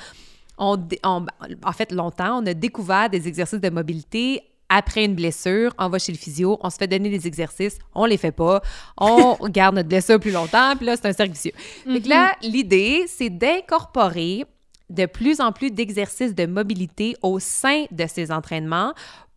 on, 0.57 0.77
en 1.03 1.71
fait, 1.71 1.91
longtemps, 1.91 2.41
on 2.41 2.45
a 2.45 2.53
découvert 2.53 3.09
des 3.09 3.27
exercices 3.27 3.61
de 3.61 3.69
mobilité 3.69 4.41
après 4.69 5.05
une 5.05 5.13
blessure, 5.13 5.71
on 5.77 5.89
va 5.89 5.99
chez 5.99 6.11
le 6.11 6.17
physio, 6.17 6.57
on 6.61 6.69
se 6.69 6.77
fait 6.77 6.87
donner 6.87 7.09
des 7.09 7.27
exercices, 7.27 7.77
on 7.93 8.05
les 8.05 8.17
fait 8.17 8.31
pas, 8.31 8.61
on 8.97 9.37
garde 9.49 9.75
notre 9.75 9.89
blessure 9.89 10.19
plus 10.19 10.31
longtemps, 10.31 10.75
puis 10.75 10.87
là, 10.87 10.95
c'est 10.95 11.07
un 11.07 11.13
cercle 11.13 11.33
vicieux. 11.33 11.51
Que 11.85 12.09
là, 12.09 12.31
l'idée, 12.41 13.05
c'est 13.07 13.29
d'incorporer 13.29 14.45
de 14.89 15.05
plus 15.05 15.41
en 15.41 15.51
plus 15.51 15.69
d'exercices 15.69 16.33
de 16.33 16.45
mobilité 16.45 17.15
au 17.21 17.39
sein 17.39 17.85
de 17.91 18.05
ces 18.07 18.31
entraînements 18.31 18.93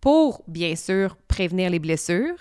pour, 0.07 0.44
bien 0.46 0.76
sûr, 0.76 1.16
prévenir 1.26 1.68
les 1.68 1.80
blessures, 1.80 2.36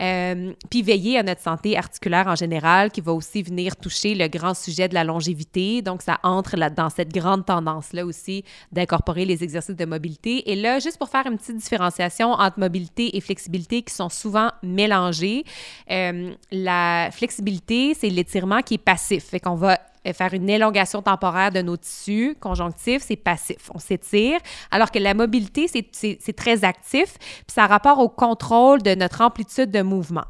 euh, 0.00 0.52
puis 0.70 0.80
veiller 0.80 1.18
à 1.18 1.24
notre 1.24 1.40
santé 1.40 1.76
articulaire 1.76 2.28
en 2.28 2.36
général, 2.36 2.92
qui 2.92 3.00
va 3.00 3.12
aussi 3.12 3.42
venir 3.42 3.74
toucher 3.74 4.14
le 4.14 4.28
grand 4.28 4.54
sujet 4.54 4.86
de 4.86 4.94
la 4.94 5.02
longévité. 5.02 5.82
Donc, 5.82 6.02
ça 6.02 6.20
entre 6.22 6.56
là, 6.56 6.70
dans 6.70 6.88
cette 6.88 7.12
grande 7.12 7.44
tendance-là 7.44 8.06
aussi 8.06 8.44
d'incorporer 8.70 9.24
les 9.24 9.42
exercices 9.42 9.74
de 9.74 9.84
mobilité. 9.86 10.52
Et 10.52 10.54
là, 10.54 10.78
juste 10.78 10.98
pour 10.98 11.08
faire 11.08 11.26
une 11.26 11.36
petite 11.36 11.56
différenciation 11.56 12.30
entre 12.30 12.60
mobilité 12.60 13.16
et 13.16 13.20
flexibilité 13.20 13.82
qui 13.82 13.92
sont 13.92 14.08
souvent 14.08 14.52
mélangées, 14.62 15.42
euh, 15.90 16.32
la 16.52 17.10
flexibilité, 17.10 17.94
c'est 17.94 18.08
l'étirement 18.08 18.62
qui 18.62 18.74
est 18.74 18.78
passif. 18.78 19.24
Fait 19.24 19.40
qu'on 19.40 19.56
va 19.56 19.80
faire 20.14 20.32
une 20.34 20.48
élongation 20.48 21.02
temporaire 21.02 21.50
de 21.52 21.60
nos 21.62 21.76
tissus 21.76 22.36
conjonctifs, 22.40 23.02
c'est 23.02 23.16
passif. 23.16 23.70
On 23.74 23.78
s'étire. 23.78 24.38
Alors 24.70 24.90
que 24.90 24.98
la 24.98 25.14
mobilité, 25.14 25.68
c'est- 25.68 26.32
très 26.36 26.64
actif, 26.64 27.18
puis 27.18 27.44
ça 27.54 27.64
a 27.64 27.66
rapport 27.66 27.98
au 27.98 28.08
contrôle 28.08 28.82
de 28.82 28.94
notre 28.94 29.20
amplitude 29.20 29.70
de 29.70 29.82
mouvement. 29.82 30.24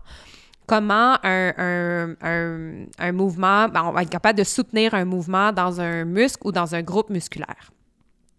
Comment 0.67 1.17
un, 1.25 1.53
un- 1.59 2.15
un- 2.23 2.87
un 2.99 3.13
mouvement, 3.13 3.69
ben, 3.69 3.83
on 3.85 3.93
va 3.93 4.03
être 4.03 4.11
capable 4.11 4.39
de 4.39 4.45
soutenir 4.45 4.95
un 4.95 5.05
mouvement 5.05 5.53
dans 5.53 5.81
un 5.81 6.05
muscle 6.05 6.41
ou 6.47 6.53
dans 6.53 6.75
un 6.75 6.83
groupe 6.83 7.11
musculaire. 7.11 7.73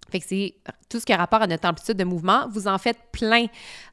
Fait 0.10 0.20
que 0.20 0.26
c'est 0.28 0.56
tout 0.90 1.00
ce 1.00 1.06
qui 1.06 1.14
a 1.14 1.18
rapport 1.18 1.42
à 1.42 1.48
notre 1.48 1.68
amplitude 1.70 1.96
de 1.96 2.04
mouvement. 2.04 2.48
Vous 2.52 2.68
en 2.68 2.78
faites 2.78 2.98
plein 3.14 3.46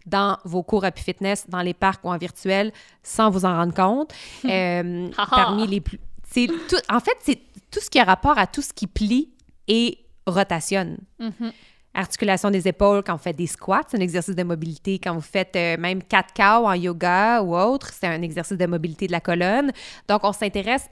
dans 0.07 0.37
vos 0.45 0.65
cours 0.65 0.85
Happy 0.85 1.03
Fitness, 1.03 1.47
dans 1.49 1.61
les 1.63 1.75
parcs 1.75 2.05
ou 2.05 2.11
en 2.11 2.17
virtuel, 2.17 2.73
sans 3.05 3.31
vous 3.31 3.45
en 3.45 3.55
rendre 3.57 3.75
compte. 3.75 4.13
Euh, 4.45 5.09
ha. 5.17 5.27
parmi 5.31 5.67
les 5.69 5.81
plus... 5.81 5.99
c'est 6.31 6.47
tout- 6.69 6.77
en 6.89 7.01
fait, 7.01 7.17
c'est 7.23 7.39
tout 7.71 7.81
ce 7.81 7.91
qui 7.91 7.99
a 7.99 8.05
rapport 8.05 8.39
à 8.39 8.47
tout 8.47 8.63
ce 8.63 8.73
qui 8.73 8.87
plie 8.87 9.31
et 9.67 9.99
rotationne. 10.27 10.99
Mhm. 11.19 11.53
Articulation 11.95 12.51
des 12.51 12.69
épaules 12.69 13.03
quand 13.03 13.15
vous 13.17 13.23
faites 13.23 13.37
des 13.37 13.47
squats, 13.47 13.83
c'est 13.89 13.97
un 13.97 14.01
exercice 14.01 14.35
de 14.37 14.43
mobilité. 14.43 14.99
Quand 14.99 15.15
vous 15.15 15.21
faites 15.21 15.57
euh, 15.57 15.77
même 15.79 16.03
4 16.03 16.33
cow 16.35 16.67
en 16.67 16.75
yoga 16.75 17.43
ou 17.43 17.57
autre, 17.57 17.91
c'est 17.93 18.07
un 18.07 18.23
exercice 18.23 18.57
de 18.57 18.67
mobilité 18.67 19.07
de 19.07 19.13
la 19.13 19.21
colonne. 19.21 19.73
Donc, 20.07 20.21
on 20.25 20.33
s'intéresse 20.33 20.87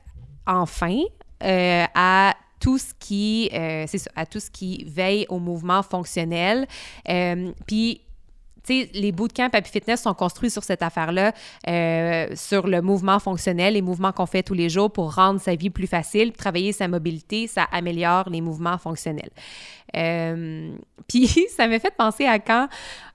enfin 0.47 1.01
euh, 1.43 1.85
à 1.95 2.35
tout 2.59 2.79
ce 2.79 2.95
qui, 2.99 3.51
euh, 3.53 3.85
c'est 3.87 3.99
ça, 3.99 4.11
à 4.17 4.25
tout 4.25 4.41
ce 4.41 4.51
qui 4.51 4.85
veille 4.87 5.27
au 5.29 5.39
mouvement 5.39 5.83
fonctionnel. 5.83 6.67
Euh, 7.09 7.53
Puis, 7.67 8.01
sais, 8.67 8.91
les 8.95 9.13
bootcamps 9.13 9.49
Happy 9.53 9.71
Fitness 9.71 10.03
sont 10.03 10.15
construits 10.15 10.51
sur 10.51 10.65
cette 10.65 10.83
affaire-là, 10.83 11.33
euh, 11.69 12.29
sur 12.35 12.67
le 12.67 12.83
mouvement 12.83 13.19
fonctionnel, 13.19 13.75
les 13.75 13.83
mouvements 13.83 14.13
qu'on 14.13 14.27
fait 14.27 14.43
tous 14.43 14.55
les 14.55 14.69
jours 14.69 14.91
pour 14.91 15.15
rendre 15.15 15.41
sa 15.41 15.55
vie 15.55 15.71
plus 15.71 15.87
facile, 15.87 16.33
travailler 16.33 16.73
sa 16.73 16.89
mobilité, 16.89 17.47
ça 17.47 17.65
améliore 17.73 18.29
les 18.31 18.41
mouvements 18.41 18.79
fonctionnels. 18.79 19.31
Euh, 19.97 20.75
Puis 21.09 21.29
ça 21.57 21.69
m'a 21.69 21.79
fait 21.79 21.95
penser 21.97 22.27
à 22.27 22.39
quand, 22.39 22.69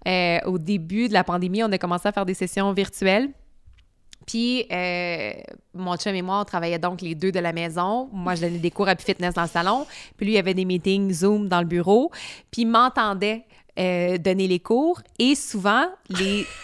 euh, 0.07 0.39
au 0.45 0.57
début 0.57 1.07
de 1.07 1.13
la 1.13 1.23
pandémie, 1.23 1.63
on 1.63 1.71
a 1.71 1.77
commencé 1.77 2.07
à 2.07 2.11
faire 2.11 2.25
des 2.25 2.33
sessions 2.33 2.71
virtuelles. 2.73 3.29
Puis, 4.27 4.65
mon 5.73 5.97
chum 5.97 6.13
et 6.13 6.21
moi, 6.21 6.39
on 6.39 6.45
travaillait 6.45 6.79
donc 6.79 7.01
les 7.01 7.15
deux 7.15 7.31
de 7.31 7.39
la 7.39 7.51
maison. 7.51 8.07
Moi, 8.13 8.35
je 8.35 8.41
donnais 8.41 8.59
des 8.59 8.71
cours 8.71 8.87
à 8.87 8.95
fitness 8.95 9.33
dans 9.33 9.41
le 9.41 9.47
salon. 9.47 9.85
Puis 10.15 10.27
lui, 10.27 10.33
il 10.33 10.35
y 10.35 10.39
avait 10.39 10.53
des 10.53 10.63
meetings 10.63 11.11
Zoom 11.11 11.49
dans 11.49 11.59
le 11.59 11.65
bureau. 11.65 12.11
Puis, 12.51 12.61
il 12.61 12.67
m'entendait 12.67 13.43
euh, 13.81 14.17
donner 14.17 14.47
les 14.47 14.59
cours. 14.59 15.01
Et 15.19 15.35
souvent, 15.35 15.85
les... 16.09 16.45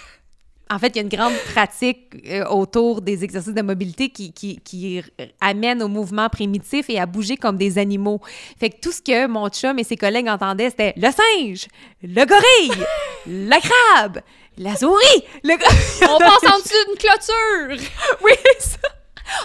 En 0.70 0.80
fait, 0.80 0.88
il 0.88 0.96
y 0.98 1.00
a 1.00 1.02
une 1.04 1.08
grande 1.08 1.34
pratique 1.54 2.14
euh, 2.28 2.46
autour 2.48 3.02
des 3.02 3.24
exercices 3.24 3.54
de 3.54 3.62
mobilité 3.62 4.10
qui, 4.10 4.34
qui, 4.34 5.02
amène 5.40 5.82
au 5.82 5.88
mouvement 5.88 6.28
primitif 6.28 6.90
et 6.90 7.00
à 7.00 7.06
bouger 7.06 7.38
comme 7.38 7.56
des 7.56 7.78
animaux. 7.78 8.20
Fait 8.60 8.70
que 8.72 8.82
tout 8.82 8.92
ce 8.92 9.02
que 9.02 9.28
mon 9.28 9.48
chum 9.48 9.80
et 9.80 9.86
ses 9.86 9.96
collègues 9.96 10.28
entendaient, 10.28 10.70
c'était 10.70 10.94
le 10.98 11.08
singe, 11.10 11.68
le 12.04 12.26
gorille, 12.26 12.86
la 13.28 13.62
crabe, 13.62 14.20
la 14.58 14.76
souris, 14.76 15.24
le... 15.46 15.54
On 16.14 16.20
passe 16.20 16.54
en 16.54 16.58
dessous 16.58 16.86
d'une 16.90 16.98
clôture! 16.98 17.90
Oui, 18.26 18.34
ça. 18.60 18.90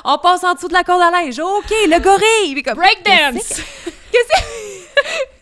On 0.04 0.18
passe 0.18 0.42
en 0.42 0.54
dessous 0.54 0.66
de 0.66 0.72
la 0.72 0.82
corde 0.82 1.02
à 1.02 1.10
linge. 1.12 1.38
OK, 1.38 1.70
le 1.86 2.00
gorille. 2.00 2.60
Breakdance! 2.62 3.60
Qu'est-ce 4.10 4.28
qu'est-ce- 4.28 5.41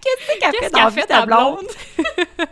qu'est-ce 0.00 0.38
qu'a 0.38 0.52
fait 0.52 0.70
dans 0.70 0.90
fait 0.90 1.06
ta 1.06 1.26
blonde? 1.26 1.66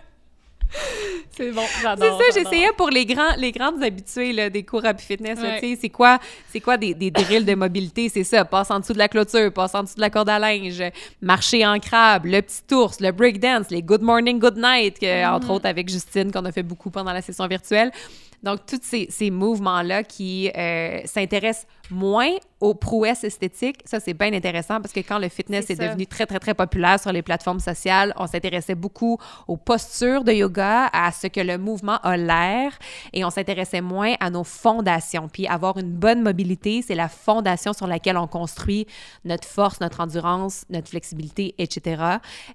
C'est 1.37 1.51
bon, 1.51 1.63
C'est 1.67 1.83
j'adore. 1.83 2.19
ça, 2.19 2.25
j'adore. 2.35 2.51
j'essayais 2.51 2.73
pour 2.77 2.89
les 2.89 3.05
grands, 3.05 3.35
les 3.37 3.53
grandes 3.53 3.83
habitués 3.83 4.33
là, 4.33 4.49
des 4.49 4.63
cours 4.65 4.85
Happy 4.85 5.05
Fitness. 5.05 5.39
Ouais. 5.39 5.61
sais, 5.61 5.79
C'est 5.81 5.89
quoi, 5.91 6.19
c'est 6.51 6.61
quoi 6.61 6.79
des, 6.79 6.95
des 6.95 7.11
drills 7.11 7.45
de 7.45 7.55
mobilité? 7.55 8.09
C'est 8.09 8.25
ça, 8.25 8.45
passe 8.47 8.71
en 8.71 8.81
dessous 8.81 8.95
de 8.95 8.99
la 8.99 9.09
clôture, 9.09 9.53
passe 9.53 9.75
en 9.75 9.83
dessous 9.83 9.97
de 9.97 10.01
la 10.01 10.09
corde 10.11 10.31
à 10.31 10.39
linge, 10.39 10.83
marcher 11.21 11.67
en 11.67 11.79
crabe, 11.79 12.25
le 12.25 12.41
petit 12.41 12.75
ours, 12.75 13.01
le 13.01 13.13
breakdance, 13.13 13.69
les 13.71 13.83
good 13.83 14.03
morning, 14.03 14.39
good 14.39 14.57
night, 14.57 14.99
que, 14.99 15.07
Mm-hmm. 15.07 15.31
entre 15.35 15.51
autres 15.51 15.67
avec 15.67 15.91
Justine, 15.91 16.33
qu'on 16.33 16.45
a 16.47 16.53
fait 16.53 16.63
beaucoup 16.63 16.91
pendant 16.91 17.13
la 17.13 17.21
session 17.21 17.47
virtuelle. 17.47 17.91
Donc, 18.43 18.61
tous 18.67 18.81
ces, 18.83 19.07
ces 19.11 19.31
mouvements-là 19.31 20.03
qui 20.05 20.51
euh, 20.57 21.01
s'intéressent 21.05 21.67
moins 21.91 22.31
aux 22.63 22.75
prouesses 22.75 23.25
esthétiques, 23.25 23.81
ça, 23.85 23.99
c'est 23.99 24.15
bien 24.15 24.33
intéressant 24.33 24.81
parce 24.81 24.95
que 24.95 25.01
quand 25.01 25.19
le 25.19 25.29
fitness 25.29 25.69
est 25.69 25.81
devenu 25.81 26.07
très, 26.07 26.27
très, 26.27 26.39
très 26.39 26.55
populaire 26.55 27.01
sur 27.01 27.11
les 27.11 27.21
plateformes 27.21 27.59
sociales, 27.59 28.15
on 28.17 28.29
s'intéressait 28.29 28.77
beaucoup 28.77 29.19
aux 29.49 29.57
postures 29.57 30.23
de 30.23 30.31
yoga, 30.31 30.87
à 30.93 31.11
ce 31.11 31.27
que 31.27 31.41
le 31.41 31.59
mouvement 31.59 31.99
a 32.05 32.17
l'air 32.17 32.79
et 33.13 33.25
on 33.25 33.31
s'intéressait 33.31 33.81
moins 33.81 34.15
à 34.21 34.31
nos 34.31 34.45
fondations. 34.45 35.29
Puis 35.29 35.49
avoir 35.49 35.77
une 35.77 35.91
bonne 35.91 36.23
mobilité, 36.23 36.83
c'est 36.87 36.95
la 36.95 37.09
fondation 37.09 37.73
sur 37.73 37.89
laquelle 37.89 38.17
on 38.17 38.29
construit 38.29 38.87
notre 39.25 39.49
force, 39.49 39.81
notre 39.81 39.99
endurance, 39.99 40.65
notre 40.71 40.89
flexibilité, 40.89 41.57
etc. 41.59 42.01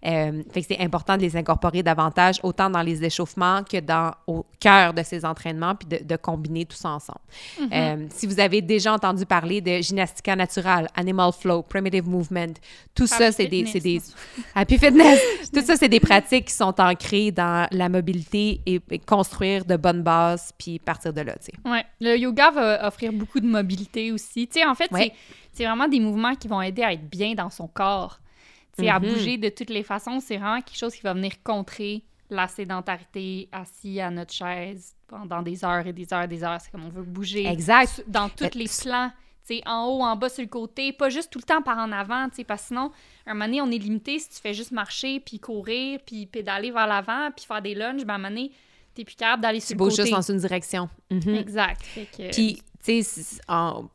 Euh, 0.05 0.41
fait 0.51 0.61
que 0.61 0.67
c'est 0.69 0.79
important 0.79 1.17
de 1.17 1.21
les 1.21 1.35
incorporer 1.35 1.83
davantage, 1.83 2.39
autant 2.43 2.69
dans 2.69 2.81
les 2.81 3.03
échauffements 3.03 3.61
que 3.69 3.81
dans 3.81 4.11
au 4.25 4.45
cœur 4.61 4.93
de 4.93 5.03
ces 5.03 5.25
entraînements, 5.25 5.75
puis 5.75 5.99
de, 5.99 6.05
de 6.05 6.15
combiner 6.15 6.63
tout 6.65 6.77
ça 6.77 6.91
ensemble. 6.91 7.19
Euh, 7.73 8.05
si 8.15 8.25
vous 8.25 8.39
avez 8.39 8.61
déjà 8.61 8.93
entendu 8.93 9.25
parler 9.25 9.59
de 9.59 9.81
gymnastica 9.97 10.35
naturale, 10.35 10.87
animal 10.95 11.31
flow, 11.33 11.63
primitive 11.63 12.07
movement, 12.07 12.53
tout 12.93 13.07
ça, 13.07 13.31
c'est 13.31 13.47
des, 13.47 13.63
des 13.63 13.65
fitness. 13.65 14.15
happy 14.55 14.77
fitness. 14.77 15.19
tout 15.53 15.61
ça, 15.61 15.75
c'est 15.75 15.89
des 15.89 15.99
pratiques 15.99 16.45
qui 16.45 16.53
sont 16.53 16.73
ancrées 16.79 17.31
dans 17.31 17.67
la 17.71 17.89
mobilité 17.89 18.61
et, 18.65 18.79
et 18.91 18.99
construire 18.99 19.65
de 19.65 19.75
bonnes 19.75 20.03
bases, 20.03 20.51
puis 20.57 20.79
partir 20.79 21.11
de 21.13 21.21
là, 21.21 21.33
tu 21.37 21.45
sais. 21.45 21.69
Ouais. 21.69 21.83
Le 21.99 22.15
yoga 22.17 22.51
va 22.51 22.87
offrir 22.87 23.11
beaucoup 23.11 23.39
de 23.39 23.47
mobilité 23.47 24.11
aussi. 24.11 24.47
Tu 24.47 24.59
sais, 24.59 24.65
en 24.65 24.75
fait, 24.75 24.91
Ouais. 24.91 25.11
c'est- 25.13 25.13
c'est 25.53 25.65
vraiment 25.65 25.87
des 25.87 25.99
mouvements 25.99 26.35
qui 26.35 26.47
vont 26.47 26.61
aider 26.61 26.83
à 26.83 26.93
être 26.93 27.09
bien 27.09 27.33
dans 27.33 27.49
son 27.49 27.67
corps. 27.67 28.19
Tu 28.77 28.83
sais, 28.83 28.89
à 28.89 28.99
Mhm. 28.99 29.09
bouger 29.09 29.37
de 29.37 29.49
toutes 29.49 29.71
les 29.71 29.81
façons, 29.83 30.19
c'est 30.19 30.37
vraiment 30.37 30.61
quelque 30.61 30.77
chose 30.77 30.93
qui 30.93 31.01
va 31.01 31.13
venir 31.13 31.31
contrer 31.43 32.03
la 32.29 32.47
sédentarité, 32.47 33.49
assis 33.51 33.99
à 34.01 34.11
notre 34.11 34.33
chaise 34.33 34.93
pendant 35.07 35.41
des 35.41 35.63
heures 35.65 35.87
et 35.87 35.93
des 35.93 36.13
heures 36.13 36.23
et 36.23 36.27
des 36.27 36.43
heures. 36.43 36.59
C'est 36.61 36.69
comme 36.71 36.85
on 36.85 36.89
veut 36.89 37.01
bouger. 37.03 37.47
Exact. 37.47 38.03
Dans 38.07 38.29
tous 38.29 38.53
les 38.55 38.65
plans. 38.83 39.09
Sais, 39.47 39.61
en 39.65 39.85
haut, 39.87 40.01
en 40.03 40.15
bas, 40.15 40.29
sur 40.29 40.41
le 40.43 40.47
côté, 40.49 40.91
pas 40.93 41.09
juste 41.09 41.31
tout 41.31 41.39
le 41.39 41.43
temps 41.43 41.61
par 41.61 41.77
en 41.77 41.91
avant, 41.91 42.27
sais, 42.33 42.43
parce 42.43 42.61
que 42.63 42.67
sinon, 42.69 42.91
un 43.25 43.33
moment 43.33 43.45
donné, 43.45 43.61
on 43.61 43.71
est 43.71 43.77
limité 43.77 44.19
si 44.19 44.29
tu 44.29 44.35
fais 44.41 44.53
juste 44.53 44.71
marcher, 44.71 45.19
puis 45.19 45.39
courir, 45.39 45.99
puis 46.05 46.25
pédaler 46.25 46.71
vers 46.71 46.87
l'avant, 46.87 47.29
puis 47.35 47.45
faire 47.45 47.61
des 47.61 47.75
lunges, 47.75 48.03
ben 48.05 48.13
à 48.13 48.15
un 48.15 48.17
moment 48.19 48.29
donné, 48.29 48.51
t'es 48.93 49.03
plus 49.05 49.15
capable 49.15 49.41
d'aller 49.43 49.59
sur 49.59 49.67
Tu 49.69 49.73
le 49.73 49.77
bouges 49.79 49.91
côté. 49.91 50.03
juste 50.03 50.13
dans 50.15 50.33
une 50.33 50.39
direction. 50.39 50.89
Mhm. 51.11 51.35
Exact. 51.35 51.81
Que- 52.15 52.31
Puis, 52.31 52.61
tu 52.83 53.03
sais, 53.03 53.41
en- 53.47 53.85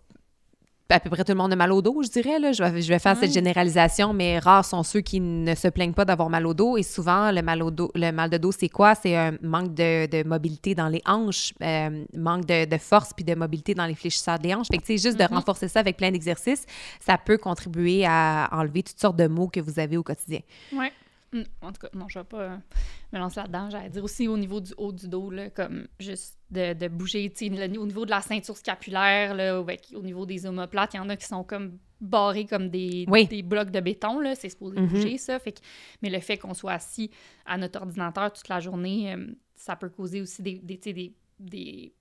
à 0.93 1.01
peu 1.01 1.11
près 1.11 1.25
tout 1.25 1.33
le 1.33 1.39
monde 1.39 1.53
a 1.53 1.57
mal 1.57 1.73
au 1.73 1.83
dos, 1.83 2.03
je 2.03 2.09
dirais. 2.11 2.39
Là. 2.39 2.53
Je, 2.53 2.63
vais, 2.63 2.83
je 2.83 2.89
vais 2.89 2.99
faire 2.99 3.15
cette 3.17 3.29
Ouais. 3.29 3.35
généralisation, 3.35 4.13
mais 4.13 4.39
rares 4.39 4.65
sont 4.65 4.83
ceux 4.83 5.01
qui 5.01 5.21
ne 5.21 5.55
se 5.55 5.69
plaignent 5.69 5.95
pas 5.95 6.05
d'avoir 6.05 6.29
mal 6.31 6.47
au 6.47 6.55
dos. 6.55 6.77
Et 6.77 6.83
souvent, 6.83 7.31
le 7.33 7.43
mal, 7.43 7.63
au 7.63 7.71
dos, 7.71 7.91
le 7.95 8.11
mal 8.13 8.31
de 8.31 8.37
dos, 8.39 8.53
c'est 8.53 8.69
quoi? 8.69 8.95
C'est 8.95 9.17
un 9.17 9.33
manque 9.43 9.75
de, 9.75 10.07
de 10.07 10.27
mobilité 10.29 10.75
dans 10.75 10.89
les 10.89 11.03
hanches, 11.07 11.53
euh, 11.63 12.05
manque 12.17 12.45
de, 12.47 12.65
de 12.67 12.77
force 12.79 13.13
puis 13.15 13.25
de 13.25 13.35
mobilité 13.35 13.75
dans 13.75 13.87
les 13.87 13.95
fléchisseurs 13.95 14.39
des 14.39 14.55
hanches. 14.55 14.69
Fait 14.71 14.79
que, 14.79 14.87
juste 14.87 15.17
de 15.19 15.23
Mhm. 15.25 15.35
renforcer 15.39 15.69
ça 15.69 15.81
avec 15.81 15.97
plein 15.97 16.11
d'exercices, 16.11 16.67
ça 17.01 17.17
peut 17.19 17.39
contribuer 17.39 18.05
à 18.07 18.49
enlever 18.53 18.83
toutes 18.83 19.01
sortes 19.01 19.17
de 19.17 19.27
maux 19.27 19.49
que 19.49 19.61
vous 19.61 19.79
avez 19.81 19.97
au 19.97 20.03
quotidien. 20.03 20.41
Ouais. 20.77 20.93
Mm, 21.33 21.43
En 21.63 21.73
tout 21.73 21.81
cas, 21.81 21.89
non, 21.95 22.09
je 22.09 22.19
vais 22.19 22.25
pas 22.25 22.41
euh, 22.43 22.57
me 23.13 23.19
lancer 23.19 23.41
là-dedans. 23.41 23.71
J'allais 23.71 23.89
dire 23.91 24.05
aussi 24.05 24.29
au 24.29 24.37
niveau 24.37 24.61
du 24.61 24.73
haut 24.77 24.93
du 24.93 25.09
dos, 25.09 25.31
là, 25.31 25.49
comme 25.51 25.87
juste 25.99 26.39
de, 26.51 26.75
de 26.75 26.89
bouger, 26.89 27.33
le- 27.41 27.79
au 27.79 27.87
niveau 27.87 28.05
de 28.05 28.11
la 28.11 28.21
ceinture 28.21 28.57
scapulaire, 28.57 29.35
là, 29.35 29.57
avec, 29.59 29.93
au 29.95 30.03
niveau 30.03 30.27
des 30.27 30.45
omoplates, 30.47 30.95
il 30.95 30.99
y 30.99 31.01
en 31.01 31.09
a 31.09 31.17
qui 31.17 31.27
sont 31.27 31.43
comme 31.45 31.79
barrés 32.01 32.47
comme 32.47 32.69
des, 32.69 33.05
Oui. 33.09 33.27
des 33.29 33.43
blocs 33.43 33.71
de 33.71 33.81
béton, 33.81 34.19
là, 34.21 34.35
c'est 34.35 34.49
supposé 34.49 34.79
Mhm. 34.81 34.87
bouger, 34.89 35.19
ça. 35.19 35.39
Fait 35.39 35.53
que, 35.53 35.61
mais 36.03 36.11
le 36.11 36.19
fait 36.21 36.37
qu'on 36.37 36.53
soit 36.55 36.73
assis 36.73 37.11
à 37.47 37.57
notre 37.57 37.81
ordinateur 37.81 38.33
toute 38.33 38.49
la 38.49 38.61
journée, 38.61 39.15
euh, 39.15 39.27
ça 39.55 39.77
peut 39.77 39.89
causer 39.89 40.21
aussi 40.21 40.43
des, 40.43 40.59
des, 40.59 40.77
des, 40.77 41.15
des 41.39 41.95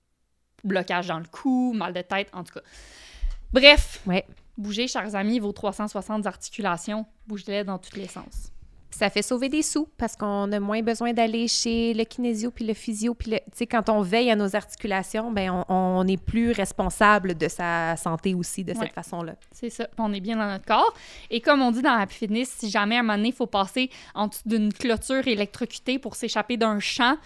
blocages 0.64 1.06
dans 1.06 1.18
le 1.20 1.26
cou, 1.26 1.72
mal 1.72 1.92
de 1.92 2.02
tête, 2.02 2.28
en 2.32 2.42
tout 2.44 2.54
cas. 2.54 2.62
Bref, 3.52 4.02
Ouais. 4.06 4.26
bougez, 4.58 4.88
chers 4.88 5.14
amis, 5.14 5.38
vos 5.38 5.52
360 5.52 6.26
articulations, 6.26 7.06
bougez-les 7.26 7.64
dans 7.64 7.78
tous 7.78 7.96
les 7.96 8.08
sens. 8.08 8.52
Ça 8.94 9.08
fait 9.10 9.22
sauver 9.22 9.48
des 9.48 9.62
sous 9.62 9.88
parce 9.96 10.16
qu'on 10.16 10.52
a 10.52 10.60
moins 10.60 10.82
besoin 10.82 11.12
d'aller 11.12 11.48
chez 11.48 11.94
le 11.94 12.04
kinésio 12.04 12.50
puis 12.50 12.66
le 12.66 12.74
physio. 12.74 13.14
Puis, 13.14 13.30
le- 13.32 13.38
tu 13.38 13.44
sais, 13.54 13.66
quand 13.66 13.88
on 13.88 14.02
veille 14.02 14.30
à 14.30 14.36
nos 14.36 14.54
articulations, 14.54 15.32
ben 15.32 15.50
on, 15.50 15.64
on 16.00 16.06
est 16.06 16.22
plus 16.22 16.52
responsable 16.52 17.34
de 17.36 17.48
sa 17.48 17.96
santé 17.96 18.34
aussi 18.34 18.64
de 18.64 18.72
Ouais. 18.72 18.78
cette 18.80 18.92
façon-là. 18.92 19.34
C'est 19.50 19.70
ça. 19.70 19.88
On 19.98 20.12
est 20.12 20.20
bien 20.20 20.36
dans 20.36 20.46
notre 20.46 20.66
corps. 20.66 20.92
Et 21.30 21.40
comme 21.40 21.62
on 21.62 21.70
dit 21.72 21.82
dans 21.82 21.94
Happy 21.98 22.14
Fitness, 22.14 22.50
si 22.58 22.70
jamais 22.70 22.96
à 22.96 23.00
un 23.00 23.02
moment 23.02 23.16
donné, 23.16 23.28
il 23.28 23.34
faut 23.34 23.46
passer 23.46 23.90
en 24.14 24.28
dessous 24.28 24.42
d'une 24.46 24.72
clôture 24.72 25.26
électrotée 25.26 25.98
pour 25.98 26.14
s'échapper 26.14 26.56
d'un 26.58 26.78
champ, 26.78 27.16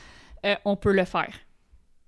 euh, 0.46 0.54
on 0.64 0.76
peut 0.76 0.92
le 0.92 1.04
faire. 1.04 1.34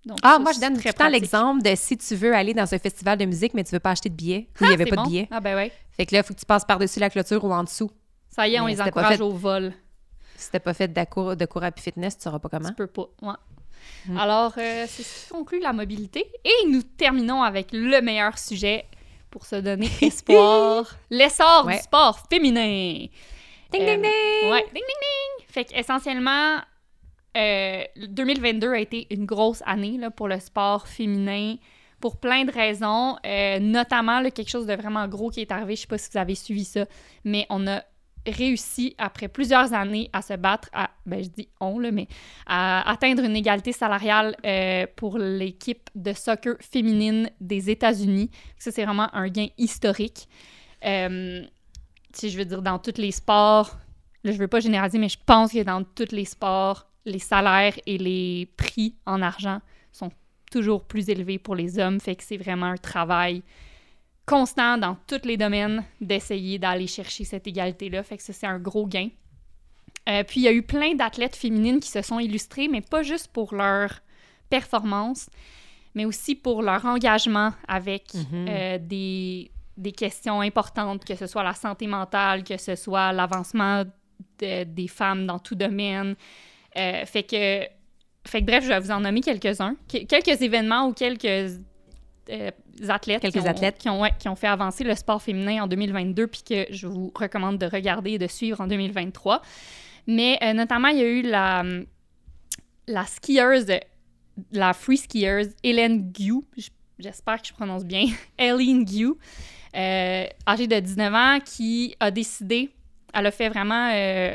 Donc, 0.07 0.19
Ah, 0.23 0.35
ça, 0.35 0.39
moi, 0.39 0.53
je 0.53 0.61
donne 0.61 0.75
tout 0.75 0.81
très 0.81 0.91
le 0.91 0.95
temps 0.95 1.09
l'exemple 1.09 1.63
de 1.63 1.75
si 1.75 1.97
tu 1.99 2.15
veux 2.15 2.33
aller 2.35 2.55
dans 2.55 2.73
un 2.73 2.79
festival 2.79 3.19
de 3.19 3.25
musique, 3.25 3.53
mais 3.55 3.65
tu 3.65 3.73
veux 3.73 3.81
pas 3.81 3.91
acheter 3.91 4.09
de 4.09 4.15
billets, 4.15 4.49
il 4.61 4.65
Ah, 4.65 4.69
n'y 4.69 4.75
avait 4.75 4.85
c'est 4.85 4.91
pas 4.91 4.97
bon. 4.97 5.03
de 5.03 5.09
billets. 5.09 5.29
Ah, 5.31 5.41
ben 5.41 5.57
ouais. 5.57 5.73
Fait 5.91 6.07
que 6.07 6.15
là, 6.15 6.21
il 6.21 6.25
faut 6.25 6.33
que 6.33 6.39
tu 6.39 6.47
passes 6.47 6.65
par-dessus 6.65 7.01
la 7.01 7.11
clôture 7.11 7.45
ou 7.45 7.53
en 7.53 7.65
dessous. 7.65 7.91
Ça 8.29 8.47
y 8.49 8.55
est, 8.55 8.61
on 8.61 8.67
Mais 8.67 8.73
les 8.73 8.81
encourage 8.83 9.17
fait. 9.17 9.23
au 9.23 9.31
vol. 9.31 9.73
Si 10.37 10.51
t'as 10.51 10.61
pas 10.61 10.75
fait 10.75 10.89
de 10.89 11.05
cours, 11.05 11.35
de 11.37 11.45
cours 11.47 11.65
Happy 11.65 11.83
Fitness, 11.83 12.17
tu 12.17 12.23
sauras 12.25 12.39
pas 12.39 12.49
comment. 12.49 12.69
Tu 12.69 12.75
peux 12.75 12.87
pas. 12.87 13.09
Ouais. 13.23 13.35
Mm. 14.07 14.19
Alors, 14.19 14.53
euh, 14.59 14.85
c'est 14.89 15.03
ce 15.03 15.25
qui 15.27 15.31
conclut 15.33 15.61
la 15.61 15.73
mobilité. 15.73 16.31
Et 16.45 16.67
nous 16.69 16.83
terminons 16.83 17.43
avec 17.43 17.69
le 17.73 18.01
meilleur 18.01 18.39
sujet 18.39 18.85
pour 19.31 19.45
se 19.47 19.57
donner 19.57 19.89
espoir. 20.03 20.95
L'essor 21.11 21.65
Ouais. 21.67 21.77
du 21.77 21.83
sport 21.83 22.21
féminin. 22.31 23.07
Ding, 23.71 23.83
Euh, 23.83 23.97
ding, 23.97 24.03
ding! 24.03 24.51
Ouais, 24.51 24.63
ding, 24.67 24.75
ding, 24.75 24.83
ding! 24.85 25.47
Fait 25.49 25.65
qu'essentiellement, 25.65 26.59
euh, 27.37 27.83
2022 27.97 28.73
a 28.73 28.79
été 28.79 29.07
une 29.11 29.27
grosse 29.27 29.63
année 29.67 29.99
là, 29.99 30.11
pour 30.11 30.29
le 30.29 30.39
sport 30.41 30.87
féminin 30.89 31.57
pour 32.01 32.17
plein 32.17 32.45
de 32.45 32.53
raisons, 32.53 33.17
euh, 33.27 33.59
notamment 33.59 34.21
là, 34.21 34.31
quelque 34.31 34.49
chose 34.51 34.67
de 34.67 34.75
vraiment 34.75 35.09
gros 35.09 35.31
qui 35.31 35.41
est 35.41 35.51
arrivé, 35.51 35.75
je 35.75 35.81
sais 35.81 35.87
pas 35.89 35.99
si 35.99 36.09
vous 36.13 36.19
avez 36.19 36.37
suivi 36.37 36.65
ça, 36.65 36.85
mais 37.25 37.45
on 37.51 37.67
a 37.67 37.83
réussi, 38.31 38.95
après 38.99 39.29
plusieurs 39.29 39.73
années, 39.73 40.11
à 40.13 40.23
se 40.23 40.35
battre, 40.35 40.69
à, 40.73 40.91
ben 41.07 41.23
je 41.23 41.29
dis 41.29 41.49
on, 41.61 41.79
là, 41.79 41.91
mais 41.91 42.09
à 42.47 42.89
atteindre 42.91 43.25
une 43.25 43.37
égalité 43.37 43.73
salariale 43.73 44.37
euh, 44.45 44.87
pour 44.97 45.19
l'équipe 45.19 45.91
de 45.95 46.13
soccer 46.13 46.57
féminine 46.61 47.31
des 47.41 47.71
États-Unis. 47.71 48.31
Ça, 48.59 48.71
c'est 48.71 48.85
vraiment 48.85 49.15
un 49.15 49.29
gain 49.29 49.49
historique. 49.59 50.29
Euh, 50.85 51.43
si 52.13 52.31
je 52.31 52.39
veux 52.39 52.45
dire, 52.45 52.63
dans 52.63 52.79
tous 52.79 52.99
les 52.99 53.13
sports, 53.13 53.77
là, 54.25 54.33
je 54.33 54.39
veux 54.39 54.49
pas 54.49 54.61
généraliser, 54.61 54.99
mais 54.99 55.09
je 55.09 55.19
pense 55.25 55.53
que 55.53 55.63
dans 55.63 55.85
tous 55.85 56.13
les 56.13 56.25
sports, 56.25 56.87
les 57.05 57.19
salaires 57.19 57.75
et 57.87 57.99
les 57.99 58.53
prix 58.57 58.95
en 59.07 59.23
argent 59.23 59.61
sont 59.93 60.11
toujours 60.51 60.85
plus 60.85 61.09
élevés 61.09 61.39
pour 61.39 61.55
les 61.55 61.79
hommes. 61.79 62.01
Fait 62.01 62.17
que 62.17 62.25
c'est 62.25 62.37
vraiment 62.37 62.67
un 62.67 62.77
travail 62.77 63.43
constant 64.29 64.79
dans 64.79 64.97
tous 65.07 65.25
les 65.25 65.37
domaines 65.37 65.85
d'essayer 66.01 66.59
d'aller 66.59 66.87
chercher 66.87 67.25
cette 67.25 67.47
égalité-là. 67.47 68.03
Fait 68.03 68.17
que 68.17 68.23
ça, 68.23 68.33
c'est 68.33 68.47
un 68.47 68.59
gros 68.59 68.87
gain. 68.87 69.09
Euh, 70.09 70.23
puis, 70.25 70.41
il 70.41 70.45
y 70.45 70.49
a 70.49 70.53
eu 70.53 70.63
plein 70.63 70.95
d'athlètes 70.95 71.37
féminines 71.37 71.81
qui 71.81 71.91
se 71.91 72.03
sont 72.03 72.19
illustrées, 72.19 72.69
mais 72.69 72.81
pas 72.81 73.03
juste 73.03 73.29
pour 73.29 73.55
leur 73.55 74.01
performance, 74.49 75.29
mais 75.95 76.05
aussi 76.05 76.35
pour 76.35 76.63
leur 76.63 76.85
engagement 76.87 77.53
avec 77.67 78.15
Mhm. 78.15 78.47
euh, 78.49 78.79
des, 78.81 79.51
des 79.77 79.93
questions 79.93 80.41
importantes, 80.41 81.05
que 81.05 81.15
ce 81.15 81.27
soit 81.27 81.43
la 81.43 81.55
santé 81.55 81.87
mentale, 81.87 82.45
que 82.45 82.57
ce 82.57 82.75
soit 82.77 83.13
l'avancement 83.13 83.85
de- 84.41 84.65
des 84.65 84.89
femmes 84.89 85.27
dans 85.27 85.39
tout 85.39 85.55
domaine. 85.55 86.15
Euh, 86.77 87.05
fait 87.05 87.23
que, 87.25 87.67
fait 88.27 88.41
que 88.41 88.47
bref, 88.47 88.65
je 88.65 88.69
vais 88.69 88.81
vous 88.81 88.91
en 88.91 89.01
nommer 89.01 89.21
quelques-uns. 89.21 89.77
Que- 89.91 90.05
quelques 90.05 90.41
événements 90.43 90.87
ou 90.89 90.93
quelques 90.93 91.61
euh, 92.31 92.51
athlètes, 92.89 93.23
Quelques 93.23 93.35
qui 93.35 93.41
ont, 93.41 93.47
athlètes. 93.47 93.79
Qui, 93.79 93.89
ont, 93.89 94.01
ouais, 94.01 94.13
qui 94.19 94.29
ont 94.29 94.37
fait 94.37 94.47
avancer 94.47 94.85
le 94.85 94.95
sport 94.95 95.23
féminin 95.23 95.65
en 95.65 95.67
2022 95.67 96.27
puis 96.27 96.43
que 96.43 96.67
je 96.71 96.87
vous 96.87 97.13
recommande 97.15 97.59
de 97.59 97.67
regarder 97.67 98.13
et 98.13 98.19
de 98.19 98.27
suivre 98.27 98.61
en 98.61 98.67
2023. 98.67 99.43
Mais 100.07 100.39
euh, 100.43 100.53
notamment, 100.55 100.89
il 100.89 100.99
y 100.99 101.03
a 101.03 101.09
eu 101.09 101.23
la, 101.23 101.65
la 102.87 103.05
skieuse, 103.05 103.67
la 104.53 104.73
free 104.73 104.97
skieuse 104.97 105.51
Hélène 105.63 106.11
Gu, 106.11 106.41
j'espère 106.99 107.41
que 107.41 107.49
je 107.49 107.53
prononce 107.53 107.85
bien, 107.85 108.07
Hélène 108.39 108.85
Gu, 108.85 109.13
euh, 109.77 110.27
âgée 110.47 110.67
de 110.67 110.81
19 110.81 111.15
ans, 111.15 111.39
qui 111.45 111.95
a 112.01 112.11
décidé, 112.11 112.71
elle 113.13 113.27
a 113.27 113.31
fait 113.31 113.49
vraiment 113.49 113.91
euh, 113.93 114.35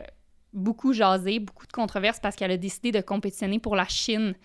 beaucoup 0.53 0.93
jaser, 0.93 1.39
beaucoup 1.39 1.65
de 1.65 1.71
controverses 1.71 2.19
parce 2.19 2.35
qu'elle 2.35 2.51
a 2.51 2.57
décidé 2.57 2.91
de 2.91 3.01
compétitionner 3.01 3.59
pour 3.59 3.75
la 3.75 3.87
Chine 3.87 4.35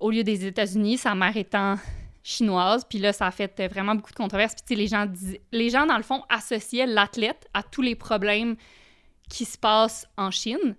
au 0.00 0.10
lieu 0.10 0.24
des 0.24 0.44
États-Unis, 0.44 0.98
sa 0.98 1.14
mère 1.14 1.36
étant 1.36 1.76
chinoise. 2.24 2.84
Puis 2.88 2.98
là, 2.98 3.12
ça 3.12 3.26
a 3.26 3.30
fait 3.30 3.60
euh, 3.60 3.68
vraiment 3.68 3.94
beaucoup 3.94 4.10
de 4.10 4.16
controverses. 4.16 4.56
Puis 4.66 4.74
les 4.74 4.88
gens, 4.88 5.06
les 5.52 5.70
gens, 5.70 5.86
dans 5.86 5.96
le 5.96 6.02
fond, 6.02 6.22
associaient 6.28 6.86
l'athlète 6.86 7.46
à 7.54 7.62
tous 7.62 7.82
les 7.82 7.94
problèmes 7.94 8.56
qui 9.28 9.44
se 9.44 9.56
passent 9.56 10.08
en 10.16 10.32
Chine. 10.32 10.74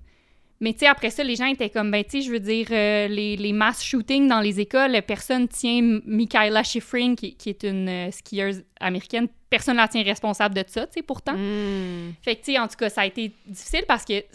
Mais 0.61 0.71
tu 0.71 0.79
sais, 0.79 0.87
après 0.87 1.09
ça, 1.09 1.23
les 1.23 1.35
gens 1.35 1.47
étaient 1.47 1.69
comme, 1.69 1.91
ben 1.91 2.03
tu 2.03 2.11
sais, 2.11 2.21
je 2.21 2.31
veux 2.31 2.39
dire, 2.39 2.67
euh, 2.71 3.07
les, 3.09 3.35
les 3.35 3.51
mass 3.51 3.83
shootings 3.83 4.27
dans 4.27 4.39
les 4.39 4.61
écoles, 4.61 5.01
personne 5.05 5.49
tient 5.49 5.99
Michaela 6.05 6.63
Schifrin, 6.63 7.15
qui, 7.15 7.35
qui 7.35 7.49
est 7.49 7.63
une 7.63 7.89
euh, 7.89 8.11
skieuse 8.11 8.63
américaine, 8.79 9.27
personne 9.49 9.75
la 9.75 9.89
tient 9.89 10.01
responsable 10.03 10.55
de 10.55 10.63
ça, 10.65 10.87
tu 10.87 10.93
sais, 10.93 11.01
pourtant. 11.01 11.33
Mm. 11.33 12.13
Fait 12.21 12.37
que, 12.37 12.45
tu 12.45 12.53
sais, 12.53 12.59
en 12.59 12.69
tout 12.69 12.77
cas, 12.77 12.89
ça 12.89 13.01
a 13.01 13.05
été 13.05 13.33
difficile 13.45 13.83
parce 13.85 14.05
que 14.05 14.13
elle, 14.13 14.25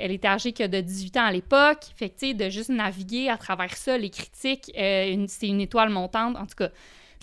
elle 0.00 0.10
était 0.12 0.28
âgée 0.28 0.52
que 0.52 0.66
de 0.66 0.80
18 0.80 1.16
ans 1.18 1.26
à 1.26 1.32
l'époque. 1.32 1.84
Fait 1.96 2.08
que, 2.08 2.18
tu 2.18 2.28
sais, 2.28 2.34
de 2.34 2.48
juste 2.48 2.70
naviguer 2.70 3.28
à 3.28 3.36
travers 3.36 3.76
ça, 3.76 3.98
les 3.98 4.10
critiques, 4.10 4.72
euh, 4.78 5.26
c'est 5.28 5.48
une 5.48 5.60
étoile 5.60 5.90
montante. 5.90 6.36
En 6.36 6.46
tout 6.46 6.56
cas, 6.56 6.70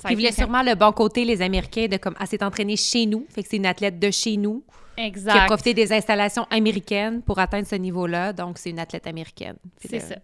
ça 0.01 0.11
Ils 0.11 0.15
voulaient 0.15 0.31
sûrement 0.31 0.61
le 0.61 0.75
bon 0.75 0.91
côté, 0.91 1.25
les 1.25 1.41
Américains, 1.41 1.87
de 1.87 1.97
comme, 1.97 2.15
ah, 2.19 2.27
s'est 2.27 2.43
entraînée 2.43 2.77
chez 2.77 3.07
nous. 3.07 3.25
Fait 3.29 3.41
que 3.41 3.49
c'est 3.49 3.57
une 3.57 3.65
athlète 3.65 3.97
de 3.97 4.11
chez 4.11 4.37
nous 4.37 4.63
qui 4.95 5.01
a 5.01 5.05
exact. 5.07 5.45
profité 5.47 5.73
des 5.73 5.91
installations 5.93 6.45
américaines 6.49 7.21
pour 7.21 7.39
atteindre 7.39 7.67
ce 7.67 7.75
niveau-là. 7.75 8.33
Donc, 8.33 8.57
c'est 8.57 8.69
une 8.69 8.79
athlète 8.79 9.07
américaine. 9.07 9.57
C'est 9.79 9.99
ça. 9.99 10.15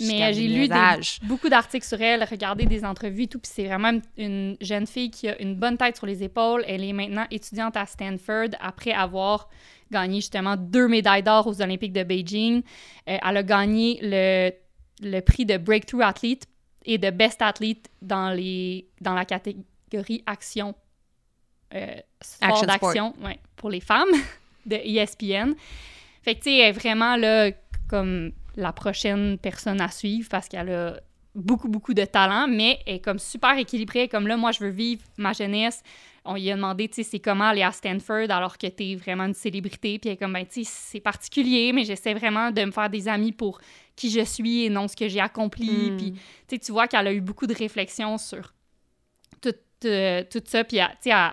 Mais 0.00 0.32
j'ai 0.34 0.48
lu 0.48 0.68
des- 0.68 1.26
beaucoup 1.26 1.48
d'articles 1.48 1.86
sur 1.86 2.00
elle, 2.00 2.24
regardé 2.24 2.66
des 2.66 2.84
entrevues 2.84 3.22
et 3.22 3.26
tout, 3.28 3.38
puis 3.38 3.50
c'est 3.54 3.64
vraiment 3.66 3.92
une 4.18 4.56
jeune 4.60 4.86
fille 4.86 5.10
qui 5.10 5.28
a 5.28 5.40
une 5.40 5.54
bonne 5.54 5.76
tête 5.78 5.96
sur 5.96 6.06
les 6.06 6.22
épaules. 6.22 6.64
Elle 6.66 6.82
est 6.84 6.92
maintenant 6.92 7.26
étudiante 7.30 7.76
à 7.76 7.86
Stanford 7.86 8.48
après 8.60 8.90
avoir 8.92 9.48
gagné 9.92 10.16
justement 10.16 10.56
deux 10.56 10.88
médailles 10.88 11.22
d'or 11.22 11.46
aux 11.46 11.62
Olympiques 11.62 11.92
de 11.92 12.02
Beijing. 12.02 12.62
Euh, 13.08 13.16
elle 13.22 13.36
a 13.36 13.42
gagné 13.42 13.98
le, 14.02 14.50
le 15.02 15.20
prix 15.20 15.46
de 15.46 15.56
Breakthrough 15.56 16.02
Athlete 16.02 16.46
et 16.84 16.98
de 16.98 17.10
Best 17.10 17.40
Athlete 17.40 17.88
dans, 18.02 18.30
les, 18.30 18.88
dans 19.00 19.14
la 19.14 19.24
catégorie 19.24 20.22
action, 20.26 20.74
euh, 21.74 21.96
sport 22.20 22.50
Action 22.50 22.66
d'action 22.66 23.14
ouais, 23.24 23.38
pour 23.56 23.70
les 23.70 23.80
femmes 23.80 24.12
de 24.66 24.76
ESPN. 24.76 25.54
Fait 26.22 26.34
que, 26.34 26.44
tu 26.44 26.50
sais, 26.50 26.58
elle 26.58 26.68
est 26.68 26.72
vraiment 26.72 27.16
là 27.16 27.50
comme 27.88 28.32
la 28.56 28.72
prochaine 28.72 29.38
personne 29.38 29.80
à 29.80 29.88
suivre 29.88 30.28
parce 30.30 30.48
qu'elle 30.48 30.70
a 30.70 31.00
beaucoup, 31.34 31.68
beaucoup 31.68 31.94
de 31.94 32.04
talent, 32.04 32.46
mais 32.48 32.78
elle 32.86 32.96
est 32.96 33.00
comme 33.00 33.18
super 33.18 33.58
équilibrée. 33.58 34.08
Comme 34.08 34.26
là, 34.26 34.36
moi, 34.36 34.52
je 34.52 34.60
veux 34.60 34.70
vivre 34.70 35.02
ma 35.18 35.32
jeunesse. 35.32 35.82
On 36.24 36.34
lui 36.34 36.50
a 36.50 36.54
demandé, 36.54 36.88
tu 36.88 36.96
sais, 36.96 37.02
c'est 37.02 37.18
comment 37.18 37.44
aller 37.44 37.62
à 37.62 37.72
Stanford 37.72 38.30
alors 38.30 38.56
que 38.56 38.66
tu 38.66 38.92
es 38.92 38.96
vraiment 38.96 39.24
une 39.24 39.34
célébrité. 39.34 39.98
Puis 39.98 40.08
elle 40.08 40.14
est 40.14 40.16
comme, 40.16 40.32
ben, 40.32 40.46
tu 40.46 40.64
sais, 40.64 40.70
c'est 40.72 41.00
particulier, 41.00 41.72
mais 41.72 41.84
j'essaie 41.84 42.14
vraiment 42.14 42.50
de 42.50 42.64
me 42.64 42.70
faire 42.70 42.88
des 42.88 43.08
amis 43.08 43.32
pour 43.32 43.60
qui 43.94 44.10
je 44.10 44.24
suis 44.24 44.64
et 44.64 44.70
non 44.70 44.88
ce 44.88 44.96
que 44.96 45.08
j'ai 45.08 45.20
accompli. 45.20 45.90
Mm. 45.90 45.96
Puis, 45.96 46.12
tu 46.12 46.20
sais, 46.48 46.58
tu 46.58 46.72
vois 46.72 46.88
qu'elle 46.88 47.06
a 47.06 47.12
eu 47.12 47.20
beaucoup 47.20 47.46
de 47.46 47.54
réflexions 47.54 48.16
sur 48.16 48.54
tout, 49.42 49.54
euh, 49.84 50.22
tout 50.30 50.42
ça. 50.46 50.64
Puis, 50.64 50.78
tu 50.78 50.84
sais, 51.00 51.10
elle 51.10 51.32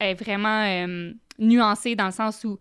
est 0.00 0.14
vraiment 0.14 0.64
euh, 0.64 1.12
nuancée 1.38 1.94
dans 1.94 2.06
le 2.06 2.12
sens 2.12 2.42
où 2.44 2.58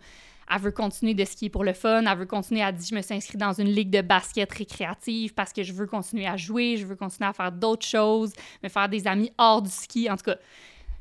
elle 0.51 0.61
veut 0.61 0.71
continuer 0.71 1.13
de 1.13 1.23
skier 1.25 1.49
pour 1.49 1.63
le 1.63 1.73
fun, 1.73 2.03
elle 2.05 2.17
veut 2.17 2.25
continuer, 2.25 2.61
elle 2.61 2.73
dit 2.75 2.87
je 2.89 2.95
me 2.95 3.01
suis 3.01 3.13
inscrite 3.13 3.39
dans 3.39 3.53
une 3.53 3.69
ligue 3.69 3.91
de 3.91 4.01
basket 4.01 4.51
récréative 4.51 5.33
parce 5.35 5.53
que 5.53 5.61
je 5.63 5.71
veux 5.73 5.85
continuer 5.85 6.25
à 6.25 6.37
jouer, 6.37 6.75
je 6.77 6.85
veux 6.87 6.95
continuer 6.95 7.29
à 7.29 7.33
faire 7.33 7.51
d'autres 7.51 7.85
choses, 7.85 8.33
me 8.63 8.69
faire 8.69 8.89
des 8.89 9.05
amis 9.07 9.31
hors 9.37 9.61
du 9.61 9.69
ski, 9.69 10.09
en 10.09 10.17
tout 10.17 10.23
cas. 10.23 10.37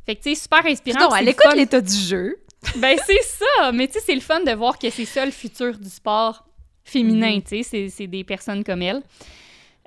Fait 0.05 0.17
que 0.17 0.23
tu 0.23 0.35
sais, 0.35 0.41
super 0.43 0.65
inspirant. 0.67 1.09
Non, 1.09 1.15
elle 1.17 1.25
le 1.27 1.31
écoute 1.31 1.55
l'état 1.57 1.81
du 1.81 1.95
jeu. 1.95 2.37
Ben 2.77 2.99
c'est 3.07 3.23
ça, 3.23 3.73
mais 3.73 3.87
tu 3.87 3.95
sais, 3.95 4.01
c'est 4.07 4.15
le 4.15 4.21
fun 4.21 4.41
de 4.41 4.51
voir 4.53 4.79
que 4.79 4.91
c'est 4.91 5.05
ça 5.05 5.25
le 5.25 5.31
futur 5.31 5.79
du 5.79 5.89
sport 5.89 6.45
féminin, 6.85 7.37
Mhm. 7.37 7.43
tu 7.43 7.63
sais, 7.63 7.89
c'est 7.89 8.07
des 8.07 8.25
personnes 8.25 8.65
comme 8.65 8.83
elle. 8.83 9.03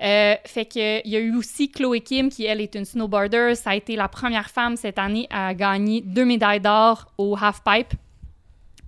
Euh, 0.02 0.36
fait 0.46 0.66
que 0.66 1.06
il 1.06 1.12
y 1.12 1.16
a 1.16 1.20
eu 1.20 1.36
aussi 1.36 1.70
Chloé 1.70 2.02
Kim 2.02 2.30
qui 2.30 2.46
elle 2.46 2.60
est 2.60 2.74
une 2.76 2.86
snowboarder, 2.86 3.54
ça 3.56 3.72
a 3.72 3.76
été 3.76 3.96
la 3.96 4.08
première 4.08 4.50
femme 4.50 4.76
cette 4.76 4.98
année 4.98 5.28
à 5.30 5.54
gagner 5.54 6.02
deux 6.02 6.26
médailles 6.26 6.60
d'or 6.60 7.12
au 7.18 7.38
halfpipe. 7.40 7.94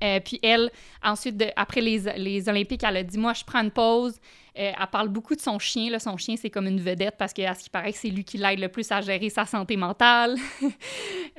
Euh, 0.04 0.20
puis 0.20 0.40
elle, 0.44 0.70
ensuite, 1.02 1.38
de- 1.38 1.52
après 1.56 1.80
les, 1.80 2.00
les 2.18 2.50
Olympiques, 2.50 2.84
elle 2.84 2.98
a 2.98 3.04
dit 3.04 3.18
Moi, 3.18 3.34
je 3.34 3.44
prends 3.46 3.62
une 3.62 3.72
pause. 3.72 4.16
Euh, 4.60 4.72
elle 4.80 4.88
parle 4.92 5.08
beaucoup 5.08 5.34
de 5.36 5.40
son 5.40 5.58
chien. 5.60 5.90
Là. 5.90 6.00
Son 6.00 6.18
chien, 6.18 6.36
c'est 6.36 6.50
comme 6.50 6.68
une 6.68 6.82
vedette 6.82 7.16
parce 7.18 7.32
qu'à 7.32 7.54
ce 7.54 7.64
qui 7.64 7.70
paraît, 7.70 7.92
c'est 7.94 8.10
lui 8.10 8.24
qui 8.24 8.38
l'aide 8.38 8.60
le 8.60 8.68
plus 8.68 8.92
à 8.92 9.02
gérer 9.02 9.30
sa 9.30 9.46
santé 9.46 9.78
mentale. 9.78 10.36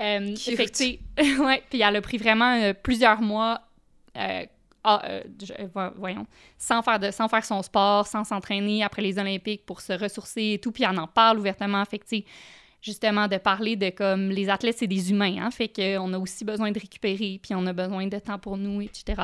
Euh, 0.00 0.34
fait 0.56 0.98
ouais, 1.38 1.62
puis 1.70 1.80
elle 1.80 1.94
a 1.94 2.00
pris 2.00 2.16
vraiment 2.18 2.60
euh, 2.60 2.72
plusieurs 2.74 3.20
mois. 3.20 3.60
Ah, 4.84 5.02
euh, 5.06 5.22
je- 5.42 5.52
euh, 5.54 5.66
vo- 5.74 5.94
voyons, 5.96 6.26
sans 6.58 6.82
faire, 6.82 6.98
de, 7.00 7.10
sans 7.10 7.26
faire 7.28 7.44
son 7.44 7.62
sport, 7.62 8.06
sans 8.06 8.22
s'entraîner 8.24 8.84
après 8.84 9.02
les 9.02 9.18
Olympiques 9.18 9.64
pour 9.66 9.80
se 9.80 9.92
ressourcer 9.94 10.52
et 10.54 10.58
tout, 10.58 10.70
puis 10.72 10.84
elle 10.84 10.98
en 10.98 11.06
parle 11.08 11.38
ouvertement. 11.38 11.84
Fait 11.84 11.98
que, 11.98 12.04
justement, 12.82 13.26
de 13.28 13.38
parler 13.38 13.76
de 13.76 13.90
comme 13.90 14.28
les 14.30 14.48
athlètes, 14.50 14.76
c'est 14.78 14.86
des 14.86 15.10
humains, 15.10 15.36
hein, 15.40 15.50
fait 15.50 15.68
qu'on 15.68 16.12
a 16.12 16.18
aussi 16.18 16.44
besoin 16.44 16.70
de 16.70 16.78
récupérer, 16.78 17.40
puis 17.42 17.54
on 17.54 17.66
a 17.66 17.72
besoin 17.72 18.06
de 18.06 18.18
temps 18.18 18.38
pour 18.38 18.56
nous, 18.58 18.80
etc. 18.82 19.20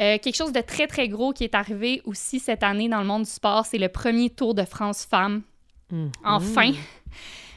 Euh, 0.00 0.16
quelque 0.18 0.36
chose 0.36 0.52
de 0.52 0.60
très, 0.60 0.86
très 0.86 1.08
gros 1.08 1.32
qui 1.32 1.42
est 1.44 1.54
arrivé 1.56 2.02
aussi 2.04 2.38
cette 2.38 2.62
année 2.62 2.88
dans 2.88 3.00
le 3.00 3.06
monde 3.06 3.22
du 3.24 3.30
sport, 3.30 3.66
c'est 3.66 3.78
le 3.78 3.88
premier 3.88 4.30
Tour 4.30 4.54
de 4.54 4.64
France 4.64 5.04
femmes. 5.04 5.42
Enfin. 6.24 6.72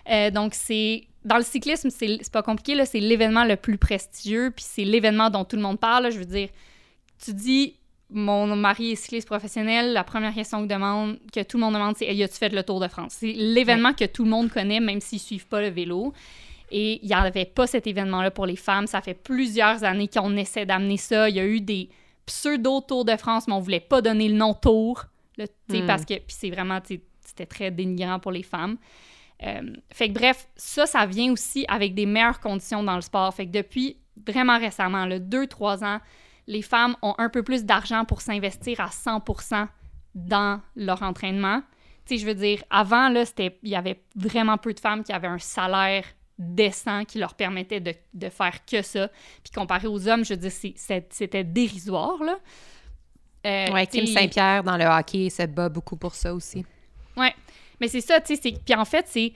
Euh, 0.09 0.31
donc, 0.31 0.55
c'est. 0.55 1.03
Dans 1.23 1.37
le 1.37 1.43
cyclisme, 1.43 1.91
c'est 1.91 2.17
c'est 2.21 2.31
pas 2.33 2.41
compliqué, 2.41 2.73
là, 2.73 2.87
c'est 2.87 2.99
l'événement 2.99 3.43
le 3.45 3.55
plus 3.55 3.77
prestigieux, 3.77 4.49
puis 4.49 4.65
c'est 4.67 4.83
l'événement 4.83 5.29
dont 5.29 5.45
tout 5.45 5.55
le 5.55 5.61
monde 5.61 5.79
parle. 5.79 6.03
là. 6.05 6.09
je 6.09 6.17
veux 6.17 6.25
dire, 6.25 6.49
tu 7.23 7.33
dis, 7.33 7.75
mon 8.09 8.55
mari 8.55 8.91
est 8.91 8.95
cycliste 8.95 9.27
professionnel, 9.27 9.93
la 9.93 10.03
première 10.03 10.33
question 10.33 10.61
que, 10.63 10.67
demande, 10.71 11.17
que 11.33 11.41
tout 11.43 11.57
le 11.57 11.61
monde 11.61 11.73
demande, 11.75 11.95
c'est 11.95 12.05
Hey, 12.05 12.21
as-tu 12.23 12.35
fait 12.35 12.49
le 12.49 12.63
Tour 12.63 12.79
de 12.79 12.87
France? 12.87 13.15
C'est 13.19 13.31
l'événement 13.31 13.93
que 13.93 14.05
tout 14.05 14.23
le 14.23 14.29
monde 14.29 14.49
connaît, 14.49 14.79
même 14.79 14.99
s'ils 14.99 15.19
suivent 15.19 15.47
pas 15.47 15.61
le 15.61 15.69
vélo. 15.69 16.13
Et 16.71 16.99
il 17.03 17.07
n'y 17.07 17.13
avait 17.13 17.45
pas 17.45 17.67
cet 17.67 17.85
événement-là 17.87 18.31
pour 18.31 18.45
les 18.45 18.55
femmes. 18.55 18.87
Ça 18.87 19.01
fait 19.01 19.13
plusieurs 19.13 19.83
années 19.83 20.07
qu'on 20.07 20.35
essaie 20.37 20.65
d'amener 20.65 20.97
ça. 20.97 21.29
Il 21.29 21.35
y 21.35 21.39
a 21.39 21.45
eu 21.45 21.61
des 21.61 21.89
pseudo-Tours 22.25 23.05
de 23.05 23.15
France, 23.17 23.47
mais 23.47 23.53
on 23.53 23.59
voulait 23.59 23.79
pas 23.79 24.01
donner 24.01 24.29
le 24.29 24.35
nom 24.35 24.53
Tour, 24.53 25.05
là, 25.37 25.47
tu 25.47 25.53
sais, 25.69 25.81
Mm. 25.81 25.87
parce 25.87 26.05
que 26.05 26.13
c'est 26.27 26.49
vraiment, 26.49 26.79
c'était 27.25 27.45
très 27.45 27.71
dénigrant 27.71 28.19
pour 28.19 28.31
les 28.31 28.43
femmes. 28.43 28.77
Euh, 29.43 29.73
fait 29.91 30.09
que 30.09 30.13
bref, 30.13 30.47
ça, 30.55 30.85
ça 30.85 31.05
vient 31.05 31.31
aussi 31.31 31.65
avec 31.67 31.93
des 31.93 32.05
meilleures 32.05 32.39
conditions 32.39 32.83
dans 32.83 32.95
le 32.95 33.01
sport. 33.01 33.33
Fait 33.33 33.47
que 33.47 33.51
depuis 33.51 33.97
vraiment 34.27 34.59
récemment, 34.59 35.05
le 35.05 35.19
2-3 35.19 35.83
ans, 35.83 35.99
les 36.47 36.61
femmes 36.61 36.95
ont 37.01 37.15
un 37.17 37.29
peu 37.29 37.43
plus 37.43 37.65
d'argent 37.65 38.05
pour 38.05 38.21
s'investir 38.21 38.79
à 38.79 38.87
100% 38.87 39.67
dans 40.15 40.61
leur 40.75 41.03
entraînement. 41.03 41.61
Tu 42.05 42.15
sais, 42.15 42.21
je 42.21 42.25
veux 42.25 42.35
dire, 42.35 42.63
avant, 42.69 43.09
là, 43.09 43.25
c'était, 43.25 43.57
il 43.63 43.69
y 43.69 43.75
avait 43.75 44.01
vraiment 44.15 44.57
peu 44.57 44.73
de 44.73 44.79
femmes 44.79 45.03
qui 45.03 45.13
avaient 45.13 45.27
un 45.27 45.39
salaire 45.39 46.03
décent 46.37 47.05
qui 47.05 47.19
leur 47.19 47.35
permettait 47.35 47.79
de, 47.79 47.93
de 48.13 48.29
faire 48.29 48.65
que 48.65 48.81
ça. 48.81 49.09
Puis 49.43 49.51
comparé 49.53 49.87
aux 49.87 50.07
hommes, 50.07 50.25
je 50.25 50.33
veux 50.33 50.39
dire, 50.39 50.51
c'était 50.51 51.43
dérisoire, 51.43 52.21
là. 52.23 52.37
Euh, 53.45 53.71
Ouais, 53.71 53.87
Kim 53.87 54.05
Saint-Pierre 54.05 54.63
dans 54.63 54.77
le 54.77 54.85
hockey 54.85 55.29
se 55.29 55.43
bat 55.45 55.69
beaucoup 55.69 55.97
pour 55.97 56.13
ça 56.13 56.33
aussi. 56.33 56.65
Ouais. 57.17 57.33
Mais 57.79 57.87
c'est 57.87 58.01
ça, 58.01 58.19
tu 58.21 58.35
sais. 58.35 58.53
Puis 58.65 58.75
en 58.75 58.85
fait, 58.85 59.05
c'est. 59.07 59.33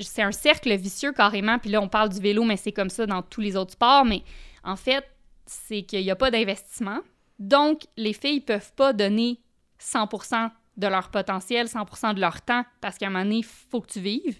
C'est 0.00 0.22
un 0.22 0.30
cercle 0.30 0.72
vicieux 0.76 1.12
carrément. 1.12 1.58
Puis 1.58 1.70
là, 1.70 1.80
on 1.80 1.88
parle 1.88 2.10
du 2.10 2.20
vélo, 2.20 2.44
mais 2.44 2.56
c'est 2.56 2.70
comme 2.70 2.90
ça 2.90 3.06
dans 3.06 3.22
tous 3.22 3.40
les 3.40 3.56
autres 3.56 3.72
sports. 3.72 4.04
Mais 4.04 4.22
en 4.62 4.76
fait, 4.76 5.04
c'est 5.48 5.82
qu'il 5.82 6.02
n'y 6.02 6.10
a 6.10 6.16
pas 6.16 6.30
d'investissement. 6.30 7.00
Donc, 7.38 7.82
les 7.96 8.12
filles 8.12 8.40
peuvent 8.40 8.72
pas 8.74 8.92
donner 8.92 9.40
100% 9.80 10.50
de 10.76 10.86
leur 10.86 11.10
potentiel, 11.10 11.66
100% 11.66 12.14
de 12.14 12.20
leur 12.20 12.42
temps, 12.42 12.64
parce 12.80 12.98
qu'à 12.98 13.06
un 13.06 13.10
moment 13.10 13.24
donné, 13.24 13.38
il 13.38 13.44
faut 13.44 13.80
que 13.80 13.92
tu 13.92 14.00
vives. 14.00 14.38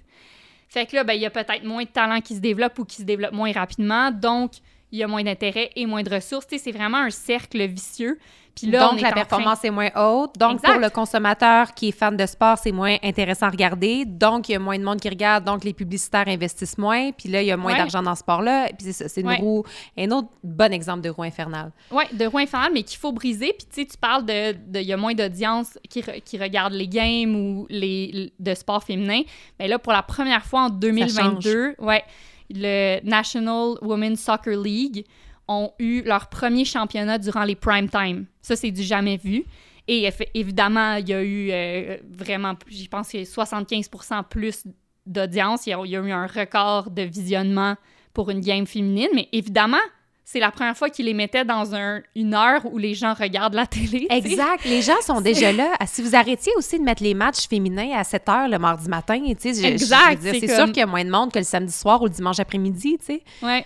Fait 0.69 0.87
que 0.87 0.95
là, 0.95 1.05
ben, 1.05 1.15
il 1.15 1.23
y 1.23 1.27
a 1.27 1.31
peut-être 1.31 1.65
moins 1.65 1.85
de 1.85 1.89
talent 1.89 2.21
qui 2.21 2.35
se 2.35 2.41
développe 2.41 2.79
ou 2.79 2.85
qui 2.85 2.97
se 2.97 3.03
développe 3.03 3.33
moins 3.33 3.53
rapidement. 3.53 4.11
Donc, 4.11 4.53
il 4.93 4.99
y 4.99 5.03
a 5.03 5.09
moins 5.09 5.23
d'intérêt 5.23 5.71
et 5.77 5.87
moins 5.87 6.03
de 6.03 6.15
ressources. 6.15 6.47
C'est 6.49 6.73
vraiment 6.73 6.99
un 6.99 7.11
cercle 7.11 7.65
vicieux. 7.67 8.19
Puis 8.63 8.71
là, 8.71 8.89
on 8.89 8.93
donc, 8.93 9.01
la 9.01 9.11
train- 9.11 9.17
performance 9.25 9.65
est 9.65 9.71
moins 9.71 9.91
haute. 9.97 10.35
Donc, 10.39 10.55
Exact. 10.55 10.73
pour 10.73 10.81
le 10.81 10.91
consommateur 10.91 11.75
qui 11.75 11.89
est 11.89 11.93
fan 11.93 12.17
de 12.17 12.27
sport, 12.27 12.59
c'est 12.59 12.73
moins 12.73 12.97
intéressant 13.03 13.47
à 13.47 13.51
regarder. 13.51 14.05
Donc, 14.05 14.49
il 14.49 14.53
y 14.53 14.55
a 14.55 14.59
moins 14.59 14.79
de 14.79 14.85
monde 14.85 15.01
qui 15.01 15.09
regarde. 15.09 15.45
Donc, 15.45 15.65
les 15.65 15.73
publicitaires 15.73 16.29
investissent 16.29 16.79
moins. 16.79 17.11
Puis 17.13 17.29
là, 17.29 17.43
il 17.43 17.47
y 17.47 17.53
a 17.53 17.57
moins 17.57 17.73
Ouais. 17.73 17.79
d'argent 17.79 18.03
dans 18.03 18.15
ce 18.15 18.21
sport-là. 18.21 18.69
Puis 18.79 18.93
c'est 18.93 19.21
une 19.21 19.29
Ouais. 19.29 19.37
roue, 19.41 19.65
un 19.99 20.11
autre 20.11 20.29
bon 20.43 20.73
exemple 20.73 21.01
de 21.03 21.11
roue 21.11 21.23
infernale. 21.25 21.71
Oui, 21.91 22.05
de 22.13 22.27
roue 22.27 22.39
infernale, 22.39 22.73
mais 22.75 22.83
qu'il 22.83 22.99
faut 22.99 23.13
briser. 23.13 23.55
Puis, 23.59 23.67
tu 23.73 23.83
sais, 23.83 23.87
tu 23.87 23.97
parles 23.97 24.25
de. 24.25 24.53
de- 24.53 24.79
Il 24.81 24.87
y 24.87 24.93
a 24.93 24.97
moins 24.97 25.15
d'audience 25.15 25.79
qui, 25.89 26.01
re- 26.01 26.21
qui 26.23 26.39
regarde 26.39 26.73
les 26.73 26.89
games 26.89 27.35
ou 27.35 27.67
les 27.71 28.33
de 28.39 28.55
sport 28.55 28.83
féminin. 28.83 29.23
Mais 29.59 29.69
là, 29.69 29.79
pour 29.79 29.93
la 29.93 30.03
première 30.03 30.45
fois 30.45 30.63
en 30.63 30.71
2022, 30.71 31.75
ouais, 31.79 32.03
le 32.51 33.01
National 33.05 33.75
Women's 33.83 34.21
Soccer 34.21 34.57
League 34.57 35.05
ont 35.49 35.73
eu 35.79 36.03
leur 36.03 36.29
premier 36.29 36.65
championnat 36.65 37.19
durant 37.19 37.45
les 37.45 37.57
prime 37.57 37.89
time. 37.89 38.27
Ça, 38.43 38.55
c'est 38.57 38.71
du 38.71 38.83
jamais 38.83 39.17
vu. 39.17 39.45
Et 39.87 40.07
évidemment, 40.35 40.97
il 40.97 41.09
y 41.09 41.15
a 41.15 41.23
eu 41.23 41.49
euh, 41.51 41.97
vraiment, 42.11 42.55
je 42.71 42.87
pense 42.89 43.15
a 43.15 43.25
75 43.25 43.89
plus 44.29 44.65
d'audience. 45.07 45.67
Il, 45.67 45.71
y 45.71 45.73
a- 45.73 45.81
il 45.85 45.91
y 45.91 45.97
a 45.97 46.01
eu 46.01 46.11
un 46.13 46.27
record 46.27 46.91
de 46.91 47.03
visionnement 47.03 47.77
pour 48.13 48.31
une 48.31 48.41
game 48.41 48.67
féminine. 48.67 49.09
Mais 49.15 49.29
évidemment, 49.33 49.79
c'est 50.25 50.41
la 50.41 50.51
première 50.51 50.77
fois 50.77 50.91
qu'ils 50.91 51.07
les 51.07 51.15
mettaient 51.15 51.47
dans 51.47 51.75
un, 51.75 52.03
une 52.15 52.35
heure 52.35 52.67
où 52.71 52.77
les 52.77 52.93
gens 52.93 53.15
regardent 53.15 53.55
la 53.55 53.67
télé. 53.67 54.07
Exact. 54.11 54.63
Les 54.67 54.83
gens 54.83 55.01
sont 55.01 55.23
déjà 55.23 55.53
là. 55.53 55.73
Si 55.87 56.03
vous 56.03 56.15
arrêtiez 56.15 56.53
aussi 56.59 56.79
de 56.79 56.85
mettre 56.85 57.03
les 57.03 57.15
matchs 57.15 57.49
féminins 57.49 57.93
à 57.97 58.05
7 58.05 58.27
h 58.27 58.51
le 58.51 58.59
mardi 58.59 58.91
matin, 58.91 59.19
tu 59.41 59.55
sais, 59.55 59.65
Exact, 59.65 60.19
c'est 60.21 60.41
c'est 60.41 60.47
comme- 60.49 60.57
sûr 60.57 60.67
qu'il 60.67 60.77
y 60.79 60.83
a 60.83 60.87
moins 60.87 61.05
de 61.05 61.11
monde 61.11 61.33
que 61.33 61.39
le 61.39 61.45
samedi 61.47 61.73
soir 61.73 62.03
ou 62.03 62.05
le 62.05 62.11
dimanche 62.11 62.39
après-midi, 62.41 62.99
tu 62.99 63.07
sais. 63.07 63.23
Ouais, 63.43 63.65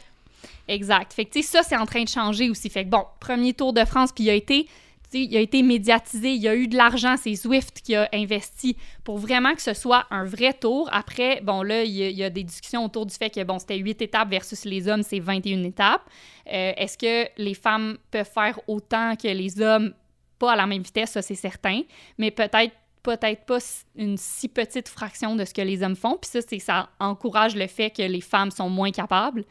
exact. 0.69 1.13
Fait 1.13 1.25
que, 1.25 1.43
ça, 1.43 1.63
c'est 1.63 1.77
en 1.77 1.87
train 1.87 2.03
de 2.03 2.09
changer 2.09 2.51
aussi. 2.51 2.69
Fait 2.71 2.85
que, 2.85 2.91
bon, 2.91 3.05
premier 3.21 3.53
Tour 3.55 3.73
de 3.73 3.85
France, 3.85 4.11
puis 4.13 4.25
il 4.25 4.31
a 4.31 4.35
été, 4.35 4.67
il 5.13 5.37
a 5.37 5.41
été 5.41 5.63
médiatisé, 5.63 6.33
il 6.33 6.41
y 6.43 6.49
a 6.49 6.55
eu 6.55 6.69
de 6.69 6.77
l'argent, 6.77 7.17
c'est 7.17 7.35
Zwift 7.35 7.81
qui 7.81 7.95
a 7.95 8.09
investi 8.13 8.77
pour 9.05 9.19
vraiment 9.19 9.55
que 9.55 9.63
ce 9.63 9.75
soit 9.75 10.07
un 10.11 10.25
vrai 10.25 10.53
tour. 10.55 10.89
Après, 10.93 11.41
bon, 11.43 11.63
là, 11.63 11.85
il 11.85 11.93
y, 11.93 12.25
a, 12.25 12.31
des 12.31 12.45
discussions 12.45 12.85
autour 12.85 13.07
du 13.07 13.15
fait 13.15 13.31
que, 13.31 13.43
bon, 13.45 13.59
c'était 13.59 13.77
8 13.77 14.03
étapes 14.03 14.31
versus 14.31 14.65
les 14.65 14.89
hommes, 14.89 15.03
c'est 15.03 15.21
21 15.21 15.63
étapes. 15.65 16.09
Euh, 16.53 16.73
Est-ce 16.77 16.97
que 16.97 17.29
les 17.37 17.55
femmes 17.55 17.99
peuvent 18.11 18.31
faire 18.33 18.59
autant 18.67 19.17
que 19.17 19.29
les 19.29 19.61
hommes? 19.61 19.95
Pas 20.39 20.53
à 20.53 20.57
la 20.57 20.67
même 20.67 20.83
vitesse, 20.83 21.11
ça, 21.11 21.23
c'est 21.23 21.37
certain, 21.37 21.83
mais 22.19 22.31
peut-être 22.31 22.75
peut-être 23.03 23.45
pas 23.45 23.59
une 23.97 24.17
si 24.17 24.49
petite 24.49 24.89
fraction 24.89 25.35
de 25.35 25.45
ce 25.45 25.53
que 25.53 25.63
les 25.63 25.83
hommes 25.83 25.97
font. 25.97 26.17
Puis 26.21 26.31
ça, 26.31 26.41
c'est 26.41 26.59
ça 26.59 26.89
encourage 27.01 27.57
le 27.57 27.67
fait 27.67 27.91
que 27.91 28.03
les 28.03 28.21
femmes 28.21 28.51
sont 28.51 28.71
moins 28.71 28.91
capables. 28.91 29.45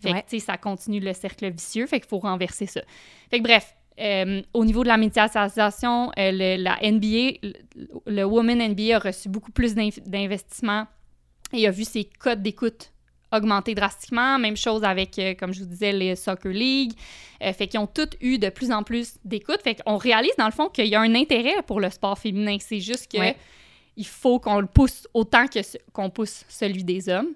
Fait 0.00 0.12
Ouais. 0.12 0.24
que, 0.30 0.38
ça 0.38 0.56
continue 0.56 1.00
le 1.00 1.12
cercle 1.12 1.50
vicieux. 1.50 1.86
Fait 1.86 2.00
qu'il 2.00 2.08
faut 2.08 2.18
renverser 2.18 2.66
ça. 2.66 2.80
Fait 3.30 3.38
que 3.38 3.42
bref, 3.44 3.74
euh, 4.00 4.42
au 4.54 4.64
niveau 4.64 4.82
de 4.84 4.88
la 4.88 4.96
médiatisation, 4.96 6.10
euh, 6.18 6.30
le- 6.32 6.62
la 6.62 6.78
NBA, 6.82 7.38
le, 7.42 7.52
le 8.06 8.24
Women 8.24 8.60
NBA 8.60 8.96
a 8.96 8.98
reçu 9.00 9.28
beaucoup 9.28 9.50
plus 9.52 9.74
d'inv- 9.74 10.00
d'investissement 10.06 10.86
et 11.52 11.66
a 11.66 11.70
vu 11.70 11.84
ses 11.84 12.04
codes 12.04 12.42
d'écoute 12.42 12.92
augmenter 13.32 13.74
drastiquement. 13.74 14.38
Même 14.38 14.56
chose 14.56 14.84
avec, 14.84 15.18
euh, 15.18 15.34
comme 15.34 15.52
je 15.52 15.60
vous 15.60 15.66
disais, 15.68 15.92
les 15.92 16.16
Soccer 16.16 16.52
League. 16.52 16.92
Fait 17.40 17.66
qu'ils 17.68 17.78
ont 17.80 17.86
toutes 17.86 18.16
eu 18.20 18.38
de 18.38 18.48
plus 18.48 18.70
en 18.72 18.82
plus 18.82 19.18
d'écoute. 19.24 19.60
Fait 19.62 19.74
qu'on 19.82 19.96
réalise, 19.96 20.32
dans 20.38 20.46
le 20.46 20.52
fond, 20.52 20.68
qu'il 20.68 20.86
y 20.86 20.94
a 20.94 21.00
un 21.00 21.14
intérêt 21.14 21.62
pour 21.66 21.78
le 21.80 21.90
sport 21.90 22.18
féminin. 22.18 22.56
C'est 22.60 22.80
juste 22.80 23.10
que 23.12 23.18
Ouais. 23.18 23.36
il 23.96 24.06
faut 24.06 24.38
qu'on 24.40 24.60
le 24.60 24.66
pousse 24.66 25.06
autant 25.12 25.46
que 25.46 25.58
qu'on 25.92 26.08
pousse 26.10 26.44
celui 26.48 26.84
des 26.84 27.08
hommes. 27.08 27.28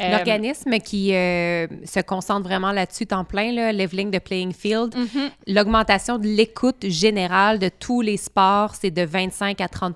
Euh, 0.00 0.10
L'organisme 0.10 0.78
qui 0.80 1.14
euh, 1.14 1.68
se 1.84 2.00
concentre 2.00 2.42
vraiment 2.42 2.72
là-dessus, 2.72 3.06
temps 3.06 3.24
plein, 3.24 3.72
Leveling 3.72 4.10
the 4.10 4.18
Playing 4.18 4.52
Field, 4.52 4.94
mhm. 4.96 5.30
l'augmentation 5.46 6.18
de 6.18 6.26
l'écoute 6.26 6.88
générale 6.88 7.60
de 7.60 7.68
tous 7.68 8.00
les 8.00 8.16
sports, 8.16 8.74
c'est 8.74 8.90
de 8.90 9.02
25 9.02 9.60
à 9.60 9.68
30 9.68 9.94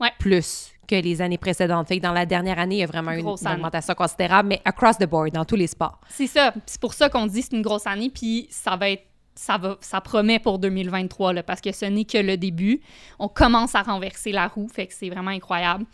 Ouais. 0.00 0.10
plus 0.18 0.72
que 0.88 0.96
les 0.96 1.22
années 1.22 1.38
précédentes. 1.38 1.88
Fait 1.88 1.98
que 1.98 2.02
dans 2.02 2.12
la 2.12 2.26
dernière 2.26 2.58
année, 2.58 2.76
il 2.76 2.80
y 2.80 2.82
a 2.82 2.86
vraiment 2.86 3.12
une, 3.12 3.20
une 3.20 3.26
augmentation 3.28 3.94
considérable, 3.94 4.48
mais 4.48 4.60
across 4.64 4.98
the 4.98 5.06
board, 5.06 5.30
dans 5.30 5.44
tous 5.44 5.56
les 5.56 5.68
sports. 5.68 6.00
C'est 6.08 6.26
ça. 6.26 6.52
C'est 6.66 6.80
pour 6.80 6.92
ça 6.92 7.08
qu'on 7.08 7.26
dit 7.26 7.40
que 7.40 7.46
c'est 7.50 7.56
une 7.56 7.62
grosse 7.62 7.86
année, 7.86 8.10
puis 8.10 8.46
ça 8.50 8.76
va 8.76 8.90
être. 8.90 9.04
Ça, 9.34 9.56
va, 9.56 9.78
ça 9.80 10.02
promet 10.02 10.38
pour 10.38 10.58
2023, 10.58 11.32
là, 11.32 11.42
parce 11.42 11.62
que 11.62 11.72
ce 11.72 11.86
n'est 11.86 12.04
que 12.04 12.18
le 12.18 12.36
début. 12.36 12.82
On 13.18 13.28
commence 13.28 13.74
à 13.74 13.80
renverser 13.80 14.30
la 14.30 14.46
roue, 14.46 14.68
fait 14.68 14.86
que 14.86 14.92
c'est 14.92 15.08
vraiment 15.08 15.30
incroyable. 15.30 15.86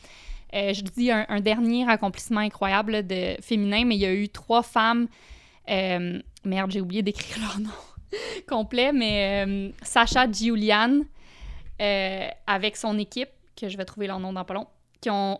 Euh, 0.54 0.72
je 0.72 0.82
dis 0.82 1.10
un, 1.10 1.40
dernier 1.40 1.88
accomplissement 1.88 2.40
incroyable 2.40 3.06
de 3.06 3.36
féminin, 3.40 3.84
mais 3.84 3.96
il 3.96 4.00
y 4.00 4.06
a 4.06 4.14
eu 4.14 4.28
trois 4.28 4.62
femmes. 4.62 5.08
euh, 5.68 6.20
merde, 6.44 6.70
j'ai 6.70 6.80
oublié 6.80 7.02
d'écrire 7.02 7.38
leur 7.40 7.60
nom 7.60 7.70
complet, 8.48 8.92
mais 8.92 9.44
euh, 9.46 9.70
Sacha 9.82 10.30
Giuliane, 10.30 11.04
euh, 11.80 12.28
avec 12.46 12.76
son 12.76 12.98
équipe, 12.98 13.28
que 13.54 13.68
je 13.68 13.76
vais 13.76 13.84
trouver 13.84 14.06
leur 14.06 14.18
nom 14.18 14.32
dans 14.32 14.44
pas 14.44 14.54
long, 14.54 14.66
qui 15.00 15.10
ont 15.10 15.38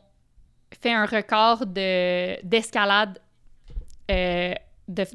fait 0.79 0.93
un 0.93 1.07
record 1.07 1.65
de- 1.65 2.45
d'escalade. 2.45 3.19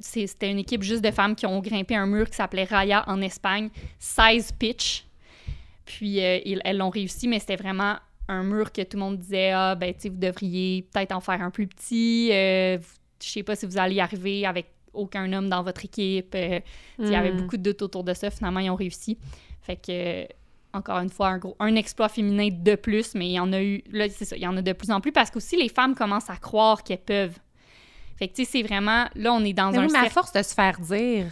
C'était 0.01 0.49
une 0.49 0.59
équipe 0.59 0.81
juste 0.83 1.03
de 1.03 1.11
femmes 1.11 1.35
qui 1.35 1.45
ont 1.45 1.59
grimpé 1.59 1.95
un 1.95 2.05
mur 2.07 2.29
qui 2.29 2.35
s'appelait 2.35 2.63
Raya 2.63 3.03
en 3.07 3.21
Espagne, 3.21 3.69
16 3.99 4.53
pitch. 4.53 5.05
Puis 5.85 6.17
elles 6.17 6.77
l'ont 6.77 6.89
réussi, 6.89 7.27
mais 7.27 7.39
c'était 7.39 7.55
vraiment 7.55 7.97
un 8.27 8.43
mur 8.43 8.71
que 8.71 8.81
tout 8.81 8.97
le 8.97 8.99
monde 9.01 9.17
disait 9.17 9.51
Ah, 9.51 9.75
ben, 9.75 9.93
tu 9.93 10.01
sais, 10.01 10.09
vous 10.09 10.17
devriez 10.17 10.83
peut-être 10.93 11.11
en 11.13 11.19
faire 11.21 11.41
un 11.41 11.49
plus 11.51 11.67
petit. 11.67 12.29
euh, 12.31 12.77
je 13.23 13.29
sais 13.29 13.43
pas 13.43 13.55
si 13.55 13.65
vous 13.65 13.77
allez 13.77 13.95
y 13.95 14.01
arriver 14.01 14.45
avec 14.45 14.67
aucun 14.93 15.31
homme 15.33 15.49
dans 15.49 15.63
votre 15.63 15.83
équipe. 15.85 16.33
euh, 16.35 16.59
il 16.99 17.09
y 17.09 17.15
avait 17.15 17.31
Mm. 17.31 17.37
beaucoup 17.37 17.57
de 17.57 17.63
doutes 17.63 17.81
autour 17.81 18.03
de 18.03 18.13
ça. 18.13 18.29
Finalement, 18.29 18.59
ils 18.59 18.69
ont 18.69 18.75
réussi. 18.75 19.17
Fait 19.61 19.75
que, 19.77 20.27
encore 20.73 20.97
une 20.99 21.09
fois, 21.09 21.29
un, 21.29 21.37
gros, 21.37 21.55
un 21.59 21.75
exploit 21.75 22.09
féminin 22.09 22.49
de 22.51 22.75
plus, 22.75 23.15
mais 23.15 23.27
il 23.27 23.33
y 23.33 23.39
en 23.39 23.51
a 23.53 23.61
eu, 23.61 23.81
là, 23.91 24.07
c'est 24.09 24.25
ça, 24.25 24.35
il 24.35 24.41
y 24.43 24.47
en 24.47 24.55
a 24.57 24.61
de 24.61 24.73
plus 24.73 24.91
en 24.91 24.99
plus 25.01 25.11
parce 25.11 25.29
qu'aussi 25.31 25.55
les 25.57 25.69
femmes 25.69 25.95
commencent 25.95 26.29
à 26.29 26.35
croire 26.37 26.83
qu'elles 26.83 26.97
peuvent. 26.99 27.37
Fait 28.17 28.27
que, 28.27 28.33
tu 28.33 28.45
sais, 28.45 28.51
c'est 28.51 28.63
vraiment, 28.63 29.05
là, 29.15 29.33
on 29.33 29.43
est 29.43 29.53
dans 29.53 29.71
Mais 29.71 29.77
un 29.79 29.85
oui, 29.85 29.91
mais 29.91 29.99
à 30.07 30.09
force 30.09 30.31
de 30.33 30.41
se 30.43 30.53
faire 30.53 30.79
dire, 30.79 31.25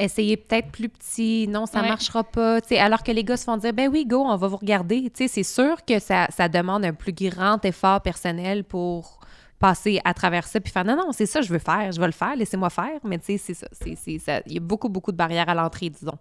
essayez 0.00 0.36
peut-être 0.36 0.70
plus 0.72 0.88
petit, 0.88 1.46
non, 1.48 1.66
ça 1.66 1.82
Ouais. 1.82 1.88
marchera 1.88 2.24
pas. 2.24 2.58
alors 2.78 3.02
que 3.02 3.12
les 3.12 3.22
gars 3.24 3.36
se 3.36 3.44
font 3.44 3.56
dire, 3.56 3.72
ben 3.72 3.88
oui, 3.88 4.04
go, 4.06 4.24
on 4.26 4.36
va 4.36 4.48
vous 4.48 4.56
regarder. 4.56 5.10
C'est 5.14 5.42
sûr 5.42 5.84
que 5.84 5.98
ça, 5.98 6.26
ça 6.30 6.48
demande 6.48 6.84
un 6.84 6.92
plus 6.94 7.12
grand 7.12 7.64
effort 7.64 8.00
personnel 8.00 8.64
pour 8.64 9.20
passer 9.58 10.00
à 10.04 10.14
travers 10.14 10.46
ça 10.46 10.58
puis 10.58 10.72
faire 10.72 10.86
non 10.86 10.96
non 10.96 11.12
c'est 11.12 11.26
ça 11.26 11.42
je 11.42 11.52
veux 11.52 11.58
faire 11.58 11.92
je 11.92 12.00
vais 12.00 12.06
le 12.06 12.12
faire 12.12 12.34
laissez-moi 12.34 12.70
faire 12.70 12.98
mais 13.04 13.18
tu 13.18 13.26
sais 13.26 13.36
c'est 13.36 13.52
ça 13.52 13.66
c'est 13.72 13.94
c'est 13.94 14.18
ça 14.18 14.40
il 14.46 14.54
y 14.54 14.56
a 14.56 14.60
beaucoup 14.60 14.88
beaucoup 14.88 15.12
de 15.12 15.18
barrières 15.18 15.50
à 15.50 15.54
l'entrée 15.54 15.90
disons 15.90 16.16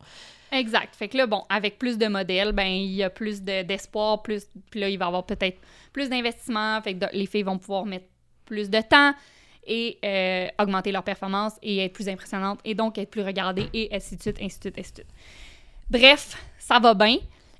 Exact. 0.52 0.94
Fait 0.96 1.08
que 1.08 1.16
là, 1.16 1.28
bon, 1.28 1.44
avec 1.48 1.78
plus 1.78 1.98
de 1.98 2.08
modèles, 2.08 2.52
ben 2.54 2.66
il 2.68 2.92
y 2.92 3.04
a 3.04 3.10
plus 3.12 3.44
de- 3.44 3.62
d'espoir, 3.62 4.24
plus... 4.24 4.48
Puis 4.72 4.80
là, 4.80 4.90
il 4.90 4.98
va 4.98 5.06
y 5.06 5.08
avoir 5.08 5.24
peut-être 5.24 5.60
plus 5.94 6.10
d'investissement. 6.10 6.82
Fait 6.82 6.96
que 6.96 7.06
les 7.14 7.28
filles 7.28 7.44
vont 7.44 7.60
pouvoir 7.60 7.86
mettre 7.86 8.08
plus 8.46 8.68
de 8.70 8.82
temps 8.82 9.14
et 9.66 9.98
euh, 10.04 10.48
augmenter 10.60 10.92
leur 10.92 11.04
performance 11.04 11.54
et 11.62 11.86
être 11.86 11.94
plus 11.94 12.10
impressionnantes 12.10 12.60
et 12.66 12.74
donc 12.76 12.98
être 12.98 13.10
plus 13.12 13.22
regardées 13.22 13.68
et 13.74 13.90
ainsi 13.96 14.16
de 14.16 14.22
suite, 14.22 14.38
ainsi 14.42 14.58
de 14.58 14.64
suite, 14.64 14.80
ainsi 14.80 14.92
de 14.92 14.96
suite. 14.98 15.08
Bref, 15.90 16.38
ça 16.58 16.80
va 16.80 16.94
bien. 16.94 17.18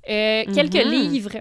Euh, 0.08 0.44
Quelques 0.54 0.74
Mhm. 0.84 0.90
livres 0.90 1.36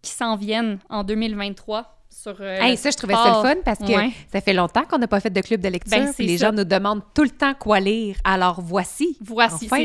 qui 0.00 0.10
s'en 0.10 0.36
viennent 0.36 0.78
en 0.90 1.02
2023 1.04 1.98
sur 2.10 2.36
euh, 2.40 2.60
Hey, 2.60 2.76
ça 2.76 2.90
je 2.90 2.96
trouvais 2.96 3.14
ça 3.14 3.28
le 3.42 3.48
fun 3.48 3.60
parce 3.64 3.78
que 3.78 3.84
Ouais. 3.96 4.10
ça 4.30 4.40
fait 4.40 4.52
longtemps 4.52 4.84
qu'on 4.84 4.98
n'a 4.98 5.06
pas 5.08 5.20
fait 5.20 5.30
de 5.30 5.40
club 5.40 5.60
de 5.60 5.68
lecture 5.68 5.96
Ben, 5.98 6.12
puis 6.12 6.26
les 6.26 6.38
ça. 6.38 6.46
gens 6.50 6.52
nous 6.56 6.64
demandent 6.64 7.02
tout 7.14 7.22
le 7.24 7.30
temps 7.30 7.54
quoi 7.54 7.80
lire 7.80 8.16
alors 8.24 8.60
voici 8.60 9.16
Voici, 9.20 9.66
Enfin. 9.66 9.84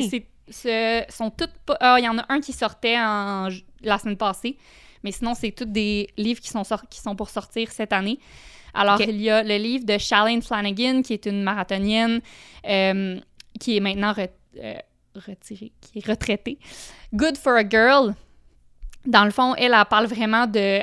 ce 0.49 1.03
sont 1.09 1.30
toutes 1.30 1.51
ah, 1.80 1.97
il 1.99 2.05
y 2.05 2.09
en 2.09 2.17
a 2.17 2.25
un 2.30 2.41
qui 2.41 2.51
sortait 2.53 2.97
en, 2.99 3.47
la 3.82 3.97
semaine 3.97 4.17
passée, 4.17 4.57
mais 5.03 5.11
sinon 5.11 5.34
c'est 5.36 5.51
tous 5.51 5.65
des 5.65 6.09
livres 6.17 6.41
qui 6.41 6.49
sont 6.49 6.63
qui 6.89 6.99
sont 6.99 7.15
pour 7.15 7.30
sortir 7.30 7.71
cette 7.71 7.93
année. 7.93 8.19
Alors 8.78 9.01
il 9.01 9.21
y 9.21 9.30
a 9.30 9.43
le 9.43 9.57
livre 9.57 9.86
de 9.86 9.97
Shalane 9.97 10.41
Flanagan 10.41 11.01
qui 11.01 11.13
est 11.13 11.25
une 11.25 11.43
marathonienne 11.43 12.21
euh, 12.67 13.19
qui 13.59 13.78
est 13.78 13.80
maintenant 13.80 14.13
re- 14.13 14.30
euh, 14.63 14.75
retirée, 15.15 15.71
qui 15.82 15.99
est 15.99 16.07
retraitée. 16.07 16.59
Good 17.13 17.38
for 17.38 17.53
a 17.53 17.67
girl. 17.67 18.15
Dans 19.05 19.25
le 19.25 19.32
fond, 19.32 19.55
elle, 19.55 19.73
elle 19.73 19.86
parle 19.89 20.05
vraiment 20.05 20.47
de 20.47 20.82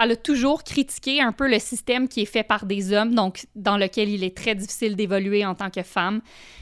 elle 0.00 0.12
a 0.12 0.16
toujours 0.16 0.64
critiqué 0.64 1.20
un 1.20 1.32
peu 1.32 1.48
le 1.48 1.58
système 1.58 2.08
qui 2.08 2.20
est 2.20 2.26
fait 2.26 2.42
par 2.42 2.66
des 2.66 2.92
hommes, 2.92 3.14
donc 3.14 3.46
dans 3.54 3.78
lequel 3.78 4.10
il 4.10 4.22
est 4.22 4.36
très 4.36 4.54
difficile 4.54 4.96
d'évoluer 4.96 5.46
en 5.46 5.54
tant 5.54 5.70
que 5.70 5.82
femme. 5.82 6.20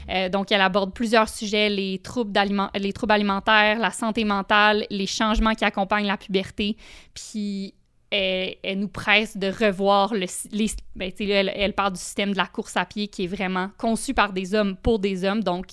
Euh, 0.09 0.29
donc, 0.29 0.51
elle 0.51 0.61
aborde 0.61 0.93
plusieurs 0.93 1.27
sujets, 1.27 1.69
les 1.69 1.99
troubles, 1.99 2.31
les 2.75 2.93
troubles 2.93 3.11
alimentaires, 3.11 3.79
la 3.79 3.91
santé 3.91 4.23
mentale, 4.23 4.85
les 4.89 5.07
changements 5.07 5.55
qui 5.55 5.65
accompagnent 5.65 6.07
la 6.07 6.17
puberté, 6.17 6.77
puis 7.13 7.73
elle, 8.11 8.79
nous 8.79 8.87
presse 8.87 9.37
de 9.37 9.47
revoir 9.47 10.13
le, 10.13 10.25
les, 10.51 10.67
ben, 10.95 11.11
elle, 11.19 11.51
elle 11.55 11.73
parle 11.73 11.93
du 11.93 11.99
système 11.99 12.31
de 12.31 12.37
la 12.37 12.45
course 12.45 12.77
à 12.77 12.85
pied 12.85 13.07
qui 13.07 13.25
est 13.25 13.27
vraiment 13.27 13.69
conçu 13.77 14.13
par 14.13 14.33
des 14.33 14.55
hommes 14.55 14.77
pour 14.77 14.99
des 14.99 15.25
hommes, 15.25 15.43
donc 15.43 15.67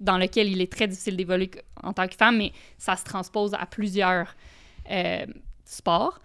dans 0.00 0.18
lequel 0.18 0.48
il 0.48 0.60
est 0.60 0.70
très 0.70 0.88
difficile 0.88 1.16
d'évoluer 1.16 1.50
en 1.82 1.92
tant 1.92 2.06
que 2.08 2.14
femme, 2.14 2.36
mais 2.38 2.52
ça 2.76 2.96
se 2.96 3.04
transpose 3.04 3.54
à 3.54 3.66
plusieurs 3.66 4.34
euh, 4.90 5.26
sports. 5.64 6.18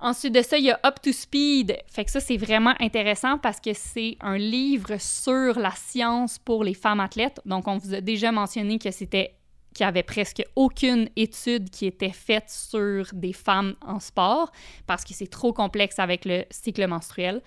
Ensuite 0.00 0.34
de 0.34 0.42
ça, 0.42 0.58
il 0.58 0.66
y 0.66 0.70
a 0.70 0.78
Up 0.86 1.00
to 1.02 1.10
Speed. 1.10 1.76
Fait 1.88 2.04
que 2.04 2.10
ça, 2.10 2.20
c'est 2.20 2.36
vraiment 2.36 2.74
intéressant 2.78 3.38
parce 3.38 3.58
que 3.58 3.72
c'est 3.74 4.16
un 4.20 4.38
livre 4.38 5.00
sur 5.00 5.58
la 5.58 5.72
science 5.72 6.38
pour 6.38 6.62
les 6.62 6.74
femmes 6.74 7.00
athlètes. 7.00 7.40
Donc, 7.44 7.66
on 7.66 7.78
vous 7.78 7.94
a 7.94 8.00
déjà 8.00 8.30
mentionné 8.30 8.78
que 8.78 8.92
c'était 8.92 9.34
qu'il 9.78 9.84
n'y 9.84 9.90
avait 9.90 10.02
presque 10.02 10.42
aucune 10.56 11.08
étude 11.14 11.70
qui 11.70 11.86
était 11.86 12.10
faite 12.10 12.50
sur 12.50 13.06
des 13.12 13.32
femmes 13.32 13.76
en 13.80 14.00
sport 14.00 14.50
parce 14.86 15.04
que 15.04 15.14
c'est 15.14 15.30
trop 15.30 15.52
complexe 15.52 16.00
avec 16.00 16.24
le 16.24 16.44
cycle 16.50 16.84
menstruel. 16.88 17.40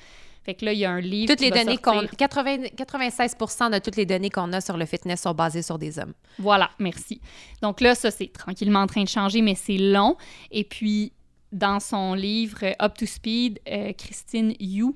Fait 0.43 0.55
que 0.55 0.65
là, 0.65 0.73
il 0.73 0.79
y 0.79 0.86
a 0.86 0.91
un 0.91 1.01
livre. 1.01 1.27
toutes 1.27 1.39
qui 1.39 1.45
les 1.45 1.51
va 1.51 1.63
données 1.63 1.77
qu'on 1.77 2.07
80 2.07 2.69
96 2.75 3.36
de 3.36 3.79
toutes 3.79 3.97
les 3.97 4.05
données 4.05 4.29
qu'on 4.29 4.53
a 4.53 4.61
sur 4.61 4.77
le 4.77 4.86
fitness 4.86 5.21
sont 5.21 5.34
basées 5.34 5.61
sur 5.61 5.77
des 5.77 5.99
hommes 5.99 6.13
Voilà, 6.39 6.71
merci. 6.79 7.21
Donc 7.61 7.82
là, 7.82 7.93
ça, 7.93 8.09
c'est 8.09 8.32
tranquillement 8.32 8.79
en 8.79 8.88
train 8.88 9.03
de 9.03 9.09
changer, 9.09 9.41
mais 9.41 9.55
c'est 9.55 9.77
long. 9.77 10.15
Et 10.49 10.63
puis, 10.63 11.11
dans 11.51 11.79
son 11.82 12.13
livre 12.13 12.59
euh, 12.63 12.73
Up 12.82 12.97
to 12.97 13.05
Speed, 13.05 13.59
euh, 13.69 13.91
Christine 13.93 14.55
Yu, 14.59 14.95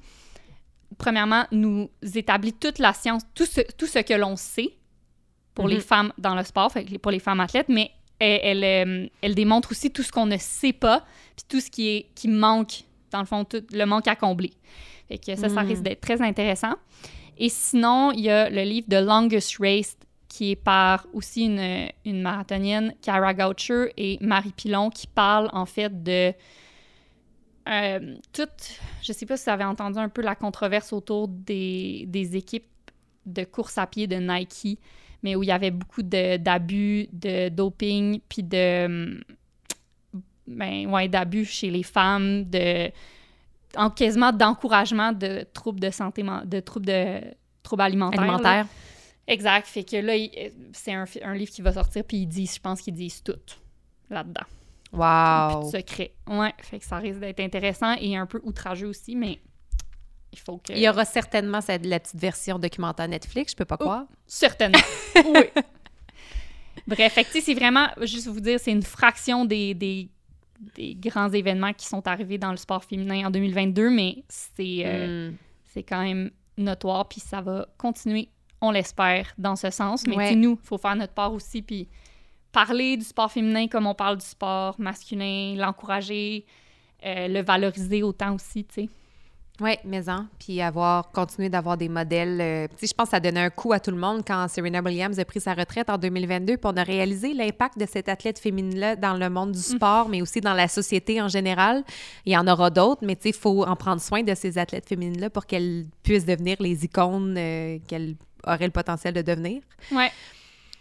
premièrement, 0.98 1.46
nous 1.52 1.90
établit 2.16 2.54
toute 2.54 2.80
la 2.80 2.94
science, 2.94 3.24
tout 3.36 3.46
ce, 3.46 3.62
tout 3.78 3.88
ce 3.88 4.00
que 4.00 4.14
l'on 4.14 4.38
sait 4.38 4.78
pour 5.56 5.68
les 5.68 5.78
Mhm. 5.78 5.82
femmes 5.82 6.14
dans 6.20 6.36
le 6.36 6.44
sport, 6.44 6.72
fait 6.72 6.86
pour 7.00 7.12
les 7.12 7.20
femmes 7.20 7.40
athlètes, 7.40 7.70
mais 7.70 7.90
elle, 8.20 8.40
elle, 8.64 8.64
euh, 9.04 9.08
elle 9.22 9.34
démontre 9.36 9.72
aussi 9.72 9.90
tout 9.92 10.04
ce 10.04 10.12
qu'on 10.12 10.26
ne 10.28 10.38
sait 10.38 10.74
pas, 10.74 11.04
puis 11.36 11.46
tout 11.50 11.60
ce 11.60 11.70
qui, 11.72 11.88
est, 11.90 12.06
qui 12.14 12.28
manque, 12.28 12.84
dans 13.12 13.20
le 13.20 13.26
fond, 13.26 13.44
tout 13.46 13.64
le 13.72 13.86
manque 13.86 14.08
à 14.08 14.16
combler. 14.16 14.54
Fait 15.08 15.18
que 15.18 15.36
ça, 15.36 15.50
ça 15.50 15.64
Mhm. 15.64 15.68
risque 15.70 15.82
d'être 15.84 16.02
très 16.02 16.22
intéressant. 16.22 16.74
Et 17.38 17.50
sinon, 17.50 18.12
il 18.12 18.22
y 18.22 18.30
a 18.30 18.50
le 18.50 18.62
livre 18.64 18.88
The 18.90 19.04
Longest 19.06 19.58
Race 19.60 19.98
qui 20.30 20.52
est 20.52 20.56
par 20.58 21.06
aussi 21.14 21.46
une, 21.46 21.88
une 22.06 22.22
marathonienne, 22.22 22.94
Cara 23.02 23.34
Goucher 23.34 23.94
et 23.96 24.18
Marie 24.22 24.52
Pilon, 24.52 24.90
qui 24.90 25.08
parlent 25.08 25.50
en 25.54 25.66
fait 25.66 26.04
de 26.04 26.34
euh, 27.68 28.16
toute, 28.32 28.80
je 29.02 29.12
sais 29.12 29.26
pas 29.26 29.38
si 29.38 29.46
vous 29.46 29.50
avez 29.52 29.64
entendu 29.64 29.98
un 29.98 30.10
peu 30.10 30.22
la 30.22 30.36
controverse 30.36 30.94
autour 30.94 31.28
des, 31.28 32.06
des 32.08 32.36
équipes 32.36 32.68
de 33.26 33.44
course 33.44 33.78
à 33.78 33.88
pied 33.88 34.06
de 34.08 34.18
Nike, 34.18 34.78
mais 35.26 35.36
où 35.36 35.42
il 35.42 35.48
y 35.48 35.52
avait 35.52 35.72
beaucoup 35.72 36.04
d'abus, 36.04 37.08
de, 37.12 37.50
doping, 37.50 38.22
puis 38.30 38.44
de, 38.44 39.20
ben, 40.46 40.86
ouais, 40.86 41.08
d'abus 41.08 41.46
chez 41.46 41.72
les 41.72 41.82
femmes, 41.82 42.44
de, 42.44 42.92
en, 43.76 43.90
quasiment 43.90 44.32
d'encouragement 44.32 45.14
de 45.14 45.44
troubles 45.52 45.80
de 45.80 45.90
santé, 45.90 46.24
de 46.46 46.60
troubles 46.60 46.86
de 46.86 47.22
troubles 47.64 47.82
alimentaires. 47.82 48.68
Exact. 49.28 49.66
Fait 49.66 49.84
que 49.84 49.96
là, 49.96 50.14
c'est 50.74 50.94
un, 50.94 51.06
un 51.24 51.34
livre 51.34 51.52
qui 51.52 51.64
va 51.64 51.74
sortir, 51.74 52.04
puis 52.04 52.18
ils 52.18 52.28
disent, 52.28 52.54
je 52.58 52.62
pense 52.62 52.80
qu'ils 52.80 52.94
disent 52.94 53.24
tout 53.24 53.34
là-dedans. 54.12 54.46
wow 54.94 55.62
Puis 55.62 55.72
de 55.72 55.78
secret. 55.80 56.14
Ouais, 56.28 56.54
fait 56.60 56.78
que 56.78 56.86
ça 56.86 56.98
risque 56.98 57.20
d'être 57.20 57.40
intéressant 57.40 57.96
et 58.00 58.16
un 58.16 58.28
peu 58.28 58.40
outrageux 58.44 58.90
aussi, 58.90 59.16
mais 59.16 59.40
il 60.36 60.42
faut 60.42 60.58
que. 60.58 60.74
il 60.74 60.80
y 60.80 60.90
aura 60.90 61.06
certainement 61.06 61.62
cette, 61.62 61.86
la 61.86 62.00
petite 62.00 62.20
version 62.20 62.60
documentaire 62.60 63.08
Netflix 63.08 63.52
je 63.54 63.56
peux 63.58 63.66
pas 63.66 63.78
croire 63.78 64.06
Certainement. 64.28 64.78
oui. 65.26 65.42
Bref, 66.88 67.18
c'est 67.32 67.54
vraiment, 67.54 67.88
juste 68.02 68.28
vous 68.28 68.40
dire, 68.40 68.60
c'est 68.60 68.72
une 68.72 68.84
fraction 68.84 69.46
des, 69.46 69.74
des, 69.74 70.10
des 70.76 70.96
grands 70.96 71.32
événements 71.32 71.74
qui 71.74 71.86
sont 71.88 72.06
arrivés 72.08 72.38
dans 72.38 72.52
le 72.52 72.58
sport 72.58 72.84
féminin 72.84 73.28
en 73.28 73.32
2022, 73.32 73.90
mais 73.90 74.24
c'est 74.30 74.84
euh, 74.86 75.32
Hmm. 75.32 75.36
c'est 75.74 75.84
quand 75.84 76.04
même 76.04 76.32
notoire, 76.58 77.08
puis 77.08 77.20
ça 77.22 77.42
va 77.42 77.68
continuer, 77.78 78.30
on 78.62 78.72
l'espère, 78.72 79.34
dans 79.38 79.56
ce 79.56 79.70
sens. 79.72 80.06
Mais 80.08 80.16
Ouais. 80.16 80.36
nous, 80.36 80.60
il 80.62 80.66
faut 80.68 80.78
faire 80.78 80.96
notre 80.96 81.14
part 81.14 81.34
aussi, 81.34 81.62
puis 81.62 81.88
parler 82.52 82.98
du 82.98 83.04
sport 83.04 83.32
féminin 83.32 83.68
comme 83.68 83.86
on 83.88 83.96
parle 83.96 84.18
du 84.18 84.26
sport 84.26 84.76
masculin, 84.80 85.56
l'encourager, 85.58 86.46
euh, 87.06 87.28
le 87.28 87.42
valoriser 87.42 88.04
autant 88.04 88.36
aussi, 88.36 88.64
tu 88.66 88.74
sais. 88.84 88.90
Oui, 89.62 89.72
maison. 89.86 90.28
Puis 90.38 90.62
avoir 90.62 91.12
continué 91.12 91.48
d'avoir 91.48 91.78
des 91.78 91.88
modèles. 91.88 92.42
euh, 92.42 92.68
je 92.82 92.92
pense 92.94 93.08
que 93.08 93.12
ça 93.12 93.20
donnait 93.22 93.40
un 93.40 93.50
coup 93.50 93.72
à 93.72 93.80
tout 93.80 93.92
le 93.92 93.98
monde 93.98 94.22
quand 94.28 94.48
Serena 94.50 94.82
Williams 94.82 95.18
a 95.18 95.24
pris 95.24 95.40
sa 95.40 95.54
retraite 95.54 95.90
en 95.90 95.98
2022. 95.98 96.58
Puis 96.58 96.66
on 96.66 96.76
a 96.76 96.84
réalisé 96.84 97.34
l'impact 97.34 97.78
de 97.78 97.86
cette 97.86 98.10
athlète 98.10 98.38
féminine-là 98.38 98.98
dans 98.98 99.14
le 99.14 99.30
monde 99.30 99.54
du 99.54 99.62
sport, 99.62 100.10
mais 100.10 100.22
aussi 100.22 100.42
dans 100.42 100.54
la 100.54 100.68
société 100.68 101.22
en 101.22 101.30
général. 101.30 101.84
Il 102.26 102.34
y 102.34 102.38
en 102.38 102.48
aura 102.48 102.70
d'autres, 102.70 103.06
mais 103.06 103.16
tu 103.16 103.24
sais, 103.24 103.30
il 103.30 103.36
faut 103.36 103.64
en 103.64 103.76
prendre 103.78 104.02
soin 104.02 104.24
de 104.24 104.36
ces 104.36 104.58
athlètes 104.58 104.90
féminines-là 104.90 105.30
pour 105.30 105.46
qu'elles 105.46 105.86
puissent 106.04 106.26
devenir 106.26 106.58
les 106.60 106.84
icônes 106.84 107.36
euh, 107.38 107.78
qu'elles 107.88 108.16
auraient 108.46 108.66
le 108.66 108.72
potentiel 108.72 109.14
de 109.14 109.22
devenir. 109.22 109.62
Ouais. 109.92 110.12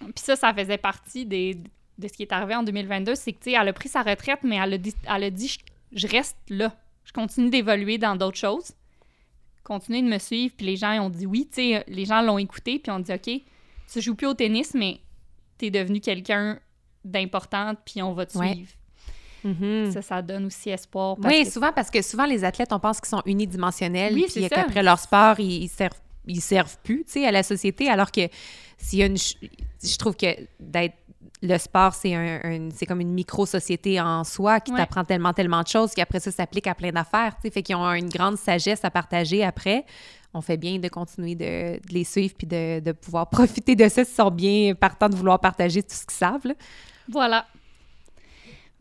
Puis 0.00 0.24
ça, 0.24 0.34
ça 0.34 0.52
faisait 0.52 0.78
partie 0.78 1.24
des, 1.24 1.54
de 1.98 2.08
ce 2.08 2.12
qui 2.12 2.22
est 2.24 2.32
arrivé 2.32 2.56
en 2.56 2.64
2022. 2.64 3.14
C'est 3.14 3.32
que, 3.32 3.38
tu 3.38 3.50
sais, 3.50 3.56
elle 3.60 3.68
a 3.68 3.72
pris 3.72 3.88
sa 3.88 4.02
retraite, 4.02 4.40
mais 4.42 4.56
elle 4.56 4.74
a 4.74 4.78
dit, 4.78 4.94
elle 5.08 5.22
a 5.22 5.30
dit 5.30 5.58
je 5.92 6.08
reste 6.08 6.36
là. 6.48 6.74
Je 7.04 7.12
continue 7.12 7.50
d'évoluer 7.50 7.98
dans 7.98 8.16
d'autres 8.16 8.38
choses. 8.38 8.72
Continuez 9.62 10.02
de 10.02 10.08
me 10.08 10.18
suivre. 10.18 10.54
Puis 10.56 10.66
les 10.66 10.76
gens 10.76 10.92
ils 10.92 11.00
ont 11.00 11.10
dit 11.10 11.26
oui. 11.26 11.46
Tu 11.52 11.72
sais, 11.72 11.84
les 11.88 12.04
gens 12.04 12.20
l'ont 12.22 12.38
écouté, 12.38 12.78
puis 12.78 12.90
ont 12.92 12.98
dit 13.00 13.12
OK, 13.12 13.30
tu 13.92 14.00
joues 14.00 14.14
plus 14.14 14.26
au 14.26 14.34
tennis, 14.34 14.74
mais 14.74 15.00
tu 15.58 15.66
es 15.66 15.70
devenu 15.70 16.00
quelqu'un 16.00 16.58
d'important, 17.04 17.74
puis 17.84 18.02
on 18.02 18.12
va 18.14 18.26
te 18.26 18.36
Ouais. 18.38 18.52
suivre. 18.54 18.70
Mhm. 19.44 19.90
Ça, 19.92 20.00
ça 20.00 20.22
donne 20.22 20.46
aussi 20.46 20.70
espoir. 20.70 21.16
parce 21.20 21.34
Oui, 21.34 21.44
que- 21.44 21.50
souvent 21.50 21.72
parce 21.72 21.90
que 21.90 22.00
souvent 22.00 22.24
les 22.24 22.44
athlètes, 22.44 22.72
on 22.72 22.80
pense 22.80 22.98
qu'ils 23.00 23.10
sont 23.10 23.22
unidimensionnels, 23.26 24.14
Oui, 24.14 24.26
puis 24.34 24.48
qu'après 24.48 24.82
leur 24.82 24.98
sport, 24.98 25.38
ils, 25.38 25.64
ils 25.64 25.68
servent, 25.68 26.00
ils 26.26 26.40
servent 26.40 26.78
plus, 26.82 27.04
tu 27.04 27.12
sais, 27.12 27.26
à 27.26 27.30
la 27.30 27.42
société, 27.42 27.90
alors 27.90 28.10
que 28.10 28.22
s'il 28.78 29.00
y 29.00 29.02
a 29.02 29.06
une, 29.06 29.18
je 29.18 29.96
trouve 29.98 30.16
que 30.16 30.26
d'être 30.58 30.94
le 31.46 31.58
sport, 31.58 31.92
c'est 31.94 32.14
un, 32.14 32.40
un- 32.42 32.68
c'est 32.74 32.86
comme 32.86 33.00
une 33.00 33.12
micro-société 33.12 34.00
en 34.00 34.24
soi 34.24 34.60
qui 34.60 34.72
Ouais. 34.72 34.78
t'apprend 34.78 35.04
tellement, 35.04 35.32
tellement 35.34 35.62
de 35.62 35.68
choses 35.68 35.92
qu'après 35.94 36.18
ça 36.18 36.30
s'applique 36.32 36.66
à 36.66 36.74
plein 36.74 36.90
d'affaires, 36.90 37.34
tu 37.36 37.42
sais, 37.42 37.50
fait 37.50 37.62
qu'ils 37.62 37.76
ont 37.76 37.92
une 37.92 38.08
grande 38.08 38.36
sagesse 38.38 38.84
à 38.84 38.90
partager 38.90 39.44
après. 39.44 39.84
On 40.32 40.40
fait 40.40 40.56
bien 40.56 40.78
de 40.78 40.88
continuer 40.88 41.34
de, 41.36 41.76
de 41.76 41.92
les 41.92 42.02
suivre 42.04 42.34
puis 42.36 42.46
de, 42.46 42.80
de 42.80 42.92
pouvoir 42.92 43.28
profiter 43.30 43.76
de 43.76 43.88
ça 43.88 44.04
s'ils 44.04 44.14
sont 44.16 44.30
bien 44.30 44.74
partants 44.74 45.08
de 45.08 45.14
vouloir 45.14 45.38
partager 45.38 45.82
tout 45.82 45.94
ce 45.94 46.04
qu'ils 46.06 46.16
savent. 46.16 46.44
là. 46.46 46.54
Voilà. 47.08 47.46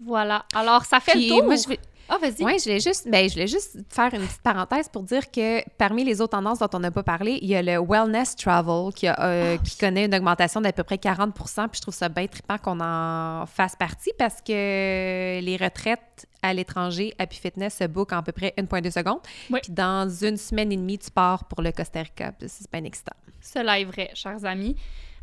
Voilà. 0.04 0.46
Alors, 0.56 0.86
ça 0.86 1.00
fait 1.00 1.12
Puis 1.14 1.30
le 1.30 1.36
tour. 1.36 1.44
moi, 1.46 1.56
je 1.56 1.68
vais- 1.68 1.80
Ah, 2.10 2.18
vas-y. 2.20 2.44
Oui, 2.44 2.60
je 2.60 2.64
voulais 2.64 2.80
juste, 2.80 3.08
ben, 3.10 3.28
je 3.28 3.34
voulais 3.34 3.48
juste 3.48 3.78
faire 3.90 4.14
une 4.14 4.22
petite 4.22 4.42
parenthèse 4.42 4.90
pour 4.90 5.04
dire 5.04 5.32
que 5.32 5.68
parmi 5.78 6.04
les 6.04 6.22
autres 6.22 6.38
tendances 6.38 6.60
dont 6.60 6.70
on 6.74 6.80
n'a 6.80 6.92
pas 6.92 7.04
parlé, 7.04 7.40
il 7.42 7.48
y 7.48 7.56
a 7.56 7.62
le 7.62 7.80
wellness 7.80 8.36
travel 8.36 8.94
qui, 8.94 9.08
a, 9.08 9.20
euh, 9.20 9.58
qui 9.58 9.78
connaît 9.78 10.06
une 10.06 10.16
augmentation 10.16 10.62
d'à 10.62 10.72
peu 10.74 10.84
près 10.84 10.98
40 10.98 11.34
Puis 11.34 11.46
je 11.76 11.82
trouve 11.82 11.94
ça 11.94 12.10
bien 12.10 12.28
trippant 12.28 12.58
qu'on 12.58 12.80
en 12.82 13.46
fasse 13.46 13.76
partie 13.76 14.12
parce 14.18 14.42
que 14.42 15.40
les 15.40 15.58
retraites 15.60 16.28
à 16.42 16.54
l'étranger, 16.54 17.14
Happy 17.18 17.38
Fitness 17.38 17.78
se 17.78 17.86
book 17.86 18.12
en 18.12 18.18
à 18.18 18.22
peu 18.22 18.34
près 18.34 18.54
1,2 18.58 18.92
secondes. 18.92 19.20
Oui. 19.50 19.60
Puis 19.64 19.72
dans 19.72 20.10
une 20.10 20.38
semaine 20.38 20.72
et 20.72 20.78
demie, 20.78 21.00
tu 21.00 21.10
pars 21.10 21.46
pour 21.46 21.62
le 21.62 21.72
Costa 21.72 22.02
Rica. 22.02 22.34
C'est 22.46 22.72
bien 22.72 22.84
excitant. 22.84 23.16
Cela 23.40 23.80
est 23.80 23.86
vrai, 23.86 24.12
chers 24.14 24.44
amis. 24.46 24.76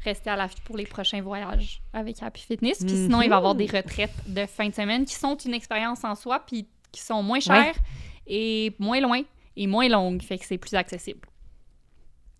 Restez 0.04 0.30
à 0.30 0.36
l'affût 0.36 0.60
pour 0.64 0.76
les 0.76 0.86
prochains 0.86 1.20
voyages 1.20 1.82
avec 1.92 2.22
Happy 2.22 2.40
Fitness. 2.42 2.78
Puis 2.78 2.94
Mhm. 2.94 3.04
sinon, 3.04 3.22
il 3.22 3.28
va 3.28 3.34
y 3.36 3.38
avoir 3.38 3.54
des 3.54 3.66
retraites 3.66 4.14
de 4.26 4.46
fin 4.46 4.68
de 4.68 4.74
semaine 4.74 5.04
qui 5.04 5.14
sont 5.14 5.36
une 5.36 5.52
expérience 5.54 6.04
en 6.04 6.14
soi, 6.14 6.40
puis 6.46 6.66
qui 6.90 7.00
sont 7.02 7.22
moins 7.22 7.40
chères 7.40 7.74
et 8.26 8.74
moins 8.78 9.00
loin 9.00 9.20
et 9.56 9.66
moins 9.66 9.88
longues. 9.88 10.22
Fait 10.22 10.38
que 10.38 10.46
c'est 10.46 10.56
plus 10.58 10.74
accessible. 10.74 11.20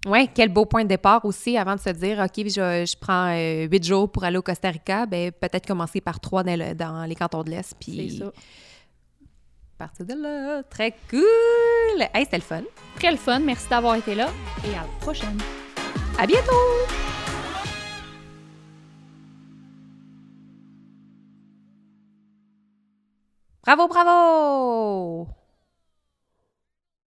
Oui, 0.07 0.31
quel 0.35 0.49
beau 0.49 0.65
point 0.65 0.85
de 0.85 0.89
départ 0.89 1.23
aussi 1.27 1.59
avant 1.59 1.75
de 1.75 1.81
se 1.81 1.91
dire, 1.91 2.19
OK, 2.21 2.33
je, 2.39 2.87
je 2.87 2.97
prends 2.99 3.35
euh, 3.37 3.69
huit 3.71 3.85
jours 3.85 4.11
pour 4.11 4.25
aller 4.25 4.39
au 4.39 4.43
Costa 4.43 4.71
Rica. 4.71 5.05
Ben, 5.05 5.31
peut-être 5.31 5.67
commencer 5.67 6.01
par 6.01 6.19
trois 6.21 6.43
dans, 6.43 6.59
le- 6.59 6.75
dans 6.75 7.05
les 7.05 7.15
cantons 7.15 7.43
de 7.43 7.51
l'Est. 7.51 7.69
C'est 7.69 7.79
Puis 7.79 8.17
ça. 8.19 8.33
partir 9.77 10.07
de 10.07 10.15
là. 10.15 10.63
Très 10.63 10.93
cool! 11.11 12.01
Hey, 12.15 12.25
c'était 12.25 12.39
le 12.39 12.43
fun. 12.43 12.63
Très 12.97 13.11
le 13.11 13.19
fun. 13.19 13.41
Merci 13.41 13.69
d'avoir 13.69 13.97
été 13.97 14.15
là 14.15 14.31
et 14.65 14.71
à 14.75 14.81
la 14.81 14.89
prochaine. 15.01 15.37
À 16.19 16.27
bientôt! 16.27 17.20
Bravo, 23.65 23.89
bravo! 23.89 25.40